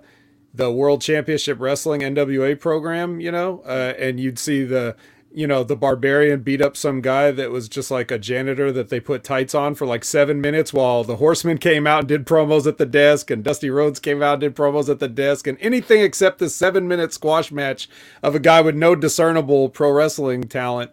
the 0.53 0.71
World 0.71 1.01
Championship 1.01 1.59
Wrestling 1.59 2.01
NWA 2.01 2.59
program, 2.59 3.19
you 3.19 3.32
know, 3.32 3.61
uh, 3.65 3.93
and 3.97 4.19
you'd 4.19 4.39
see 4.39 4.63
the 4.63 4.95
you 5.38 5.45
know 5.45 5.63
the 5.63 5.75
barbarian 5.75 6.39
beat 6.39 6.63
up 6.63 6.75
some 6.75 6.99
guy 6.99 7.29
that 7.29 7.51
was 7.51 7.69
just 7.69 7.91
like 7.91 8.09
a 8.09 8.17
janitor 8.17 8.71
that 8.71 8.89
they 8.89 8.99
put 8.99 9.23
tights 9.23 9.53
on 9.53 9.75
for 9.75 9.85
like 9.85 10.03
seven 10.03 10.41
minutes 10.41 10.73
while 10.73 11.03
the 11.03 11.17
horseman 11.17 11.59
came 11.59 11.85
out 11.85 11.99
and 11.99 12.07
did 12.07 12.25
promos 12.25 12.65
at 12.65 12.79
the 12.79 12.88
desk 12.88 13.29
and 13.29 13.43
dusty 13.43 13.69
rhodes 13.69 13.99
came 13.99 14.23
out 14.23 14.33
and 14.33 14.41
did 14.41 14.55
promos 14.55 14.89
at 14.89 14.97
the 14.97 15.07
desk 15.07 15.45
and 15.45 15.55
anything 15.61 16.01
except 16.01 16.39
the 16.39 16.49
seven 16.49 16.88
minute 16.88 17.13
squash 17.13 17.51
match 17.51 17.88
of 18.23 18.33
a 18.33 18.39
guy 18.39 18.61
with 18.61 18.73
no 18.73 18.95
discernible 18.95 19.69
pro 19.69 19.91
wrestling 19.91 20.41
talent. 20.45 20.89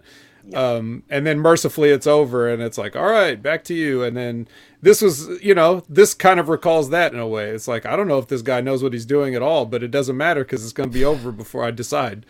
Um, 0.53 1.05
and 1.09 1.26
then 1.26 1.38
mercifully 1.38 1.88
it's 1.88 2.07
over 2.07 2.47
and 2.53 2.61
it's 2.61 2.76
like 2.76 2.95
all 2.95 3.11
right 3.11 3.42
back 3.42 3.64
to 3.64 3.74
you. 3.74 4.03
And 4.03 4.14
then 4.14 4.47
this 4.82 5.01
was 5.01 5.26
you 5.42 5.55
know 5.55 5.82
this 5.88 6.12
kind 6.12 6.38
of 6.38 6.51
recalls 6.51 6.90
that 6.90 7.14
in 7.14 7.18
a 7.18 7.26
way. 7.26 7.49
It's 7.49 7.66
like 7.66 7.86
i 7.86 7.97
don't 7.97 8.09
know 8.09 8.18
if 8.18 8.28
this 8.28 8.42
guy 8.42 8.61
knows 8.61 8.82
what 8.82 8.92
he's 8.92 9.07
doing 9.07 9.34
at 9.34 9.40
all 9.40 9.64
but 9.64 9.82
it 9.82 9.90
doesn't 9.90 10.18
matter 10.18 10.45
because 10.45 10.62
it's 10.62 10.74
going 10.74 10.90
to 10.90 10.92
be 10.92 11.03
over 11.03 11.32
before 11.32 11.64
i 11.64 11.70
decide 11.70 12.26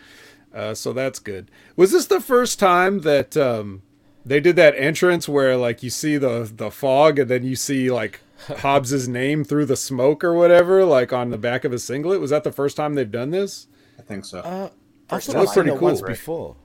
uh, 0.55 0.73
so 0.73 0.93
that's 0.93 1.19
good. 1.19 1.51
Was 1.75 1.91
this 1.91 2.05
the 2.07 2.19
first 2.21 2.57
time 2.59 3.01
that 3.01 3.35
um, 3.37 3.81
they 4.25 4.39
did 4.39 4.55
that 4.55 4.73
entrance 4.77 5.27
where 5.29 5.55
like 5.57 5.83
you 5.83 5.89
see 5.89 6.17
the 6.17 6.49
the 6.51 6.71
fog 6.71 7.19
and 7.19 7.29
then 7.29 7.43
you 7.43 7.55
see 7.55 7.91
like 7.91 8.21
Hobbs's 8.47 9.07
name 9.07 9.43
through 9.43 9.65
the 9.65 9.75
smoke 9.75 10.23
or 10.23 10.33
whatever, 10.33 10.83
like 10.85 11.13
on 11.13 11.29
the 11.29 11.37
back 11.37 11.63
of 11.65 11.73
a 11.73 11.79
singlet? 11.79 12.19
Was 12.21 12.29
that 12.31 12.43
the 12.43 12.51
first 12.51 12.75
time 12.77 12.95
they've 12.95 13.11
done 13.11 13.31
this? 13.31 13.67
I 13.99 14.01
think 14.01 14.25
so. 14.25 14.39
Uh, 14.39 14.69
I 15.09 15.15
First 15.15 15.27
thought 15.27 15.33
time 15.33 15.41
I've 15.43 15.47
I 15.47 15.53
seen 15.53 15.63
seen 15.65 15.71
it 15.73 15.75
it 15.75 15.81
once 15.81 15.99
cool. 15.99 16.07
before. 16.07 16.55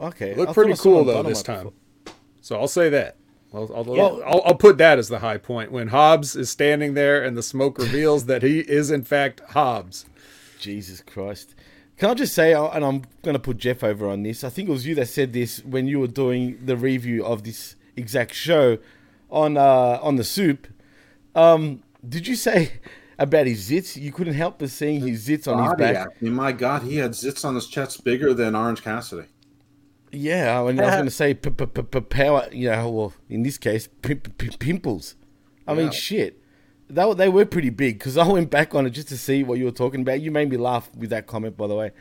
Okay, 0.00 0.32
I 0.32 0.36
Looked 0.36 0.54
pretty 0.54 0.72
I 0.72 0.74
saw 0.74 0.80
it 0.80 0.82
cool 0.82 1.04
though 1.04 1.22
this 1.22 1.42
time. 1.42 1.64
before. 2.04 2.14
So 2.40 2.58
I'll 2.60 2.68
say 2.68 2.88
that. 2.90 3.16
I'll, 3.54 3.70
I'll, 3.74 3.96
Yeah. 3.96 4.02
I'll, 4.02 4.22
I'll, 4.24 4.42
I'll 4.46 4.54
put 4.56 4.78
that 4.78 4.98
as 4.98 5.08
the 5.08 5.20
high 5.20 5.38
point 5.38 5.70
when 5.70 5.88
Hobbs 5.88 6.34
is 6.34 6.50
standing 6.50 6.94
there 6.94 7.22
and 7.22 7.36
the 7.36 7.42
smoke 7.42 7.78
reveals 7.78 8.26
that 8.26 8.42
he 8.42 8.60
is 8.60 8.90
in 8.90 9.04
fact 9.04 9.40
Hobbs. 9.50 10.06
Jesus 10.58 11.00
Christ. 11.00 11.54
Can 11.96 12.10
I 12.10 12.14
just 12.14 12.34
say, 12.34 12.52
and 12.52 12.84
I'm 12.84 13.02
going 13.22 13.34
to 13.34 13.38
put 13.38 13.56
Jeff 13.58 13.84
over 13.84 14.08
on 14.08 14.22
this. 14.24 14.42
I 14.42 14.48
think 14.48 14.68
it 14.68 14.72
was 14.72 14.86
you 14.86 14.94
that 14.96 15.06
said 15.06 15.32
this 15.32 15.64
when 15.64 15.86
you 15.86 16.00
were 16.00 16.08
doing 16.08 16.58
the 16.64 16.76
review 16.76 17.24
of 17.24 17.44
this 17.44 17.76
exact 17.96 18.34
show 18.34 18.78
on 19.30 19.56
uh, 19.56 19.98
on 20.02 20.16
the 20.16 20.24
soup. 20.24 20.66
Um, 21.34 21.82
did 22.06 22.26
you 22.26 22.34
say 22.36 22.72
about 23.18 23.46
his 23.46 23.70
zits? 23.70 23.96
You 24.00 24.10
couldn't 24.12 24.34
help 24.34 24.58
but 24.58 24.70
seeing 24.70 25.00
his 25.06 25.28
zits 25.28 25.46
on 25.46 25.62
his 25.62 25.74
back. 25.74 25.96
acne. 25.96 26.30
My 26.30 26.50
God, 26.52 26.82
he 26.82 26.96
had 26.96 27.12
zits 27.12 27.44
on 27.44 27.54
his 27.54 27.68
chest 27.68 28.02
bigger 28.02 28.34
than 28.34 28.56
Orange 28.56 28.82
Cassidy. 28.82 29.28
Yeah, 30.10 30.60
I 30.60 30.66
mean, 30.66 30.78
I 30.78 30.84
was 30.84 30.94
going 30.94 31.04
to 31.06 31.10
say 31.10 31.34
p- 31.34 31.50
p- 31.50 31.66
p- 31.66 31.82
p- 31.82 32.00
power. 32.00 32.48
You 32.52 32.70
know, 32.70 32.88
well, 32.90 33.12
in 33.28 33.42
this 33.42 33.58
case, 33.58 33.88
p- 34.02 34.14
p- 34.14 34.30
p- 34.30 34.56
pimples. 34.58 35.16
I 35.66 35.74
mean, 35.74 35.90
shit. 35.90 36.40
They 36.88 37.04
were, 37.04 37.14
they 37.14 37.28
were 37.28 37.46
pretty 37.46 37.70
big 37.70 37.98
because 37.98 38.16
I 38.16 38.26
went 38.26 38.50
back 38.50 38.74
on 38.74 38.86
it 38.86 38.90
just 38.90 39.08
to 39.08 39.16
see 39.16 39.42
what 39.42 39.58
you 39.58 39.64
were 39.64 39.70
talking 39.70 40.02
about. 40.02 40.20
You 40.20 40.30
made 40.30 40.50
me 40.50 40.56
laugh 40.56 40.90
with 40.94 41.10
that 41.10 41.26
comment, 41.26 41.56
by 41.56 41.66
the 41.66 41.74
way. 41.74 41.92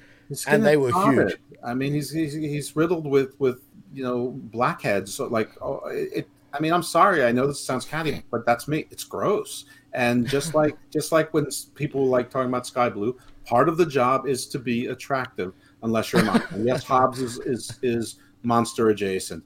And 0.48 0.66
they 0.66 0.78
were 0.78 0.92
huge. 0.92 1.36
I 1.64 1.74
mean, 1.74 1.94
he's, 1.94 2.12
he's 2.12 2.34
he's 2.34 2.76
riddled 2.76 3.06
with 3.06 3.40
with 3.40 3.62
you 3.94 4.04
know 4.04 4.32
blackheads. 4.36 5.14
So 5.14 5.28
like, 5.28 5.50
oh, 5.62 5.82
it. 5.88 6.28
I 6.54 6.60
mean, 6.60 6.72
I'm 6.72 6.84
sorry. 6.84 7.24
I 7.24 7.32
know 7.32 7.48
this 7.48 7.60
sounds 7.60 7.86
catty, 7.86 8.24
but 8.30 8.46
that's 8.46 8.68
me. 8.68 8.86
It's 8.92 9.04
gross. 9.04 9.66
And 9.94 10.28
just 10.28 10.54
like 10.56 10.78
just 10.92 11.12
like 11.12 11.34
when 11.34 11.48
people 11.76 12.06
like 12.08 12.30
talking 12.30 12.50
about 12.50 12.68
skye 12.68 12.90
blue, 12.90 13.18
part 13.46 13.70
of 13.70 13.78
the 13.78 13.86
job 13.86 14.28
is 14.28 14.48
to 14.48 14.60
be 14.60 14.88
attractive, 14.88 15.54
unless 15.84 16.12
you're. 16.12 16.22
And 16.22 16.66
yes, 16.66 16.84
Hobbs 16.92 17.20
is 17.20 17.40
is 17.40 17.80
is 17.82 18.18
monster 18.44 18.90
adjacent. 18.90 19.44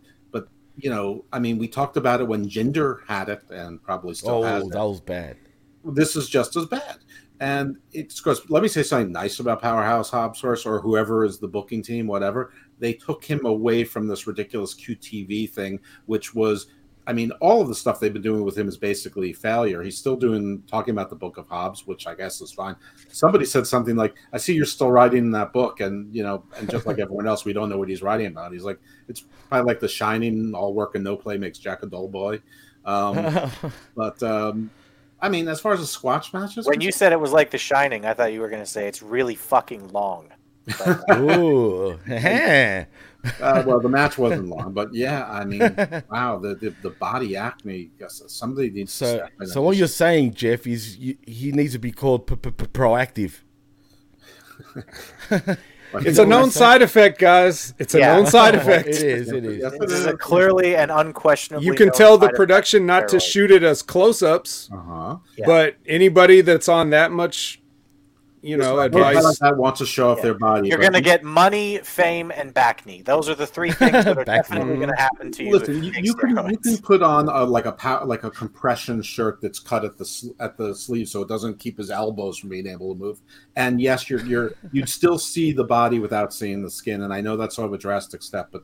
You 0.77 0.89
know, 0.91 1.25
I 1.33 1.39
mean, 1.39 1.57
we 1.57 1.67
talked 1.67 1.97
about 1.97 2.21
it 2.21 2.27
when 2.27 2.47
Jinder 2.47 2.99
had 3.07 3.29
it, 3.29 3.41
and 3.49 3.81
probably 3.81 4.13
still 4.13 4.35
oh, 4.35 4.43
has 4.43 4.63
Oh, 4.63 4.67
it 4.67 4.71
that 4.73 4.83
was 4.83 5.01
bad. 5.01 5.37
this 5.83 6.15
is 6.15 6.29
just 6.29 6.55
as 6.55 6.65
bad. 6.65 6.99
And 7.39 7.77
it's 7.91 8.19
gross. 8.19 8.41
Let 8.49 8.63
me 8.63 8.69
say 8.69 8.83
something 8.83 9.11
nice 9.11 9.39
about 9.39 9.61
Powerhouse 9.61 10.09
Hobbs 10.09 10.39
first, 10.39 10.65
or 10.65 10.79
whoever 10.79 11.23
is 11.23 11.39
the 11.39 11.47
booking 11.47 11.83
team, 11.83 12.07
whatever. 12.07 12.51
They 12.79 12.93
took 12.93 13.23
him 13.23 13.45
away 13.45 13.83
from 13.83 14.07
this 14.07 14.27
ridiculous 14.27 14.73
QTV 14.73 15.49
thing, 15.49 15.79
which 16.05 16.33
was, 16.33 16.67
I 17.07 17.13
mean, 17.13 17.31
all 17.39 17.61
of 17.61 17.69
the 17.69 17.75
stuff 17.75 17.99
they've 17.99 18.13
been 18.13 18.21
doing 18.21 18.43
with 18.43 18.57
him 18.57 18.67
is 18.67 18.77
basically 18.77 19.31
failure. 19.33 19.81
He's 19.81 19.97
still 19.97 20.17
doing 20.17 20.61
talking 20.67 20.91
about 20.91 21.09
the 21.09 21.15
Book 21.15 21.37
of 21.37 21.47
Hobbs, 21.47 21.87
which 21.87 22.05
I 22.05 22.13
guess 22.13 22.41
is 22.41 22.51
fine. 22.51 22.75
Somebody 23.07 23.45
said 23.45 23.65
something 23.65 23.95
like, 23.95 24.13
"I 24.33 24.37
see 24.37 24.53
you're 24.53 24.65
still 24.65 24.91
writing 24.91 25.31
that 25.31 25.53
book," 25.53 25.79
and 25.79 26.13
you 26.13 26.21
know, 26.21 26.43
and 26.57 26.69
just 26.69 26.85
like 26.85 26.99
everyone 26.99 27.25
else, 27.25 27.45
we 27.45 27.53
don't 27.53 27.69
know 27.69 27.77
what 27.77 27.89
he's 27.89 28.03
writing 28.03 28.27
about. 28.27 28.51
He's 28.51 28.63
like, 28.63 28.79
it's 29.07 29.23
probably 29.49 29.65
like 29.65 29.79
The 29.79 29.87
Shining, 29.87 30.53
all 30.53 30.73
work 30.73 30.95
and 30.95 31.03
no 31.03 31.15
play 31.15 31.37
makes 31.37 31.57
Jack 31.57 31.81
a 31.81 31.87
dull 31.87 32.09
boy. 32.09 32.41
Um, 32.83 33.51
but 33.95 34.21
um, 34.21 34.69
I 35.21 35.29
mean, 35.29 35.47
as 35.47 35.59
far 35.59 35.73
as 35.73 35.79
the 35.79 35.87
squash 35.87 36.33
matches, 36.33 36.67
When 36.67 36.81
you 36.81 36.91
said 36.91 37.11
it 37.11 37.19
was 37.19 37.31
like 37.31 37.51
The 37.51 37.57
Shining, 37.57 38.05
I 38.05 38.13
thought 38.13 38.33
you 38.33 38.41
were 38.41 38.49
going 38.49 38.61
to 38.61 38.69
say 38.69 38.87
it's 38.87 39.01
really 39.01 39.35
fucking 39.35 39.89
long. 39.89 40.29
But, 40.77 41.09
uh, 41.09 41.19
Ooh, 41.21 41.97
heh. 42.05 42.85
Uh, 43.41 43.63
well, 43.65 43.79
the 43.79 43.89
match 43.89 44.17
wasn't 44.17 44.47
long, 44.49 44.73
but 44.73 44.93
yeah, 44.93 45.29
I 45.29 45.45
mean, 45.45 45.59
wow, 46.09 46.39
the 46.39 46.55
the, 46.55 46.73
the 46.81 46.89
body 46.91 47.35
acne. 47.35 47.89
Somebody 48.07 48.69
needs. 48.69 48.97
to 48.99 49.05
so, 49.05 49.15
step 49.17 49.31
so 49.47 49.61
what 49.61 49.77
you're 49.77 49.87
saying, 49.87 50.33
Jeff, 50.33 50.65
is 50.67 50.97
you, 50.97 51.17
he 51.25 51.51
needs 51.51 51.73
to 51.73 51.79
be 51.79 51.91
called 51.91 52.27
p- 52.27 52.35
p- 52.35 52.51
p- 52.51 52.65
proactive. 52.65 53.39
It's 55.93 56.19
a 56.19 56.25
known 56.25 56.51
side 56.51 56.81
effect, 56.81 57.17
guys. 57.17 57.73
It's 57.79 57.95
a 57.95 57.99
Yeah. 57.99 58.17
known 58.17 58.25
side 58.27 58.55
effect. 58.61 58.89
it 58.89 58.95
is. 59.03 59.31
It 59.31 59.45
is. 59.45 59.59
Yes, 59.59 59.73
it 59.73 59.79
this 59.79 59.91
is 59.93 59.99
is. 60.01 60.05
a 60.05 60.17
clearly 60.17 60.75
and 60.75 60.91
unquestionably. 60.91 61.65
You 61.65 61.73
can 61.73 61.91
tell 61.91 62.17
the 62.17 62.29
production 62.29 62.81
of 62.83 62.87
not 62.87 63.07
to 63.09 63.21
shoot 63.21 63.51
it 63.51 63.63
as 63.63 63.81
close-ups, 63.81 64.69
Uh-huh. 64.71 65.17
Yeah. 65.37 65.45
but 65.45 65.75
anybody 65.87 66.41
that's 66.41 66.67
on 66.67 66.89
that 66.89 67.11
much, 67.11 67.61
you 68.41 68.55
know, 68.57 68.75
Nobody 68.75 68.99
like 68.99 69.17
advice. 69.17 69.39
that 69.39 69.57
wants 69.57 69.79
to 69.79 69.85
show 69.85 70.09
off 70.11 70.17
Yeah. 70.19 70.23
their 70.25 70.33
body. 70.35 70.69
You're 70.69 70.77
but 70.77 70.81
going 70.83 70.93
to 70.93 71.01
get 71.01 71.23
money, 71.23 71.79
fame, 71.79 72.31
and 72.31 72.53
back 72.53 72.85
knee. 72.85 73.01
Those 73.01 73.29
are 73.29 73.35
the 73.35 73.47
three 73.47 73.71
things 73.71 74.05
that 74.05 74.17
are 74.17 74.23
definitely 74.25 74.75
going 74.75 74.89
to 74.89 74.95
happen 74.95 75.31
to 75.31 75.43
you. 75.43 75.51
Listen, 75.57 75.83
you, 75.83 75.91
you 76.01 76.13
can 76.13 76.29
you 76.49 76.57
can 76.57 76.77
put 76.77 77.01
on 77.01 77.27
a, 77.29 77.43
like 77.43 77.65
a 77.65 78.01
like 78.05 78.23
a 78.23 78.31
compression 78.31 79.01
shirt 79.01 79.41
that's 79.41 79.59
cut 79.59 79.83
at 79.83 79.97
the 79.97 80.33
at 80.39 80.55
the 80.57 80.75
sleeve 80.75 81.09
so 81.09 81.21
it 81.21 81.27
doesn't 81.27 81.57
keep 81.59 81.77
his 81.77 81.89
elbows 81.89 82.37
from 82.37 82.49
being 82.49 82.67
able 82.67 82.93
to 82.93 82.99
move. 82.99 83.19
And 83.55 83.81
yes, 83.81 84.09
you're 84.09 84.23
you're 84.25 84.53
you'd 84.71 84.89
still 84.89 85.17
see 85.17 85.51
the 85.51 85.63
body 85.65 85.99
without 85.99 86.33
seeing 86.33 86.61
the 86.63 86.71
skin. 86.71 87.01
And 87.03 87.13
I 87.13 87.21
know 87.21 87.37
that's 87.37 87.55
sort 87.55 87.67
of 87.67 87.73
a 87.73 87.77
drastic 87.77 88.21
step, 88.21 88.49
but 88.51 88.63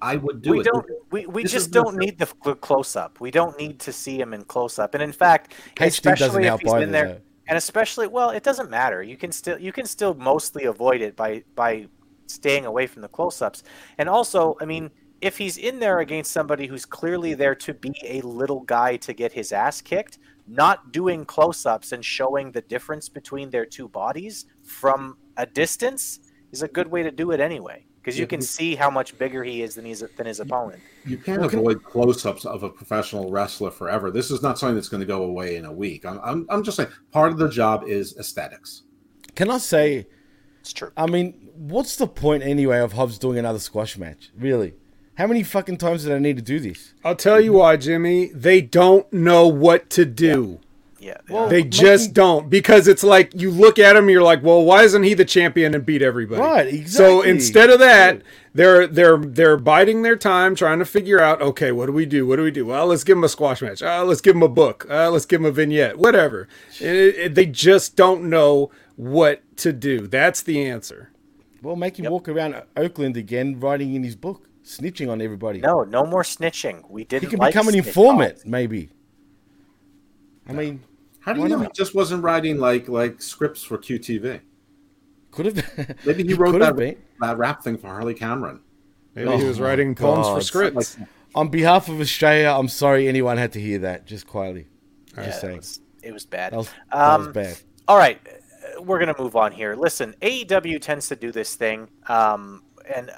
I 0.00 0.16
would 0.16 0.42
do 0.42 0.50
we 0.52 0.60
it. 0.60 0.64
don't. 0.64 0.86
We, 1.10 1.26
we 1.26 1.42
This 1.42 1.52
just 1.52 1.70
don't 1.70 1.96
need 1.96 2.18
the 2.18 2.26
close 2.26 2.94
up. 2.96 3.20
We 3.20 3.30
don't 3.30 3.58
need 3.58 3.78
to 3.80 3.92
see 3.92 4.20
him 4.20 4.32
in 4.34 4.44
close 4.44 4.78
up. 4.78 4.94
And 4.94 5.02
in 5.02 5.12
fact, 5.12 5.54
HD 5.76 6.02
doesn't 6.02 6.12
especially 6.14 6.42
if 6.42 6.46
help 6.48 6.60
he's 6.60 6.70
either. 6.72 6.80
been 6.80 6.92
there, 6.92 7.08
though. 7.08 7.20
And 7.48 7.56
especially 7.56 8.06
well, 8.06 8.30
it 8.30 8.42
doesn't 8.44 8.70
matter. 8.70 9.02
You 9.02 9.16
can 9.16 9.32
still 9.32 9.58
you 9.58 9.72
can 9.72 9.86
still 9.86 10.14
mostly 10.14 10.64
avoid 10.64 11.00
it 11.00 11.16
by 11.16 11.42
by 11.56 11.88
staying 12.26 12.66
away 12.66 12.86
from 12.86 13.02
the 13.02 13.08
close 13.08 13.42
ups. 13.42 13.64
And 13.96 14.08
also, 14.08 14.56
I 14.60 14.66
mean, 14.66 14.90
if 15.20 15.38
he's 15.38 15.56
in 15.56 15.80
there 15.80 15.98
against 15.98 16.30
somebody 16.30 16.66
who's 16.66 16.84
clearly 16.84 17.34
there 17.34 17.54
to 17.56 17.74
be 17.74 17.94
a 18.04 18.20
little 18.20 18.60
guy 18.60 18.96
to 18.98 19.12
get 19.12 19.32
his 19.32 19.50
ass 19.50 19.80
kicked, 19.80 20.18
not 20.46 20.92
doing 20.92 21.24
close 21.24 21.66
ups 21.66 21.92
and 21.92 22.04
showing 22.04 22.52
the 22.52 22.60
difference 22.60 23.08
between 23.08 23.50
their 23.50 23.66
two 23.66 23.88
bodies 23.88 24.46
from 24.62 25.16
a 25.36 25.46
distance 25.46 26.20
is 26.52 26.62
a 26.62 26.68
good 26.68 26.88
way 26.88 27.02
to 27.02 27.10
do 27.10 27.30
it 27.32 27.40
anyway. 27.40 27.87
Because 28.08 28.18
you 28.18 28.26
can 28.26 28.40
see 28.40 28.74
how 28.74 28.88
much 28.88 29.18
bigger 29.18 29.44
he 29.44 29.62
is 29.62 29.74
than 29.74 29.84
he's 29.84 30.02
than 30.16 30.26
his 30.26 30.40
opponent. 30.40 30.80
You 31.04 31.18
can't 31.18 31.44
avoid 31.44 31.84
close-ups 31.84 32.46
of 32.46 32.62
a 32.62 32.70
professional 32.70 33.30
wrestler 33.30 33.70
forever. 33.70 34.10
This 34.10 34.30
is 34.30 34.42
not 34.42 34.58
something 34.58 34.76
that's 34.76 34.88
going 34.88 35.00
to 35.00 35.06
go 35.06 35.24
away 35.24 35.56
in 35.56 35.66
a 35.66 35.72
week. 35.72 36.06
I'm, 36.06 36.18
I'm, 36.24 36.46
I'm 36.48 36.64
just 36.64 36.78
saying 36.78 36.88
part 37.12 37.32
of 37.32 37.38
the 37.38 37.50
job 37.50 37.84
is 37.86 38.16
aesthetics. 38.16 38.84
Can 39.34 39.50
I 39.50 39.58
say? 39.58 40.06
It's 40.60 40.72
true. 40.72 40.90
I 40.96 41.06
mean, 41.06 41.50
what's 41.54 41.96
the 41.96 42.06
point 42.06 42.42
anyway 42.42 42.78
of 42.78 42.94
Hobbs 42.94 43.18
doing 43.18 43.38
another 43.38 43.58
squash 43.58 43.98
match? 43.98 44.30
Really? 44.36 44.72
How 45.16 45.26
many 45.26 45.42
fucking 45.42 45.76
times 45.76 46.04
did 46.04 46.12
I 46.12 46.18
need 46.18 46.36
to 46.36 46.42
do 46.42 46.60
this? 46.60 46.94
I'll 47.04 47.16
tell 47.16 47.40
you 47.40 47.52
why, 47.54 47.76
Jimmy. 47.76 48.26
They 48.28 48.60
don't 48.60 49.12
know 49.12 49.46
what 49.48 49.90
to 49.90 50.04
do. 50.04 50.60
Yeah. 50.62 50.67
Well, 51.28 51.48
They 51.48 51.58
making- 51.58 51.70
just 51.70 52.12
don't 52.12 52.50
because 52.50 52.88
it's 52.88 53.04
like 53.04 53.32
you 53.34 53.50
look 53.50 53.78
at 53.78 53.96
him, 53.96 54.08
you're 54.10 54.22
like, 54.22 54.42
well, 54.42 54.64
why 54.64 54.82
isn't 54.82 55.02
he 55.04 55.14
the 55.14 55.24
champion 55.24 55.74
and 55.74 55.84
beat 55.86 56.02
everybody? 56.02 56.40
Right, 56.42 56.66
Exactly. 56.66 56.88
So 56.90 57.22
instead 57.22 57.70
of 57.70 57.78
that, 57.78 58.22
they're 58.54 58.86
they're 58.86 59.18
they're 59.18 59.56
biding 59.56 60.02
their 60.02 60.16
time, 60.16 60.54
trying 60.54 60.78
to 60.80 60.84
figure 60.84 61.20
out, 61.20 61.40
okay, 61.40 61.70
what 61.72 61.86
do 61.86 61.92
we 61.92 62.06
do? 62.06 62.26
What 62.26 62.36
do 62.36 62.42
we 62.42 62.50
do? 62.50 62.66
Well, 62.66 62.86
let's 62.86 63.04
give 63.04 63.16
him 63.16 63.24
a 63.24 63.28
squash 63.28 63.62
match. 63.62 63.82
Uh, 63.82 64.04
let's 64.04 64.20
give 64.20 64.34
him 64.34 64.42
a 64.42 64.48
book. 64.48 64.86
Uh, 64.90 65.10
let's 65.10 65.26
give 65.26 65.40
him 65.40 65.46
a 65.46 65.52
vignette. 65.52 65.98
Whatever. 65.98 66.48
It- 66.80 67.14
it- 67.16 67.34
they 67.34 67.46
just 67.46 67.94
don't 67.94 68.24
know 68.24 68.70
what 68.96 69.42
to 69.58 69.72
do. 69.72 70.06
That's 70.08 70.42
the 70.42 70.64
answer. 70.66 71.10
Well, 71.62 71.76
make 71.76 71.98
him 71.98 72.10
walk 72.10 72.28
around 72.28 72.56
Oakland 72.76 73.16
again, 73.16 73.58
writing 73.60 73.94
in 73.94 74.02
his 74.02 74.16
book, 74.16 74.48
snitching 74.64 75.08
on 75.10 75.20
everybody. 75.20 75.60
no, 75.60 75.82
no 75.84 76.04
more 76.04 76.22
snitching. 76.22 76.82
We 76.90 77.04
didn't. 77.04 77.22
he 77.24 77.30
can 77.30 77.38
like 77.38 77.52
become 77.52 77.68
an 77.68 77.74
informant, 77.76 78.34
calls. 78.34 78.46
maybe. 78.46 78.90
I 80.48 80.52
mean, 80.52 80.82
How 81.20 81.32
do 81.32 81.40
you 81.40 81.48
know 81.48 81.58
he 81.60 81.68
just 81.74 81.94
wasn't 81.94 82.22
writing 82.22 82.58
like 82.58 82.88
like 82.88 83.20
scripts 83.20 83.62
for 83.62 83.78
QTV? 83.78 84.40
could 85.30 85.46
have. 85.46 85.96
Maybe 86.06 86.24
he 86.24 86.34
wrote 86.34 86.52
could 86.52 86.62
that, 86.62 86.76
been. 86.76 86.96
that 87.20 87.36
rap 87.36 87.62
thing 87.62 87.76
for 87.76 87.88
Harley 87.88 88.14
Cameron. 88.14 88.60
Maybe 89.14 89.36
he 89.36 89.44
was 89.44 89.60
Oh, 89.60 89.64
writing 89.64 89.94
poems 89.94 90.26
for 90.26 90.34
God. 90.34 90.42
scripts. 90.44 90.96
On 91.34 91.48
behalf 91.48 91.88
of 91.88 92.00
Australia, 92.00 92.48
I'm 92.50 92.68
sorry 92.68 93.06
anyone 93.08 93.36
had 93.36 93.52
to 93.52 93.60
hear 93.60 93.78
that. 93.80 94.06
Just 94.06 94.26
quietly. 94.26 94.66
Yeah, 95.16 95.24
Just 95.26 95.38
it 95.38 95.40
saying. 95.42 95.56
was, 95.58 95.80
it 96.02 96.12
was 96.12 96.24
bad. 96.26 96.52
That 96.52 96.56
was, 96.58 96.70
that 96.92 97.18
was 97.18 97.26
Um, 97.26 97.32
bad. 97.32 97.58
All 97.86 97.98
right, 97.98 98.18
we're 98.80 98.98
gonna 98.98 99.14
move 99.18 99.36
on 99.36 99.52
here. 99.52 99.74
Listen, 99.74 100.14
AEW 100.22 100.80
tends 100.80 101.08
to 101.08 101.16
do 101.16 101.30
this 101.30 101.54
thing, 101.56 101.88
um, 102.08 102.62
and 102.92 103.10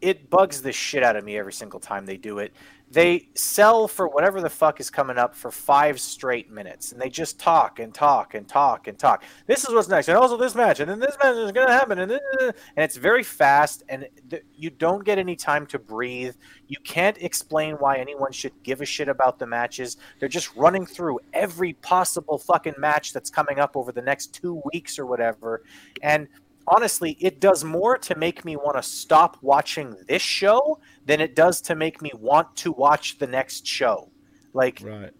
it 0.00 0.28
bugs 0.30 0.60
the 0.62 0.72
shit 0.72 1.02
out 1.04 1.14
of 1.16 1.24
me 1.24 1.36
every 1.38 1.52
single 1.52 1.78
time 1.80 2.04
they 2.06 2.16
do 2.16 2.38
it. 2.38 2.52
They 2.90 3.28
sell 3.34 3.86
for 3.86 4.08
whatever 4.08 4.40
the 4.40 4.48
fuck 4.48 4.80
is 4.80 4.88
coming 4.88 5.18
up 5.18 5.34
for 5.34 5.50
five 5.50 6.00
straight 6.00 6.50
minutes, 6.50 6.92
and 6.92 7.00
they 7.00 7.10
just 7.10 7.38
talk 7.38 7.80
and 7.80 7.92
talk 7.92 8.34
and 8.34 8.48
talk 8.48 8.88
and 8.88 8.98
talk. 8.98 9.24
This 9.46 9.64
is 9.64 9.74
what's 9.74 9.88
next, 9.88 10.08
and 10.08 10.16
also 10.16 10.38
this 10.38 10.54
match, 10.54 10.80
and 10.80 10.90
then 10.90 10.98
this 10.98 11.16
match 11.22 11.36
is 11.36 11.52
gonna 11.52 11.70
happen, 11.70 11.98
and 11.98 12.10
then, 12.12 12.20
and 12.40 12.54
it's 12.76 12.96
very 12.96 13.22
fast, 13.22 13.82
and 13.90 14.08
th- 14.30 14.42
you 14.56 14.70
don't 14.70 15.04
get 15.04 15.18
any 15.18 15.36
time 15.36 15.66
to 15.66 15.78
breathe. 15.78 16.34
You 16.66 16.78
can't 16.82 17.18
explain 17.18 17.74
why 17.74 17.98
anyone 17.98 18.32
should 18.32 18.54
give 18.62 18.80
a 18.80 18.86
shit 18.86 19.08
about 19.08 19.38
the 19.38 19.46
matches. 19.46 19.98
They're 20.18 20.28
just 20.28 20.56
running 20.56 20.86
through 20.86 21.20
every 21.34 21.74
possible 21.74 22.38
fucking 22.38 22.74
match 22.78 23.12
that's 23.12 23.28
coming 23.28 23.58
up 23.58 23.76
over 23.76 23.92
the 23.92 24.02
next 24.02 24.32
two 24.32 24.62
weeks 24.72 24.98
or 24.98 25.04
whatever. 25.04 25.62
And 26.02 26.28
honestly, 26.68 27.16
it 27.20 27.40
does 27.40 27.64
more 27.64 27.98
to 27.98 28.14
make 28.16 28.44
me 28.44 28.56
want 28.56 28.76
to 28.76 28.82
stop 28.82 29.36
watching 29.42 29.96
this 30.06 30.22
show 30.22 30.78
than 31.08 31.20
it 31.22 31.34
does 31.34 31.60
to 31.62 31.74
make 31.74 32.02
me 32.02 32.12
want 32.14 32.54
to 32.54 32.70
watch 32.70 33.16
the 33.18 33.26
next 33.26 33.66
show. 33.66 34.12
Like, 34.52 34.82
Right. 34.84 35.10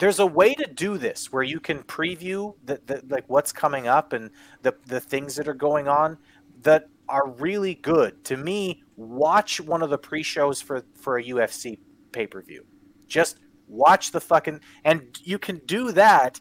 there's 0.00 0.18
a 0.18 0.26
way 0.26 0.52
to 0.54 0.66
do 0.66 0.98
this 0.98 1.32
where 1.32 1.44
you 1.44 1.60
can 1.60 1.78
preview 1.84 2.54
the, 2.64 2.80
the 2.86 3.02
like 3.08 3.24
what's 3.28 3.52
coming 3.52 3.86
up 3.86 4.12
and 4.12 4.30
the 4.62 4.74
the 4.86 5.00
things 5.00 5.36
that 5.36 5.46
are 5.48 5.54
going 5.68 5.86
on 5.88 6.18
that 6.62 6.88
are 7.08 7.28
really 7.30 7.74
good. 7.76 8.24
To 8.24 8.36
me, 8.36 8.82
watch 8.96 9.60
one 9.60 9.80
of 9.82 9.90
the 9.90 9.98
pre-shows 9.98 10.60
for 10.60 10.84
for 10.94 11.18
a 11.18 11.24
UFC 11.24 11.78
pay-per-view. 12.12 12.66
Just 13.06 13.38
watch 13.68 14.10
the 14.10 14.20
fucking 14.20 14.60
and 14.84 15.18
you 15.22 15.38
can 15.38 15.58
do 15.66 15.92
that 15.92 16.40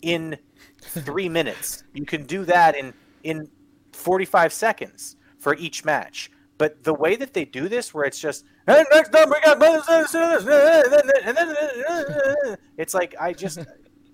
in 0.00 0.38
3 0.80 1.28
minutes. 1.28 1.84
You 1.92 2.06
can 2.06 2.24
do 2.24 2.44
that 2.46 2.74
in 2.74 2.94
in 3.22 3.48
45 3.92 4.52
seconds 4.52 5.16
for 5.38 5.54
each 5.56 5.84
match. 5.84 6.30
But 6.58 6.82
the 6.82 6.94
way 6.94 7.14
that 7.16 7.32
they 7.32 7.44
do 7.44 7.68
this, 7.68 7.94
where 7.94 8.04
it's 8.04 8.18
just, 8.18 8.44
"Hey, 8.66 8.84
next 8.92 9.14
up 9.14 9.28
we 9.28 9.40
got, 9.40 9.62
and 11.24 11.36
then 11.36 12.56
it's 12.76 12.94
like 12.94 13.14
I 13.18 13.32
just, 13.32 13.60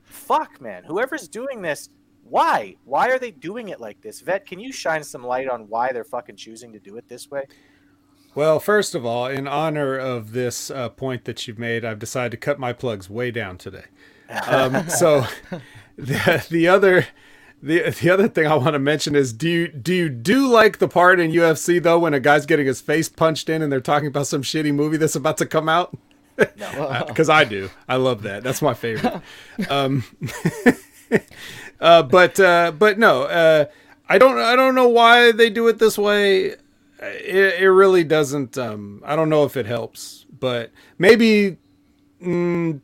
fuck, 0.03 0.61
man. 0.61 0.85
Whoever's 0.85 1.27
doing 1.27 1.62
this, 1.62 1.89
why? 2.23 2.77
Why 2.85 3.09
are 3.09 3.19
they 3.19 3.31
doing 3.31 3.69
it 3.69 3.81
like 3.81 4.01
this? 4.01 4.21
Vet, 4.21 4.47
can 4.47 4.59
you 4.59 4.73
shine 4.73 5.03
some 5.05 5.25
light 5.25 5.49
on 5.49 5.69
why 5.69 5.93
they're 5.93 6.05
fucking 6.05 6.37
choosing 6.37 6.73
to 6.73 6.79
do 6.79 6.97
it 6.97 7.09
this 7.09 7.31
way? 7.31 7.45
Well, 8.35 8.59
first 8.59 8.95
of 8.95 9.07
all, 9.07 9.27
in 9.27 9.47
honor 9.47 9.97
of 9.97 10.33
this 10.33 10.71
uh, 10.71 10.89
point 10.89 11.25
that 11.25 11.47
you've 11.47 11.59
made, 11.59 11.85
I've 11.85 12.01
decided 12.01 12.33
to 12.33 12.37
cut 12.37 12.59
my 12.59 12.73
plugs 12.73 13.09
way 13.09 13.31
down 13.31 13.59
today. 13.59 13.85
Um, 14.49 14.89
so, 14.89 15.27
the, 15.97 16.47
the 16.51 16.66
other 16.66 17.07
the 17.65 17.91
the 17.91 18.11
other 18.11 18.28
thing 18.28 18.47
I 18.47 18.55
want 18.57 18.74
to 18.74 18.78
mention 18.78 19.16
is 19.16 19.32
do 19.32 19.49
you 19.49 19.69
do 19.69 19.95
you 19.95 20.09
do 20.11 20.47
like 20.49 20.78
the 20.78 20.89
part 20.89 21.19
in 21.19 21.32
UFC 21.32 21.82
though 21.82 21.99
when 21.99 22.12
a 22.12 22.20
guy's 22.20 22.45
getting 22.45 22.66
his 22.66 22.82
face 22.82 23.09
punched 23.09 23.49
in 23.49 23.62
and 23.62 23.73
they're 23.73 23.81
talking 23.81 24.09
about 24.09 24.27
some 24.27 24.43
shitty 24.43 24.74
movie 24.74 24.99
that's 24.99 25.16
about 25.16 25.39
to 25.39 25.47
come 25.47 25.69
out? 25.69 25.97
Because 26.36 27.28
I 27.31 27.45
do. 27.45 27.70
I 27.89 27.97
love 27.97 28.23
that. 28.23 28.43
That's 28.43 28.61
my 28.61 28.74
favorite. 28.74 29.20
um, 29.70 30.05
uh, 31.81 32.03
but 32.03 32.39
uh, 32.39 32.73
but 32.73 32.99
no, 32.99 33.23
uh, 33.23 33.65
I 34.11 34.19
don't 34.19 34.39
I 34.39 34.57
don't 34.57 34.74
know 34.74 34.89
why 34.89 35.32
they 35.32 35.49
do 35.49 35.66
it 35.69 35.78
this 35.78 35.97
way. 35.97 36.57
It, 37.01 37.61
it 37.61 37.70
really 37.70 38.05
doesn't. 38.05 38.59
Um, 38.59 39.03
I 39.07 39.16
don't 39.16 39.31
know 39.31 39.45
if 39.45 39.57
it 39.57 39.65
helps, 39.65 40.27
but 40.39 40.70
maybe 40.99 41.57
mm, 42.23 42.81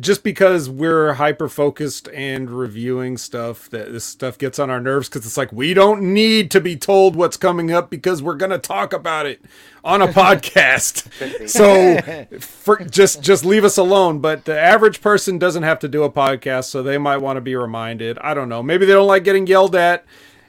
just 0.00 0.22
because 0.22 0.68
we're 0.68 1.14
hyper 1.14 1.48
focused 1.48 2.08
and 2.08 2.50
reviewing 2.50 3.16
stuff, 3.16 3.68
that 3.70 3.92
this 3.92 4.04
stuff 4.04 4.38
gets 4.38 4.58
on 4.58 4.70
our 4.70 4.80
nerves 4.80 5.08
because 5.08 5.26
it's 5.26 5.36
like 5.36 5.52
we 5.52 5.74
don't 5.74 6.02
need 6.02 6.50
to 6.50 6.60
be 6.60 6.76
told 6.76 7.16
what's 7.16 7.36
coming 7.36 7.70
up 7.70 7.90
because 7.90 8.22
we're 8.22 8.34
gonna 8.34 8.58
talk 8.58 8.92
about 8.92 9.26
it 9.26 9.40
on 9.82 10.02
a 10.02 10.08
podcast. 10.08 11.48
so 11.48 12.38
for, 12.40 12.78
just 12.84 13.22
just 13.22 13.44
leave 13.44 13.64
us 13.64 13.76
alone. 13.76 14.18
But 14.18 14.44
the 14.44 14.58
average 14.58 15.00
person 15.00 15.38
doesn't 15.38 15.62
have 15.62 15.78
to 15.80 15.88
do 15.88 16.02
a 16.02 16.10
podcast, 16.10 16.64
so 16.64 16.82
they 16.82 16.98
might 16.98 17.18
want 17.18 17.36
to 17.36 17.40
be 17.40 17.56
reminded. 17.56 18.18
I 18.18 18.34
don't 18.34 18.48
know. 18.48 18.62
Maybe 18.62 18.86
they 18.86 18.92
don't 18.92 19.08
like 19.08 19.24
getting 19.24 19.46
yelled 19.46 19.74
at. 19.74 20.04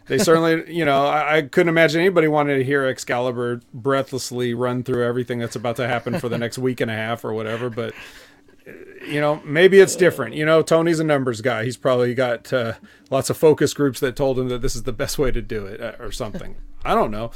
They 0.07 0.17
certainly, 0.17 0.71
you 0.73 0.85
know, 0.85 1.05
I, 1.05 1.37
I 1.37 1.41
couldn't 1.43 1.69
imagine 1.69 2.01
anybody 2.01 2.27
wanting 2.27 2.57
to 2.57 2.63
hear 2.63 2.85
Excalibur 2.85 3.61
breathlessly 3.73 4.53
run 4.53 4.83
through 4.83 5.03
everything 5.03 5.39
that's 5.39 5.55
about 5.55 5.75
to 5.77 5.87
happen 5.87 6.19
for 6.19 6.29
the 6.29 6.37
next 6.37 6.57
week 6.57 6.81
and 6.81 6.91
a 6.91 6.95
half 6.95 7.25
or 7.25 7.33
whatever. 7.33 7.69
But 7.69 7.93
you 9.07 9.21
know, 9.21 9.41
maybe 9.45 9.79
it's 9.79 9.95
different. 9.95 10.35
You 10.35 10.45
know, 10.45 10.61
Tony's 10.61 10.99
a 10.99 11.03
numbers 11.03 11.41
guy. 11.41 11.65
He's 11.65 11.77
probably 11.77 12.13
got 12.15 12.51
uh, 12.51 12.73
lots 13.09 13.29
of 13.29 13.37
focus 13.37 13.73
groups 13.73 13.99
that 13.99 14.15
told 14.15 14.39
him 14.39 14.49
that 14.49 14.61
this 14.61 14.75
is 14.75 14.83
the 14.83 14.93
best 14.93 15.19
way 15.19 15.31
to 15.31 15.41
do 15.41 15.65
it 15.65 15.79
uh, 15.81 15.93
or 15.99 16.11
something. 16.11 16.55
I 16.83 16.95
don't 16.95 17.11
know. 17.11 17.31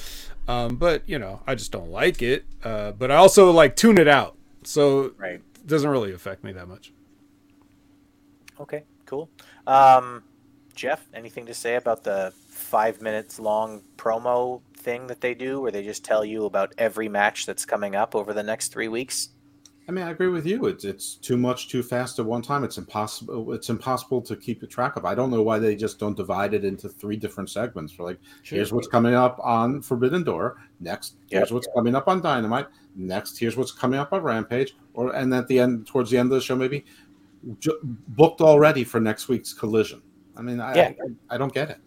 Um, 0.48 0.78
but, 0.78 1.08
you 1.08 1.20
know, 1.20 1.42
I 1.46 1.54
just 1.56 1.72
don't 1.72 1.92
like 1.92 2.22
it. 2.22 2.46
Uh, 2.64 2.92
but 2.92 3.12
I 3.12 3.16
also 3.16 3.52
like 3.52 3.76
tune 3.76 4.00
it 4.00 4.08
out. 4.08 4.36
So 4.64 5.14
Right. 5.18 5.42
it 5.56 5.68
doesn't 5.68 5.90
really 5.90 6.12
affect 6.14 6.44
me 6.44 6.52
that 6.54 6.68
much. 6.68 6.92
Okay, 8.60 8.84
cool. 9.06 9.30
Um, 9.68 10.24
Jeff, 10.76 11.08
anything 11.14 11.46
to 11.46 11.54
say 11.54 11.76
about 11.76 12.04
the 12.04 12.34
five 12.48 13.02
minutes 13.02 13.40
long 13.40 13.84
promo 13.98 14.62
thing 14.76 15.08
that 15.08 15.22
they 15.22 15.34
do 15.34 15.62
where 15.62 15.72
they 15.72 15.84
just 15.84 16.04
tell 16.04 16.26
you 16.26 16.46
about 16.46 16.74
every 16.78 17.08
match 17.10 17.46
that's 17.46 17.66
coming 17.66 17.96
up 17.96 18.16
over 18.16 18.34
the 18.34 18.44
next 18.44 18.70
three 18.70 18.88
weeks? 18.88 19.30
I 19.90 19.92
mean, 19.92 20.06
I 20.06 20.12
agree 20.12 20.28
with 20.28 20.46
you. 20.46 20.68
It's 20.68 20.86
it's 20.86 21.16
too 21.16 21.36
much, 21.36 21.68
too 21.68 21.82
fast 21.82 22.20
at 22.20 22.26
one 22.26 22.44
time. 22.44 22.64
It's 22.64 22.78
impossible. 22.78 23.54
It's 23.54 23.70
impossible 23.70 24.22
to 24.22 24.36
keep 24.36 24.70
track 24.70 24.96
of. 24.98 25.04
I 25.04 25.16
don't 25.16 25.32
know 25.32 25.42
why 25.42 25.58
they 25.58 25.76
just 25.76 25.98
don't 25.98 26.16
divide 26.16 26.54
it 26.54 26.64
into 26.64 26.88
three 26.88 27.16
different 27.18 27.50
segments. 27.50 27.92
For 27.92 28.04
like, 28.04 28.20
here's 28.44 28.72
what's 28.72 28.88
coming 28.88 29.16
up 29.16 29.40
on 29.44 29.82
Forbidden 29.82 30.24
Door. 30.24 30.58
Next, 30.80 31.16
here's 31.32 31.50
Yep. 31.50 31.52
what's 31.56 31.68
coming 31.74 31.96
up 31.96 32.08
on 32.08 32.22
Dynamite. 32.22 32.68
Next, 32.96 33.40
here's 33.40 33.58
what's 33.58 33.72
coming 33.72 34.00
up 34.00 34.14
on 34.14 34.22
Rampage. 34.22 34.76
Or 34.94 35.16
and 35.16 35.34
at 35.34 35.48
the 35.48 35.58
end, 35.58 35.88
towards 35.88 36.12
the 36.12 36.20
end 36.20 36.28
of 36.32 36.36
the 36.36 36.42
show, 36.42 36.56
maybe 36.56 36.86
ju- 37.58 37.80
booked 38.10 38.42
already 38.42 38.84
for 38.84 39.00
next 39.00 39.28
week's 39.28 39.54
Collision. 39.54 40.04
I 40.38 40.44
mean, 40.44 40.60
I, 40.60 40.76
Yeah. 40.76 40.92
I, 41.32 41.34
I 41.34 41.38
don't 41.40 41.52
get 41.54 41.72
it. 41.72 41.80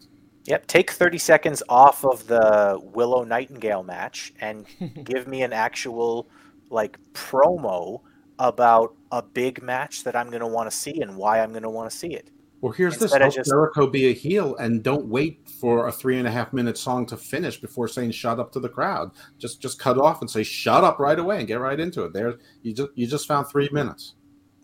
Yep, 0.43 0.67
take 0.67 0.91
30 0.91 1.17
seconds 1.19 1.63
off 1.69 2.03
of 2.03 2.27
the 2.27 2.77
Willow 2.83 3.23
Nightingale 3.23 3.83
match 3.83 4.33
and 4.41 4.65
give 5.05 5.25
me 5.25 5.43
an 5.43 5.53
actual 5.53 6.27
like 6.73 6.97
promo 7.13 8.01
about 8.39 8.95
a 9.11 9.21
big 9.21 9.61
match 9.61 10.03
that 10.03 10.15
I'm 10.15 10.27
going 10.29 10.41
to 10.41 10.47
want 10.47 10.69
to 10.69 10.75
see 10.75 11.01
and 11.01 11.15
why 11.15 11.41
I'm 11.41 11.51
going 11.51 11.63
to 11.63 11.69
want 11.69 11.89
to 11.89 11.95
see 11.95 12.13
it. 12.13 12.29
Well, 12.61 12.71
here's 12.71 12.93
this: 12.93 13.03
Instead 13.11 13.21
of 13.21 13.25
help 13.25 13.35
just- 13.35 13.49
Jericho 13.49 13.87
be 13.87 14.09
a 14.09 14.13
heel, 14.13 14.55
and 14.55 14.81
don't 14.81 15.05
wait 15.07 15.47
for 15.59 15.87
a 15.87 15.91
three 15.91 16.17
and 16.17 16.27
a 16.27 16.31
half 16.31 16.53
minute 16.53 16.77
song 16.77 17.05
to 17.07 17.17
finish 17.17 17.59
before 17.59 17.87
saying 17.89 18.11
"shut 18.11 18.39
up" 18.39 18.51
to 18.53 18.59
the 18.61 18.69
crowd. 18.69 19.11
Just 19.37 19.61
just 19.61 19.79
cut 19.79 19.97
off 19.97 20.21
and 20.21 20.29
say 20.29 20.43
"shut 20.43 20.83
up" 20.83 20.97
right 20.97 21.19
away 21.19 21.39
and 21.39 21.47
get 21.47 21.59
right 21.59 21.79
into 21.79 22.03
it. 22.03 22.13
There, 22.13 22.35
you 22.61 22.73
just 22.73 22.89
you 22.95 23.05
just 23.05 23.27
found 23.27 23.47
three 23.47 23.69
minutes. 23.71 24.15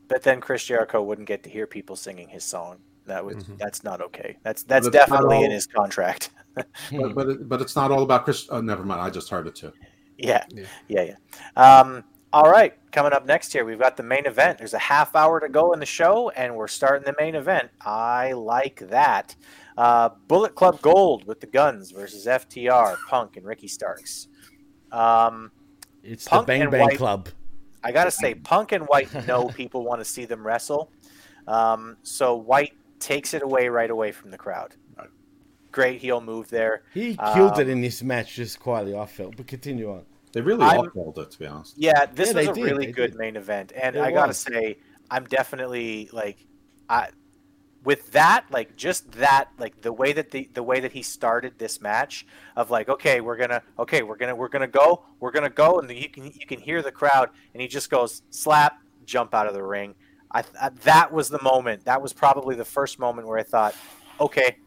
But 0.08 0.24
then 0.24 0.40
Chris 0.42 0.64
Jericho 0.64 1.04
wouldn't 1.04 1.28
get 1.28 1.44
to 1.44 1.50
hear 1.50 1.68
people 1.68 1.96
singing 1.98 2.30
his 2.30 2.44
song. 2.46 2.78
That 3.06 3.26
was 3.26 3.36
Mhm. 3.36 3.58
that's 3.58 3.84
not 3.84 4.02
okay. 4.02 4.38
That's 4.44 4.64
that's 4.64 4.86
That's 4.90 5.10
not 5.10 5.18
definitely 5.18 5.44
in 5.44 5.52
his 5.52 5.68
contract. 5.68 6.30
but 6.56 7.14
but, 7.14 7.30
it, 7.30 7.50
but 7.50 7.62
it's 7.62 7.76
not 7.76 7.92
all 7.92 8.04
about 8.04 8.24
Chris. 8.24 8.48
Oh, 8.50 8.62
never 8.62 8.86
mind. 8.86 9.02
I 9.02 9.10
just 9.10 9.30
heard 9.30 9.46
it 9.46 9.56
too. 9.56 9.74
Yeah, 10.20 10.44
Yeah. 10.52 10.66
yeah, 10.88 11.16
yeah. 11.56 11.80
Um, 11.80 12.04
all 12.32 12.50
right, 12.52 12.74
coming 12.92 13.14
up 13.14 13.26
next 13.26 13.52
here, 13.54 13.66
we've 13.66 13.80
got 13.80 13.98
the 13.98 14.04
main 14.04 14.26
event. 14.26 14.58
There's 14.60 14.74
a 14.76 14.80
half 14.80 15.16
hour 15.16 15.40
to 15.40 15.50
go 15.50 15.74
in 15.74 15.80
the 15.80 15.86
show, 15.86 16.30
and 16.32 16.56
we're 16.56 16.68
starting 16.68 17.06
the 17.06 17.16
main 17.18 17.36
event. 17.36 17.70
I 17.82 18.34
like 18.34 18.84
that. 18.90 19.36
Uh, 19.78 20.10
Bullet 20.28 20.54
Club 20.56 20.82
Gold 20.82 21.26
with 21.26 21.40
the 21.40 21.48
Guns 21.48 21.92
versus 21.92 22.26
FTR, 22.28 22.98
Punk, 23.10 23.38
and 23.38 23.46
Ricky 23.46 23.68
Starks. 23.68 24.28
Um, 24.92 25.52
It's 26.04 26.28
Punk 26.28 26.46
the 26.46 26.48
Bang 26.60 26.70
Bang 26.70 26.82
White- 26.82 26.98
Club. 26.98 27.30
I 27.84 27.92
gotta 27.94 28.12
say, 28.12 28.36
Punk 28.52 28.74
and 28.74 28.84
White 28.88 29.26
know 29.26 29.48
people 29.48 29.84
want 29.86 30.02
to 30.02 30.06
see 30.06 30.26
them 30.26 30.46
wrestle, 30.46 30.92
um, 31.48 31.96
so 32.04 32.36
White 32.36 32.74
takes 33.00 33.34
it 33.34 33.42
away 33.42 33.70
right 33.70 33.90
away 33.90 34.12
from 34.12 34.32
the 34.32 34.38
crowd. 34.38 34.76
Great 35.72 36.02
heel 36.02 36.20
move 36.20 36.50
there. 36.50 36.82
He 36.96 37.16
killed 37.16 37.60
it 37.60 37.66
Um, 37.66 37.70
in 37.70 37.82
this 37.82 38.02
match 38.02 38.34
just 38.36 38.60
quietly, 38.60 38.98
I 38.98 39.06
felt. 39.06 39.38
But 39.38 39.46
continue 39.46 39.92
on. 39.92 40.04
They 40.32 40.42
really 40.42 40.64
I'm- 40.64 40.80
awfuled 40.80 41.18
it, 41.20 41.32
to 41.32 41.40
be 41.40 41.48
honest. 41.48 41.76
Yeah, 41.78 42.06
this 42.06 42.30
Yeah, 42.30 42.36
was 42.40 42.48
a 42.50 42.54
did, 42.54 42.64
really 42.64 42.86
they 42.88 42.92
good 42.92 43.12
did. 43.12 43.20
main 43.20 43.36
event, 43.36 43.72
and 43.76 43.96
It 43.96 44.02
I 44.02 44.12
gotta 44.12 44.30
was. 44.30 44.38
say, 44.38 44.78
I'm 45.10 45.26
definitely 45.26 46.10
like, 46.14 46.46
I 46.90 47.10
with 47.86 48.12
that, 48.12 48.46
like 48.52 48.76
just 48.76 49.10
that, 49.14 49.50
like 49.58 49.82
the 49.82 49.94
way 49.94 50.12
that 50.14 50.32
the 50.32 50.50
the 50.54 50.62
way 50.62 50.82
that 50.82 50.92
he 50.92 51.02
started 51.02 51.58
this 51.58 51.80
match 51.82 52.28
of 52.58 52.70
like, 52.70 52.90
okay, 52.90 53.22
we're 53.22 53.38
gonna, 53.38 53.64
okay, 53.80 54.04
we're 54.04 54.18
gonna, 54.18 54.36
we're 54.36 54.50
gonna 54.50 54.68
go, 54.68 55.04
we're 55.22 55.32
gonna 55.32 55.50
go, 55.50 55.80
and 55.80 55.90
you 55.90 56.10
can 56.10 56.26
you 56.26 56.46
can 56.46 56.60
hear 56.60 56.82
the 56.82 56.92
crowd, 56.92 57.30
and 57.54 57.62
he 57.62 57.68
just 57.68 57.90
goes 57.90 58.22
slap, 58.30 58.80
jump 59.06 59.34
out 59.34 59.48
of 59.48 59.54
the 59.54 59.64
ring. 59.64 59.96
I, 60.32 60.44
I 60.62 60.70
that 60.84 61.12
was 61.12 61.30
the 61.30 61.42
moment. 61.42 61.86
That 61.86 62.02
was 62.02 62.12
probably 62.14 62.56
the 62.56 62.66
first 62.66 63.00
moment 63.00 63.28
where 63.28 63.40
I 63.40 63.44
thought, 63.44 63.74
okay, 64.20 64.58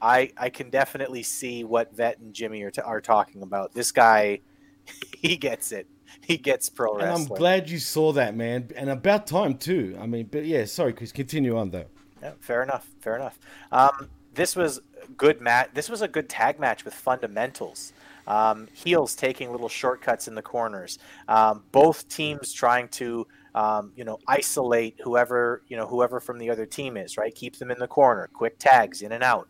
I 0.00 0.30
I 0.36 0.48
can 0.48 0.70
definitely 0.70 1.24
see 1.24 1.64
what 1.64 1.94
Vet 1.94 2.18
and 2.20 2.32
Jimmy 2.32 2.62
are, 2.62 2.70
t- 2.70 2.80
are 2.82 3.00
talking 3.00 3.42
about. 3.42 3.74
This 3.74 3.90
guy, 3.90 4.40
he 5.18 5.36
gets 5.36 5.72
it. 5.72 5.86
He 6.20 6.36
gets 6.36 6.68
pro 6.68 6.94
wrestling. 6.94 7.22
And. 7.22 7.30
I'm 7.30 7.36
glad 7.36 7.68
you 7.70 7.78
saw 7.78 8.12
that, 8.12 8.34
man. 8.36 8.70
And 8.76 8.90
about 8.90 9.26
time 9.26 9.56
too. 9.56 9.96
I 10.00 10.06
mean, 10.06 10.28
but 10.30 10.44
yeah, 10.44 10.64
sorry, 10.64 10.92
Chris. 10.92 11.12
Continue 11.12 11.56
on 11.56 11.70
though. 11.70 11.86
Yeah, 12.22 12.32
fair 12.40 12.62
enough. 12.62 12.88
Fair 13.00 13.16
enough. 13.16 13.38
Um, 13.70 14.08
this 14.34 14.56
was 14.56 14.80
good 15.16 15.40
match. 15.40 15.70
This 15.74 15.88
was 15.88 16.02
a 16.02 16.08
good 16.08 16.28
tag 16.28 16.58
match 16.58 16.84
with 16.84 16.94
fundamentals. 16.94 17.92
Um, 18.26 18.68
heels 18.72 19.14
taking 19.14 19.52
little 19.52 19.68
shortcuts 19.68 20.28
in 20.28 20.34
the 20.34 20.42
corners. 20.42 20.98
Um, 21.28 21.62
both 21.72 22.08
teams 22.08 22.54
trying 22.54 22.88
to, 22.88 23.26
um, 23.54 23.92
you 23.96 24.04
know, 24.04 24.18
isolate 24.26 24.98
whoever 25.02 25.62
you 25.68 25.76
know 25.76 25.86
whoever 25.86 26.20
from 26.20 26.38
the 26.38 26.48
other 26.50 26.64
team 26.64 26.96
is. 26.96 27.18
Right, 27.18 27.34
keep 27.34 27.56
them 27.56 27.70
in 27.70 27.78
the 27.78 27.88
corner. 27.88 28.28
Quick 28.32 28.58
tags 28.58 29.02
in 29.02 29.12
and 29.12 29.22
out. 29.22 29.48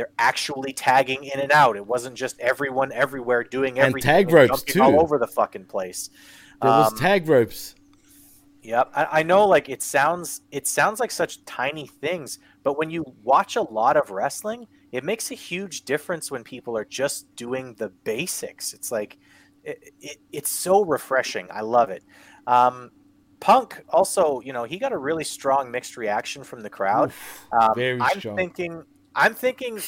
Um, 0.00 0.06
they're 0.06 0.12
actually 0.18 0.72
tagging 0.72 1.24
in 1.24 1.40
and 1.40 1.52
out. 1.52 1.76
It 1.76 1.86
wasn't 1.86 2.16
just 2.16 2.38
everyone 2.40 2.92
everywhere 2.92 3.44
doing 3.44 3.78
everything. 3.78 4.10
And 4.10 4.28
tag 4.28 4.32
ropes, 4.32 4.62
jumping 4.62 4.74
too. 4.74 4.82
all 4.82 5.00
over 5.00 5.18
the 5.18 5.26
fucking 5.26 5.66
place. 5.66 6.10
There 6.62 6.70
was 6.70 6.92
Um, 6.92 6.98
tag 6.98 7.28
ropes. 7.28 7.74
Yep, 8.62 8.90
I, 8.94 9.20
I 9.20 9.22
know. 9.22 9.46
Like 9.46 9.68
it 9.68 9.82
sounds, 9.82 10.42
it 10.50 10.66
sounds 10.66 11.00
like 11.00 11.10
such 11.10 11.44
tiny 11.44 11.86
things, 11.86 12.38
but 12.62 12.78
when 12.78 12.90
you 12.90 13.04
watch 13.22 13.56
a 13.56 13.62
lot 13.62 13.96
of 13.96 14.10
wrestling, 14.10 14.66
it 14.92 15.04
makes 15.04 15.30
a 15.30 15.34
huge 15.34 15.82
difference 15.82 16.30
when 16.30 16.44
people 16.44 16.76
are 16.76 16.84
just 16.84 17.34
doing 17.36 17.74
the 17.78 17.88
basics. 17.88 18.74
It's 18.74 18.92
like, 18.92 19.18
it, 19.64 19.92
it, 20.00 20.16
it's 20.32 20.50
so 20.50 20.84
refreshing. 20.84 21.48
I 21.50 21.62
love 21.62 21.90
it. 21.90 22.04
Um, 22.46 22.90
Punk 23.40 23.82
also, 23.88 24.40
you 24.40 24.52
know, 24.52 24.64
he 24.64 24.78
got 24.78 24.92
a 24.92 24.98
really 24.98 25.24
strong 25.24 25.70
mixed 25.70 25.96
reaction 25.96 26.44
from 26.44 26.60
the 26.60 26.68
crowd. 26.68 27.12
Um, 27.58 27.70
very 27.74 28.00
I'm 28.00 28.18
strong. 28.18 28.36
thinking, 28.36 28.84
I'm 29.14 29.34
thinking, 29.34 29.78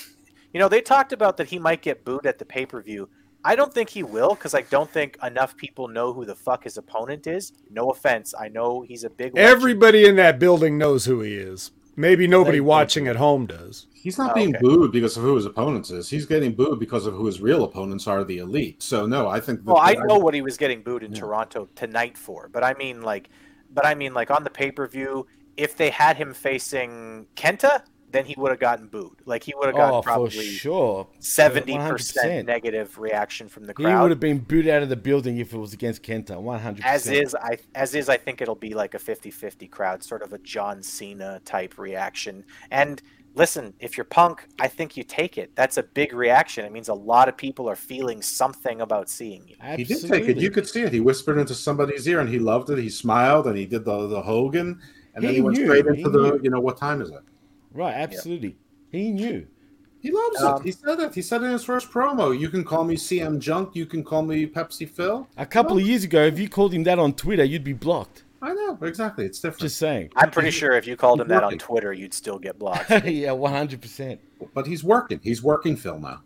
you 0.53 0.61
know, 0.61 0.69
they 0.69 0.81
talked 0.81 1.12
about 1.12 1.36
that 1.36 1.49
he 1.49 1.59
might 1.59 1.82
get 1.82 2.05
booed 2.05 2.27
at 2.27 2.39
the 2.39 2.44
pay 2.44 2.66
per 2.66 2.82
view. 2.82 3.09
I 3.44 3.57
don't 3.57 3.74
think 3.74 3.90
he 3.90 4.03
will 4.05 4.35
because 4.35 4.55
I 4.55 4.62
don't 4.62 4.89
think 4.90 5.16
enough 5.23 5.57
people 5.57 5.89
know 5.89 6.12
who 6.12 6.24
the 6.24 6.35
fuck 6.35 6.62
his 6.65 6.77
opponent 6.77 7.27
is. 7.27 7.53
No 7.70 7.90
offense, 7.90 8.35
I 8.39 8.49
know 8.49 8.82
he's 8.82 9.03
a 9.05 9.11
big. 9.11 9.35
legend. 9.35 9.51
Everybody 9.51 10.07
in 10.07 10.16
that 10.16 10.39
building 10.39 10.78
knows 10.78 11.05
who 11.07 11.20
he 11.23 11.35
is. 11.35 11.73
Maybe 11.97 12.27
nobody 12.27 12.57
They- 12.59 12.61
watching 12.62 13.07
at 13.09 13.16
home 13.16 13.47
does. 13.47 13.86
He's 13.93 14.16
not 14.16 14.31
Oh, 14.32 14.35
being 14.35 14.51
okay. 14.57 14.59
booed 14.62 14.93
because 14.93 15.16
of 15.16 15.23
who 15.24 15.35
his 15.36 15.44
opponents 15.44 15.90
is. 15.90 16.09
He's 16.09 16.24
getting 16.27 16.53
booed 16.53 16.78
because 16.81 17.07
of 17.07 17.15
who 17.15 17.27
his 17.27 17.40
real 17.40 17.65
opponents 17.65 18.07
are, 18.07 18.24
the 18.24 18.39
elite. 18.39 18.82
So 18.82 19.07
no, 19.07 19.28
I 19.28 19.40
think. 19.40 19.61
Well, 19.65 19.77
I 19.78 19.94
know 19.94 20.19
what 20.19 20.35
he 20.35 20.40
was 20.43 20.57
getting 20.57 20.82
booed 20.82 21.03
in 21.03 21.12
Yeah. 21.12 21.20
Toronto 21.20 21.69
tonight 21.77 22.16
for, 22.16 22.49
but 22.53 22.65
I 22.65 22.74
mean, 22.74 23.03
like, 23.03 23.28
but 23.74 23.85
I 23.86 23.94
mean, 23.94 24.15
like 24.15 24.31
on 24.31 24.43
the 24.44 24.51
pay 24.51 24.70
per 24.73 24.86
view, 24.89 25.27
if 25.57 25.77
they 25.77 25.90
had 25.90 26.16
him 26.16 26.32
facing 26.32 27.27
Kenta, 27.36 27.82
then 28.12 28.24
he 28.26 28.34
would 28.39 28.51
have 28.51 28.60
gotten 28.60 28.86
booed. 28.86 29.16
Like 29.24 29.43
he 29.43 29.55
would 29.56 29.66
have 29.66 29.74
gotten 29.74 29.94
Oh, 29.97 30.02
probably 30.02 30.44
sure. 30.47 31.09
seventy 31.18 31.74
100%. 31.74 32.44
negative 32.44 32.98
reaction 32.98 33.48
from 33.48 33.64
the 33.66 33.74
crowd. 33.74 33.89
He 33.97 34.02
would 34.02 34.10
have 34.10 34.20
been 34.20 34.39
booed 34.39 34.68
out 34.68 34.82
of 34.82 34.89
the 34.89 34.97
building 34.97 35.39
if 35.39 35.52
it 35.52 35.59
was 35.59 35.72
against 35.72 36.02
Kenta. 36.02 36.40
One 36.40 36.60
hundred 36.60 36.84
As 36.84 37.09
is, 37.09 37.34
I 37.34 37.59
as 37.74 37.94
is, 37.94 38.09
I 38.09 38.16
think 38.18 38.40
it'll 38.40 38.55
be 38.55 38.74
like 38.74 38.94
a 38.94 38.98
50-50 38.98 39.70
crowd, 39.70 40.02
sort 40.05 40.22
of 40.22 40.32
a 40.32 40.39
John 40.39 40.82
Cena 40.82 41.40
type 41.44 41.78
reaction. 41.78 42.44
And 42.70 43.02
listen, 43.34 43.72
if 43.80 43.97
you're 43.97 44.05
Punk, 44.05 44.47
I 44.60 44.68
think 44.68 44.97
you 44.97 45.02
take 45.05 45.39
it. 45.39 45.51
That's 45.55 45.78
a 45.78 45.82
big 45.82 46.12
reaction. 46.12 46.64
It 46.66 46.72
means 46.72 46.89
a 46.89 46.94
lot 46.94 47.28
of 47.28 47.36
people 47.36 47.68
are 47.68 47.76
feeling 47.76 48.20
something 48.20 48.82
about 48.82 49.09
seeing 49.09 49.47
you. 49.48 49.56
He 49.76 49.84
did 49.84 50.06
take 50.06 50.28
it. 50.28 50.36
You 50.36 50.51
could 50.51 50.68
see 50.68 50.82
it. 50.82 50.93
He 50.93 51.01
whispered 51.01 51.39
into 51.39 51.55
somebody's 51.55 52.06
ear, 52.06 52.20
and 52.20 52.28
he 52.28 52.39
loved 52.39 52.68
it. 52.70 52.78
He 52.78 52.90
smiled, 52.90 53.47
and 53.47 53.56
he 53.56 53.64
did 53.66 53.84
the 53.86 54.06
the 54.06 54.20
Hogan, 54.20 54.80
and 55.14 55.24
then 55.24 55.30
He 55.30 55.36
he 55.36 55.40
went 55.43 55.56
knew, 55.56 55.64
straight 55.64 55.84
he 55.86 55.98
into 55.98 56.10
the. 56.10 56.18
knew. 56.22 56.40
You 56.43 56.51
know 56.51 56.60
what 56.60 56.76
time 56.76 57.01
is 57.01 57.10
it? 57.10 57.22
Right, 57.73 57.94
absolutely. 57.94 58.57
He 58.90 59.11
knew. 59.11 59.47
He 60.01 60.11
loves 60.11 60.43
Um, 60.43 60.57
it. 60.61 60.65
He 60.65 60.73
said 60.73 60.99
it. 61.01 61.15
He 61.15 61.23
said 61.23 61.43
it 61.43 61.47
in 61.47 61.53
his 61.53 61.65
first 61.65 61.90
promo. 61.90 62.36
You 62.39 62.49
can 62.49 62.65
call 62.65 62.85
me 62.85 62.97
CM 62.97 63.39
Junk. 63.39 63.74
You 63.77 63.86
can 63.86 64.03
call 64.03 64.23
me 64.23 64.47
Pepsi 64.47 64.89
Phil. 64.89 65.28
A 65.36 65.47
couple 65.47 65.77
of 65.78 65.85
years 65.86 66.03
ago, 66.05 66.24
if 66.24 66.39
you 66.39 66.49
called 66.49 66.74
him 66.74 66.82
that 66.85 66.99
on 66.99 67.12
Twitter, 67.15 67.44
you'd 67.44 67.62
be 67.65 67.73
blocked. 67.73 68.24
I 68.43 68.53
know 68.53 68.77
exactly. 68.82 69.24
It's 69.24 69.39
different. 69.39 69.61
Just 69.61 69.78
saying. 69.78 70.11
I'm 70.16 70.32
pretty 70.32 70.51
sure 70.51 70.73
if 70.73 70.89
you 70.89 70.97
called 70.97 71.20
him 71.20 71.28
that 71.28 71.44
on. 71.44 71.57
Twitter, 71.59 71.93
you'd 71.93 72.12
still 72.12 72.40
get 72.40 72.59
blocked. 72.59 72.90
yeah, 73.05 73.31
one 73.31 73.53
hundred 73.53 73.81
percent. 73.81 74.20
but 74.53 74.66
he's 74.66 74.82
working. 74.82 75.20
He's 75.23 75.40
working 75.44 75.77
Phil 75.77 76.01
now. 76.01 76.23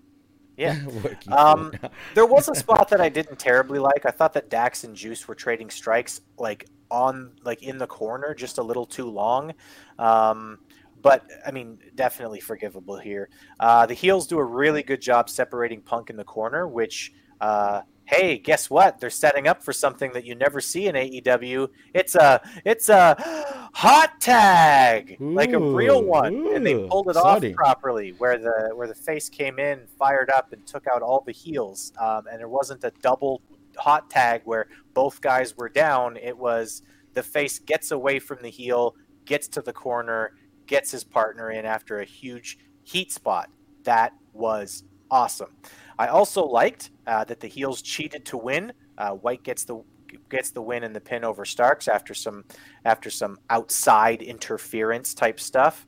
Yeah. 0.56 0.80
Um, 1.30 1.72
there 2.14 2.24
was 2.24 2.48
a 2.48 2.54
spot 2.54 2.88
that 2.88 3.00
I 3.02 3.10
didn't 3.10 3.38
terribly 3.38 3.78
like. 3.78 4.06
I 4.06 4.10
thought 4.10 4.32
that 4.32 4.48
Dax 4.48 4.84
and 4.84 4.96
Juice 4.96 5.28
were 5.28 5.34
trading 5.34 5.68
strikes 5.68 6.22
like 6.38 6.66
on 6.90 7.32
like 7.44 7.62
in 7.62 7.76
the 7.76 7.86
corner 7.86 8.32
just 8.32 8.56
a 8.56 8.62
little 8.62 8.86
too 8.86 9.10
long. 9.10 9.52
Um, 9.98 10.58
but 11.02 11.24
I 11.46 11.50
mean, 11.50 11.78
definitely 11.94 12.40
forgivable 12.40 12.98
here. 12.98 13.28
Uh, 13.60 13.86
the 13.86 13.94
heels 13.94 14.26
do 14.26 14.38
a 14.38 14.44
really 14.44 14.82
good 14.82 15.00
job 15.00 15.28
separating 15.28 15.80
Punk 15.80 16.10
in 16.10 16.16
the 16.16 16.24
corner, 16.24 16.66
which 16.66 17.12
uh, 17.40 17.82
hey, 18.06 18.38
guess 18.38 18.70
what? 18.70 18.98
They're 18.98 19.10
setting 19.10 19.46
up 19.46 19.62
for 19.62 19.72
something 19.72 20.12
that 20.12 20.24
you 20.24 20.34
never 20.34 20.60
see 20.60 20.86
in 20.86 20.94
AEW. 20.94 21.68
It's 21.92 22.14
a 22.14 22.40
it's 22.64 22.88
a 22.88 23.16
hot 23.74 24.20
tag, 24.20 25.16
like 25.20 25.52
a 25.52 25.58
real 25.58 25.98
Ooh, 25.98 26.06
one, 26.06 26.54
and 26.54 26.64
they 26.64 26.86
pulled 26.88 27.08
it 27.08 27.16
exciting. 27.16 27.52
off 27.52 27.56
properly, 27.56 28.14
where 28.18 28.38
the 28.38 28.72
where 28.74 28.88
the 28.88 28.94
face 28.94 29.28
came 29.28 29.58
in, 29.58 29.86
fired 29.98 30.30
up, 30.30 30.52
and 30.52 30.66
took 30.66 30.86
out 30.86 31.02
all 31.02 31.22
the 31.26 31.32
heels. 31.32 31.92
Um, 32.00 32.26
and 32.30 32.38
there 32.38 32.48
wasn't 32.48 32.82
a 32.84 32.92
double 33.02 33.42
hot 33.76 34.08
tag 34.08 34.42
where 34.44 34.68
both 34.94 35.20
guys 35.20 35.56
were 35.56 35.68
down. 35.68 36.16
It 36.16 36.36
was 36.36 36.82
the 37.14 37.22
face 37.22 37.58
gets 37.58 37.90
away 37.90 38.18
from 38.18 38.38
the 38.42 38.50
heel, 38.50 38.94
gets 39.24 39.48
to 39.48 39.62
the 39.62 39.72
corner, 39.72 40.32
gets 40.66 40.90
his 40.90 41.04
partner 41.04 41.50
in 41.50 41.64
after 41.64 42.00
a 42.00 42.04
huge 42.04 42.58
heat 42.82 43.12
spot. 43.12 43.50
That 43.84 44.12
was 44.32 44.84
awesome. 45.10 45.50
I 45.98 46.08
also 46.08 46.44
liked 46.44 46.90
uh, 47.06 47.24
that 47.24 47.40
the 47.40 47.48
heels 47.48 47.82
cheated 47.82 48.24
to 48.26 48.36
win. 48.36 48.72
Uh, 48.98 49.12
White 49.12 49.42
gets 49.42 49.64
the 49.64 49.82
gets 50.28 50.50
the 50.50 50.62
win 50.62 50.84
and 50.84 50.94
the 50.94 51.00
pin 51.00 51.24
over 51.24 51.44
Starks 51.44 51.88
after 51.88 52.14
some 52.14 52.44
after 52.84 53.10
some 53.10 53.38
outside 53.50 54.22
interference 54.22 55.14
type 55.14 55.40
stuff. 55.40 55.86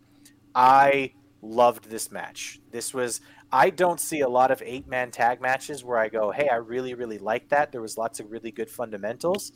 I 0.55 1.13
loved 1.43 1.89
this 1.89 2.11
match. 2.11 2.61
This 2.71 2.93
was 2.93 3.21
I 3.51 3.71
don't 3.71 4.01
see 4.01 4.21
a 4.21 4.29
lot 4.29 4.51
of 4.51 4.63
eight 4.65 4.87
man 4.87 5.11
tag 5.11 5.41
matches 5.41 5.85
where 5.85 5.99
I 5.99 6.09
go, 6.09 6.31
"Hey, 6.31 6.49
I 6.49 6.57
really 6.57 6.95
really 6.95 7.19
like 7.19 7.49
that." 7.51 7.73
There 7.73 7.83
was 7.83 7.97
lots 7.97 8.21
of 8.21 8.31
really 8.31 8.51
good 8.51 8.71
fundamentals. 8.71 9.53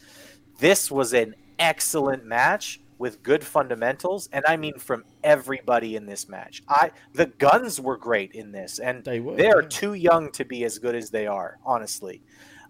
This 0.58 0.90
was 0.90 1.12
an 1.12 1.34
excellent 1.58 2.24
match 2.24 2.80
with 3.02 3.20
good 3.24 3.42
fundamentals, 3.42 4.28
and 4.32 4.44
I 4.46 4.56
mean 4.56 4.78
from 4.78 5.04
everybody 5.24 5.96
in 5.96 6.06
this 6.06 6.28
match. 6.28 6.62
I 6.68 6.92
the 7.14 7.26
guns 7.26 7.80
were 7.80 7.96
great 7.96 8.30
in 8.30 8.52
this, 8.52 8.78
and 8.78 9.04
They 9.04 9.18
were, 9.18 9.34
they 9.34 9.50
are 9.50 9.62
yeah. 9.62 9.68
too 9.68 9.94
young 9.94 10.30
to 10.30 10.44
be 10.44 10.62
as 10.62 10.78
good 10.78 10.94
as 10.94 11.10
they 11.10 11.26
are. 11.26 11.58
Honestly, 11.66 12.22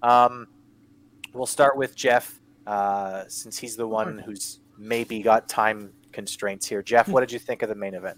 um, 0.02 0.48
we'll 1.34 1.44
start 1.44 1.76
with 1.76 1.94
Jeff 1.94 2.40
uh, 2.66 3.24
since 3.28 3.58
he's 3.58 3.76
the 3.76 3.86
one 3.86 4.16
who's 4.16 4.60
maybe 4.78 5.20
got 5.20 5.50
time 5.50 5.92
constraints 6.12 6.66
here. 6.66 6.82
Jeff, 6.82 7.08
what 7.08 7.20
did 7.20 7.30
you 7.30 7.38
think 7.38 7.60
of 7.60 7.68
the 7.68 7.74
main 7.74 7.92
event? 7.92 8.16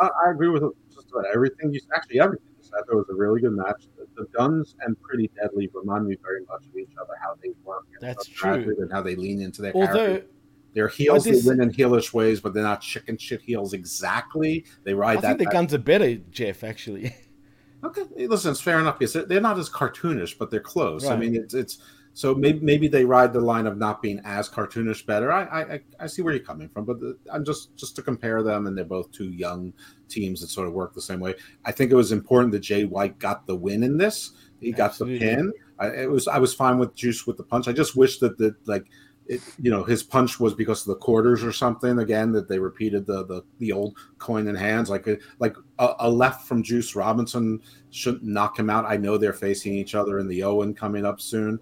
I, 0.00 0.08
I 0.24 0.30
agree 0.30 0.48
with 0.48 0.62
just 0.94 1.10
about 1.10 1.26
everything 1.34 1.70
you 1.70 1.80
actually 1.94 2.18
everything 2.18 2.46
you 2.56 2.64
said. 2.64 2.80
There 2.88 2.96
was 2.96 3.10
a 3.10 3.14
really 3.14 3.42
good 3.42 3.52
match. 3.52 3.88
The, 3.98 4.06
the 4.16 4.26
guns 4.34 4.74
and 4.80 4.98
Pretty 5.02 5.30
Deadly 5.38 5.68
remind 5.74 6.06
me 6.06 6.16
very 6.22 6.46
much 6.48 6.64
of 6.64 6.78
each 6.78 6.96
other. 6.98 7.12
How 7.20 7.34
they 7.42 7.50
work. 7.62 7.84
That's 8.00 8.26
true. 8.26 8.74
and 8.78 8.90
how 8.90 9.02
they 9.02 9.16
lean 9.16 9.42
into 9.42 9.60
their 9.60 9.74
Although 9.74 9.92
character. 9.92 10.26
They're 10.74 10.88
heels 10.88 11.24
that 11.24 11.30
win 11.46 11.60
in 11.62 11.70
heelish 11.70 12.12
ways, 12.14 12.40
but 12.40 12.54
they're 12.54 12.62
not 12.62 12.80
chicken 12.80 13.18
shit 13.18 13.42
heels 13.42 13.72
exactly. 13.74 14.64
They 14.84 14.94
ride 14.94 15.18
that. 15.22 15.24
I 15.24 15.28
think 15.28 15.38
the 15.40 15.44
guns 15.52 15.74
are 15.74 15.78
better, 15.78 16.14
Jeff. 16.16 16.64
Actually, 16.64 17.14
Okay, 17.84 18.02
listen, 18.26 18.52
it's 18.52 18.60
fair 18.60 18.78
enough 18.78 18.98
because 18.98 19.12
they're, 19.12 19.40
not 19.40 19.58
as 19.58 19.68
cartoonish, 19.68 20.38
but 20.38 20.50
they're 20.50 20.60
close. 20.60 21.04
I 21.06 21.16
mean, 21.16 21.34
it's 21.34 21.52
it's 21.52 21.78
so 22.14 22.34
maybe 22.34 22.60
maybe 22.60 22.88
they 22.88 23.04
ride 23.04 23.32
the 23.32 23.40
line 23.40 23.66
of 23.66 23.76
not 23.76 24.00
being 24.00 24.20
as 24.24 24.48
cartoonish 24.48 25.04
better. 25.04 25.32
I 25.32 25.44
I, 25.44 25.60
I- 25.74 25.80
I 26.00 26.06
see 26.06 26.22
where 26.22 26.32
you're 26.34 26.44
coming 26.44 26.68
from, 26.68 26.84
but 26.84 27.00
the, 27.00 27.18
I'm 27.32 27.44
just 27.44 27.74
just 27.76 27.96
to 27.96 28.02
compare 28.02 28.42
them, 28.42 28.66
and 28.66 28.76
they're 28.78 28.84
both 28.84 29.10
two 29.12 29.30
young 29.30 29.72
teams 30.08 30.40
that 30.42 30.48
sort 30.48 30.68
of 30.68 30.74
work 30.74 30.94
the 30.94 31.02
same 31.02 31.20
way. 31.20 31.34
I 31.64 31.72
think 31.72 31.90
it 31.90 31.96
was 31.96 32.12
important 32.12 32.52
that 32.52 32.60
Jay 32.60 32.84
White 32.84 33.18
got 33.18 33.46
the 33.46 33.56
win 33.56 33.82
in 33.82 33.96
this. 33.98 34.30
He 34.60 34.70
got 34.70 34.96
the 34.96 35.06
pin. 35.18 35.52
I, 35.80 35.86
it 35.88 36.10
was 36.10 36.28
I 36.28 36.38
was 36.38 36.54
fine 36.54 36.78
with 36.78 36.94
Juice 36.94 37.26
with 37.26 37.36
the 37.36 37.42
punch. 37.42 37.66
I 37.66 37.72
just 37.72 37.96
wish 37.96 38.18
that 38.20 38.38
the 38.38 38.54
like. 38.66 38.86
It, 39.26 39.40
you 39.60 39.70
know 39.70 39.84
his 39.84 40.02
punch 40.02 40.40
was 40.40 40.52
because 40.52 40.80
of 40.80 40.88
the 40.88 40.96
quarters 40.96 41.44
or 41.44 41.52
something 41.52 42.00
again 42.00 42.32
that 42.32 42.48
they 42.48 42.58
repeated 42.58 43.06
the 43.06 43.24
the, 43.24 43.44
the 43.60 43.70
old 43.70 43.96
coin 44.18 44.48
in 44.48 44.56
hands 44.56 44.90
like 44.90 45.06
a, 45.06 45.16
like 45.38 45.56
a, 45.78 45.94
a 46.00 46.10
left 46.10 46.46
from 46.48 46.62
Juice 46.62 46.96
Robinson 46.96 47.62
shouldn't 47.90 48.24
knock 48.24 48.58
him 48.58 48.68
out. 48.68 48.84
I 48.84 48.96
know 48.96 49.16
they're 49.16 49.32
facing 49.32 49.74
each 49.74 49.94
other 49.94 50.18
in 50.18 50.26
the 50.26 50.42
Owen 50.42 50.74
coming 50.74 51.06
up 51.06 51.20
soon. 51.20 51.60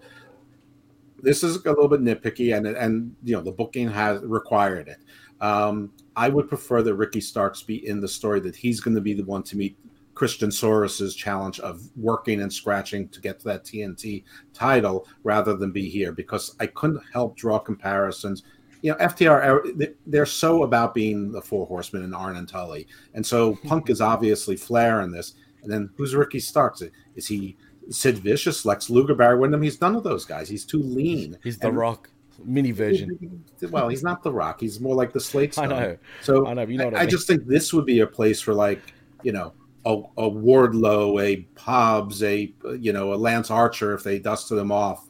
This 1.22 1.42
is 1.42 1.56
a 1.56 1.68
little 1.68 1.86
bit 1.86 2.00
nitpicky, 2.00 2.56
and 2.56 2.66
and 2.66 3.14
you 3.22 3.36
know 3.36 3.42
the 3.42 3.52
booking 3.52 3.90
has 3.90 4.22
required 4.22 4.88
it. 4.88 4.98
Um, 5.40 5.92
I 6.16 6.28
would 6.28 6.48
prefer 6.48 6.82
that 6.82 6.94
Ricky 6.94 7.20
Starks 7.20 7.62
be 7.62 7.86
in 7.86 8.00
the 8.00 8.08
story 8.08 8.40
that 8.40 8.56
he's 8.56 8.80
going 8.80 8.94
to 8.94 9.00
be 9.00 9.14
the 9.14 9.24
one 9.24 9.42
to 9.44 9.56
meet 9.56 9.76
Christian 10.20 10.50
Soros's 10.50 11.14
challenge 11.14 11.60
of 11.60 11.80
working 11.96 12.42
and 12.42 12.52
scratching 12.52 13.08
to 13.08 13.22
get 13.22 13.38
to 13.40 13.46
that 13.46 13.64
TNT 13.64 14.22
title 14.52 15.08
rather 15.24 15.56
than 15.56 15.72
be 15.72 15.88
here 15.88 16.12
because 16.12 16.54
I 16.60 16.66
couldn't 16.66 17.00
help 17.10 17.38
draw 17.38 17.58
comparisons. 17.58 18.42
You 18.82 18.90
know, 18.92 18.98
FTR 18.98 19.66
uh, 19.66 19.70
they- 19.76 19.94
they're 20.06 20.26
so 20.26 20.62
about 20.64 20.92
being 20.92 21.32
the 21.32 21.40
four 21.40 21.66
horsemen 21.66 22.02
and 22.04 22.14
Arn 22.14 22.36
and 22.36 22.46
Tully, 22.46 22.86
and 23.14 23.24
so 23.24 23.54
Punk 23.66 23.88
is 23.88 24.02
obviously 24.02 24.56
Flair 24.56 25.00
in 25.00 25.10
this. 25.10 25.36
And 25.62 25.72
then 25.72 25.88
who's 25.96 26.14
Ricky 26.14 26.38
Starks? 26.38 26.82
Is 27.16 27.26
he 27.26 27.56
Sid 27.88 28.18
Vicious, 28.18 28.66
Lex 28.66 28.90
Luger, 28.90 29.14
Barry 29.14 29.38
Windham? 29.38 29.62
He's 29.62 29.80
none 29.80 29.96
of 29.96 30.02
those 30.02 30.26
guys. 30.26 30.50
He's 30.50 30.66
too 30.66 30.82
lean. 30.82 31.38
He's 31.42 31.56
the 31.56 31.68
And- 31.68 31.78
Rock 31.78 32.10
mini 32.44 32.72
version. 32.72 33.42
Well, 33.70 33.88
he's 33.88 34.02
not 34.02 34.22
the 34.22 34.32
Rock. 34.32 34.60
He's 34.60 34.80
more 34.80 34.94
like 34.94 35.14
the 35.14 35.20
Slate 35.20 35.54
Stone. 35.54 35.72
I 35.72 35.80
know. 35.80 35.96
So 36.20 36.46
I 36.46 36.52
know, 36.52 36.66
you 36.66 36.76
know 36.76 36.84
what 36.86 36.94
I 36.94 36.98
I, 36.98 37.00
mean. 37.04 37.08
just 37.10 37.26
think 37.26 37.46
this 37.46 37.72
would 37.72 37.86
be 37.86 38.00
a 38.00 38.06
place 38.06 38.38
for 38.42 38.52
like 38.52 38.82
you 39.22 39.32
know 39.32 39.54
a, 39.84 39.92
a 39.92 40.30
Wardlow, 40.30 41.22
a 41.22 41.46
Hobbs, 41.58 42.22
a 42.22 42.52
you 42.78 42.92
know 42.92 43.14
a 43.14 43.16
Lance 43.16 43.50
Archer 43.50 43.94
if 43.94 44.02
they 44.02 44.18
dusted 44.18 44.58
him 44.58 44.70
off, 44.70 45.08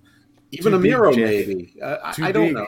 even 0.53 0.73
Too 0.73 0.79
a 0.79 0.81
Miro 0.81 1.13
Jeff. 1.13 1.29
maybe. 1.29 1.75
Uh, 1.83 1.97
I, 2.05 2.29
I 2.29 2.33
don't 2.33 2.47
big. 2.47 2.55
know. 2.55 2.67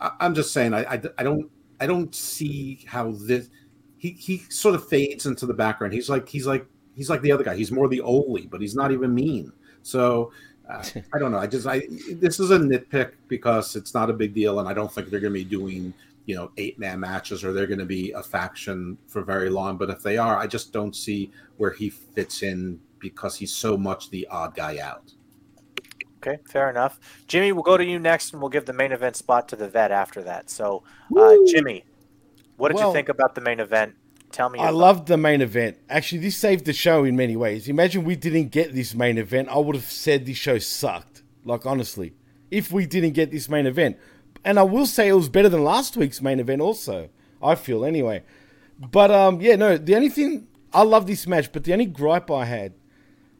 I, 0.00 0.12
I'm 0.20 0.34
just 0.34 0.52
saying. 0.52 0.74
I, 0.74 0.84
I 0.84 1.00
I 1.18 1.22
don't 1.22 1.50
I 1.80 1.86
don't 1.86 2.14
see 2.14 2.84
how 2.86 3.12
this. 3.12 3.50
He 3.98 4.10
he 4.10 4.38
sort 4.48 4.74
of 4.74 4.86
fades 4.88 5.26
into 5.26 5.46
the 5.46 5.54
background. 5.54 5.92
He's 5.92 6.08
like 6.08 6.28
he's 6.28 6.46
like 6.46 6.66
he's 6.94 7.10
like 7.10 7.22
the 7.22 7.32
other 7.32 7.44
guy. 7.44 7.56
He's 7.56 7.72
more 7.72 7.88
the 7.88 8.00
Ole, 8.00 8.46
but 8.50 8.60
he's 8.60 8.74
not 8.74 8.92
even 8.92 9.14
mean. 9.14 9.52
So. 9.82 10.32
Uh, 10.68 10.82
I 11.14 11.20
don't 11.20 11.30
know. 11.30 11.38
I 11.38 11.46
just 11.46 11.64
I 11.68 11.82
this 12.10 12.40
is 12.40 12.50
a 12.50 12.58
nitpick 12.58 13.12
because 13.28 13.76
it's 13.76 13.94
not 13.94 14.10
a 14.10 14.12
big 14.12 14.34
deal, 14.34 14.58
and 14.58 14.68
I 14.68 14.74
don't 14.74 14.92
think 14.92 15.10
they're 15.10 15.20
going 15.20 15.32
to 15.32 15.38
be 15.38 15.44
doing 15.44 15.94
you 16.26 16.34
know 16.34 16.50
eight 16.58 16.78
man 16.78 17.00
matches 17.00 17.44
or 17.44 17.52
they're 17.52 17.66
going 17.66 17.78
to 17.78 17.86
be 17.86 18.12
a 18.12 18.22
faction 18.22 18.98
for 19.06 19.22
very 19.22 19.48
long. 19.48 19.78
But 19.78 19.90
if 19.90 20.02
they 20.02 20.18
are, 20.18 20.36
I 20.36 20.46
just 20.46 20.72
don't 20.72 20.94
see 20.94 21.30
where 21.56 21.70
he 21.70 21.88
fits 21.88 22.42
in 22.42 22.80
because 22.98 23.36
he's 23.36 23.52
so 23.52 23.76
much 23.76 24.10
the 24.10 24.26
odd 24.30 24.54
guy 24.54 24.78
out. 24.78 25.12
Okay, 26.18 26.42
fair 26.44 26.68
enough. 26.68 26.98
Jimmy, 27.28 27.52
we'll 27.52 27.62
go 27.62 27.76
to 27.76 27.84
you 27.84 27.98
next, 27.98 28.32
and 28.32 28.42
we'll 28.42 28.50
give 28.50 28.66
the 28.66 28.72
main 28.72 28.90
event 28.90 29.14
spot 29.16 29.48
to 29.48 29.56
the 29.56 29.68
vet 29.68 29.92
after 29.92 30.22
that. 30.22 30.50
So, 30.50 30.82
uh, 31.16 31.34
Jimmy, 31.46 31.84
what 32.56 32.68
did 32.68 32.76
Well- 32.76 32.88
you 32.88 32.94
think 32.94 33.08
about 33.08 33.34
the 33.34 33.40
main 33.40 33.60
event? 33.60 33.94
Tell 34.32 34.50
me. 34.50 34.58
I 34.58 34.64
about- 34.64 34.74
loved 34.74 35.06
the 35.06 35.16
main 35.16 35.40
event. 35.40 35.76
Actually, 35.88 36.22
this 36.22 36.36
saved 36.36 36.64
the 36.64 36.72
show 36.72 37.04
in 37.04 37.14
many 37.14 37.36
ways. 37.36 37.68
Imagine 37.68 38.02
we 38.02 38.16
didn't 38.16 38.48
get 38.48 38.74
this 38.74 38.92
main 38.92 39.18
event, 39.18 39.48
I 39.48 39.58
would 39.58 39.76
have 39.76 39.84
said 39.84 40.26
this 40.26 40.36
show 40.36 40.58
sucked. 40.58 41.22
Like 41.44 41.64
honestly, 41.64 42.14
if 42.50 42.72
we 42.72 42.86
didn't 42.86 43.12
get 43.12 43.30
this 43.30 43.48
main 43.48 43.66
event, 43.66 43.96
and 44.46 44.60
I 44.60 44.62
will 44.62 44.86
say 44.86 45.08
it 45.08 45.12
was 45.12 45.28
better 45.28 45.48
than 45.48 45.64
last 45.64 45.96
week's 45.96 46.22
main 46.22 46.38
event. 46.38 46.62
Also, 46.62 47.10
I 47.42 47.56
feel 47.56 47.84
anyway. 47.84 48.22
But 48.78 49.10
um, 49.10 49.40
yeah, 49.40 49.56
no. 49.56 49.76
The 49.76 49.96
only 49.96 50.08
thing 50.08 50.46
I 50.72 50.82
love 50.82 51.08
this 51.08 51.26
match, 51.26 51.52
but 51.52 51.64
the 51.64 51.72
only 51.72 51.86
gripe 51.86 52.30
I 52.30 52.44
had 52.44 52.72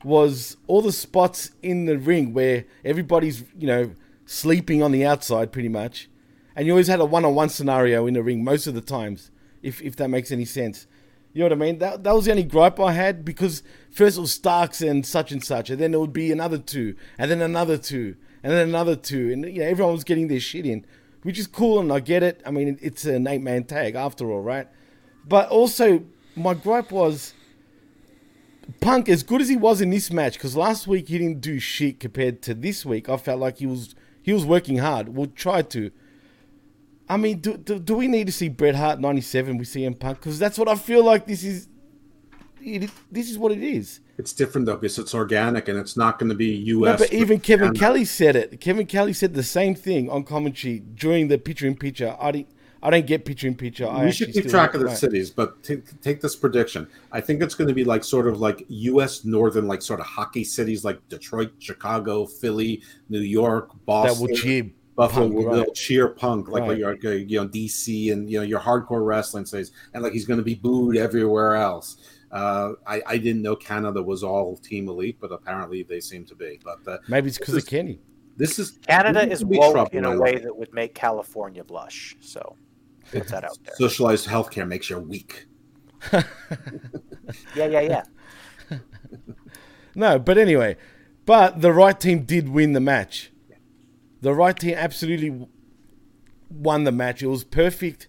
was 0.02 0.56
all 0.66 0.82
the 0.82 0.92
spots 0.92 1.52
in 1.62 1.86
the 1.86 1.96
ring 1.96 2.34
where 2.34 2.64
everybody's 2.84 3.44
you 3.56 3.68
know 3.68 3.92
sleeping 4.26 4.82
on 4.82 4.90
the 4.90 5.06
outside 5.06 5.52
pretty 5.52 5.68
much, 5.68 6.08
and 6.56 6.66
you 6.66 6.72
always 6.72 6.88
had 6.88 7.00
a 7.00 7.04
one-on-one 7.04 7.50
scenario 7.50 8.06
in 8.06 8.14
the 8.14 8.22
ring 8.22 8.42
most 8.42 8.66
of 8.66 8.74
the 8.74 8.80
times. 8.80 9.30
If 9.62 9.80
if 9.82 9.94
that 9.96 10.08
makes 10.08 10.32
any 10.32 10.44
sense, 10.44 10.88
you 11.32 11.40
know 11.40 11.46
what 11.46 11.52
I 11.52 11.56
mean. 11.56 11.78
That 11.78 12.02
that 12.02 12.14
was 12.16 12.24
the 12.24 12.32
only 12.32 12.42
gripe 12.42 12.80
I 12.80 12.92
had 12.92 13.24
because 13.24 13.62
first 13.92 14.18
it 14.18 14.20
was 14.22 14.32
Starks 14.32 14.82
and 14.82 15.06
such 15.06 15.30
and 15.30 15.44
such, 15.44 15.70
and 15.70 15.78
then 15.78 15.94
it 15.94 16.00
would 16.00 16.12
be 16.12 16.32
another 16.32 16.58
two, 16.58 16.96
and 17.16 17.30
then 17.30 17.42
another 17.42 17.78
two, 17.78 18.16
and 18.46 18.54
then 18.54 18.68
another 18.68 18.94
two, 18.94 19.32
and 19.32 19.44
you 19.44 19.58
know 19.58 19.66
everyone 19.66 19.92
was 19.92 20.04
getting 20.04 20.28
their 20.28 20.38
shit 20.38 20.64
in, 20.64 20.86
which 21.22 21.36
is 21.36 21.48
cool, 21.48 21.80
and 21.80 21.92
I 21.92 21.98
get 21.98 22.22
it. 22.22 22.40
I 22.46 22.52
mean, 22.52 22.78
it's 22.80 23.04
an 23.04 23.26
eight-man 23.26 23.64
tag 23.64 23.96
after 23.96 24.30
all, 24.30 24.40
right? 24.40 24.68
But 25.26 25.48
also, 25.48 26.04
my 26.36 26.54
gripe 26.54 26.92
was 26.92 27.34
Punk, 28.80 29.08
as 29.08 29.24
good 29.24 29.40
as 29.40 29.48
he 29.48 29.56
was 29.56 29.80
in 29.80 29.90
this 29.90 30.12
match, 30.12 30.34
because 30.34 30.54
last 30.54 30.86
week 30.86 31.08
he 31.08 31.18
didn't 31.18 31.40
do 31.40 31.58
shit 31.58 31.98
compared 31.98 32.40
to 32.42 32.54
this 32.54 32.86
week. 32.86 33.08
I 33.08 33.16
felt 33.16 33.40
like 33.40 33.58
he 33.58 33.66
was 33.66 33.96
he 34.22 34.32
was 34.32 34.44
working 34.44 34.78
hard. 34.78 35.16
Well, 35.16 35.26
try 35.34 35.62
to. 35.62 35.90
I 37.08 37.16
mean, 37.16 37.40
do, 37.40 37.56
do, 37.56 37.80
do 37.80 37.96
we 37.96 38.06
need 38.06 38.28
to 38.28 38.32
see 38.32 38.48
Bret 38.48 38.76
Hart 38.76 39.00
'97 39.00 39.58
with 39.58 39.66
CM 39.66 39.98
Punk? 39.98 40.20
Because 40.20 40.38
that's 40.38 40.56
what 40.56 40.68
I 40.68 40.76
feel 40.76 41.02
like. 41.02 41.26
This 41.26 41.42
is 41.42 41.66
it, 42.66 42.90
this 43.10 43.30
is 43.30 43.38
what 43.38 43.52
it 43.52 43.62
is. 43.62 44.00
It's 44.18 44.32
different 44.32 44.66
though 44.66 44.76
because 44.76 44.98
it's 44.98 45.14
organic 45.14 45.68
and 45.68 45.78
it's 45.78 45.96
not 45.96 46.18
going 46.18 46.28
to 46.30 46.34
be 46.34 46.46
U.S. 46.46 46.98
No, 47.00 47.04
but 47.06 47.12
even 47.12 47.40
Kevin 47.40 47.68
and- 47.68 47.78
Kelly 47.78 48.04
said 48.04 48.36
it. 48.36 48.60
Kevin 48.60 48.86
Kelly 48.86 49.12
said 49.12 49.34
the 49.34 49.42
same 49.42 49.74
thing 49.74 50.10
on 50.10 50.24
commentary 50.24 50.80
during 50.80 51.28
the 51.28 51.38
picture 51.38 51.66
in 51.66 51.76
picture. 51.76 52.16
I 52.20 52.32
didn't. 52.32 52.48
I 52.82 52.90
don't 52.90 53.06
get 53.06 53.24
picture 53.24 53.48
in 53.48 53.56
picture. 53.56 53.88
I 53.88 54.04
we 54.04 54.12
should 54.12 54.32
keep 54.32 54.48
track 54.48 54.74
of 54.74 54.80
the 54.80 54.86
right. 54.86 54.96
cities, 54.96 55.30
but 55.30 55.62
t- 55.62 55.82
take 56.02 56.20
this 56.20 56.36
prediction. 56.36 56.86
I 57.10 57.20
think 57.20 57.42
it's 57.42 57.54
going 57.54 57.66
to 57.68 57.74
be 57.74 57.84
like 57.84 58.04
sort 58.04 58.28
of 58.28 58.38
like 58.38 58.64
U.S. 58.68 59.24
northern, 59.24 59.66
like 59.66 59.82
sort 59.82 59.98
of 59.98 60.06
hockey 60.06 60.44
cities 60.44 60.84
like 60.84 61.00
Detroit, 61.08 61.52
Chicago, 61.58 62.26
Philly, 62.26 62.82
New 63.08 63.20
York, 63.20 63.70
that 63.72 63.86
Boston, 63.86 64.28
will 64.28 64.36
cheer 64.36 64.70
Buffalo 64.94 65.28
Punk, 65.28 65.34
will 65.34 65.58
right. 65.64 65.74
cheer 65.74 66.08
Punk, 66.08 66.48
like 66.48 66.62
Right. 66.62 66.78
your 66.78 66.94
you 67.14 67.40
know 67.40 67.48
DC 67.48 68.12
and 68.12 68.30
you 68.30 68.38
know 68.38 68.44
your 68.44 68.60
hardcore 68.60 69.04
wrestling 69.04 69.46
cities, 69.46 69.72
and 69.92 70.02
like 70.02 70.12
he's 70.12 70.26
going 70.26 70.38
to 70.38 70.44
be 70.44 70.54
booed 70.54 70.96
everywhere 70.96 71.54
else. 71.56 71.96
Uh, 72.36 72.74
I, 72.86 73.02
I 73.06 73.16
didn't 73.16 73.40
know 73.40 73.56
Canada 73.56 74.02
was 74.02 74.22
all 74.22 74.58
Team 74.58 74.88
Elite, 74.88 75.16
but 75.18 75.32
apparently 75.32 75.82
they 75.84 76.00
seem 76.00 76.26
to 76.26 76.34
be. 76.34 76.60
But 76.62 76.86
uh, 76.86 76.98
Maybe 77.08 77.28
it's 77.28 77.38
because 77.38 77.54
of 77.54 77.66
Kenny. 77.66 77.98
this 78.36 78.58
is 78.58 78.78
Canada 78.86 79.26
is 79.26 79.38
could 79.38 79.48
be 79.48 79.58
woke 79.58 79.94
in 79.94 80.04
a 80.04 80.20
way 80.20 80.34
it. 80.34 80.42
that 80.42 80.54
would 80.54 80.70
make 80.74 80.94
California 80.94 81.64
blush. 81.64 82.14
So, 82.20 82.56
put 83.10 83.28
that 83.28 83.44
out 83.44 83.56
there. 83.64 83.74
socialized 83.76 84.28
healthcare 84.28 84.68
makes 84.68 84.90
you 84.90 84.98
weak. 84.98 85.46
Yeah, 87.56 87.66
yeah, 87.66 88.02
yeah. 88.70 88.78
No, 89.96 90.18
but 90.18 90.36
anyway, 90.36 90.76
but 91.24 91.62
the 91.62 91.72
right 91.72 91.98
team 91.98 92.24
did 92.24 92.50
win 92.50 92.74
the 92.74 92.80
match. 92.80 93.32
The 94.20 94.34
right 94.34 94.56
team 94.56 94.74
absolutely 94.76 95.48
won 96.50 96.84
the 96.84 96.92
match. 96.92 97.22
It 97.22 97.28
was 97.28 97.44
perfect. 97.44 98.06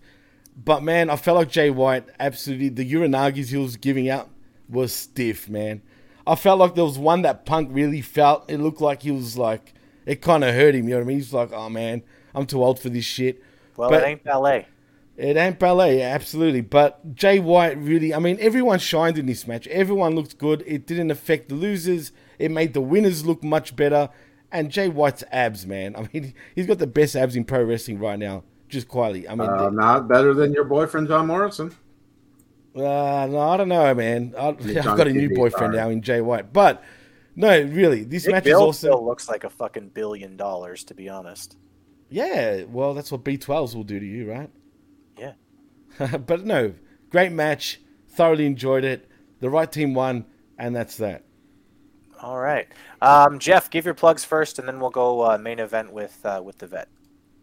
But 0.63 0.81
man, 0.84 1.09
I 1.09 1.15
felt 1.15 1.38
like 1.38 1.49
Jay 1.49 1.69
White 1.69 2.05
absolutely 2.19 2.69
the 2.69 2.91
Uranages 2.93 3.49
he 3.49 3.57
was 3.57 3.77
giving 3.77 4.09
out 4.09 4.29
was 4.67 4.93
stiff, 4.93 5.47
man. 5.47 5.81
I 6.25 6.35
felt 6.35 6.59
like 6.59 6.75
there 6.75 6.84
was 6.84 6.97
one 6.97 7.21
that 7.21 7.45
Punk 7.45 7.69
really 7.71 8.01
felt. 8.01 8.49
It 8.49 8.57
looked 8.57 8.81
like 8.81 9.03
he 9.03 9.11
was 9.11 9.38
like 9.38 9.73
it 10.05 10.21
kind 10.21 10.43
of 10.43 10.55
hurt 10.55 10.73
him. 10.75 10.85
You 10.85 10.91
know 10.91 10.95
what 10.97 11.03
I 11.03 11.07
mean? 11.07 11.17
He's 11.17 11.34
like, 11.34 11.51
oh 11.53 11.69
man, 11.69 12.01
I'm 12.34 12.45
too 12.45 12.63
old 12.63 12.79
for 12.79 12.89
this 12.89 13.05
shit. 13.05 13.41
Well, 13.75 13.89
But- 13.89 14.03
it 14.03 14.07
ain't 14.07 14.23
ballet. 14.23 14.67
It 15.15 15.35
ain't 15.35 15.57
ballet, 15.57 16.03
absolutely. 16.03 16.61
But 16.61 17.15
Jay 17.15 17.39
White 17.39 17.75
really, 17.79 18.13
I 18.13 18.19
mean, 18.19 18.38
everyone 18.39 18.77
shined 18.77 19.17
in 19.17 19.25
this 19.25 19.47
match. 19.47 19.65
Everyone 19.67 20.13
looked 20.13 20.38
good. 20.38 20.63
It 20.67 20.85
didn't 20.85 21.09
affect 21.09 21.49
the 21.49 21.55
losers. 21.55 22.11
It 22.38 22.51
made 22.51 22.75
the 22.75 22.81
winners 22.81 23.25
look 23.25 23.43
much 23.43 23.75
better. 23.75 24.09
And 24.51 24.69
Jay 24.69 24.88
White's 24.89 25.23
abs, 25.31 25.65
man. 25.65 25.95
I 25.97 26.07
mean, 26.13 26.35
he's 26.53 26.67
got 26.67 26.77
the 26.77 26.85
best 26.85 27.15
abs 27.15 27.35
in 27.35 27.45
pro 27.45 27.63
wrestling 27.63 27.97
right 27.97 28.19
now, 28.19 28.43
just 28.69 28.88
quietly. 28.88 29.27
I 29.27 29.35
mean, 29.35 29.49
Uh, 29.49 29.69
not 29.69 30.07
better 30.07 30.34
than 30.34 30.53
your 30.53 30.64
boyfriend 30.65 31.07
John 31.07 31.27
Morrison. 31.27 31.72
uh, 32.76 32.80
no, 33.30 33.39
I 33.39 33.57
don't 33.57 33.69
know, 33.69 33.94
man. 33.95 34.34
I, 34.38 34.48
I've 34.60 34.84
got 34.98 35.07
a 35.07 35.14
new 35.14 35.30
boyfriend 35.34 35.73
sorry. 35.73 35.77
now 35.77 35.89
in 35.89 36.02
Jay 36.02 36.22
White. 36.22 36.53
But 36.53 36.84
no, 37.35 37.49
really, 37.61 38.03
this 38.03 38.26
Big 38.26 38.35
match 38.35 38.44
Bill 38.44 38.57
is 38.57 38.69
awesome. 38.69 38.77
still 38.89 39.06
looks 39.06 39.27
like 39.30 39.44
a 39.44 39.49
fucking 39.49 39.89
billion 39.89 40.38
dollars, 40.38 40.84
to 40.85 40.94
be 40.94 41.10
honest. 41.10 41.57
Yeah, 42.10 42.64
well, 42.64 42.94
that's 42.94 43.11
what 43.11 43.23
B12s 43.23 43.76
will 43.76 43.84
do 43.84 43.99
to 43.99 44.06
you, 44.06 44.31
right? 44.31 44.49
Yeah. 45.19 45.34
but 46.18 46.45
no, 46.45 46.73
great 47.10 47.31
match. 47.31 47.81
Thoroughly 48.10 48.45
enjoyed 48.45 48.84
it. 48.84 49.10
The 49.39 49.49
right 49.49 49.72
team 49.72 49.94
won, 49.94 50.26
and 50.57 50.76
that's 50.76 50.98
that. 50.98 51.23
All 52.19 52.39
right, 52.39 52.68
um, 53.02 53.38
Jeff, 53.38 53.69
give 53.69 53.85
your 53.85 53.94
plugs 53.94 54.26
first, 54.26 54.57
and 54.57 54.68
then 54.68 54.80
we'll 54.80 54.89
go 54.89 55.22
uh, 55.22 55.38
main 55.38 55.60
event 55.60 55.91
with 55.91 56.19
uh, 56.26 56.41
with 56.44 56.57
the 56.57 56.65
vet. 56.65 56.88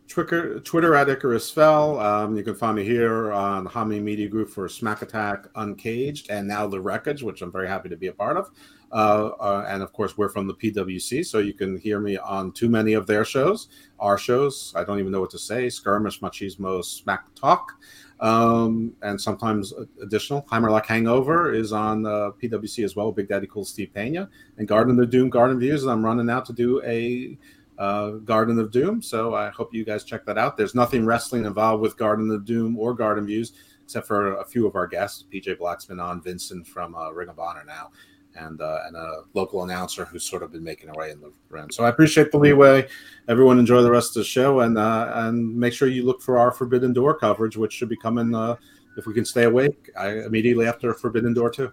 Twitter, 0.09 0.61
Twitter 0.61 0.95
at 0.95 1.09
Icarus 1.09 1.51
Fell. 1.51 1.99
Um, 1.99 2.37
you 2.37 2.43
can 2.43 2.55
find 2.55 2.77
me 2.77 2.85
here 2.85 3.33
on 3.33 3.67
Hamin 3.67 4.05
Media 4.05 4.29
Group 4.29 4.51
for 4.51 4.69
Smack 4.69 5.03
Attack 5.03 5.47
Uncaged 5.57 6.31
and 6.31 6.47
now 6.47 6.67
The 6.67 6.81
Wreckage, 6.81 7.23
which 7.23 7.43
I'm 7.43 7.51
very 7.51 7.67
happy 7.67 7.89
to 7.89 7.97
be 7.97 8.09
a 8.09 8.13
part 8.13 8.37
of. 8.37 8.51
Uh, 8.93 9.31
uh, 9.41 9.67
and 9.69 9.83
of 9.83 9.93
course, 9.93 10.17
we're 10.17 10.29
from 10.29 10.47
the 10.47 10.55
PWC, 10.55 11.27
so 11.27 11.39
you 11.39 11.55
can 11.55 11.77
hear 11.79 11.99
me 11.99 12.17
on 12.17 12.53
too 12.53 12.69
many 12.69 12.93
of 12.93 13.07
their 13.07 13.25
shows, 13.25 13.69
our 13.99 14.17
shows. 14.17 14.73
I 14.77 14.85
don't 14.85 15.01
even 15.01 15.11
know 15.11 15.21
what 15.21 15.31
to 15.31 15.39
say 15.39 15.69
Skirmish, 15.69 16.21
Machismo, 16.21 16.85
Smack 16.85 17.35
Talk. 17.35 17.73
Um, 18.21 18.93
and 19.03 19.21
sometimes 19.21 19.73
additional. 20.01 20.43
Heimerlach 20.43 20.87
Hangover 20.87 21.53
is 21.53 21.73
on 21.73 22.07
uh, 22.07 22.31
PWC 22.41 22.85
as 22.85 22.95
well. 22.95 23.11
Big 23.11 23.29
Daddy 23.29 23.49
Cool 23.49 23.65
Steve 23.65 23.93
Pena 23.93 24.31
and 24.57 24.69
Garden 24.69 24.99
of 25.01 25.11
Doom 25.11 25.29
Garden 25.29 25.59
Views. 25.59 25.83
And 25.83 25.91
I'm 25.91 26.05
running 26.05 26.31
out 26.31 26.47
to 26.47 26.53
do 26.53 26.81
a 26.85 27.37
uh, 27.79 28.11
Garden 28.11 28.59
of 28.59 28.71
Doom. 28.71 29.03
So 29.03 29.35
I 29.35 29.51
hope 29.51 29.75
you 29.75 29.85
guys 29.85 30.05
check 30.05 30.25
that 30.27 30.39
out. 30.39 30.57
There's 30.57 30.75
nothing 30.75 31.05
wrestling 31.05 31.45
involved 31.45 31.83
with 31.83 31.97
Garden 31.97 32.31
of 32.31 32.45
Doom 32.45 32.79
or 32.79 32.95
Garden 32.95 33.27
Views, 33.27 33.53
except 33.83 34.07
for 34.07 34.37
a 34.37 34.45
few 34.45 34.67
of 34.67 34.77
our 34.77 34.87
guests. 34.87 35.25
PJ 35.33 35.59
Black's 35.59 35.87
been 35.87 36.01
on, 36.01 36.21
Vincent 36.23 36.67
from 36.67 36.95
uh, 36.95 37.11
Ring 37.11 37.29
of 37.29 37.39
Honor 37.39 37.65
now, 37.67 37.91
and 38.37 38.61
uh, 38.61 38.79
and 38.87 38.97
a 38.97 39.23
local 39.35 39.65
announcer 39.65 40.05
who's 40.05 40.25
sort 40.25 40.43
of 40.43 40.53
been 40.53 40.65
making 40.65 40.89
her 40.89 40.95
way 40.95 41.11
in 41.11 41.21
the 41.21 41.33
room. 41.49 41.71
So 41.71 41.85
I 41.85 41.89
appreciate 41.89 42.31
the 42.31 42.39
leeway. 42.39 42.89
Everyone 43.29 43.59
enjoy 43.59 43.83
the 43.83 43.91
rest 43.91 44.17
of 44.17 44.21
the 44.21 44.25
show, 44.25 44.61
and 44.61 44.79
uh, 44.79 45.13
and 45.15 45.57
make 45.57 45.73
sure 45.73 45.89
you 45.89 46.05
look 46.05 46.23
for 46.23 46.39
our 46.39 46.53
Forbidden 46.53 46.93
Door 46.93 47.19
coverage, 47.19 47.57
which 47.57 47.73
should 47.73 47.89
be 47.89 47.97
coming 47.97 48.35
uh, 48.35 48.57
if 48.97 49.07
we 49.07 49.15
can 49.15 49.25
stay 49.25 49.45
awake. 49.45 49.91
I, 49.99 50.21
immediately 50.21 50.67
after 50.67 50.95
Forbidden 50.95 51.35
Door 51.35 51.51
too. 51.51 51.73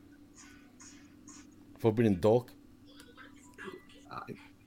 Forbidden 1.80 2.20
Dog. 2.20 2.52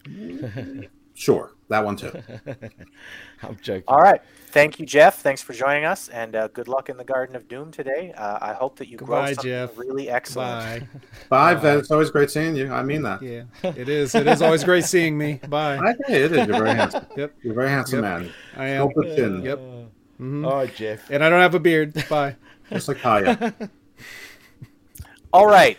Sure, 1.14 1.52
that 1.68 1.84
one 1.84 1.96
too. 1.96 2.10
I'm 3.42 3.56
joking. 3.62 3.84
All 3.86 4.00
right. 4.00 4.20
Thank 4.48 4.78
you, 4.78 4.86
Jeff. 4.86 5.20
Thanks 5.20 5.42
for 5.42 5.52
joining 5.52 5.84
us, 5.84 6.08
and 6.08 6.34
uh, 6.36 6.48
good 6.48 6.68
luck 6.68 6.88
in 6.88 6.96
the 6.96 7.04
Garden 7.04 7.34
of 7.36 7.48
Doom 7.48 7.70
today. 7.72 8.12
Uh, 8.16 8.38
I 8.40 8.52
hope 8.52 8.76
that 8.76 8.88
you 8.88 8.96
grow 8.96 9.06
Goodbye, 9.08 9.32
something 9.34 9.50
Jeff. 9.50 9.76
really 9.78 10.08
excellent. 10.08 10.80
Bye. 10.80 10.88
Bye, 11.28 11.54
Ven. 11.54 11.78
It's 11.78 11.90
always 11.90 12.10
great 12.10 12.30
seeing 12.30 12.54
you. 12.56 12.72
I 12.72 12.82
mean 12.82 13.02
that. 13.02 13.20
Yeah, 13.22 13.44
it 13.62 13.88
is. 13.88 14.14
It 14.14 14.26
is 14.26 14.42
always 14.42 14.62
great 14.64 14.84
seeing 14.84 15.16
me. 15.18 15.40
Bye. 15.48 15.78
I 15.78 15.92
think 15.94 16.08
it 16.10 16.32
is. 16.32 16.46
You're 16.48 16.56
very 16.58 16.74
handsome. 16.74 17.06
Yep, 17.16 17.34
You're 17.42 17.52
a 17.52 17.56
very 17.56 17.68
handsome 17.68 18.02
Yep. 18.02 18.20
man. 18.20 18.32
I 18.56 18.66
am. 18.68 18.90
Sculpted 18.90 19.16
chin, 19.16 19.42
Yep. 19.42 19.60
All 20.44 20.56
right, 20.56 20.74
Jeff. 20.74 21.10
And 21.10 21.24
I 21.24 21.28
don't 21.30 21.40
have 21.40 21.54
a 21.54 21.60
beard. 21.60 21.94
Bye. 22.08 22.36
just 22.70 22.86
like 22.88 22.98
Kaya. 22.98 23.54
All 25.32 25.46
right, 25.46 25.76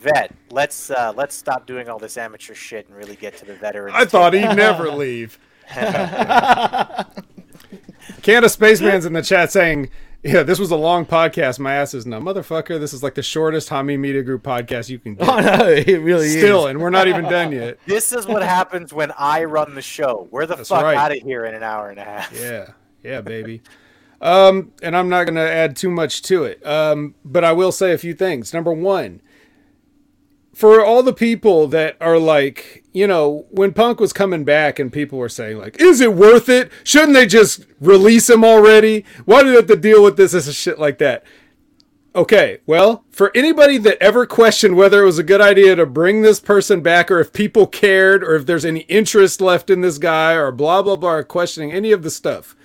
vet. 0.00 0.34
Let's 0.50 0.90
uh, 0.90 1.12
let's 1.16 1.34
stop 1.34 1.66
doing 1.66 1.88
all 1.88 1.98
this 1.98 2.16
amateur 2.16 2.54
shit 2.54 2.88
and 2.88 2.96
really 2.96 3.16
get 3.16 3.36
to 3.38 3.44
the 3.44 3.54
veterans. 3.54 3.94
I 3.96 4.04
thought 4.04 4.32
he'd 4.34 4.54
never 4.54 4.90
leave. 4.92 5.38
Canada 8.22 8.48
Spaceman's 8.48 9.04
in 9.04 9.12
the 9.12 9.22
chat 9.22 9.52
saying, 9.52 9.90
"Yeah, 10.22 10.42
this 10.42 10.58
was 10.58 10.70
a 10.70 10.76
long 10.76 11.04
podcast. 11.06 11.58
My 11.58 11.74
ass 11.74 11.94
is 11.94 12.06
numb, 12.06 12.24
motherfucker. 12.24 12.78
This 12.80 12.92
is 12.92 13.02
like 13.02 13.14
the 13.14 13.22
shortest 13.22 13.68
Hamin 13.68 14.00
Media 14.00 14.22
Group 14.22 14.42
podcast 14.42 14.88
you 14.88 14.98
can 14.98 15.14
get. 15.14 15.28
Oh 15.28 15.40
no, 15.40 15.66
it 15.68 15.86
really 16.00 16.28
Still, 16.28 16.66
is. 16.66 16.70
and 16.70 16.80
we're 16.80 16.90
not 16.90 17.08
even 17.08 17.24
done 17.24 17.52
yet. 17.52 17.78
This 17.86 18.12
is 18.12 18.26
what 18.26 18.42
happens 18.42 18.92
when 18.92 19.12
I 19.18 19.44
run 19.44 19.74
the 19.74 19.82
show. 19.82 20.28
We're 20.30 20.46
the 20.46 20.56
That's 20.56 20.68
fuck 20.68 20.82
right. 20.82 20.96
out 20.96 21.12
of 21.12 21.18
here 21.18 21.44
in 21.44 21.54
an 21.54 21.62
hour 21.62 21.90
and 21.90 21.98
a 21.98 22.04
half. 22.04 22.32
Yeah, 22.38 22.70
yeah, 23.02 23.20
baby. 23.20 23.62
Um, 24.20 24.72
and 24.82 24.96
I'm 24.96 25.08
not 25.08 25.24
gonna 25.26 25.40
add 25.42 25.76
too 25.76 25.90
much 25.90 26.22
to 26.22 26.44
it. 26.44 26.64
Um, 26.66 27.14
but 27.24 27.44
I 27.44 27.52
will 27.52 27.72
say 27.72 27.92
a 27.92 27.98
few 27.98 28.14
things. 28.14 28.52
Number 28.52 28.72
one, 28.72 29.20
for 30.58 30.84
all 30.84 31.04
the 31.04 31.12
people 31.12 31.68
that 31.68 31.96
are 32.00 32.18
like, 32.18 32.82
you 32.92 33.06
know, 33.06 33.46
when 33.48 33.72
Punk 33.72 34.00
was 34.00 34.12
coming 34.12 34.42
back 34.42 34.80
and 34.80 34.92
people 34.92 35.16
were 35.16 35.28
saying 35.28 35.56
like, 35.56 35.80
"Is 35.80 36.00
it 36.00 36.14
worth 36.14 36.48
it? 36.48 36.72
Shouldn't 36.82 37.12
they 37.12 37.26
just 37.26 37.64
release 37.80 38.28
him 38.28 38.42
already? 38.42 39.04
Why 39.24 39.44
do 39.44 39.50
they 39.50 39.54
have 39.54 39.68
to 39.68 39.76
deal 39.76 40.02
with 40.02 40.16
this 40.16 40.34
as 40.34 40.48
a 40.48 40.52
shit 40.52 40.80
like 40.80 40.98
that?" 40.98 41.22
Okay, 42.12 42.58
well, 42.66 43.04
for 43.12 43.30
anybody 43.36 43.78
that 43.78 44.02
ever 44.02 44.26
questioned 44.26 44.74
whether 44.74 45.00
it 45.00 45.06
was 45.06 45.20
a 45.20 45.22
good 45.22 45.40
idea 45.40 45.76
to 45.76 45.86
bring 45.86 46.22
this 46.22 46.40
person 46.40 46.80
back 46.80 47.08
or 47.08 47.20
if 47.20 47.32
people 47.32 47.68
cared 47.68 48.24
or 48.24 48.34
if 48.34 48.44
there's 48.44 48.64
any 48.64 48.80
interest 48.80 49.40
left 49.40 49.70
in 49.70 49.80
this 49.80 49.98
guy 49.98 50.32
or 50.32 50.50
blah 50.50 50.82
blah 50.82 50.96
blah, 50.96 51.22
questioning 51.22 51.70
any 51.70 51.92
of 51.92 52.02
the 52.02 52.10
stuff, 52.10 52.56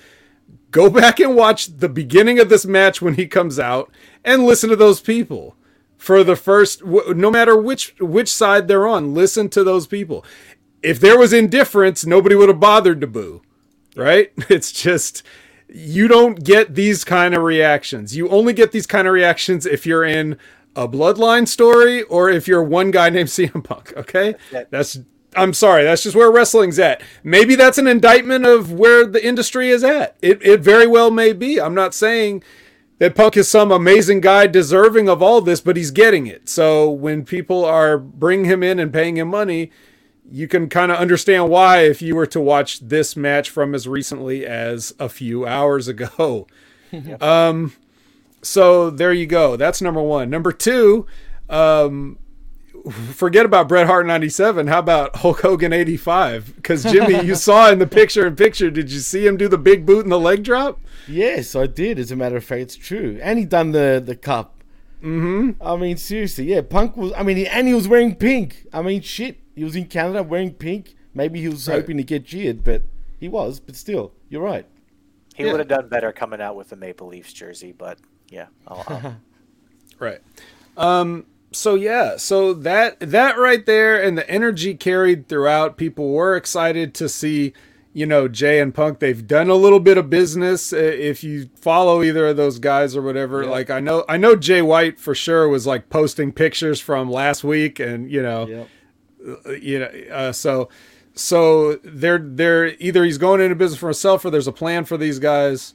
go 0.71 0.89
back 0.89 1.19
and 1.19 1.35
watch 1.35 1.77
the 1.77 1.89
beginning 1.89 2.39
of 2.39 2.49
this 2.49 2.65
match 2.65 3.03
when 3.03 3.13
he 3.13 3.27
comes 3.27 3.59
out 3.59 3.91
and 4.25 4.47
listen 4.47 4.71
to 4.71 4.75
those 4.75 4.99
people 4.99 5.55
for 6.03 6.21
the 6.21 6.35
first 6.35 6.83
no 6.83 7.31
matter 7.31 7.55
which 7.55 7.95
which 7.97 8.27
side 8.27 8.67
they're 8.67 8.85
on 8.85 9.13
listen 9.13 9.47
to 9.47 9.63
those 9.63 9.87
people 9.87 10.25
if 10.81 10.99
there 10.99 11.17
was 11.17 11.31
indifference 11.31 12.05
nobody 12.05 12.35
would 12.35 12.49
have 12.49 12.59
bothered 12.59 12.99
to 12.99 13.07
boo 13.07 13.41
right 13.95 14.33
it's 14.49 14.73
just 14.73 15.23
you 15.69 16.09
don't 16.09 16.43
get 16.43 16.75
these 16.75 17.05
kind 17.05 17.33
of 17.33 17.41
reactions 17.41 18.17
you 18.17 18.27
only 18.27 18.51
get 18.51 18.73
these 18.73 18.85
kind 18.85 19.07
of 19.07 19.13
reactions 19.13 19.65
if 19.65 19.85
you're 19.85 20.03
in 20.03 20.37
a 20.75 20.89
bloodline 20.89 21.47
story 21.47 22.01
or 22.03 22.29
if 22.29 22.49
you're 22.49 22.63
one 22.63 22.91
guy 22.91 23.09
named 23.09 23.29
CM 23.29 23.63
Punk 23.63 23.93
okay 23.95 24.35
that's 24.71 24.99
I'm 25.35 25.53
sorry, 25.53 25.83
that's 25.83 26.03
just 26.03 26.15
where 26.15 26.31
wrestling's 26.31 26.77
at. 26.77 27.01
Maybe 27.23 27.55
that's 27.55 27.79
an 27.79 27.87
indictment 27.87 28.45
of 28.45 28.71
where 28.71 29.03
the 29.03 29.25
industry 29.25 29.69
is 29.69 29.83
at. 29.83 30.15
It 30.21 30.39
it 30.45 30.59
very 30.59 30.85
well 30.85 31.09
may 31.09 31.33
be. 31.33 31.59
I'm 31.59 31.73
not 31.73 31.95
saying 31.95 32.43
that 33.03 33.15
Punk 33.15 33.35
is 33.35 33.49
some 33.49 33.69
amazing 33.69 34.21
guy 34.21 34.47
deserving 34.47 35.09
of 35.09 35.21
all 35.21 35.41
this, 35.41 35.59
but 35.59 35.75
he's 35.75 35.91
getting 35.91 36.25
it. 36.25 36.47
So 36.47 36.89
when 36.89 37.25
people 37.25 37.65
are 37.65 37.97
bringing 37.97 38.45
him 38.45 38.63
in 38.63 38.79
and 38.79 38.93
paying 38.93 39.17
him 39.17 39.27
money, 39.27 39.71
you 40.31 40.47
can 40.47 40.69
kind 40.69 40.89
of 40.89 40.97
understand 40.97 41.49
why 41.49 41.79
if 41.79 42.01
you 42.01 42.15
were 42.15 42.25
to 42.27 42.39
watch 42.39 42.79
this 42.79 43.17
match 43.17 43.49
from 43.49 43.75
as 43.75 43.89
recently 43.89 44.45
as 44.45 44.93
a 45.01 45.09
few 45.09 45.45
hours 45.45 45.89
ago. 45.89 46.47
um, 47.19 47.73
so 48.41 48.89
there 48.89 49.11
you 49.11 49.25
go. 49.25 49.57
That's 49.57 49.81
number 49.81 50.01
one. 50.01 50.29
Number 50.29 50.53
two, 50.53 51.05
um, 51.49 52.17
forget 52.91 53.45
about 53.45 53.67
Bret 53.67 53.87
Hart 53.87 54.05
97. 54.05 54.67
How 54.67 54.79
about 54.79 55.15
Hulk 55.17 55.41
Hogan 55.41 55.71
85? 55.73 56.55
Because 56.55 56.83
Jimmy, 56.83 57.23
you 57.25 57.35
saw 57.35 57.69
in 57.71 57.79
the 57.79 57.87
picture 57.87 58.27
in 58.27 58.35
picture, 58.35 58.69
did 58.69 58.91
you 58.91 58.99
see 58.99 59.25
him 59.25 59.37
do 59.37 59.47
the 59.47 59.57
big 59.57 59.85
boot 59.85 60.03
and 60.05 60.11
the 60.11 60.19
leg 60.19 60.43
drop? 60.43 60.79
Yes, 61.07 61.55
I 61.55 61.67
did. 61.67 61.99
As 61.99 62.11
a 62.11 62.15
matter 62.15 62.37
of 62.37 62.43
fact, 62.43 62.61
it's 62.61 62.75
true. 62.75 63.19
And 63.21 63.39
he 63.39 63.45
done 63.45 63.71
the 63.71 64.01
the 64.05 64.15
cup. 64.15 64.63
Mm-hmm. 65.01 65.61
I 65.61 65.75
mean, 65.75 65.97
seriously, 65.97 66.45
yeah. 66.45 66.61
Punk 66.61 66.95
was. 66.95 67.11
I 67.17 67.23
mean, 67.23 67.37
he, 67.37 67.47
and 67.47 67.67
he 67.67 67.73
was 67.73 67.87
wearing 67.87 68.15
pink. 68.15 68.67
I 68.71 68.81
mean, 68.81 69.01
shit. 69.01 69.37
He 69.55 69.63
was 69.63 69.75
in 69.75 69.85
Canada 69.85 70.23
wearing 70.23 70.51
pink. 70.53 70.95
Maybe 71.13 71.41
he 71.41 71.49
was 71.49 71.67
Right. 71.67 71.75
hoping 71.81 71.97
to 71.97 72.03
get 72.03 72.25
cheered, 72.25 72.63
but 72.63 72.83
he 73.19 73.27
was. 73.27 73.59
But 73.59 73.75
still, 73.75 74.13
you're 74.29 74.41
right. 74.41 74.65
He 75.35 75.43
Yeah. 75.43 75.51
would 75.51 75.59
have 75.59 75.67
done 75.67 75.89
better 75.89 76.11
coming 76.11 76.39
out 76.41 76.55
with 76.55 76.69
the 76.69 76.75
Maple 76.75 77.07
Leafs 77.07 77.33
jersey, 77.33 77.71
but 77.71 77.97
yeah. 78.29 78.47
I'll, 78.67 78.83
I'll, 78.87 79.17
Right. 79.99 80.21
Um 80.77 81.25
so 81.53 81.75
yeah, 81.75 82.17
so 82.17 82.53
that 82.53 82.99
that 82.99 83.37
right 83.37 83.65
there 83.65 84.01
and 84.01 84.17
the 84.17 84.29
energy 84.29 84.75
carried 84.75 85.27
throughout, 85.27 85.77
people 85.77 86.11
were 86.11 86.35
excited 86.35 86.93
to 86.95 87.07
see, 87.07 87.53
you 87.93 88.05
know, 88.05 88.27
Jay 88.27 88.59
and 88.59 88.73
Punk. 88.73 88.99
They've 88.99 89.25
done 89.25 89.49
a 89.49 89.55
little 89.55 89.79
bit 89.79 89.97
of 89.97 90.09
business. 90.09 90.73
Uh, 90.73 90.77
If 90.77 91.23
you 91.23 91.49
follow 91.55 92.03
either 92.03 92.27
of 92.27 92.37
those 92.37 92.59
guys 92.59 92.95
or 92.95 93.01
whatever, 93.01 93.43
Yeah. 93.43 93.49
like 93.49 93.69
I 93.69 93.79
know 93.79 94.03
I 94.09 94.17
know 94.17 94.35
Jay 94.35 94.61
White 94.61 94.99
for 94.99 95.15
sure 95.15 95.47
was 95.47 95.65
like 95.67 95.89
posting 95.89 96.31
pictures 96.31 96.79
from 96.81 97.09
last 97.09 97.43
week 97.43 97.79
and 97.79 98.09
you 98.11 98.21
know, 98.21 98.47
Yep. 98.47 99.61
you 99.61 99.79
know 99.79 99.91
uh, 100.11 100.31
so 100.31 100.69
so 101.15 101.75
they're 101.83 102.17
they're 102.19 102.73
either 102.79 103.03
he's 103.05 103.17
going 103.17 103.39
into 103.41 103.55
business 103.55 103.79
for 103.79 103.87
himself 103.87 104.25
or 104.25 104.31
there's 104.31 104.47
a 104.47 104.51
plan 104.51 104.83
for 104.85 104.97
these 104.97 105.19
guys. 105.19 105.73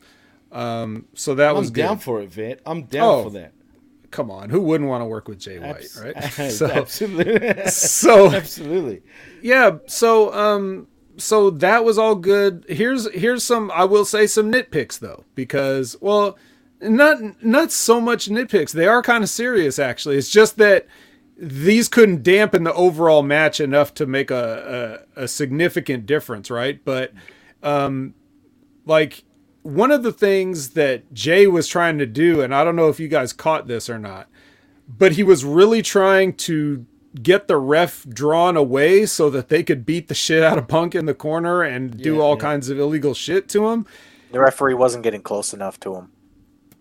Um 0.50 1.06
so 1.14 1.34
that 1.34 1.50
I'm 1.50 1.56
was 1.59 1.70
down 1.70 1.96
good. 1.96 2.02
for 2.05 2.20
it, 2.22 2.32
Vet. 2.32 2.60
I'm 2.66 2.82
down 2.84 3.05
Oh, 3.05 3.22
for 3.24 3.30
that. 3.30 3.52
Come 4.10 4.30
on, 4.30 4.48
who 4.51 4.60
wouldn't 4.60 4.89
want 4.89 5.02
to 5.02 5.06
work 5.06 5.28
with 5.28 5.39
Jay 5.39 5.59
White, 5.59 5.85
Abs- 5.85 6.02
right? 6.02 6.51
so 6.52 6.66
absolutely. 6.66 7.66
so 7.70 8.30
absolutely. 8.35 9.02
yeah 9.43 9.78
so 9.86 10.32
um 10.32 10.86
so 11.18 11.51
that 11.51 11.85
was 11.85 11.98
all 11.98 12.14
good 12.14 12.64
here's 12.68 13.12
here's 13.12 13.43
some 13.44 13.70
i 13.72 13.85
will 13.85 14.05
say 14.05 14.24
some 14.26 14.52
nitpicks 14.52 14.98
though 15.01 15.24
because 15.35 15.97
well 16.01 16.39
not 16.80 17.18
not 17.44 17.72
so 17.72 18.01
much 18.01 18.28
nitpicks 18.28 18.70
they 18.72 18.86
are 18.86 19.02
kind 19.02 19.24
of 19.24 19.28
serious 19.28 19.78
actually 19.80 20.16
it's 20.16 20.30
just 20.30 20.56
that 20.59 20.86
these 21.36 21.89
couldn't 21.89 22.22
dampen 22.22 22.62
the 22.64 22.72
overall 22.74 23.22
match 23.24 23.60
enough 23.60 23.93
to 23.94 24.06
make 24.06 24.30
a 24.30 25.05
a, 25.16 25.24
a 25.24 25.28
significant 25.28 26.06
difference 26.06 26.51
right 26.52 26.85
but 26.85 27.12
um 27.64 28.14
like 28.86 29.24
one 29.74 29.90
of 29.90 30.02
the 30.02 30.12
things 30.12 30.70
that 30.70 31.12
jay 31.12 31.46
was 31.46 31.68
trying 31.68 31.98
to 31.98 32.06
do 32.06 32.40
and 32.40 32.54
i 32.54 32.64
don't 32.64 32.76
know 32.76 32.88
if 32.88 32.98
you 33.00 33.08
guys 33.08 33.32
caught 33.32 33.66
this 33.66 33.88
or 33.90 33.98
not 33.98 34.28
but 34.88 35.12
he 35.12 35.22
was 35.22 35.44
really 35.44 35.82
trying 35.82 36.32
to 36.32 36.86
get 37.22 37.48
the 37.48 37.56
ref 37.56 38.06
drawn 38.08 38.56
away 38.56 39.04
so 39.06 39.28
that 39.30 39.48
they 39.48 39.62
could 39.62 39.84
beat 39.84 40.08
the 40.08 40.14
shit 40.14 40.42
out 40.42 40.56
of 40.58 40.68
Punk 40.68 40.94
in 40.94 41.04
the 41.06 41.14
corner 41.14 41.62
and 41.62 41.96
do 42.00 42.16
Yeah, 42.16 42.20
all 42.22 42.34
yeah. 42.36 42.40
kinds 42.40 42.68
of 42.70 42.78
illegal 42.78 43.12
shit 43.14 43.48
to 43.50 43.68
him. 43.68 43.86
the 44.30 44.40
referee 44.40 44.74
wasn't 44.74 45.02
getting 45.04 45.22
close 45.22 45.52
enough 45.52 45.78
to 45.80 45.94
him. 45.94 46.10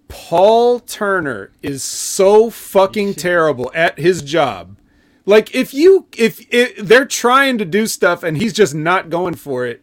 Paul 0.09 0.79
Turner 0.79 1.51
is 1.61 1.83
so 1.83 2.49
fucking 2.49 3.13
terrible 3.27 3.71
at 3.73 3.99
his 3.99 4.21
job. 4.21 4.77
Like 5.25 5.53
if 5.53 5.73
you 5.73 6.07
if, 6.15 6.45
if 6.53 6.77
they're 6.77 7.05
trying 7.05 7.57
to 7.57 7.65
do 7.65 7.87
stuff 7.87 8.23
and 8.23 8.37
he's 8.37 8.53
just 8.53 8.73
not 8.73 9.09
going 9.09 9.33
for 9.35 9.65
it, 9.65 9.81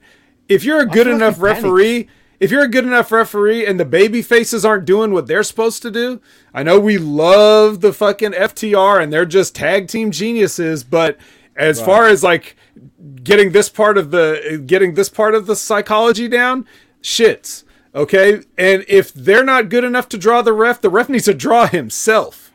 if 0.49 0.65
you're 0.65 0.81
a 0.81 0.87
good 0.87 1.07
feel 1.07 1.13
like 1.19 1.23
enough 1.23 1.37
he 1.37 1.43
panics. 1.43 1.63
referee, 1.63 2.09
if 2.41 2.51
you're 2.51 2.65
a 2.65 2.69
good 2.69 2.85
enough 2.85 3.13
referee 3.13 3.67
and 3.67 3.79
the 3.79 3.85
baby 3.85 4.23
faces 4.23 4.65
aren't 4.65 4.85
doing 4.85 5.13
what 5.13 5.27
they're 5.27 5.43
supposed 5.43 5.83
to 5.83 5.91
do, 5.91 6.21
I 6.53 6.63
know 6.63 6.79
we 6.79 6.99
love 6.99 7.81
the 7.81 7.93
fucking 7.93 8.33
FTR 8.33 9.03
and 9.03 9.13
they're 9.13 9.25
just 9.25 9.55
tag 9.55 9.89
team 9.89 10.11
geniuses, 10.11 10.85
but 10.85 11.17
as 11.57 11.81
far 11.81 12.07
as 12.07 12.23
like 12.23 12.57
getting 13.23 13.53
this 13.53 13.69
part 13.69 13.97
of 13.97 14.11
the 14.11 14.63
getting 14.67 14.95
this 14.95 15.09
part 15.09 15.35
of 15.35 15.47
the 15.47 15.57
psychology 15.57 16.29
down, 16.29 16.67
shits. 17.03 17.65
Okay? 17.95 18.43
And 18.59 18.85
if 18.89 19.13
they're 19.13 19.45
not 19.45 19.69
good 19.69 19.85
enough 19.85 20.09
to 20.11 20.19
draw 20.19 20.43
the 20.43 20.53
ref, 20.53 20.81
the 20.81 20.91
ref 20.91 21.09
needs 21.09 21.27
to 21.27 21.35
draw 21.35 21.67
himself. 21.67 22.53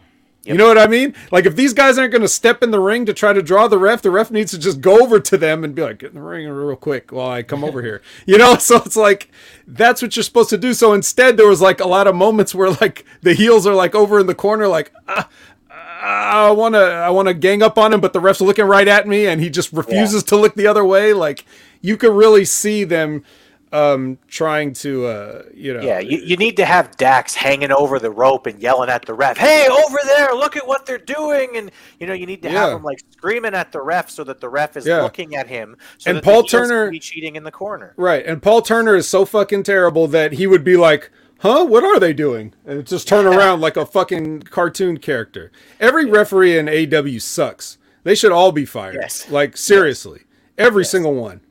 You 0.50 0.58
know 0.58 0.68
what 0.68 0.78
I 0.78 0.88
mean? 0.88 1.14
Like 1.32 1.46
if 1.46 1.56
these 1.56 1.74
guys 1.74 1.98
aren't 1.98 2.12
going 2.12 2.24
to 2.24 2.28
step 2.28 2.64
in 2.64 2.72
the 2.72 2.80
ring 2.80 3.06
to 3.06 3.14
try 3.14 3.34
to 3.34 3.42
draw 3.42 3.68
the 3.68 3.78
ref, 3.78 4.02
the 4.02 4.10
ref 4.10 4.32
needs 4.32 4.52
to 4.52 4.60
just 4.60 4.82
go 4.82 5.00
over 5.02 5.20
to 5.20 5.38
them 5.38 5.64
and 5.64 5.76
be 5.76 5.84
like, 5.84 6.00
"Get 6.00 6.10
in 6.10 6.16
the 6.16 6.22
ring 6.22 6.48
real 6.50 6.76
quick 6.76 7.12
while 7.12 7.30
I 7.30 7.44
come 7.44 7.64
over 7.64 7.82
here." 7.84 8.02
You 8.26 8.38
know? 8.38 8.58
So 8.58 8.78
it's 8.78 8.98
like 8.98 9.30
that's 9.68 10.02
what 10.02 10.16
you're 10.16 10.24
supposed 10.24 10.50
to 10.50 10.58
do. 10.58 10.74
So 10.74 10.94
instead, 10.94 11.38
there 11.38 11.48
was 11.48 11.62
like 11.62 11.80
a 11.80 11.88
lot 11.88 12.08
of 12.08 12.16
moments 12.16 12.54
where 12.56 12.72
like 12.72 13.06
the 13.22 13.34
heels 13.34 13.68
are 13.68 13.76
like 13.76 13.94
over 13.96 14.20
in 14.20 14.28
the 14.28 14.36
corner, 14.36 14.68
like. 14.68 14.92
Ah, 15.08 15.30
I 16.02 16.52
want 16.52 16.76
to 16.76 16.80
I 16.80 17.10
want 17.10 17.28
to 17.28 17.34
gang 17.34 17.62
up 17.62 17.78
on 17.78 17.94
him, 17.94 18.00
but 18.00 18.14
the 18.14 18.22
ref's 18.22 18.40
looking 18.42 18.66
right 18.66 18.88
at 18.88 19.08
me, 19.08 19.28
and 19.28 19.42
he 19.42 19.50
just 19.50 19.74
refuses 19.74 20.24
to 20.26 20.38
look 20.38 20.56
the 20.56 20.66
other 20.68 20.86
way. 20.86 21.14
Like 21.14 21.46
you 21.82 21.98
could 21.98 22.14
really 22.14 22.46
see 22.46 22.86
them 22.86 23.24
um 23.72 24.18
trying 24.28 24.74
to 24.74 25.06
uh 25.06 25.44
you 25.54 25.74
know 25.74 25.82
Yeah, 25.82 26.00
you, 26.00 26.18
you 26.18 26.38
need 26.38 26.58
to 26.58 26.66
have 26.66 26.98
Dax 26.98 27.36
hanging 27.36 27.72
over 27.72 28.00
the 28.00 28.10
rope 28.10 28.48
and 28.48 28.60
yelling 28.60 28.90
at 28.90 29.06
the 29.06 29.14
ref, 29.14 29.38
"Hey, 29.38 29.68
over 29.68 29.98
there! 30.06 30.34
Look 30.34 30.56
at 30.58 30.66
what 30.68 30.86
they're 30.88 30.98
doing!" 30.98 31.56
And 31.56 31.72
you 32.00 32.08
know, 32.08 32.14
you 32.14 32.26
need 32.26 32.42
to 32.44 32.50
have 32.50 32.70
Yeah. 32.70 32.76
him 32.78 32.84
like 32.84 33.00
screaming 33.12 33.54
at 33.54 33.72
the 33.72 33.82
ref 33.82 34.10
so 34.10 34.24
that 34.24 34.40
the 34.42 34.50
ref 34.50 34.76
is 34.76 34.88
Yeah. 34.88 35.02
looking 35.04 35.36
at 35.36 35.48
him. 35.48 35.78
So 36.00 36.10
And 36.10 36.18
that 36.18 36.24
Paul 36.24 36.44
Turner- 36.44 36.90
be 36.90 37.00
cheating 37.00 37.36
in 37.36 37.44
the 37.44 37.52
corner. 37.52 37.94
Right. 37.96 38.26
And 38.26 38.42
Paul 38.42 38.62
Turner 38.64 38.96
is 38.96 39.08
so 39.08 39.24
fucking 39.26 39.64
terrible 39.64 40.08
that 40.08 40.34
he 40.34 40.48
would 40.48 40.64
be 40.64 40.76
like, 40.76 41.12
huh? 41.40 41.66
What 41.66 41.84
are 41.84 42.00
they 42.00 42.14
doing? 42.14 42.54
And 42.66 42.86
just 42.88 43.08
turn 43.08 43.28
around 43.34 43.62
like 43.62 43.78
a 43.78 43.86
fucking 43.86 44.42
cartoon 44.44 44.98
character. 44.98 45.52
Every 45.80 46.06
referee 46.06 46.58
in 46.58 46.66
AEW 46.68 47.20
sucks. 47.22 47.78
They 48.04 48.16
should 48.16 48.32
all 48.32 48.52
be 48.52 48.66
fired. 48.66 48.98
Yes. 49.00 49.30
Like, 49.30 49.56
seriously. 49.58 50.22
Every 50.58 50.86
single 50.86 51.14
one. 51.14 51.42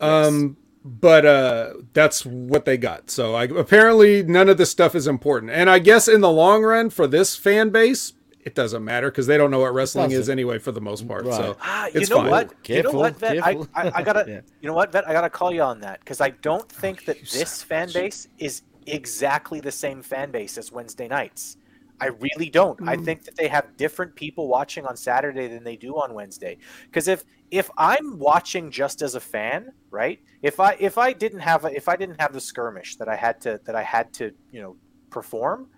Um, 0.00 0.56
but 0.84 1.24
uh, 1.26 1.74
that's 1.92 2.24
what 2.26 2.64
they 2.64 2.76
got. 2.76 3.10
So 3.10 3.34
I, 3.34 3.44
apparently, 3.44 4.22
none 4.22 4.48
of 4.48 4.56
this 4.56 4.70
stuff 4.70 4.94
is 4.94 5.06
important. 5.06 5.52
And 5.52 5.70
I 5.70 5.78
guess 5.78 6.08
in 6.08 6.20
the 6.20 6.30
long 6.30 6.62
run, 6.64 6.90
for 6.90 7.06
this 7.06 7.36
fan 7.36 7.70
base, 7.70 8.14
it 8.44 8.54
doesn't 8.56 8.84
matter 8.84 9.10
because 9.10 9.26
they 9.28 9.36
don't 9.36 9.50
know 9.52 9.60
what 9.60 9.72
wrestling 9.72 10.10
is 10.10 10.28
anyway 10.28 10.58
for 10.58 10.72
the 10.72 10.80
most 10.80 11.06
part. 11.06 11.32
So 11.32 11.56
Ah, 11.60 11.86
you 11.94 12.00
it's 12.00 12.10
know 12.10 12.16
fine. 12.16 12.30
what? 12.30 12.52
you 12.66 12.82
know 12.82 12.90
what, 12.90 13.16
Vet? 13.16 13.38
I. 13.40 13.50
I, 13.74 13.90
I 13.96 14.02
gotta. 14.02 14.24
Yeah. 14.28 14.40
You 14.60 14.68
know 14.68 14.74
what, 14.74 14.90
Vet? 14.92 15.08
I 15.08 15.12
gotta 15.12 15.30
call 15.30 15.52
you 15.52 15.62
on 15.62 15.80
that 15.80 16.00
because 16.00 16.20
I 16.20 16.30
don't 16.30 16.72
Oh, 16.78 16.80
think 16.80 17.04
that 17.04 17.18
this 17.30 17.62
fan 17.62 17.92
base 17.92 18.26
is 18.38 18.62
exactly 18.86 19.60
the 19.60 19.70
same 19.70 20.02
fan 20.02 20.30
base 20.32 20.58
as 20.58 20.72
Wednesday 20.72 21.06
nights. 21.08 21.56
I 22.02 22.06
really 22.06 22.50
don't. 22.50 22.78
I 22.88 22.96
Mm. 22.96 23.04
think 23.04 23.24
that 23.24 23.36
they 23.36 23.46
have 23.46 23.76
different 23.76 24.16
people 24.16 24.48
watching 24.48 24.84
on 24.86 24.96
Saturday 24.96 25.46
than 25.46 25.62
they 25.62 25.76
do 25.76 25.94
on 25.94 26.14
Wednesday. 26.14 26.58
Because 26.86 27.06
if 27.06 27.24
if 27.52 27.70
I'm 27.76 28.18
watching 28.18 28.70
just 28.70 29.02
as 29.02 29.14
a 29.14 29.20
fan, 29.20 29.72
right? 29.90 30.18
If 30.42 30.58
I 30.58 30.76
if 30.80 30.98
I 30.98 31.12
didn't 31.12 31.40
have 31.40 31.64
a, 31.64 31.70
if 31.76 31.88
I 31.88 31.96
didn't 31.96 32.20
have 32.20 32.32
the 32.32 32.40
skirmish 32.40 32.96
that 32.96 33.08
I 33.08 33.14
had 33.14 33.40
to 33.42 33.60
that 33.66 33.76
I 33.76 33.84
had 33.84 34.12
to 34.14 34.32
you 34.50 34.60
know 34.62 34.76
perform, 35.10 35.68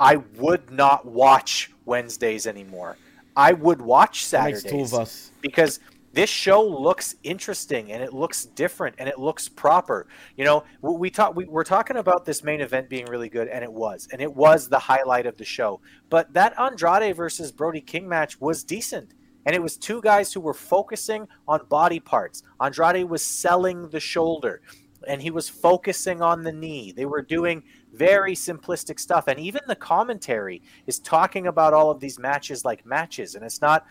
I 0.00 0.16
would 0.36 0.70
not 0.70 1.04
watch 1.04 1.70
Wednesdays 1.84 2.46
anymore. 2.46 2.96
I 3.36 3.52
would 3.52 3.82
watch 3.82 4.24
Saturdays 4.24 4.64
two 4.64 4.80
of 4.80 4.94
us. 4.94 5.32
because 5.42 5.80
this 6.12 6.30
show 6.30 6.62
looks 6.62 7.16
interesting 7.22 7.92
and 7.92 8.02
it 8.02 8.12
looks 8.12 8.44
different 8.46 8.96
and 8.98 9.08
it 9.08 9.18
looks 9.18 9.48
proper. 9.48 10.06
You 10.36 10.44
know, 10.44 10.64
we, 10.80 11.10
talk 11.10 11.36
we, 11.36 11.44
we're 11.44 11.64
talking 11.64 11.96
about 11.96 12.24
this 12.24 12.42
main 12.42 12.60
event 12.60 12.88
being 12.88 13.06
really 13.06 13.28
good, 13.28 13.48
and 13.48 13.62
it 13.62 13.72
was, 13.72 14.08
and 14.12 14.20
it 14.22 14.34
was 14.34 14.68
the 14.68 14.78
highlight 14.78 15.26
of 15.26 15.36
the 15.36 15.44
show. 15.44 15.80
But 16.08 16.32
that 16.32 16.58
Andrade 16.58 17.14
versus 17.14 17.52
Brody 17.52 17.80
King 17.80 18.08
match 18.08 18.40
was 18.40 18.64
decent. 18.64 19.14
And 19.46 19.54
it 19.54 19.62
was 19.62 19.78
two 19.78 20.02
guys 20.02 20.30
who 20.30 20.40
were 20.40 20.52
focusing 20.52 21.26
on 21.46 21.64
body 21.70 22.00
parts. 22.00 22.42
Andrade 22.60 23.08
was 23.08 23.24
selling 23.24 23.88
the 23.88 24.00
shoulder 24.00 24.60
and 25.06 25.22
he 25.22 25.30
was 25.30 25.48
focusing 25.48 26.20
on 26.22 26.42
the 26.42 26.52
knee. 26.52 26.92
They 26.92 27.06
were 27.06 27.22
doing 27.22 27.62
very 27.92 28.34
simplistic 28.34 28.98
stuff. 28.98 29.28
And 29.28 29.38
even 29.38 29.62
the 29.66 29.76
commentary 29.76 30.62
is 30.86 30.98
talking 30.98 31.46
about 31.46 31.72
all 31.72 31.90
of 31.90 32.00
these 32.00 32.18
matches 32.18 32.64
like 32.64 32.84
matches. 32.84 33.34
And 33.34 33.44
it's 33.44 33.62
not 33.62 33.86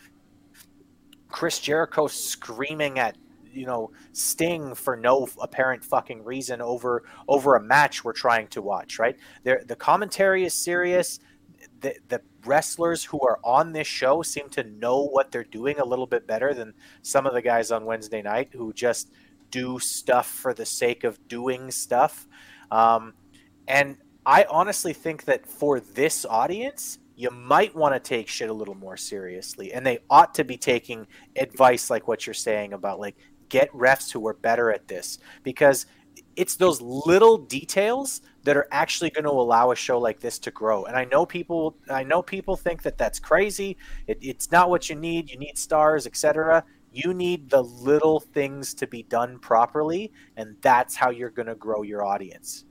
Chris 1.29 1.59
Jericho 1.59 2.07
screaming 2.07 2.99
at 2.99 3.17
you 3.51 3.65
know 3.65 3.91
Sting 4.13 4.75
for 4.75 4.95
no 4.95 5.27
apparent 5.41 5.83
fucking 5.83 6.23
reason 6.23 6.61
over 6.61 7.03
over 7.27 7.55
a 7.55 7.61
match 7.61 8.03
we're 8.03 8.13
trying 8.13 8.47
to 8.49 8.61
watch, 8.61 8.99
right? 8.99 9.17
There 9.43 9.61
the 9.65 9.75
commentary 9.75 10.45
is 10.45 10.53
serious. 10.53 11.19
The 11.81 11.95
the 12.07 12.21
wrestlers 12.45 13.03
who 13.03 13.19
are 13.21 13.39
on 13.43 13.73
this 13.73 13.87
show 13.87 14.21
seem 14.21 14.49
to 14.49 14.63
know 14.63 15.03
what 15.03 15.31
they're 15.31 15.43
doing 15.43 15.79
a 15.79 15.85
little 15.85 16.07
bit 16.07 16.27
better 16.27 16.53
than 16.53 16.73
some 17.01 17.25
of 17.25 17.33
the 17.33 17.41
guys 17.41 17.71
on 17.71 17.85
Wednesday 17.85 18.21
night 18.21 18.49
who 18.53 18.73
just 18.73 19.11
do 19.51 19.79
stuff 19.79 20.27
for 20.27 20.53
the 20.53 20.65
sake 20.65 21.03
of 21.03 21.27
doing 21.27 21.71
stuff. 21.71 22.27
Um, 22.71 23.13
and 23.67 23.97
I 24.25 24.45
honestly 24.49 24.93
think 24.93 25.25
that 25.25 25.47
for 25.47 25.79
this 25.79 26.25
audience, 26.25 26.99
you 27.17 27.31
might 27.31 27.75
want 27.75 27.95
to 27.95 27.99
take 27.99 28.27
shit 28.27 28.47
a 28.47 28.53
little 28.53 28.75
more 28.75 28.95
seriously. 28.95 29.73
And 29.73 29.83
they 29.83 29.99
ought 30.07 30.35
to 30.35 30.43
be 30.43 30.55
taking 30.55 31.07
advice 31.35 31.89
like 31.89 32.07
what 32.07 32.27
you're 32.27 32.35
saying 32.35 32.73
about 32.73 32.99
like 32.99 33.17
get 33.49 33.71
refs 33.73 34.11
who 34.11 34.25
are 34.27 34.35
better 34.35 34.71
at 34.71 34.87
this 34.87 35.17
because 35.41 35.87
it's 36.35 36.55
those 36.55 36.79
little 36.79 37.39
details 37.39 38.21
that 38.43 38.55
are 38.55 38.67
actually 38.71 39.09
going 39.09 39.23
to 39.23 39.31
allow 39.31 39.71
a 39.71 39.75
show 39.75 39.97
like 39.97 40.19
this 40.19 40.37
to 40.39 40.51
grow. 40.51 40.85
And 40.85 40.95
I 40.95 41.05
know 41.05 41.25
people, 41.25 41.75
I 41.89 42.03
know 42.03 42.21
people 42.21 42.55
think 42.55 42.83
that 42.83 42.99
that's 42.99 43.19
crazy. 43.19 43.77
It, 44.05 44.19
it's 44.21 44.51
not 44.51 44.69
what 44.69 44.87
you 44.87 44.95
need. 44.95 45.31
You 45.31 45.39
need 45.39 45.57
stars, 45.57 46.05
etc. 46.05 46.63
You 46.93 47.15
need 47.15 47.49
the 47.49 47.63
little 47.63 48.19
things 48.19 48.75
to 48.75 48.85
be 48.85 49.01
done 49.03 49.39
properly, 49.39 50.11
and 50.35 50.55
that's 50.61 50.95
how 50.95 51.09
you're 51.09 51.31
going 51.31 51.47
to 51.47 51.55
grow 51.55 51.81
your 51.81 52.05
audience. 52.05 52.65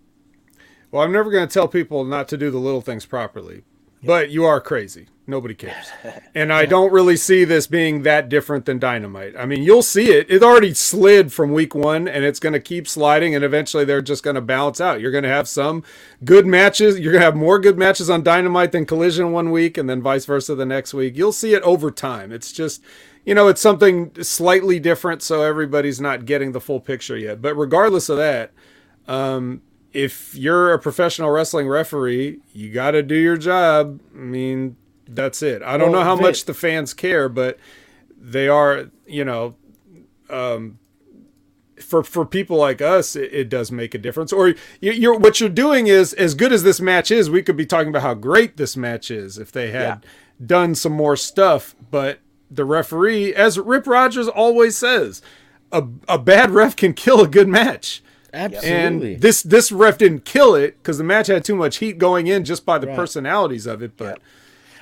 Well, 0.92 1.02
I'm 1.02 1.12
never 1.12 1.30
going 1.32 1.46
to 1.46 1.52
tell 1.52 1.66
people 1.66 2.04
not 2.04 2.28
to 2.28 2.36
do 2.36 2.50
the 2.50 2.58
little 2.58 2.80
things 2.80 3.04
properly, 3.06 3.64
but 4.02 4.30
you 4.30 4.44
are 4.44 4.60
crazy. 4.60 5.08
Nobody 5.26 5.54
cares. 5.54 5.90
And 6.34 6.52
I 6.52 6.66
don't 6.66 6.92
really 6.92 7.16
see 7.16 7.44
this 7.44 7.66
being 7.66 8.02
that 8.02 8.28
different 8.28 8.66
than 8.66 8.78
Dynamite. 8.78 9.34
I 9.38 9.46
mean, 9.46 9.62
you'll 9.62 9.82
see 9.82 10.10
it. 10.10 10.30
It 10.30 10.42
already 10.42 10.74
slid 10.74 11.32
from 11.32 11.50
week 11.50 11.74
one 11.74 12.06
and 12.06 12.26
it's 12.26 12.38
going 12.38 12.52
to 12.52 12.60
keep 12.60 12.86
sliding 12.86 13.34
and 13.34 13.42
eventually 13.42 13.86
they're 13.86 14.02
just 14.02 14.22
going 14.22 14.34
to 14.34 14.42
balance 14.42 14.82
out. 14.82 15.00
You're 15.00 15.10
going 15.10 15.24
to 15.24 15.30
have 15.30 15.48
some 15.48 15.82
good 16.24 16.46
matches. 16.46 16.98
You're 16.98 17.12
going 17.12 17.22
to 17.22 17.24
have 17.24 17.34
more 17.34 17.58
good 17.58 17.78
matches 17.78 18.10
on 18.10 18.22
Dynamite 18.22 18.72
than 18.72 18.84
Collision 18.84 19.32
one 19.32 19.50
week 19.50 19.78
and 19.78 19.88
then 19.88 20.02
vice 20.02 20.26
versa 20.26 20.54
the 20.54 20.66
next 20.66 20.92
week. 20.92 21.16
You'll 21.16 21.32
see 21.32 21.54
it 21.54 21.62
over 21.62 21.90
time. 21.90 22.32
It's 22.32 22.52
just, 22.52 22.82
you 23.24 23.34
know, 23.34 23.48
it's 23.48 23.62
something 23.62 24.12
slightly 24.22 24.78
different. 24.78 25.22
So 25.22 25.40
everybody's 25.40 26.02
not 26.02 26.26
getting 26.26 26.52
the 26.52 26.60
full 26.60 26.80
picture 26.80 27.16
yet. 27.16 27.40
But 27.40 27.54
regardless 27.54 28.10
of 28.10 28.18
that, 28.18 28.52
um, 29.08 29.62
if 29.96 30.34
you're 30.34 30.74
a 30.74 30.78
professional 30.78 31.30
wrestling 31.30 31.66
referee, 31.68 32.40
you 32.52 32.70
got 32.70 32.90
to 32.90 33.02
do 33.02 33.14
your 33.14 33.38
job. 33.38 33.98
I 34.14 34.18
mean, 34.18 34.76
that's 35.08 35.42
it. 35.42 35.62
I 35.62 35.78
don't 35.78 35.90
Well, 35.90 36.00
know 36.00 36.04
how 36.04 36.16
Vic- 36.16 36.22
much 36.22 36.44
the 36.44 36.52
fans 36.52 36.92
care, 36.92 37.30
but 37.30 37.58
they 38.20 38.46
are, 38.46 38.90
you 39.06 39.24
know, 39.24 39.54
um, 40.28 40.78
for 41.80 42.02
for 42.04 42.26
people 42.26 42.58
like 42.58 42.82
us, 42.82 43.16
it, 43.16 43.32
it 43.32 43.48
does 43.48 43.72
make 43.72 43.94
a 43.94 43.98
difference. 43.98 44.32
Or 44.34 44.48
you, 44.80 44.92
you're 44.92 45.18
what 45.18 45.40
you're 45.40 45.48
doing 45.48 45.86
is 45.86 46.12
as 46.12 46.34
good 46.34 46.52
as 46.52 46.62
this 46.62 46.80
match 46.80 47.10
is. 47.10 47.30
We 47.30 47.42
could 47.42 47.56
be 47.56 47.66
talking 47.66 47.88
about 47.88 48.02
how 48.02 48.14
great 48.14 48.58
this 48.58 48.76
match 48.76 49.10
is 49.10 49.38
if 49.38 49.50
they 49.50 49.70
had 49.70 50.04
done 50.44 50.74
some 50.74 50.92
more 50.92 51.16
stuff. 51.16 51.74
But 51.90 52.18
the 52.50 52.64
referee, 52.66 53.34
as 53.34 53.58
Rip 53.58 53.86
Rogers 53.86 54.28
always 54.28 54.76
says, 54.76 55.22
a 55.72 55.86
a 56.06 56.18
bad 56.18 56.50
ref 56.50 56.76
can 56.76 56.92
kill 56.92 57.20
a 57.22 57.28
good 57.28 57.48
match. 57.48 58.02
Absolutely. 58.32 59.14
And 59.14 59.20
this 59.22 59.42
this 59.42 59.70
ref 59.72 59.98
didn't 59.98 60.24
kill 60.24 60.54
it 60.54 60.76
because 60.82 60.98
the 60.98 61.04
match 61.04 61.26
had 61.28 61.44
too 61.44 61.54
much 61.56 61.78
heat 61.78 61.98
going 61.98 62.26
in 62.26 62.44
just 62.44 62.64
by 62.66 62.78
the 62.78 62.86
Right. 62.86 62.96
personalities 62.96 63.66
of 63.66 63.82
it. 63.82 63.96
But 63.96 64.20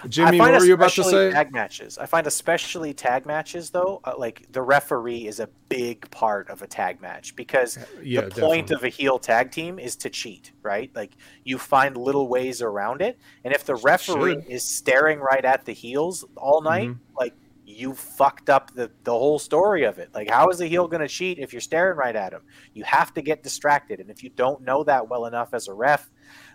Jimmy, 0.09 0.39
what 0.39 0.53
were 0.53 0.65
you 0.67 0.75
about 0.75 0.91
to 0.93 1.05
say? 1.05 1.31
Tag 1.31 1.51
matches. 1.51 1.97
I 1.97 2.05
find 2.05 2.27
especially 2.27 2.93
tag 2.93 3.25
matches 3.25 3.71
though, 3.71 4.01
uh, 4.05 4.13
like 4.19 4.47
the 4.53 4.61
referee 4.61 5.27
is 5.27 5.41
a 5.41 5.49
big 5.71 6.11
part 6.11 6.51
of 6.51 6.61
a 6.61 6.67
tag 6.67 7.01
match 7.01 7.35
because 7.37 7.79
yeah, 8.03 8.21
the 8.23 8.31
point 8.33 8.67
definitely. 8.69 8.75
of 8.75 8.85
a 8.85 8.89
heel 8.89 9.19
tag 9.19 9.51
team 9.51 9.79
is 9.79 9.97
to 9.97 10.11
cheat, 10.11 10.53
right? 10.63 10.91
Like 10.95 11.13
you 11.45 11.57
find 11.59 11.97
little 11.97 12.29
ways 12.29 12.61
around 12.61 13.01
it, 13.01 13.19
and 13.45 13.55
if 13.55 13.65
the 13.65 13.77
referee 13.77 14.35
Should. 14.35 14.47
is 14.47 14.63
staring 14.63 15.21
right 15.21 15.45
at 15.45 15.65
the 15.65 15.73
heels 15.73 16.25
all 16.37 16.61
night, 16.61 16.89
Mm-hmm. 16.91 17.17
like 17.17 17.33
you 17.75 17.95
fucked 17.95 18.49
up 18.49 18.73
the, 18.75 18.91
the 19.05 19.13
whole 19.13 19.39
story 19.39 19.85
of 19.85 19.99
it. 19.99 20.11
Like, 20.15 20.31
how 20.31 20.49
is 20.49 20.59
the 20.59 20.67
heel 20.67 20.87
going 20.89 21.01
to 21.01 21.09
cheat 21.09 21.39
if 21.39 21.53
you're 21.53 21.61
staring 21.61 21.97
right 21.97 22.15
at 22.17 22.33
him? 22.33 22.43
You 22.73 22.85
have 22.85 23.13
to 23.15 23.23
get 23.23 23.43
distracted. 23.43 24.01
And 24.01 24.11
if 24.11 24.23
you 24.23 24.31
don't 24.31 24.63
know 24.63 24.85
that 24.85 25.09
well 25.09 25.27
enough 25.27 25.55
as 25.55 25.69
a 25.69 25.75
ref, 25.75 26.11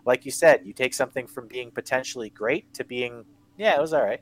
like 0.05 0.25
you 0.25 0.31
said, 0.31 0.61
you 0.65 0.73
take 0.73 0.93
something 0.93 1.27
from 1.27 1.47
being 1.47 1.71
potentially 1.71 2.29
great 2.29 2.73
to 2.75 2.83
being, 2.83 3.25
yeah, 3.57 3.75
it 3.75 3.81
was 3.81 3.93
all 3.93 4.03
right. 4.03 4.21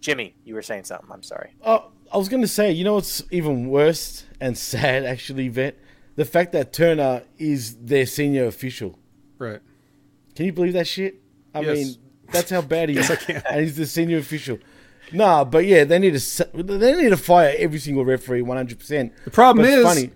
Jimmy, 0.00 0.34
you 0.44 0.54
were 0.54 0.62
saying 0.62 0.84
something. 0.84 1.08
I'm 1.12 1.22
sorry. 1.22 1.54
Oh, 1.64 1.90
I 2.12 2.16
was 2.18 2.28
gonna 2.28 2.48
say, 2.48 2.72
you 2.72 2.82
know 2.84 2.94
what's 2.94 3.22
even 3.30 3.68
worse 3.68 4.26
and 4.40 4.58
sad, 4.58 5.04
actually, 5.04 5.48
Vet? 5.48 5.78
the 6.16 6.24
fact 6.24 6.52
that 6.52 6.72
Turner 6.72 7.22
is 7.38 7.76
their 7.76 8.04
senior 8.04 8.46
official. 8.46 8.98
Right. 9.38 9.60
Can 10.34 10.44
you 10.46 10.52
believe 10.52 10.74
that 10.74 10.86
shit? 10.86 11.22
I 11.54 11.60
Yes. 11.60 11.76
mean, 11.78 11.94
that's 12.30 12.50
how 12.50 12.60
bad 12.62 12.88
he 12.88 12.98
is, 12.98 13.10
and 13.10 13.60
he's 13.60 13.76
the 13.76 13.86
senior 13.86 14.18
official. 14.18 14.58
Nah, 15.12 15.44
but 15.44 15.66
yeah, 15.66 15.84
they 15.84 15.98
need 15.98 16.18
to 16.18 16.44
they 16.54 16.94
need 16.94 17.10
to 17.10 17.16
fire 17.16 17.54
every 17.58 17.78
single 17.78 18.04
referee 18.04 18.42
one 18.42 18.56
hundred 18.56 18.78
percent. 18.78 19.12
The 19.24 19.30
problem 19.30 19.64
But 19.66 19.72
is, 19.74 19.84
funny. 19.84 20.10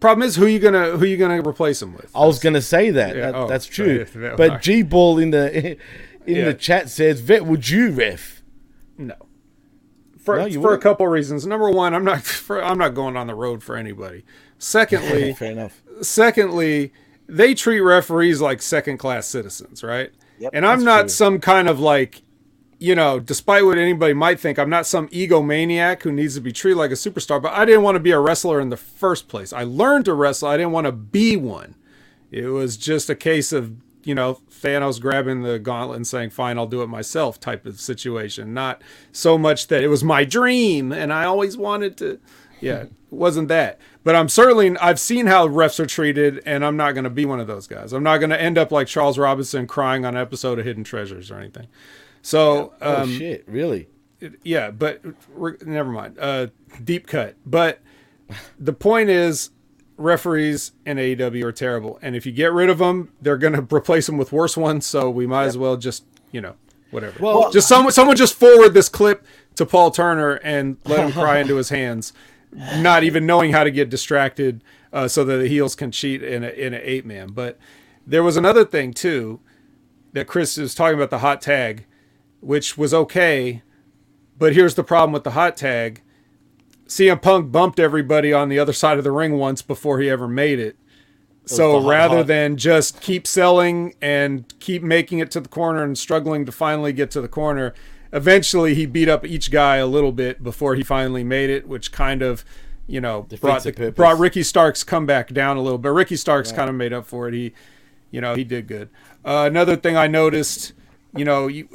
problem 0.00 0.26
is 0.26 0.36
who 0.36 0.46
you 0.46 0.58
gonna 0.58 0.96
who 0.96 1.04
you 1.04 1.16
gonna 1.16 1.40
replace 1.46 1.80
him 1.82 1.94
with? 1.94 2.10
I 2.14 2.26
was 2.26 2.38
gonna 2.38 2.62
say 2.62 2.90
that. 2.90 3.14
Yeah, 3.16 3.26
That- 3.30 3.34
oh, 3.34 3.46
that's 3.48 3.66
true. 3.66 4.04
sorry, 4.06 4.24
yeah, 4.26 4.34
but. 4.36 4.60
G 4.62 4.82
Ball 4.82 5.18
in 5.18 5.30
the 5.30 5.72
in 5.72 5.76
Yeah. 6.26 6.44
the 6.46 6.54
chat 6.54 6.90
says, 6.90 7.20
"Vet, 7.20 7.46
would 7.46 7.68
you 7.68 7.90
ref?" 7.90 8.42
No. 8.98 9.14
For, 10.18 10.36
No, 10.36 10.60
for 10.60 10.74
a 10.74 10.78
couple 10.78 11.06
reasons. 11.08 11.46
Number 11.46 11.70
one, 11.70 11.94
I'm 11.94 12.04
not 12.04 12.22
for, 12.24 12.62
I'm 12.62 12.76
not 12.76 12.94
going 12.94 13.16
on 13.16 13.26
the 13.26 13.34
road 13.34 13.62
for 13.62 13.74
anybody. 13.76 14.24
Secondly, 14.58 15.32
Fair 15.38 15.52
enough. 15.52 15.80
secondly, 16.02 16.92
they 17.26 17.54
treat 17.54 17.80
referees 17.80 18.40
like 18.40 18.60
second 18.60 18.98
class 18.98 19.26
citizens, 19.26 19.82
right? 19.82 20.10
Yep, 20.38 20.50
and 20.54 20.66
I'm 20.66 20.84
not 20.84 21.02
true. 21.02 21.08
some 21.08 21.38
kind 21.40 21.68
of 21.68 21.80
like, 21.80 22.20
you 22.80 22.94
know, 22.94 23.20
despite 23.20 23.66
what 23.66 23.76
anybody 23.76 24.14
might 24.14 24.40
think, 24.40 24.58
I'm 24.58 24.70
not 24.70 24.86
some 24.86 25.06
egomaniac 25.08 26.02
who 26.02 26.10
needs 26.10 26.34
to 26.34 26.40
be 26.40 26.50
treated 26.50 26.78
like 26.78 26.90
a 26.90 26.94
superstar, 26.94 27.40
but 27.40 27.52
I 27.52 27.66
didn't 27.66 27.82
want 27.82 27.96
to 27.96 28.00
be 28.00 28.10
a 28.10 28.18
wrestler 28.18 28.58
in 28.58 28.70
the 28.70 28.76
first 28.78 29.28
place. 29.28 29.52
I 29.52 29.64
learned 29.64 30.06
to 30.06 30.14
wrestle, 30.14 30.48
I 30.48 30.56
didn't 30.56 30.72
want 30.72 30.86
to 30.86 30.92
be 30.92 31.36
one. 31.36 31.74
It 32.30 32.46
was 32.46 32.78
just 32.78 33.10
a 33.10 33.14
case 33.14 33.52
of, 33.52 33.74
you 34.02 34.14
know, 34.14 34.40
Thanos 34.50 34.98
grabbing 34.98 35.42
the 35.42 35.58
gauntlet 35.58 35.96
and 35.96 36.06
saying, 36.06 36.30
fine, 36.30 36.56
I'll 36.56 36.66
do 36.66 36.80
it 36.80 36.86
myself 36.86 37.38
type 37.38 37.66
of 37.66 37.78
situation. 37.78 38.54
Not 38.54 38.80
so 39.12 39.36
much 39.36 39.66
that 39.66 39.82
it 39.82 39.88
was 39.88 40.02
my 40.02 40.24
dream 40.24 40.90
and 40.90 41.12
I 41.12 41.24
always 41.24 41.58
wanted 41.58 41.98
to. 41.98 42.18
Yeah, 42.60 42.84
it 42.84 42.92
wasn't 43.10 43.48
that. 43.48 43.78
But 44.04 44.16
I'm 44.16 44.30
certainly, 44.30 44.74
I've 44.78 45.00
seen 45.00 45.26
how 45.26 45.46
refs 45.46 45.78
are 45.80 45.86
treated 45.86 46.42
and 46.46 46.64
I'm 46.64 46.78
not 46.78 46.92
going 46.92 47.04
to 47.04 47.10
be 47.10 47.26
one 47.26 47.40
of 47.40 47.46
those 47.46 47.66
guys. 47.66 47.92
I'm 47.92 48.02
not 48.02 48.18
going 48.18 48.30
to 48.30 48.40
end 48.40 48.56
up 48.56 48.72
like 48.72 48.86
Charles 48.86 49.18
Robinson 49.18 49.66
crying 49.66 50.06
on 50.06 50.16
an 50.16 50.22
episode 50.22 50.58
of 50.58 50.64
Hidden 50.64 50.84
Treasures 50.84 51.30
or 51.30 51.38
anything. 51.38 51.66
So, 52.22 52.74
Oh 52.80 53.02
um, 53.02 53.10
shit! 53.16 53.44
Really? 53.46 53.88
yeah, 54.42 54.70
but 54.70 55.00
re- 55.34 55.56
never 55.64 55.90
mind. 55.90 56.18
Uh, 56.18 56.48
deep 56.84 57.06
cut. 57.06 57.36
But 57.46 57.80
the 58.58 58.72
point 58.72 59.08
is, 59.10 59.50
referees 59.96 60.72
in 60.84 60.96
AEW 60.98 61.44
are 61.44 61.52
terrible, 61.52 61.98
and 62.02 62.14
if 62.14 62.26
you 62.26 62.32
get 62.32 62.52
rid 62.52 62.68
of 62.70 62.78
them, 62.78 63.12
they're 63.20 63.38
going 63.38 63.52
to 63.66 63.74
replace 63.74 64.06
them 64.06 64.18
with 64.18 64.32
worse 64.32 64.56
ones. 64.56 64.86
So 64.86 65.08
we 65.10 65.26
might 65.26 65.44
as 65.44 65.56
well 65.58 65.76
just, 65.76 66.04
you 66.32 66.40
know, 66.40 66.54
whatever. 66.90 67.16
Well- 67.20 67.50
just 67.50 67.68
someone, 67.68 67.92
someone 67.92 68.16
just 68.16 68.34
forward 68.34 68.74
this 68.74 68.88
clip 68.88 69.24
to 69.56 69.64
Paul 69.66 69.90
Turner 69.90 70.34
and 70.36 70.76
let 70.84 71.00
him 71.00 71.12
cry 71.12 71.38
into 71.38 71.56
his 71.56 71.68
hands, 71.70 72.12
not 72.52 73.02
even 73.04 73.26
knowing 73.26 73.52
how 73.52 73.64
to 73.64 73.70
get 73.70 73.88
distracted, 73.90 74.62
uh, 74.92 75.08
so 75.08 75.24
that 75.24 75.38
the 75.38 75.48
heels 75.48 75.74
can 75.74 75.90
cheat 75.90 76.22
in 76.22 76.44
a 76.44 76.48
in 76.48 76.74
an 76.74 76.80
eight 76.84 77.06
man. 77.06 77.28
But 77.28 77.58
there 78.06 78.22
was 78.22 78.36
another 78.36 78.64
thing 78.64 78.92
too 78.92 79.40
that 80.12 80.26
Chris 80.26 80.56
was 80.56 80.74
talking 80.74 80.96
about 80.96 81.10
the 81.10 81.18
hot 81.20 81.40
tag, 81.40 81.86
which 82.40 82.76
was 82.76 82.92
okay. 82.92 83.62
But 84.38 84.54
here's 84.54 84.74
the 84.74 84.84
problem 84.84 85.12
with 85.12 85.24
the 85.24 85.32
hot 85.32 85.56
tag. 85.56 86.02
CM 86.86 87.22
Punk 87.22 87.52
bumped 87.52 87.78
everybody 87.78 88.32
on 88.32 88.48
the 88.48 88.58
other 88.58 88.72
side 88.72 88.98
of 88.98 89.04
the 89.04 89.12
ring 89.12 89.38
once 89.38 89.62
before 89.62 90.00
he 90.00 90.10
ever 90.10 90.26
made 90.26 90.58
it. 90.58 90.76
So 91.44 91.86
rather 91.86 92.18
hot- 92.18 92.26
than 92.26 92.56
just 92.56 93.00
keep 93.00 93.26
selling 93.26 93.94
and 94.00 94.52
keep 94.60 94.82
making 94.82 95.18
it 95.20 95.30
to 95.32 95.40
the 95.40 95.48
corner 95.48 95.82
and 95.82 95.96
struggling 95.96 96.44
to 96.46 96.52
finally 96.52 96.92
get 96.92 97.10
to 97.12 97.20
the 97.20 97.28
corner, 97.28 97.74
eventually 98.12 98.74
he 98.74 98.86
beat 98.86 99.08
up 99.08 99.24
each 99.24 99.50
guy 99.50 99.76
a 99.76 99.86
little 99.86 100.12
bit 100.12 100.42
before 100.42 100.74
he 100.74 100.82
finally 100.82 101.24
made 101.24 101.50
it, 101.50 101.68
which 101.68 101.92
kind 101.92 102.22
of, 102.22 102.44
you 102.86 103.00
know, 103.00 103.22
brought 103.40 103.62
the 103.62 103.72
brought 103.96 104.18
Ricky 104.18 104.42
Starks 104.42 104.82
comeback 104.84 105.32
down 105.32 105.56
a 105.56 105.62
little 105.62 105.78
bit. 105.78 105.90
Ricky 105.92 106.16
Starks 106.16 106.50
kind 106.56 106.68
of 106.70 106.76
made 106.76 106.92
up 106.92 107.06
for 107.06 107.28
it. 107.28 107.34
He, 107.34 107.52
you 108.10 108.20
know, 108.20 108.34
he 108.34 108.44
did 108.44 108.66
good. 108.66 108.88
Uh, 109.24 109.44
another 109.46 109.76
thing 109.76 109.96
I 109.96 110.06
noticed, 110.08 110.72
you 111.16 111.24
know, 111.24 111.48
you, 111.48 111.68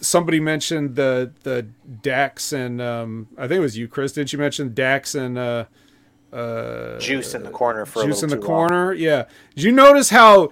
somebody 0.00 0.40
mentioned 0.40 0.96
the 0.96 1.32
the 1.42 1.66
Dax 2.02 2.52
and 2.52 2.80
um, 2.80 3.28
I 3.38 3.42
think 3.42 3.58
it 3.58 3.60
was 3.60 3.76
you, 3.76 3.88
Chris. 3.88 4.12
Didn't 4.12 4.32
you 4.32 4.38
mention 4.38 4.74
Dax 4.74 5.14
and 5.14 5.38
uh, 5.38 5.64
Juice 6.98 7.34
in 7.34 7.42
the 7.42 7.50
corner 7.50 7.84
for 7.84 8.02
a 8.02 8.06
Juice 8.06 8.22
in 8.22 8.30
the 8.30 8.36
too 8.36 8.42
long. 8.42 8.68
corner? 8.68 8.92
Yeah. 8.92 9.26
Did 9.54 9.64
you 9.64 9.72
notice 9.72 10.10
how 10.10 10.50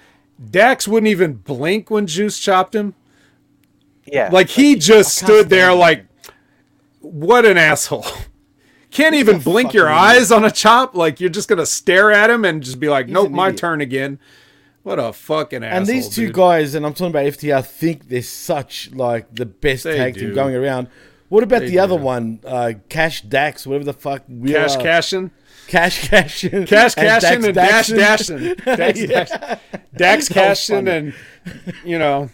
Dax 0.50 0.86
wouldn't 0.86 1.08
even 1.08 1.34
blink 1.34 1.90
when 1.90 2.06
Juice 2.06 2.38
chopped 2.38 2.74
him? 2.74 2.94
Yeah, 4.06 4.28
Like 4.32 4.48
he 4.48 4.74
just 4.76 5.16
stood 5.16 5.48
there 5.50 5.72
like, 5.72 6.06
what 7.00 7.44
an 7.44 7.56
asshole. 7.56 8.06
Can't 8.90 9.14
even 9.14 9.38
blink 9.38 9.72
your 9.72 9.88
eyes 9.88 10.32
on 10.32 10.44
a 10.44 10.50
chop. 10.50 10.96
Like 10.96 11.20
you're 11.20 11.30
just 11.30 11.48
gonna 11.48 11.66
stare 11.66 12.10
at 12.10 12.28
him 12.28 12.44
and 12.44 12.60
just 12.62 12.80
be 12.80 12.88
like, 12.88 13.08
nope, 13.08 13.30
my 13.30 13.52
turn 13.52 13.80
again. 13.80 14.18
What 14.82 14.98
a 14.98 15.12
fucking 15.12 15.62
asshole. 15.62 15.76
And 15.78 15.86
these 15.86 16.08
two 16.08 16.26
dude. 16.26 16.34
guys, 16.34 16.74
and 16.74 16.86
I'm 16.86 16.94
talking 16.94 17.10
about 17.10 17.26
FTR, 17.26 17.64
think 17.64 18.08
they're 18.08 18.22
such 18.22 18.90
like 18.92 19.34
the 19.34 19.46
best 19.46 19.84
They 19.84 19.96
tag 19.96 20.14
do. 20.14 20.20
team 20.20 20.34
going 20.34 20.54
around. 20.54 20.88
What 21.28 21.42
about 21.44 21.60
They 21.60 21.68
the 21.68 21.78
other 21.80 21.94
one, 21.96 22.40
uh, 22.44 22.72
Cash 22.88 23.22
Dax, 23.22 23.66
whatever 23.66 23.84
the 23.84 23.92
fuck? 23.92 24.22
we 24.28 24.52
Cash 24.52 24.76
are- 24.76 24.80
Cashin. 24.82 25.30
Cash 25.68 26.08
Cashin, 26.08 26.66
Cash 26.66 26.94
Cashin 26.96 27.44
and 27.44 27.54
Dash. 27.54 27.90
Dashin. 27.90 28.64
Dax, 28.76 29.00
Yeah. 29.00 29.58
Dax 29.96 30.28
Cashin 30.28 30.88
and, 30.88 31.14
you 31.84 31.96
know, 31.96 32.28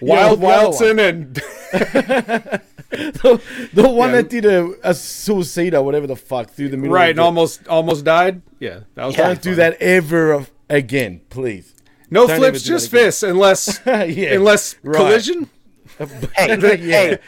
Wild 0.00 0.42
other 0.42 0.46
Wildson 0.74 0.98
and 1.08 1.34
the, 2.90 3.40
the 3.72 3.88
one 3.88 4.10
Yeah. 4.10 4.16
that 4.16 4.30
did 4.30 4.44
a, 4.46 4.72
a 4.82 4.94
suicide 4.94 5.74
or 5.74 5.82
whatever 5.84 6.06
the 6.08 6.16
fuck 6.16 6.50
through 6.50 6.70
the 6.70 6.76
middle. 6.76 6.94
right, 6.94 7.10
and 7.10 7.18
the- 7.18 7.22
almost 7.22 7.66
almost 7.68 8.04
died. 8.04 8.42
Yeah, 8.58 8.80
that 8.94 9.04
was. 9.04 9.16
Yeah, 9.16 9.26
don't 9.28 9.42
do 9.42 9.54
that 9.56 9.80
ever 9.80 10.46
again, 10.68 11.20
please. 11.30 11.73
No 12.10 12.26
Don't 12.26 12.38
flips, 12.38 12.62
just 12.62 12.90
that 12.90 12.96
again. 12.96 13.06
fists, 13.06 13.22
unless 13.22 13.80
yeah, 13.86 14.34
unless 14.34 14.76
right. 14.82 14.96
collision. 14.96 15.48
hey, 15.98 16.08
hey, 16.76 17.18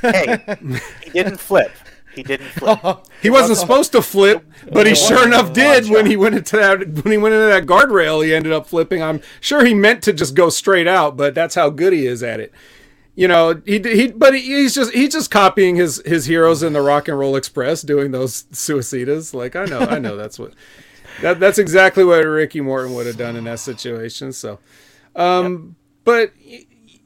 hey, 0.00 0.58
he 1.04 1.10
didn't 1.10 1.38
flip. 1.38 1.72
He 2.14 2.22
didn't 2.22 2.46
flip. 2.46 2.78
He 3.22 3.30
wasn't 3.30 3.58
supposed 3.58 3.92
to 3.92 4.02
flip, 4.02 4.44
but 4.70 4.86
he 4.86 4.94
sure 4.94 5.26
enough 5.26 5.52
did 5.52 5.88
when 5.88 6.06
he 6.06 6.16
went 6.16 6.36
into 6.36 6.56
that 6.56 6.78
when 7.02 7.10
he 7.10 7.18
went 7.18 7.34
into 7.34 7.46
that 7.46 7.66
guardrail. 7.66 8.24
He 8.24 8.34
ended 8.34 8.52
up 8.52 8.66
flipping. 8.66 9.02
I'm 9.02 9.20
sure 9.40 9.64
he 9.64 9.74
meant 9.74 10.02
to 10.04 10.12
just 10.12 10.34
go 10.34 10.48
straight 10.48 10.86
out, 10.86 11.16
but 11.16 11.34
that's 11.34 11.54
how 11.54 11.70
good 11.70 11.92
he 11.92 12.06
is 12.06 12.22
at 12.22 12.40
it. 12.40 12.52
You 13.16 13.28
know, 13.28 13.60
he 13.64 13.78
he 13.80 14.08
but 14.08 14.34
he, 14.34 14.42
he's 14.42 14.74
just 14.74 14.92
he's 14.92 15.12
just 15.12 15.30
copying 15.30 15.76
his 15.76 16.02
his 16.04 16.26
heroes 16.26 16.62
in 16.62 16.72
the 16.72 16.82
Rock 16.82 17.08
and 17.08 17.18
Roll 17.18 17.36
Express 17.36 17.82
doing 17.82 18.10
those 18.10 18.44
suicidas. 18.52 19.34
Like 19.34 19.56
I 19.56 19.64
know, 19.64 19.80
I 19.80 19.98
know 19.98 20.16
that's 20.16 20.38
what 20.38 20.52
that 21.22 21.40
that's 21.40 21.58
exactly 21.58 22.04
what 22.04 22.24
Ricky 22.24 22.60
Morton 22.60 22.94
would 22.94 23.06
have 23.06 23.16
done 23.16 23.36
in 23.36 23.44
that 23.44 23.60
situation. 23.60 24.32
So, 24.32 24.58
um, 25.16 25.76
but 26.04 26.32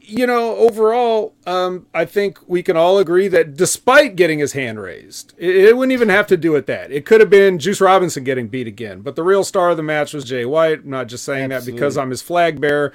you 0.08 0.26
know, 0.26 0.56
overall, 0.56 1.34
um, 1.46 1.86
I 1.92 2.06
think 2.06 2.38
we 2.48 2.62
can 2.62 2.76
all 2.78 2.98
agree 2.98 3.28
that 3.28 3.56
despite 3.56 4.16
getting 4.16 4.38
his 4.38 4.52
hand 4.52 4.80
raised, 4.80 5.34
it, 5.36 5.54
it 5.54 5.76
wouldn't 5.76 5.92
even 5.92 6.08
have 6.08 6.26
to 6.28 6.36
do 6.36 6.50
with 6.50 6.66
that. 6.66 6.90
It 6.90 7.04
could 7.04 7.20
have 7.20 7.28
been 7.28 7.58
Juice 7.58 7.80
Robinson 7.80 8.24
getting 8.24 8.48
beat 8.48 8.66
again, 8.66 9.02
but 9.02 9.16
the 9.16 9.22
real 9.22 9.44
star 9.44 9.70
of 9.70 9.76
the 9.76 9.82
match 9.82 10.14
was 10.14 10.24
Jay 10.24 10.46
White. 10.46 10.80
I'm 10.84 10.90
not 10.90 11.08
just 11.08 11.24
saying 11.24 11.50
that 11.50 11.66
because 11.66 11.98
I'm 11.98 12.10
his 12.10 12.22
flag 12.22 12.60
bearer. 12.60 12.92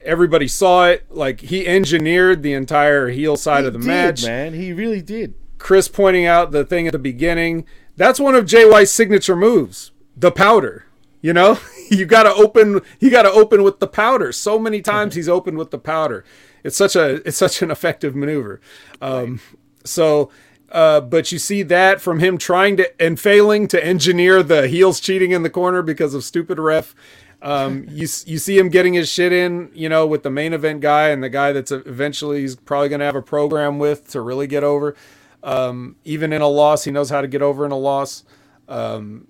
Everybody 0.00 0.48
saw 0.48 0.86
it. 0.88 1.06
Like 1.10 1.40
he 1.40 1.66
engineered 1.66 2.42
the 2.42 2.54
entire 2.54 3.08
heel 3.08 3.36
side 3.36 3.64
of 3.66 3.74
the 3.74 3.78
Did, 3.78 3.86
match. 3.86 4.24
man. 4.24 4.54
He 4.54 4.72
really 4.72 5.02
did. 5.02 5.34
Chris 5.58 5.88
pointing 5.88 6.26
out 6.26 6.50
the 6.50 6.64
thing 6.64 6.86
at 6.86 6.92
the 6.92 6.98
beginning. 6.98 7.66
That's 7.96 8.18
one 8.18 8.34
of 8.34 8.46
Jay 8.46 8.68
White's 8.68 8.90
signature 8.90 9.36
moves, 9.36 9.92
the 10.16 10.30
powder. 10.30 10.86
You 11.20 11.32
know, 11.32 11.58
you 11.90 12.04
got 12.06 12.24
to 12.24 12.34
open. 12.34 12.80
You 13.00 13.10
got 13.10 13.22
to 13.22 13.30
open 13.30 13.62
with 13.62 13.80
the 13.80 13.86
powder. 13.86 14.32
So 14.32 14.58
many 14.58 14.82
times 14.82 15.14
he's 15.14 15.28
opened 15.28 15.58
with 15.58 15.70
the 15.70 15.78
powder. 15.78 16.24
It's 16.62 16.76
such 16.76 16.96
a. 16.96 17.26
It's 17.26 17.36
such 17.36 17.62
an 17.62 17.70
effective 17.70 18.14
maneuver. 18.14 18.60
Um, 19.00 19.40
So, 19.84 20.30
uh, 20.72 21.00
but 21.00 21.30
you 21.30 21.38
see 21.38 21.62
that 21.62 22.00
from 22.00 22.18
him 22.20 22.38
trying 22.38 22.76
to 22.78 23.02
and 23.02 23.20
failing 23.20 23.68
to 23.68 23.84
engineer 23.84 24.42
the 24.42 24.66
heels 24.66 24.98
cheating 25.00 25.30
in 25.30 25.42
the 25.42 25.50
corner 25.50 25.82
because 25.82 26.14
of 26.14 26.24
stupid 26.24 26.58
ref. 26.58 26.94
Um, 27.42 27.84
you 27.90 28.08
you 28.26 28.38
see 28.38 28.58
him 28.58 28.70
getting 28.70 28.94
his 28.94 29.08
shit 29.08 29.32
in, 29.32 29.70
you 29.74 29.88
know, 29.88 30.06
with 30.06 30.22
the 30.22 30.30
main 30.30 30.52
event 30.52 30.80
guy 30.80 31.08
and 31.10 31.22
the 31.22 31.28
guy 31.28 31.52
that's 31.52 31.70
eventually 31.70 32.40
he's 32.40 32.56
probably 32.56 32.88
going 32.88 33.00
to 33.00 33.04
have 33.06 33.16
a 33.16 33.22
program 33.22 33.78
with 33.78 34.08
to 34.12 34.20
really 34.20 34.46
get 34.46 34.64
over. 34.64 34.96
Um, 35.42 35.96
even 36.04 36.32
in 36.32 36.40
a 36.40 36.48
loss, 36.48 36.84
he 36.84 36.90
knows 36.90 37.10
how 37.10 37.20
to 37.20 37.28
get 37.28 37.42
over 37.42 37.66
in 37.66 37.70
a 37.70 37.76
loss. 37.78 38.24
Um, 38.66 39.26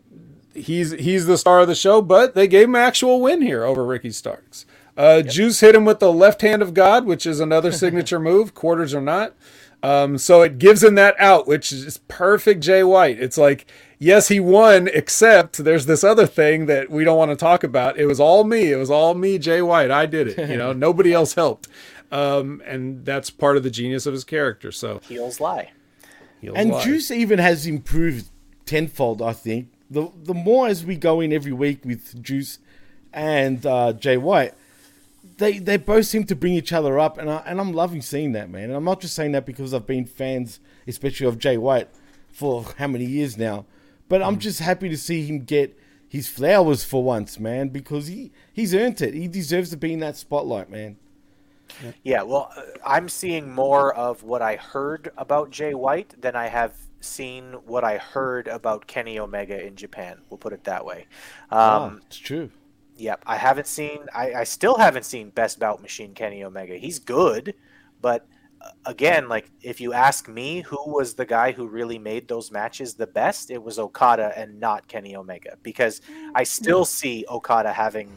he's 0.55 0.93
he's 0.93 1.27
the 1.27 1.39
star 1.39 1.61
of 1.61 1.69
the 1.69 1.75
show, 1.75 2.01
but 2.01 2.35
they 2.35 2.49
gave 2.49 2.65
him 2.69 2.75
an 2.75 2.83
actual 2.83 3.21
win 3.21 3.43
here 3.43 3.65
over 3.65 3.85
Ricky 3.85 4.11
Starks. 4.11 4.67
Uh, 4.97 5.23
Juice 5.23 5.61
hit 5.61 5.75
him 5.75 5.85
with 5.85 5.99
the 5.99 6.13
left 6.13 6.43
hand 6.43 6.63
of 6.63 6.73
God, 6.73 7.05
which 7.05 7.27
is 7.27 7.41
another 7.41 7.73
signature 7.83 8.21
move, 8.21 8.55
quarters 8.55 8.95
or 8.95 9.01
not. 9.01 9.35
Um, 9.83 10.17
so 10.17 10.41
it 10.41 10.59
gives 10.59 10.83
him 10.83 10.95
that 10.95 11.15
out, 11.19 11.47
which 11.47 11.71
is 11.71 11.99
perfect 12.09 12.63
Jay 12.63 12.83
White. 12.83 13.21
It's 13.21 13.37
like, 13.37 13.67
yes, 13.99 14.29
he 14.29 14.41
won, 14.41 14.89
except 14.95 15.63
there's 15.63 15.85
this 15.85 16.03
other 16.03 16.27
thing 16.27 16.65
that 16.67 16.89
we 16.89 17.05
don't 17.05 17.19
want 17.19 17.33
to 17.33 17.37
talk 17.37 17.63
about. 17.63 17.99
It 17.99 18.07
was 18.07 18.19
all 18.19 18.45
me. 18.45 18.73
It 18.73 18.77
was 18.77 18.91
all 18.91 19.13
me, 19.15 19.39
Jay 19.39 19.61
White. 19.61 19.91
I 19.91 20.07
did 20.07 20.29
it. 20.29 20.49
You 20.49 20.57
know, 20.57 20.73
nobody 20.87 21.13
else 21.13 21.35
helped. 21.35 21.69
Um, 22.11 22.63
and 22.65 23.05
that's 23.05 23.29
part 23.29 23.59
of 23.59 23.63
the 23.63 23.71
genius 23.71 24.07
of 24.07 24.15
his 24.15 24.25
character. 24.25 24.73
So 24.73 25.01
Heels 25.07 25.39
lie. 25.39 25.73
he'll 26.41 26.55
And 26.55 26.71
lie. 26.71 26.83
Juice 26.83 27.11
even 27.11 27.39
has 27.39 27.67
improved 27.67 28.29
tenfold, 28.65 29.21
I 29.21 29.35
think, 29.35 29.69
the 29.91 30.11
the 30.23 30.35
more 30.35 30.67
as 30.67 30.85
we 30.85 30.97
go 30.97 31.21
in 31.21 31.33
every 31.33 31.53
week 31.53 31.85
with 31.85 32.23
Juice 32.23 32.59
and 33.13 33.65
uh, 33.65 33.93
Jay 33.93 34.17
White, 34.17 34.55
they 35.39 35.59
they 35.59 35.77
both 35.77 36.07
seem 36.07 36.25
to 36.25 36.37
bring 36.37 36.55
each 36.55 36.73
other 36.73 36.99
up, 36.99 37.19
and 37.19 37.31
I, 37.31 37.43
and 37.47 37.61
I'm 37.61 37.73
loving 37.73 38.03
seeing 38.03 38.33
that, 38.33 38.51
man. 38.51 38.65
And 38.65 38.75
I'm 38.75 38.85
not 38.85 39.01
just 39.01 39.15
saying 39.15 39.33
that 39.33 39.47
because 39.47 39.75
I've 39.75 39.87
been 39.87 40.07
fans, 40.07 40.61
especially 40.87 41.27
of 41.27 41.39
Jay 41.39 41.57
White, 41.57 41.89
for 42.33 42.65
how 42.79 42.89
many 42.89 43.05
years 43.05 43.37
now, 43.37 43.67
but 44.09 44.23
I'm 44.23 44.39
just 44.39 44.61
happy 44.61 44.89
to 44.89 44.97
see 44.97 45.25
him 45.27 45.45
get 45.45 45.79
his 46.09 46.29
flowers 46.29 46.85
for 46.85 47.03
once, 47.03 47.39
man, 47.39 47.69
because 47.69 48.07
he 48.07 48.33
he's 48.53 48.75
earned 48.75 49.01
it. 49.03 49.15
He 49.15 49.29
deserves 49.29 49.71
to 49.71 49.77
be 49.77 49.93
in 49.93 50.01
that 50.01 50.17
spotlight, 50.17 50.71
man. 50.71 50.97
Yeah, 52.03 52.23
well, 52.23 52.53
uh, 52.57 52.63
I'm 52.85 53.09
seeing 53.09 53.53
more 53.53 53.95
of 53.95 54.23
what 54.23 54.43
I 54.43 54.57
heard 54.57 55.11
about 55.17 55.51
Jay 55.51 55.75
White 55.75 56.21
than 56.21 56.37
I 56.37 56.47
have 56.47 56.75
seen 57.05 57.53
what 57.67 57.85
I 57.85 57.99
heard 57.99 58.49
about 58.49 58.87
Kenny 58.87 59.19
Omega 59.19 59.65
in 59.65 59.77
Japan. 59.77 60.19
We'll 60.31 60.39
put 60.39 60.53
it 60.53 60.65
that 60.65 60.85
way. 60.85 61.07
Um, 61.51 61.59
ah, 61.61 61.97
it's 62.07 62.17
true. 62.17 62.51
Yep, 62.97 63.23
I 63.27 63.37
haven't 63.37 63.67
seen. 63.67 64.07
I, 64.15 64.35
I 64.35 64.45
still 64.45 64.77
haven't 64.77 65.05
seen 65.05 65.31
Best 65.31 65.59
Bout 65.59 65.83
Machine 65.83 66.15
Kenny 66.15 66.45
Omega. 66.45 66.77
He's 66.77 66.99
good, 66.99 67.55
but 68.01 68.27
uh, 68.61 68.71
again, 68.87 69.29
like 69.29 69.51
if 69.63 69.81
you 69.81 69.93
ask 69.93 70.29
me, 70.29 70.61
who 70.61 70.79
was 70.87 71.15
the 71.15 71.27
guy 71.27 71.53
who 71.53 71.67
really 71.67 71.99
made 71.99 72.29
those 72.29 72.53
matches 72.53 72.95
the 72.95 73.07
best? 73.07 73.51
It 73.51 73.63
was 73.63 73.79
Okada 73.79 74.33
and 74.37 74.61
not 74.61 74.87
Kenny 74.87 75.17
Omega 75.17 75.57
because 75.63 76.01
I 76.35 76.45
still 76.45 76.85
see 76.85 77.25
Okada 77.29 77.73
having 77.73 78.09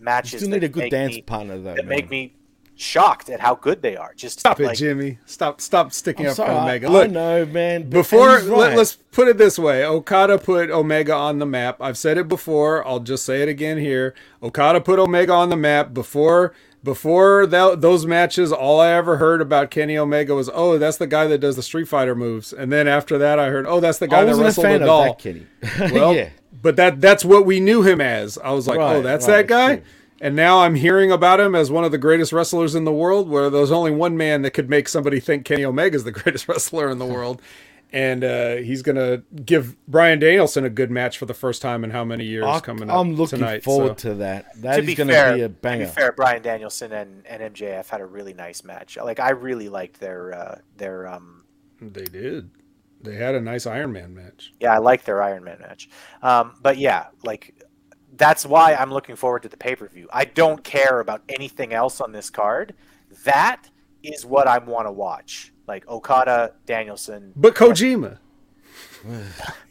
matches. 0.00 0.32
You 0.34 0.38
still 0.40 0.50
need 0.50 0.62
that 0.62 0.66
a 0.66 0.68
good 0.68 0.82
make 0.84 0.90
dance 0.90 1.14
me, 1.14 1.22
partner, 1.22 1.58
though. 1.58 1.74
that 1.74 1.86
man. 1.86 1.88
make 1.88 2.10
me 2.10 2.34
shocked 2.76 3.28
at 3.28 3.40
how 3.40 3.54
good 3.54 3.82
they 3.82 3.96
are. 3.96 4.12
Just 4.14 4.40
Stop 4.40 4.60
it, 4.60 4.74
Jimmy. 4.76 5.18
Stop 5.26 5.60
stop 5.60 5.92
sticking 5.92 6.26
I'm 6.26 6.32
up 6.32 6.36
for 6.36 6.50
Omega. 6.50 6.88
I, 6.88 6.90
Look, 6.90 7.04
I 7.04 7.12
know, 7.12 7.46
man. 7.46 7.88
before 7.88 8.38
and 8.38 8.48
right. 8.48 8.58
let, 8.58 8.78
us 8.78 8.98
put 9.14 9.28
it 9.28 9.38
this 9.38 9.58
way 9.58 9.84
okada 9.84 10.38
put 10.38 10.70
omega 10.70 11.14
on 11.14 11.38
the 11.38 11.46
map 11.46 11.80
i've 11.80 11.96
said 11.96 12.18
it 12.18 12.26
before 12.26 12.86
i'll 12.86 13.00
just 13.00 13.24
say 13.24 13.42
it 13.42 13.48
again 13.48 13.78
here 13.78 14.12
okada 14.42 14.80
put 14.80 14.98
omega 14.98 15.32
on 15.32 15.50
the 15.50 15.56
map 15.56 15.94
before 15.94 16.52
before 16.82 17.46
that, 17.46 17.80
those 17.80 18.04
matches 18.04 18.52
all 18.52 18.80
i 18.80 18.90
ever 18.90 19.18
heard 19.18 19.40
about 19.40 19.70
kenny 19.70 19.96
omega 19.96 20.34
was 20.34 20.50
oh 20.52 20.76
that's 20.78 20.96
the 20.96 21.06
guy 21.06 21.26
that 21.26 21.38
does 21.38 21.54
the 21.54 21.62
street 21.62 21.86
fighter 21.86 22.14
moves 22.14 22.52
and 22.52 22.72
then 22.72 22.88
after 22.88 23.16
that 23.16 23.38
i 23.38 23.48
heard 23.48 23.66
oh 23.66 23.78
that's 23.78 23.98
the 23.98 24.08
guy 24.08 24.20
I 24.20 24.24
that 24.24 24.36
wasn't 24.36 24.44
a 24.44 24.46
wrestled 24.48 24.64
fan 24.64 24.80
the 24.80 24.84
of 24.84 24.86
doll 24.88 25.04
that, 25.04 25.18
Kenny. 25.18 25.46
well 25.94 26.14
yeah. 26.14 26.30
but 26.60 26.76
that 26.76 27.00
that's 27.00 27.24
what 27.24 27.46
we 27.46 27.60
knew 27.60 27.82
him 27.82 28.00
as 28.00 28.36
i 28.38 28.50
was 28.50 28.66
like 28.66 28.80
oh 28.80 29.00
that's 29.00 29.28
right, 29.28 29.36
that 29.36 29.46
guy 29.46 29.76
true. 29.76 29.84
And 30.20 30.36
now 30.36 30.60
I'm 30.60 30.76
hearing 30.76 31.10
about 31.10 31.40
him 31.40 31.54
as 31.54 31.70
one 31.70 31.84
of 31.84 31.90
the 31.90 31.98
greatest 31.98 32.32
wrestlers 32.32 32.74
in 32.74 32.84
the 32.84 32.92
world, 32.92 33.28
where 33.28 33.50
there's 33.50 33.72
only 33.72 33.90
one 33.90 34.16
man 34.16 34.42
that 34.42 34.52
could 34.52 34.70
make 34.70 34.88
somebody 34.88 35.20
think 35.20 35.44
Kenny 35.44 35.64
Omega 35.64 35.96
is 35.96 36.04
the 36.04 36.12
greatest 36.22 36.48
wrestler 36.48 36.88
in 36.88 36.98
the 36.98 37.06
world. 37.06 37.42
And 37.92 38.24
uh, 38.24 38.56
he's 38.56 38.82
going 38.82 38.96
to 38.96 39.22
give 39.44 39.76
Bryan 39.86 40.18
Danielson 40.18 40.64
a 40.64 40.70
good 40.70 40.90
match 40.90 41.16
for 41.16 41.26
the 41.26 41.34
first 41.34 41.62
time 41.62 41.84
in 41.84 41.90
how 41.90 42.04
many 42.04 42.24
years 42.24 42.44
I, 42.44 42.58
coming 42.58 42.90
up 42.90 42.96
I'm 42.96 43.14
looking 43.14 43.38
tonight. 43.38 43.62
forward 43.62 44.00
so. 44.00 44.08
to 44.10 44.14
that. 44.16 44.60
That 44.62 44.76
to 44.76 44.82
is 44.82 44.94
going 44.96 45.08
to 45.08 45.32
be 45.36 45.42
a 45.42 45.48
banger. 45.48 45.84
to 45.84 45.90
be 45.90 45.94
fair, 45.94 46.10
Bryan 46.10 46.42
Danielson 46.42 46.92
and, 46.92 47.24
and 47.24 47.54
MJF 47.54 47.88
had 47.88 48.00
a 48.00 48.06
really 48.06 48.34
nice 48.34 48.64
match. 48.64 48.96
Like 48.96 49.20
I 49.20 49.30
really 49.30 49.68
liked 49.68 50.00
their 50.00 50.34
uh, 50.34 50.58
their 50.76 51.06
um, 51.06 51.44
They 51.80 52.04
did. 52.04 52.50
They 53.00 53.14
had 53.14 53.36
a 53.36 53.40
nice 53.40 53.64
Iron 53.66 53.92
Man 53.92 54.12
match. 54.14 54.52
yeah, 54.58 54.72
I 54.72 54.78
liked 54.78 55.04
their 55.06 55.22
Iron 55.22 55.44
Man 55.44 55.58
match. 55.60 55.88
Um, 56.22 56.54
but 56.62 56.78
yeah, 56.78 57.08
like 57.22 57.53
that's 58.16 58.46
why 58.46 58.74
I'm 58.74 58.92
looking 58.92 59.16
forward 59.16 59.42
to 59.42 59.48
the 59.48 59.56
pay 59.56 59.76
per 59.76 59.88
view. 59.88 60.08
I 60.12 60.24
don't 60.24 60.62
care 60.62 61.00
about 61.00 61.22
anything 61.28 61.72
else 61.72 62.00
on 62.00 62.12
this 62.12 62.30
card. 62.30 62.74
That 63.24 63.70
is 64.02 64.24
what 64.24 64.46
I 64.46 64.58
want 64.58 64.86
to 64.86 64.92
watch. 64.92 65.52
Like 65.66 65.88
Okada, 65.88 66.54
Danielson. 66.66 67.32
But 67.36 67.54
Kojima. 67.54 68.18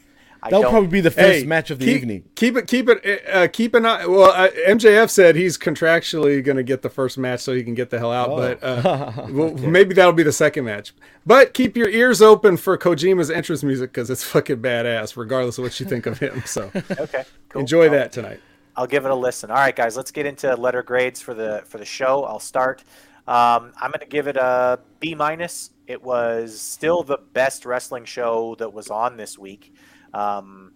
I 0.46 0.50
That'll 0.50 0.70
probably 0.70 0.90
be 0.90 1.00
the 1.00 1.10
first 1.10 1.40
Hey, 1.40 1.46
match 1.46 1.72
of 1.72 1.80
the 1.80 1.86
keep, 1.86 1.96
evening. 1.96 2.24
Keep 2.36 2.58
it, 2.58 2.68
keep 2.68 2.90
it, 2.90 3.28
uh, 3.30 3.48
keep 3.48 3.74
an 3.74 3.86
eye. 3.86 4.06
Well, 4.06 4.32
uh, 4.32 4.50
MJF 4.68 5.10
said 5.10 5.38
he's 5.38 5.58
contractually 5.58 6.44
going 6.44 6.58
to 6.58 6.64
get 6.64 6.82
the 6.82 6.90
first 6.90 7.18
match 7.18 7.40
so 7.40 7.54
he 7.56 7.64
can 7.64 7.76
get 7.76 7.90
the 7.90 7.98
hell 7.98 8.12
out. 8.12 8.30
Oh. 8.30 8.36
But 8.36 8.62
uh, 8.64 9.28
well, 9.30 9.54
maybe 9.54 9.94
that'll 9.94 10.12
be 10.12 10.24
the 10.24 10.34
second 10.34 10.66
match. 10.66 10.94
But 11.26 11.54
keep 11.54 11.78
your 11.78 11.88
ears 11.88 12.22
open 12.22 12.58
for 12.58 12.78
Kojima's 12.78 13.32
entrance 13.32 13.64
music 13.64 13.92
because 13.94 14.10
it's 14.10 14.24
fucking 14.24 14.58
badass, 14.58 15.16
regardless 15.16 15.58
of 15.58 15.64
what 15.64 15.80
you 15.80 15.86
think 15.86 16.06
of 16.08 16.20
him. 16.20 16.44
So 16.46 16.70
okay. 16.92 17.24
Cool. 17.50 17.62
enjoy 17.62 17.86
I'll- 17.86 17.92
that 17.92 18.12
tonight. 18.12 18.42
I'll 18.76 18.88
give 18.88 19.06
it 19.06 19.12
a 19.12 19.16
listen. 19.16 19.50
All 19.52 19.58
right, 19.58 19.76
guys, 19.76 19.96
let's 19.96 20.10
get 20.12 20.26
into 20.26 20.54
letter 20.56 20.82
grades 20.82 21.22
for 21.22 21.34
the 21.34 21.62
for 21.68 21.78
the 21.78 21.86
show. 21.86 22.24
I'll 22.24 22.40
start. 22.40 22.84
Um, 23.28 23.72
I'm 23.80 23.92
going 23.92 24.00
to 24.02 24.06
give 24.08 24.28
it 24.28 24.36
a 24.36 24.80
B 25.00 25.16
minus. 25.16 25.70
It 25.88 26.02
was 26.02 26.60
still 26.60 27.04
the 27.04 27.18
best 27.34 27.66
wrestling 27.66 28.06
show 28.06 28.56
that 28.56 28.74
was 28.74 28.90
on 28.90 29.16
this 29.16 29.38
week, 29.38 29.74
um, 30.14 30.74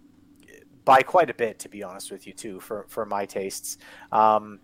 by 0.84 1.02
quite 1.02 1.30
a 1.30 1.34
bit, 1.34 1.58
to 1.60 1.68
be 1.68 1.82
honest 1.82 2.10
with 2.10 2.26
you, 2.26 2.32
too, 2.32 2.60
for 2.60 2.86
for 2.88 3.04
my 3.06 3.26
tastes. 3.26 3.78
Um, 4.12 4.60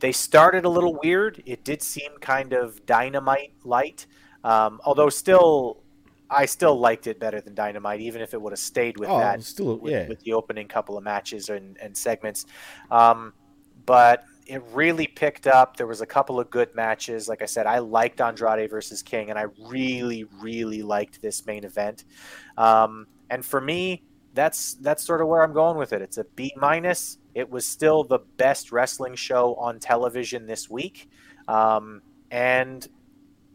they 0.00 0.12
started 0.12 0.64
a 0.64 0.68
little 0.68 0.98
weird. 1.02 1.42
It 1.46 1.64
did 1.64 1.82
seem 1.82 2.12
kind 2.20 2.52
of 2.52 2.84
dynamite 2.86 3.52
light, 3.64 4.06
um, 4.44 4.80
although 4.84 5.08
still. 5.10 5.78
I 6.34 6.46
still 6.46 6.80
liked 6.80 7.08
it 7.08 7.20
better 7.20 7.42
than 7.42 7.54
Dynamite, 7.54 8.00
even 8.00 8.22
if 8.22 8.32
it 8.32 8.40
would 8.40 8.52
have 8.54 8.58
stayed 8.58 8.96
with 8.98 9.10
Oh, 9.10 9.18
that 9.18 9.42
still, 9.42 9.76
with, 9.76 9.92
yeah. 9.92 10.08
with 10.08 10.20
the 10.20 10.32
opening 10.32 10.66
couple 10.66 10.96
of 10.96 11.04
matches 11.04 11.50
and, 11.50 11.76
and 11.76 11.94
segments. 11.94 12.46
Um, 12.90 13.34
but 13.84 14.24
it 14.46 14.62
really 14.72 15.06
picked 15.06 15.46
up. 15.46 15.76
There 15.76 15.86
was 15.86 16.00
a 16.00 16.06
couple 16.06 16.40
of 16.40 16.48
good 16.48 16.74
matches. 16.74 17.28
Like 17.28 17.42
I 17.42 17.44
said, 17.44 17.66
I 17.66 17.80
liked 17.80 18.18
Andrade 18.22 18.70
versus 18.70 19.02
King, 19.02 19.28
and 19.28 19.38
I 19.38 19.44
really, 19.68 20.24
really 20.40 20.80
liked 20.80 21.20
this 21.20 21.44
main 21.44 21.64
event. 21.64 22.06
Um, 22.56 23.08
and 23.32 23.42
for 23.42 23.62
me, 23.62 24.04
that's 24.34 24.74
that's 24.74 25.02
sort 25.02 25.22
of 25.22 25.26
where 25.26 25.42
I'm 25.42 25.54
going 25.54 25.78
with 25.78 25.94
it. 25.94 26.02
It's 26.02 26.18
a 26.18 26.24
B 26.36 26.52
minus. 26.54 27.16
It 27.34 27.48
was 27.48 27.66
still 27.66 28.04
the 28.04 28.18
best 28.36 28.70
wrestling 28.72 29.14
show 29.14 29.54
on 29.54 29.78
television 29.78 30.46
this 30.46 30.68
week, 30.68 31.08
um, 31.48 32.02
and 32.30 32.86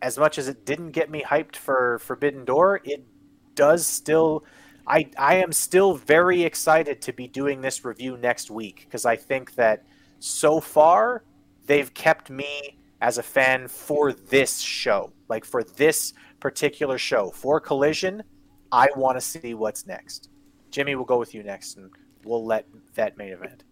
as 0.02 0.18
much 0.18 0.40
as 0.40 0.48
it 0.48 0.66
didn't 0.66 0.92
get 0.92 1.12
me 1.12 1.22
hyped 1.22 1.56
for 1.56 2.00
Forbidden 2.00 2.44
Door, 2.44 2.82
it 2.86 3.06
does 3.54 3.86
still. 3.86 4.46
I 4.88 5.12
I 5.16 5.36
am 5.36 5.52
still 5.52 5.94
very 5.94 6.42
excited 6.42 7.00
to 7.04 7.14
be 7.14 7.28
doing 7.28 7.62
this 7.62 7.86
review 7.86 8.18
next 8.18 8.50
week 8.50 8.82
because 8.86 9.06
I 9.06 9.16
think 9.16 9.54
that 9.56 9.86
so 10.18 10.60
far 10.60 11.24
they've 11.68 11.94
kept 11.94 12.32
me 12.32 12.80
as 13.02 13.20
a 13.20 13.24
fan 13.24 13.68
for 13.68 14.12
this 14.12 14.58
show, 14.58 15.14
like 15.30 15.46
for 15.46 15.64
this 15.64 16.14
particular 16.40 16.98
show 16.98 17.30
for 17.30 17.60
Collision. 17.60 18.24
I 18.72 18.90
want 18.96 19.18
to 19.18 19.22
see 19.22 19.54
what's 19.54 19.86
next. 19.86 20.30
Jimmy, 20.72 20.96
we'll 20.96 21.06
go 21.06 21.18
with 21.18 21.34
you 21.34 21.44
next, 21.44 21.78
and 21.78 21.90
we'll 22.24 22.46
let 22.46 22.66
that 22.96 23.18
main 23.18 23.34
event. 23.34 23.64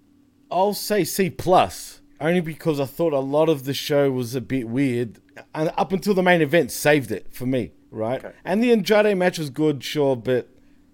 I'll 0.50 0.74
say 0.74 1.04
C 1.04 1.30
plus, 1.30 2.02
only 2.22 2.42
because 2.42 2.80
I 2.80 2.86
thought 2.86 3.14
a 3.14 3.20
lot 3.20 3.50
of 3.50 3.66
the 3.66 3.74
show 3.74 4.12
was 4.12 4.36
a 4.36 4.42
bit 4.42 4.68
weird, 4.68 5.20
and 5.54 5.72
up 5.78 5.92
until 5.92 6.14
the 6.14 6.24
main 6.24 6.42
event 6.42 6.72
saved 6.72 7.12
it 7.12 7.34
for 7.34 7.46
me, 7.46 7.72
right? 7.92 8.24
Okay. 8.24 8.36
And 8.44 8.64
the 8.64 8.72
Andrade 8.72 9.18
match 9.18 9.38
was 9.40 9.50
good, 9.50 9.84
sure, 9.84 10.16
but 10.16 10.50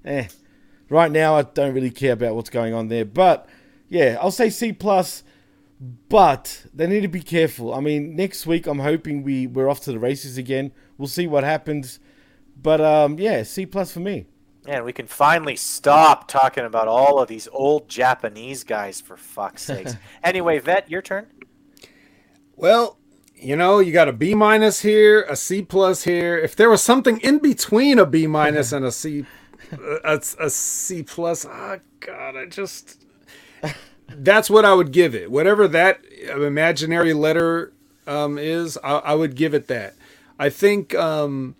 eh. 0.06 0.28
Right 0.90 1.11
now, 1.11 1.38
I 1.38 1.44
don't 1.44 1.73
really 1.73 1.90
care 1.90 2.11
about 2.11 2.36
what's 2.36 2.49
going 2.49 2.73
on 2.73 2.90
there. 2.90 3.06
But 3.06 3.48
yeah, 3.88 4.18
I'll 4.19 4.30
say 4.30 4.49
C 4.49 4.73
plus. 4.73 5.23
But 6.10 6.65
they 6.73 6.86
need 6.86 7.02
to 7.02 7.07
be 7.07 7.22
careful. 7.22 7.73
I 7.73 7.80
mean, 7.80 8.15
next 8.15 8.45
week 8.45 8.68
I'm 8.68 8.80
hoping 8.80 9.23
we 9.23 9.48
we're 9.48 9.68
off 9.68 9.80
to 9.82 9.91
the 9.91 9.98
races 9.98 10.38
again. 10.38 10.73
We'll 10.98 11.07
see 11.07 11.26
what 11.26 11.44
happens. 11.44 11.99
But 12.56 12.82
um, 12.82 13.19
yeah, 13.19 13.44
C 13.44 13.65
plus 13.65 13.91
for 13.91 13.99
me. 13.99 14.26
Man, 14.65 14.84
we 14.84 14.94
can 14.94 15.07
finally 15.07 15.56
stop 15.56 16.28
talking 16.28 16.65
about 16.65 16.88
all 16.88 17.19
of 17.19 17.28
these 17.28 17.48
old 17.52 17.90
Japanese 17.90 18.64
guys 18.64 19.02
for 19.02 19.18
fuck's 19.18 19.64
sakes. 19.65 19.95
anyway, 20.23 20.60
Vet, 20.60 20.90
your 20.90 21.02
turn. 21.02 21.28
Well, 22.56 22.99
you 23.36 23.56
know, 23.56 23.80
you 23.80 23.91
got 23.91 24.07
a 24.07 24.14
B 24.14 24.36
minus 24.36 24.82
here, 24.82 25.23
a 25.23 25.36
C 25.36 25.64
plus 25.64 26.03
here. 26.03 26.38
If 26.38 26.56
there 26.56 26.69
was 26.69 26.84
something 26.84 27.19
in 27.22 27.40
between 27.40 27.98
a 27.98 28.06
B 28.06 28.28
minus 28.28 28.72
and 28.72 28.86
a 28.86 28.91
C, 28.91 29.26
a, 30.03 30.22
a 30.40 30.49
C 30.49 31.02
plus, 31.02 31.45
oh 31.45 31.80
god, 31.99 32.36
I 32.36 32.45
just 32.45 33.03
that's 34.07 34.49
what 34.49 34.65
I 34.65 34.73
would 34.73 34.91
give 34.91 35.15
it. 35.15 35.32
Whatever 35.32 35.68
that 35.69 36.02
imaginary 36.30 37.14
letter 37.14 37.73
um, 38.06 38.38
is, 38.38 38.78
I, 38.84 38.98
I 38.98 39.14
would 39.15 39.36
give 39.36 39.53
it 39.53 39.68
that. 39.68 39.95
I 40.38 40.49
think 40.49 40.94
um, 40.95 41.56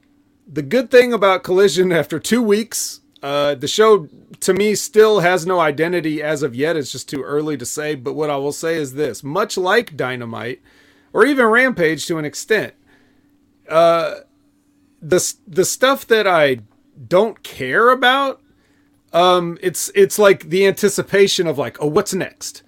the 0.48 0.62
good 0.62 0.92
thing 0.92 1.14
about 1.14 1.44
Collision 1.44 1.92
after 1.92 2.20
two 2.20 2.42
weeks, 2.42 3.02
uh, 3.24 3.56
the 3.56 3.68
show 3.68 4.08
to 4.40 4.54
me 4.54 4.76
still 4.76 5.20
has 5.20 5.46
no 5.46 5.60
identity 5.60 6.22
as 6.22 6.44
of 6.44 6.56
yet. 6.56 6.76
It's 6.76 6.92
just 6.92 7.10
too 7.10 7.24
early 7.24 7.58
to 7.58 7.66
say. 7.66 7.96
But 7.96 8.14
what 8.14 8.30
I 8.30 8.38
will 8.38 8.52
say 8.52 8.76
is 8.76 8.94
this: 8.94 9.24
much 9.24 9.58
like 9.58 9.96
Dynamite 9.96 10.62
or 11.14 11.26
even 11.26 11.46
Rampage 11.46 12.06
to 12.08 12.18
an 12.18 12.26
extent, 12.26 12.74
uh, 13.70 14.22
the 15.02 15.34
the 15.48 15.66
stuff 15.66 16.08
that 16.08 16.28
I 16.28 16.60
don't 17.08 17.44
care 17.44 17.90
about, 17.90 18.42
um, 19.14 19.58
it's 19.62 19.92
it's 19.94 20.18
like 20.18 20.50
the 20.50 20.66
anticipation 20.66 21.48
of 21.48 21.58
like, 21.58 21.78
oh, 21.82 21.88
what's 21.88 22.14
next? 22.14 22.64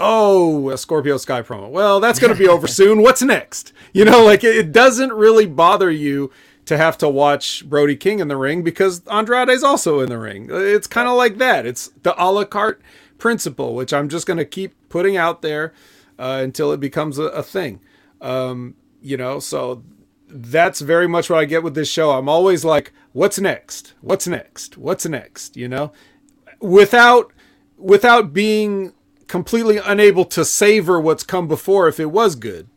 Oh, 0.00 0.70
a 0.70 0.78
Scorpio 0.78 1.16
Sky 1.16 1.42
promo. 1.42 1.70
Well, 1.70 1.98
that's 1.98 2.20
going 2.20 2.32
to 2.32 2.38
be 2.38 2.48
over 2.48 2.66
soon. 2.68 3.02
What's 3.02 3.22
next? 3.22 3.72
You 3.92 4.04
know, 4.04 4.24
like 4.24 4.44
it, 4.44 4.56
it 4.56 4.72
doesn't 4.72 5.12
really 5.12 5.46
bother 5.46 5.90
you 5.90 6.30
to 6.68 6.76
have 6.76 6.98
to 6.98 7.08
watch 7.08 7.66
Brody 7.66 7.96
King 7.96 8.18
in 8.20 8.28
the 8.28 8.36
ring 8.36 8.62
because 8.62 9.00
Andrade's 9.06 9.62
also 9.62 10.00
in 10.00 10.10
the 10.10 10.18
ring. 10.18 10.48
It's 10.50 10.86
kind 10.86 11.08
of 11.08 11.16
like 11.16 11.38
that. 11.38 11.64
It's 11.64 11.88
the 12.02 12.14
a 12.22 12.28
la 12.30 12.44
carte 12.44 12.82
principle, 13.16 13.74
which 13.74 13.94
I'm 13.94 14.10
just 14.10 14.26
going 14.26 14.36
to 14.36 14.44
keep 14.44 14.74
putting 14.90 15.16
out 15.16 15.40
there 15.40 15.72
uh, 16.18 16.40
until 16.42 16.70
it 16.72 16.78
becomes 16.78 17.18
a, 17.18 17.24
a 17.24 17.42
thing. 17.42 17.80
Um, 18.20 18.74
you 19.00 19.16
know, 19.16 19.38
so 19.38 19.82
that's 20.28 20.80
very 20.80 21.08
much 21.08 21.30
what 21.30 21.38
I 21.38 21.46
get 21.46 21.62
with 21.62 21.74
this 21.74 21.90
show. 21.90 22.10
I'm 22.10 22.28
always 22.28 22.66
like, 22.66 22.92
what's 23.12 23.38
next? 23.38 23.94
What's 24.02 24.26
next? 24.26 24.76
What's 24.76 25.06
next? 25.06 25.56
You 25.56 25.68
know, 25.68 25.92
without 26.60 27.32
without 27.78 28.34
being 28.34 28.92
completely 29.26 29.78
unable 29.78 30.26
to 30.26 30.44
savor 30.44 31.00
what's 31.00 31.22
come 31.24 31.48
before 31.48 31.88
if 31.88 31.98
it 31.98 32.10
was 32.10 32.34
good. 32.34 32.68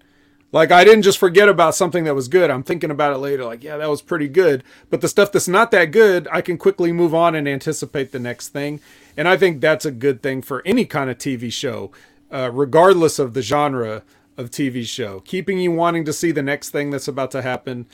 Like 0.51 0.71
I 0.71 0.83
didn't 0.83 1.03
just 1.03 1.17
forget 1.17 1.47
about 1.47 1.75
something 1.75 2.03
that 2.03 2.15
was 2.15 2.27
good. 2.27 2.49
I'm 2.49 2.63
thinking 2.63 2.91
about 2.91 3.13
it 3.13 3.19
later 3.19 3.45
like, 3.45 3.63
yeah, 3.63 3.77
that 3.77 3.89
was 3.89 4.01
pretty 4.01 4.27
good. 4.27 4.63
But 4.89 5.01
the 5.01 5.07
stuff 5.07 5.31
that's 5.31 5.47
not 5.47 5.71
that 5.71 5.85
good, 5.85 6.27
I 6.31 6.41
can 6.41 6.57
quickly 6.57 6.91
move 6.91 7.15
on 7.15 7.35
and 7.35 7.47
anticipate 7.47 8.11
the 8.11 8.19
next 8.19 8.49
thing. 8.49 8.81
And 9.15 9.27
I 9.27 9.37
think 9.37 9.61
that's 9.61 9.85
a 9.85 9.91
good 9.91 10.21
thing 10.21 10.41
for 10.41 10.61
any 10.65 10.85
kind 10.85 11.09
of 11.09 11.17
TV 11.17 11.51
show, 11.51 11.91
uh, 12.31 12.51
regardless 12.51 13.19
of 13.19 13.33
the 13.33 13.41
genre 13.41 14.03
of 14.37 14.51
TV 14.51 14.85
show. 14.85 15.21
Keeping 15.21 15.59
you 15.59 15.71
wanting 15.71 16.05
to 16.05 16.13
see 16.13 16.31
the 16.31 16.41
next 16.41 16.69
thing 16.69 16.89
that's 16.89 17.07
about 17.07 17.31
to 17.31 17.41
happen 17.41 17.85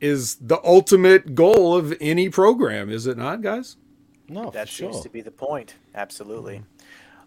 is 0.00 0.36
the 0.36 0.60
ultimate 0.64 1.34
goal 1.34 1.74
of 1.76 1.94
any 2.00 2.28
program, 2.28 2.90
is 2.90 3.06
it 3.06 3.16
not, 3.16 3.40
guys? 3.42 3.76
No, 4.28 4.50
that 4.50 4.68
sure. 4.68 4.92
seems 4.92 5.02
to 5.04 5.08
be 5.08 5.20
the 5.20 5.30
point. 5.30 5.74
Absolutely. 5.94 6.62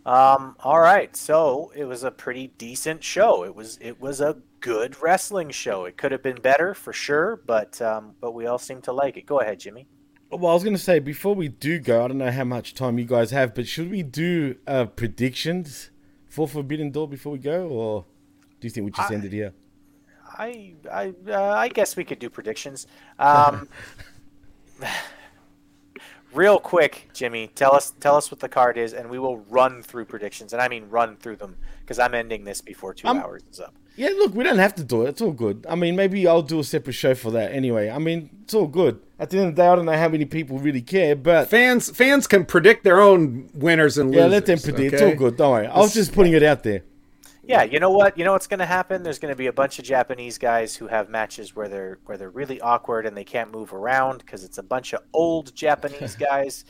Um, 0.10 0.56
all 0.62 0.80
right, 0.80 1.16
so 1.16 1.72
it 1.76 1.86
was 1.86 2.04
a 2.04 2.10
pretty 2.10 2.48
decent 2.58 3.04
show. 3.04 3.44
It 3.44 3.54
was 3.54 3.78
it 3.80 4.02
was 4.02 4.22
a 4.22 4.38
good 4.60 5.00
wrestling 5.04 5.52
show. 5.52 5.86
It 5.86 5.98
could 5.98 6.12
have 6.12 6.24
been 6.24 6.42
better 6.42 6.74
for 6.74 6.92
sure, 6.92 7.40
but 7.46 7.80
um, 7.80 8.16
but 8.20 8.32
we 8.32 8.48
all 8.48 8.58
seem 8.58 8.82
to 8.84 8.92
like 8.92 9.18
it. 9.18 9.28
Go 9.28 9.40
ahead, 9.40 9.60
Jimmy. 9.60 9.86
Well, 10.32 10.50
I 10.50 10.56
was 10.56 10.64
going 10.64 10.76
to 10.76 10.82
say 10.82 10.98
before 10.98 11.36
we 11.36 11.48
do 11.48 11.78
go, 11.78 12.04
I 12.04 12.08
don't 12.08 12.18
know 12.18 12.32
how 12.32 12.44
much 12.44 12.74
time 12.74 12.98
you 12.98 13.06
guys 13.06 13.30
have, 13.30 13.54
but 13.54 13.68
should 13.68 13.92
we 13.92 14.02
do 14.02 14.56
uh, 14.66 14.86
predictions 14.86 15.92
for 16.28 16.48
Forbidden 16.48 16.90
Door 16.90 17.10
before 17.10 17.34
we 17.34 17.40
go, 17.40 17.68
or 17.68 18.06
do 18.60 18.66
you 18.66 18.72
think 18.72 18.86
we 18.86 18.92
just 18.92 19.12
I- 19.12 19.14
end 19.14 19.26
it 19.26 19.32
here? 19.32 19.54
I 20.40 20.74
I 20.92 21.14
uh, 21.28 21.52
I 21.52 21.68
guess 21.68 21.96
we 21.96 22.04
could 22.04 22.18
do 22.18 22.32
predictions. 22.32 22.88
Um, 23.20 23.70
real 26.34 26.60
quick, 26.60 27.10
Jimmy, 27.14 27.48
tell 27.56 27.76
us 27.76 27.94
tell 28.00 28.16
us 28.16 28.32
what 28.32 28.40
the 28.40 28.50
card 28.50 28.78
is, 28.78 28.94
and 28.94 29.10
we 29.10 29.20
will 29.20 29.38
run 29.50 29.82
through 29.84 30.06
predictions, 30.06 30.54
and 30.54 30.62
I 30.62 30.68
mean 30.68 30.90
run 30.90 31.16
through 31.18 31.38
them 31.38 31.58
because 31.82 32.00
I'm 32.00 32.14
ending 32.14 32.44
this 32.44 32.62
before 32.62 32.94
2 32.94 33.08
Um, 33.08 33.18
hours 33.20 33.44
is 33.52 33.60
up. 33.60 33.74
Yeah, 33.96 34.10
look, 34.10 34.34
we 34.34 34.46
don't 34.46 34.60
have 34.60 34.76
to 34.76 34.84
do 34.84 35.04
it. 35.06 35.10
It's 35.10 35.22
all 35.22 35.32
good. 35.34 35.66
I 35.68 35.76
mean, 35.76 35.98
maybe 35.98 36.26
I'll 36.26 36.42
do 36.42 36.60
a 36.60 36.64
separate 36.64 36.94
show 36.94 37.16
for 37.16 37.32
that 37.32 37.52
anyway. 37.52 37.90
I 37.90 37.98
mean, 37.98 38.30
it's 38.44 38.54
all 38.54 38.68
good. 38.68 39.02
At 39.20 39.30
the 39.30 39.40
end 39.40 39.50
of 39.50 39.56
the 39.58 39.62
day, 39.62 39.68
I 39.68 39.76
don't 39.76 39.84
know 39.86 39.98
how 39.98 40.08
many 40.08 40.24
people 40.24 40.58
really 40.58 40.82
care, 40.82 41.18
but 41.18 41.50
Fans 41.50 41.90
fans 41.90 42.26
can 42.26 42.46
predict 42.46 42.86
their 42.86 43.02
own 43.02 43.50
winners 43.54 43.98
and 43.98 44.14
yeah, 44.14 44.26
losers. 44.26 44.32
Yeah, 44.32 44.36
let 44.36 44.46
them 44.46 44.60
predict. 44.60 44.94
It's 44.94 45.02
all 45.02 45.16
good. 45.16 45.36
Don't 45.36 45.52
worry. 45.52 45.68
I 45.68 45.80
was 45.80 45.94
just 45.94 46.14
putting 46.14 46.34
it 46.34 46.44
out 46.44 46.64
there. 46.64 46.84
Yeah, 47.50 47.64
you 47.64 47.80
know 47.80 47.90
what? 47.90 48.16
You 48.16 48.26
know 48.26 48.34
what's 48.34 48.46
going 48.46 48.60
to 48.60 48.66
happen? 48.68 49.02
There's 49.02 49.18
going 49.18 49.34
to 49.34 49.38
be 49.38 49.48
a 49.48 49.54
bunch 49.54 49.80
of 49.80 49.86
Japanese 49.86 50.38
guys 50.38 50.76
who 50.76 50.86
have 50.86 51.10
matches 51.10 51.56
where 51.56 51.68
they're 51.68 51.98
where 52.06 52.16
they're 52.16 52.30
really 52.30 52.62
awkward 52.62 53.08
and 53.08 53.18
they 53.18 53.24
can't 53.24 53.52
move 53.52 53.74
around 53.74 54.20
because 54.20 54.44
it's 54.44 54.60
a 54.60 54.64
bunch 54.64 54.94
of 54.94 55.02
old 55.14 55.56
Japanese 55.56 56.16
guys. 56.30 56.66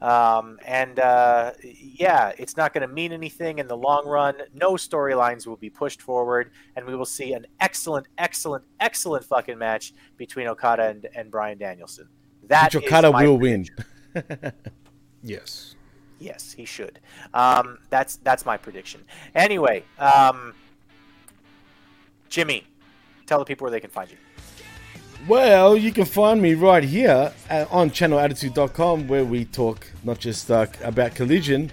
Um, 0.00 0.58
and 0.66 0.98
uh, 0.98 1.52
yeah, 1.62 2.32
it's 2.36 2.56
not 2.56 2.74
going 2.74 2.86
to 2.86 2.92
mean 2.92 3.12
anything 3.12 3.60
in 3.60 3.68
the 3.68 3.76
long 3.76 4.08
run. 4.08 4.34
No 4.52 4.72
storylines 4.72 5.46
will 5.46 5.56
be 5.56 5.70
pushed 5.70 6.02
forward, 6.02 6.50
and 6.74 6.84
we 6.84 6.96
will 6.96 7.06
see 7.06 7.32
an 7.32 7.46
excellent, 7.60 8.08
excellent, 8.18 8.64
excellent 8.80 9.24
fucking 9.24 9.56
match 9.56 9.94
between 10.16 10.48
Okada 10.48 10.88
and, 10.88 11.06
and 11.14 11.30
Bryan 11.30 11.58
Danielson. 11.58 12.08
That 12.48 12.74
Which 12.74 12.84
Okada 12.84 13.12
my 13.12 13.24
will 13.24 13.38
win. 13.38 13.68
Yes. 15.24 15.73
Yes, 16.18 16.52
he 16.52 16.64
should. 16.64 17.00
Um, 17.32 17.78
that's 17.90 18.16
that's 18.16 18.46
my 18.46 18.56
prediction. 18.56 19.02
Anyway, 19.34 19.84
um, 19.98 20.54
Jimmy, 22.28 22.64
tell 23.26 23.38
the 23.38 23.44
people 23.44 23.64
where 23.64 23.70
they 23.70 23.80
can 23.80 23.90
find 23.90 24.10
you. 24.10 24.16
Well, 25.26 25.76
you 25.76 25.90
can 25.90 26.04
find 26.04 26.40
me 26.42 26.54
right 26.54 26.84
here 26.84 27.32
uh, 27.48 27.64
on 27.70 27.90
ChanelAttitude.com 27.90 29.08
where 29.08 29.24
we 29.24 29.46
talk 29.46 29.86
not 30.02 30.18
just 30.18 30.50
uh, 30.50 30.66
about 30.82 31.14
collision 31.14 31.72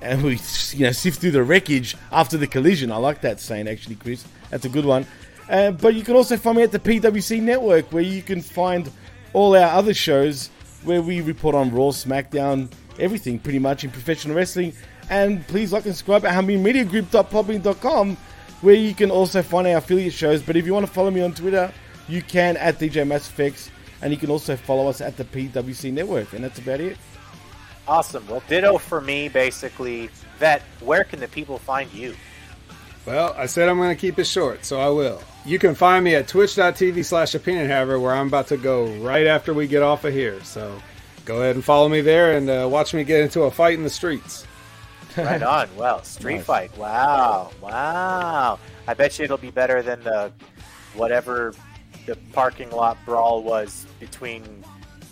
and 0.00 0.22
we 0.22 0.38
you 0.72 0.86
know 0.86 0.92
sift 0.92 1.20
through 1.20 1.30
the 1.32 1.42
wreckage 1.42 1.96
after 2.10 2.36
the 2.36 2.46
collision. 2.46 2.90
I 2.90 2.96
like 2.96 3.20
that 3.22 3.40
saying 3.40 3.68
actually, 3.68 3.96
Chris. 3.96 4.24
That's 4.50 4.64
a 4.64 4.68
good 4.68 4.84
one. 4.84 5.06
Uh, 5.48 5.70
but 5.70 5.94
you 5.94 6.02
can 6.02 6.14
also 6.14 6.36
find 6.36 6.56
me 6.56 6.62
at 6.62 6.72
the 6.72 6.78
PWC 6.78 7.40
Network 7.40 7.92
where 7.92 8.02
you 8.02 8.22
can 8.22 8.42
find 8.42 8.90
all 9.32 9.56
our 9.56 9.70
other 9.70 9.94
shows 9.94 10.48
where 10.84 11.02
we 11.02 11.20
report 11.20 11.54
on 11.54 11.70
Raw, 11.70 11.90
SmackDown, 11.90 12.70
everything 12.98 13.38
pretty 13.38 13.58
much 13.58 13.84
in 13.84 13.90
professional 13.90 14.36
wrestling. 14.36 14.72
And 15.10 15.46
please 15.46 15.72
like 15.72 15.86
and 15.86 15.94
subscribe 15.94 16.24
at 16.24 16.32
HaminMediaGroup.podbean.com 16.34 18.16
where 18.60 18.74
you 18.74 18.94
can 18.94 19.10
also 19.10 19.42
find 19.42 19.66
our 19.66 19.76
affiliate 19.76 20.12
shows. 20.12 20.42
But 20.42 20.56
if 20.56 20.66
you 20.66 20.74
want 20.74 20.86
to 20.86 20.92
follow 20.92 21.10
me 21.10 21.20
on 21.20 21.32
Twitter, 21.32 21.72
you 22.08 22.22
can 22.22 22.56
at 22.56 22.78
DJ 22.78 23.06
Mass 23.06 23.28
Effects, 23.28 23.70
and 24.02 24.12
you 24.12 24.18
can 24.18 24.30
also 24.30 24.56
follow 24.56 24.88
us 24.88 25.00
at 25.00 25.16
the 25.16 25.24
PWC 25.24 25.92
Network. 25.92 26.32
And 26.32 26.44
that's 26.44 26.58
about 26.58 26.80
it. 26.80 26.96
Awesome. 27.86 28.26
Well, 28.26 28.42
ditto 28.48 28.78
for 28.78 29.00
me, 29.00 29.28
basically. 29.28 30.10
Vet, 30.38 30.62
where 30.80 31.04
can 31.04 31.20
the 31.20 31.28
people 31.28 31.58
find 31.58 31.90
you? 31.92 32.14
Well, 33.06 33.34
I 33.38 33.46
said 33.46 33.68
I'm 33.68 33.78
going 33.78 33.94
to 33.94 34.00
keep 34.00 34.18
it 34.18 34.26
short, 34.26 34.66
so 34.66 34.78
I 34.80 34.90
will. 34.90 35.22
You 35.46 35.58
can 35.58 35.74
find 35.74 36.04
me 36.04 36.14
at 36.14 36.28
twitch.tv 36.28 37.02
slash 37.04 37.34
opinion 37.34 37.66
haver, 37.66 37.98
where 37.98 38.12
I'm 38.12 38.26
about 38.26 38.48
to 38.48 38.58
go 38.58 38.86
right 38.96 39.26
after 39.26 39.54
we 39.54 39.66
get 39.66 39.82
off 39.82 40.04
of 40.04 40.12
here. 40.12 40.42
So 40.44 40.78
go 41.28 41.42
ahead 41.42 41.54
and 41.56 41.62
follow 41.64 41.90
me 41.90 42.00
there 42.00 42.38
and 42.38 42.48
uh, 42.48 42.66
watch 42.70 42.94
me 42.94 43.04
get 43.04 43.20
into 43.20 43.42
a 43.42 43.50
fight 43.50 43.74
in 43.74 43.84
the 43.84 43.90
streets. 43.90 44.46
Right 45.16 45.42
on. 45.42 45.68
Well, 45.76 46.04
street 46.04 46.36
Nice. 46.36 46.44
fight. 46.46 46.78
Wow. 46.78 47.50
Wow. 47.60 48.58
I 48.86 48.94
bet 48.94 49.18
you 49.18 49.24
it'll 49.24 49.36
be 49.36 49.50
better 49.50 49.82
than 49.82 50.04
the 50.04 50.30
whatever 50.94 51.54
the 52.06 52.14
parking 52.32 52.70
lot 52.70 52.96
brawl 53.04 53.42
was 53.42 53.84
between 53.98 54.44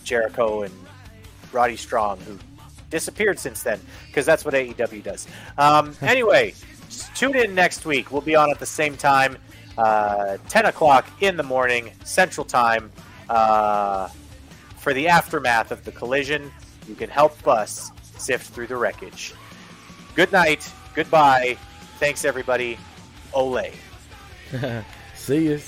Jericho 0.05 0.63
and 0.63 0.73
Roddy 1.51 1.77
Strong, 1.77 2.21
who 2.21 2.39
disappeared 2.89 3.41
since 3.41 3.65
then, 3.65 3.81
because 4.07 4.25
that's 4.25 4.45
what 4.45 4.55
AEW 4.55 5.03
does. 5.03 5.27
Um, 5.59 5.93
anyway, 6.03 6.55
tune 7.17 7.35
in 7.35 7.53
next 7.57 7.85
week. 7.85 8.13
We'll 8.13 8.21
be 8.23 8.37
on 8.37 8.49
at 8.51 8.61
the 8.61 8.67
same 8.67 8.97
time, 8.97 9.37
uh, 9.77 10.37
10 10.51 10.67
o'clock 10.67 11.09
in 11.21 11.37
the 11.37 11.43
morning, 11.43 11.91
Central 12.05 12.45
Time, 12.45 12.93
uh, 13.29 14.09
for 14.87 14.95
the 14.95 15.09
aftermath 15.09 15.73
of 15.73 15.85
the 15.85 15.91
collision. 15.91 16.49
You 16.89 16.95
can 16.95 17.11
help 17.11 17.49
us 17.49 17.91
sift 18.19 18.55
through 18.55 18.69
the 18.69 18.77
wreckage. 18.77 19.35
Good 20.15 20.31
night. 20.31 20.73
Goodbye. 20.95 21.59
Thanks, 21.99 22.25
everybody. 22.25 22.79
Ole. 23.35 23.73
See 25.17 25.49
you. 25.49 25.61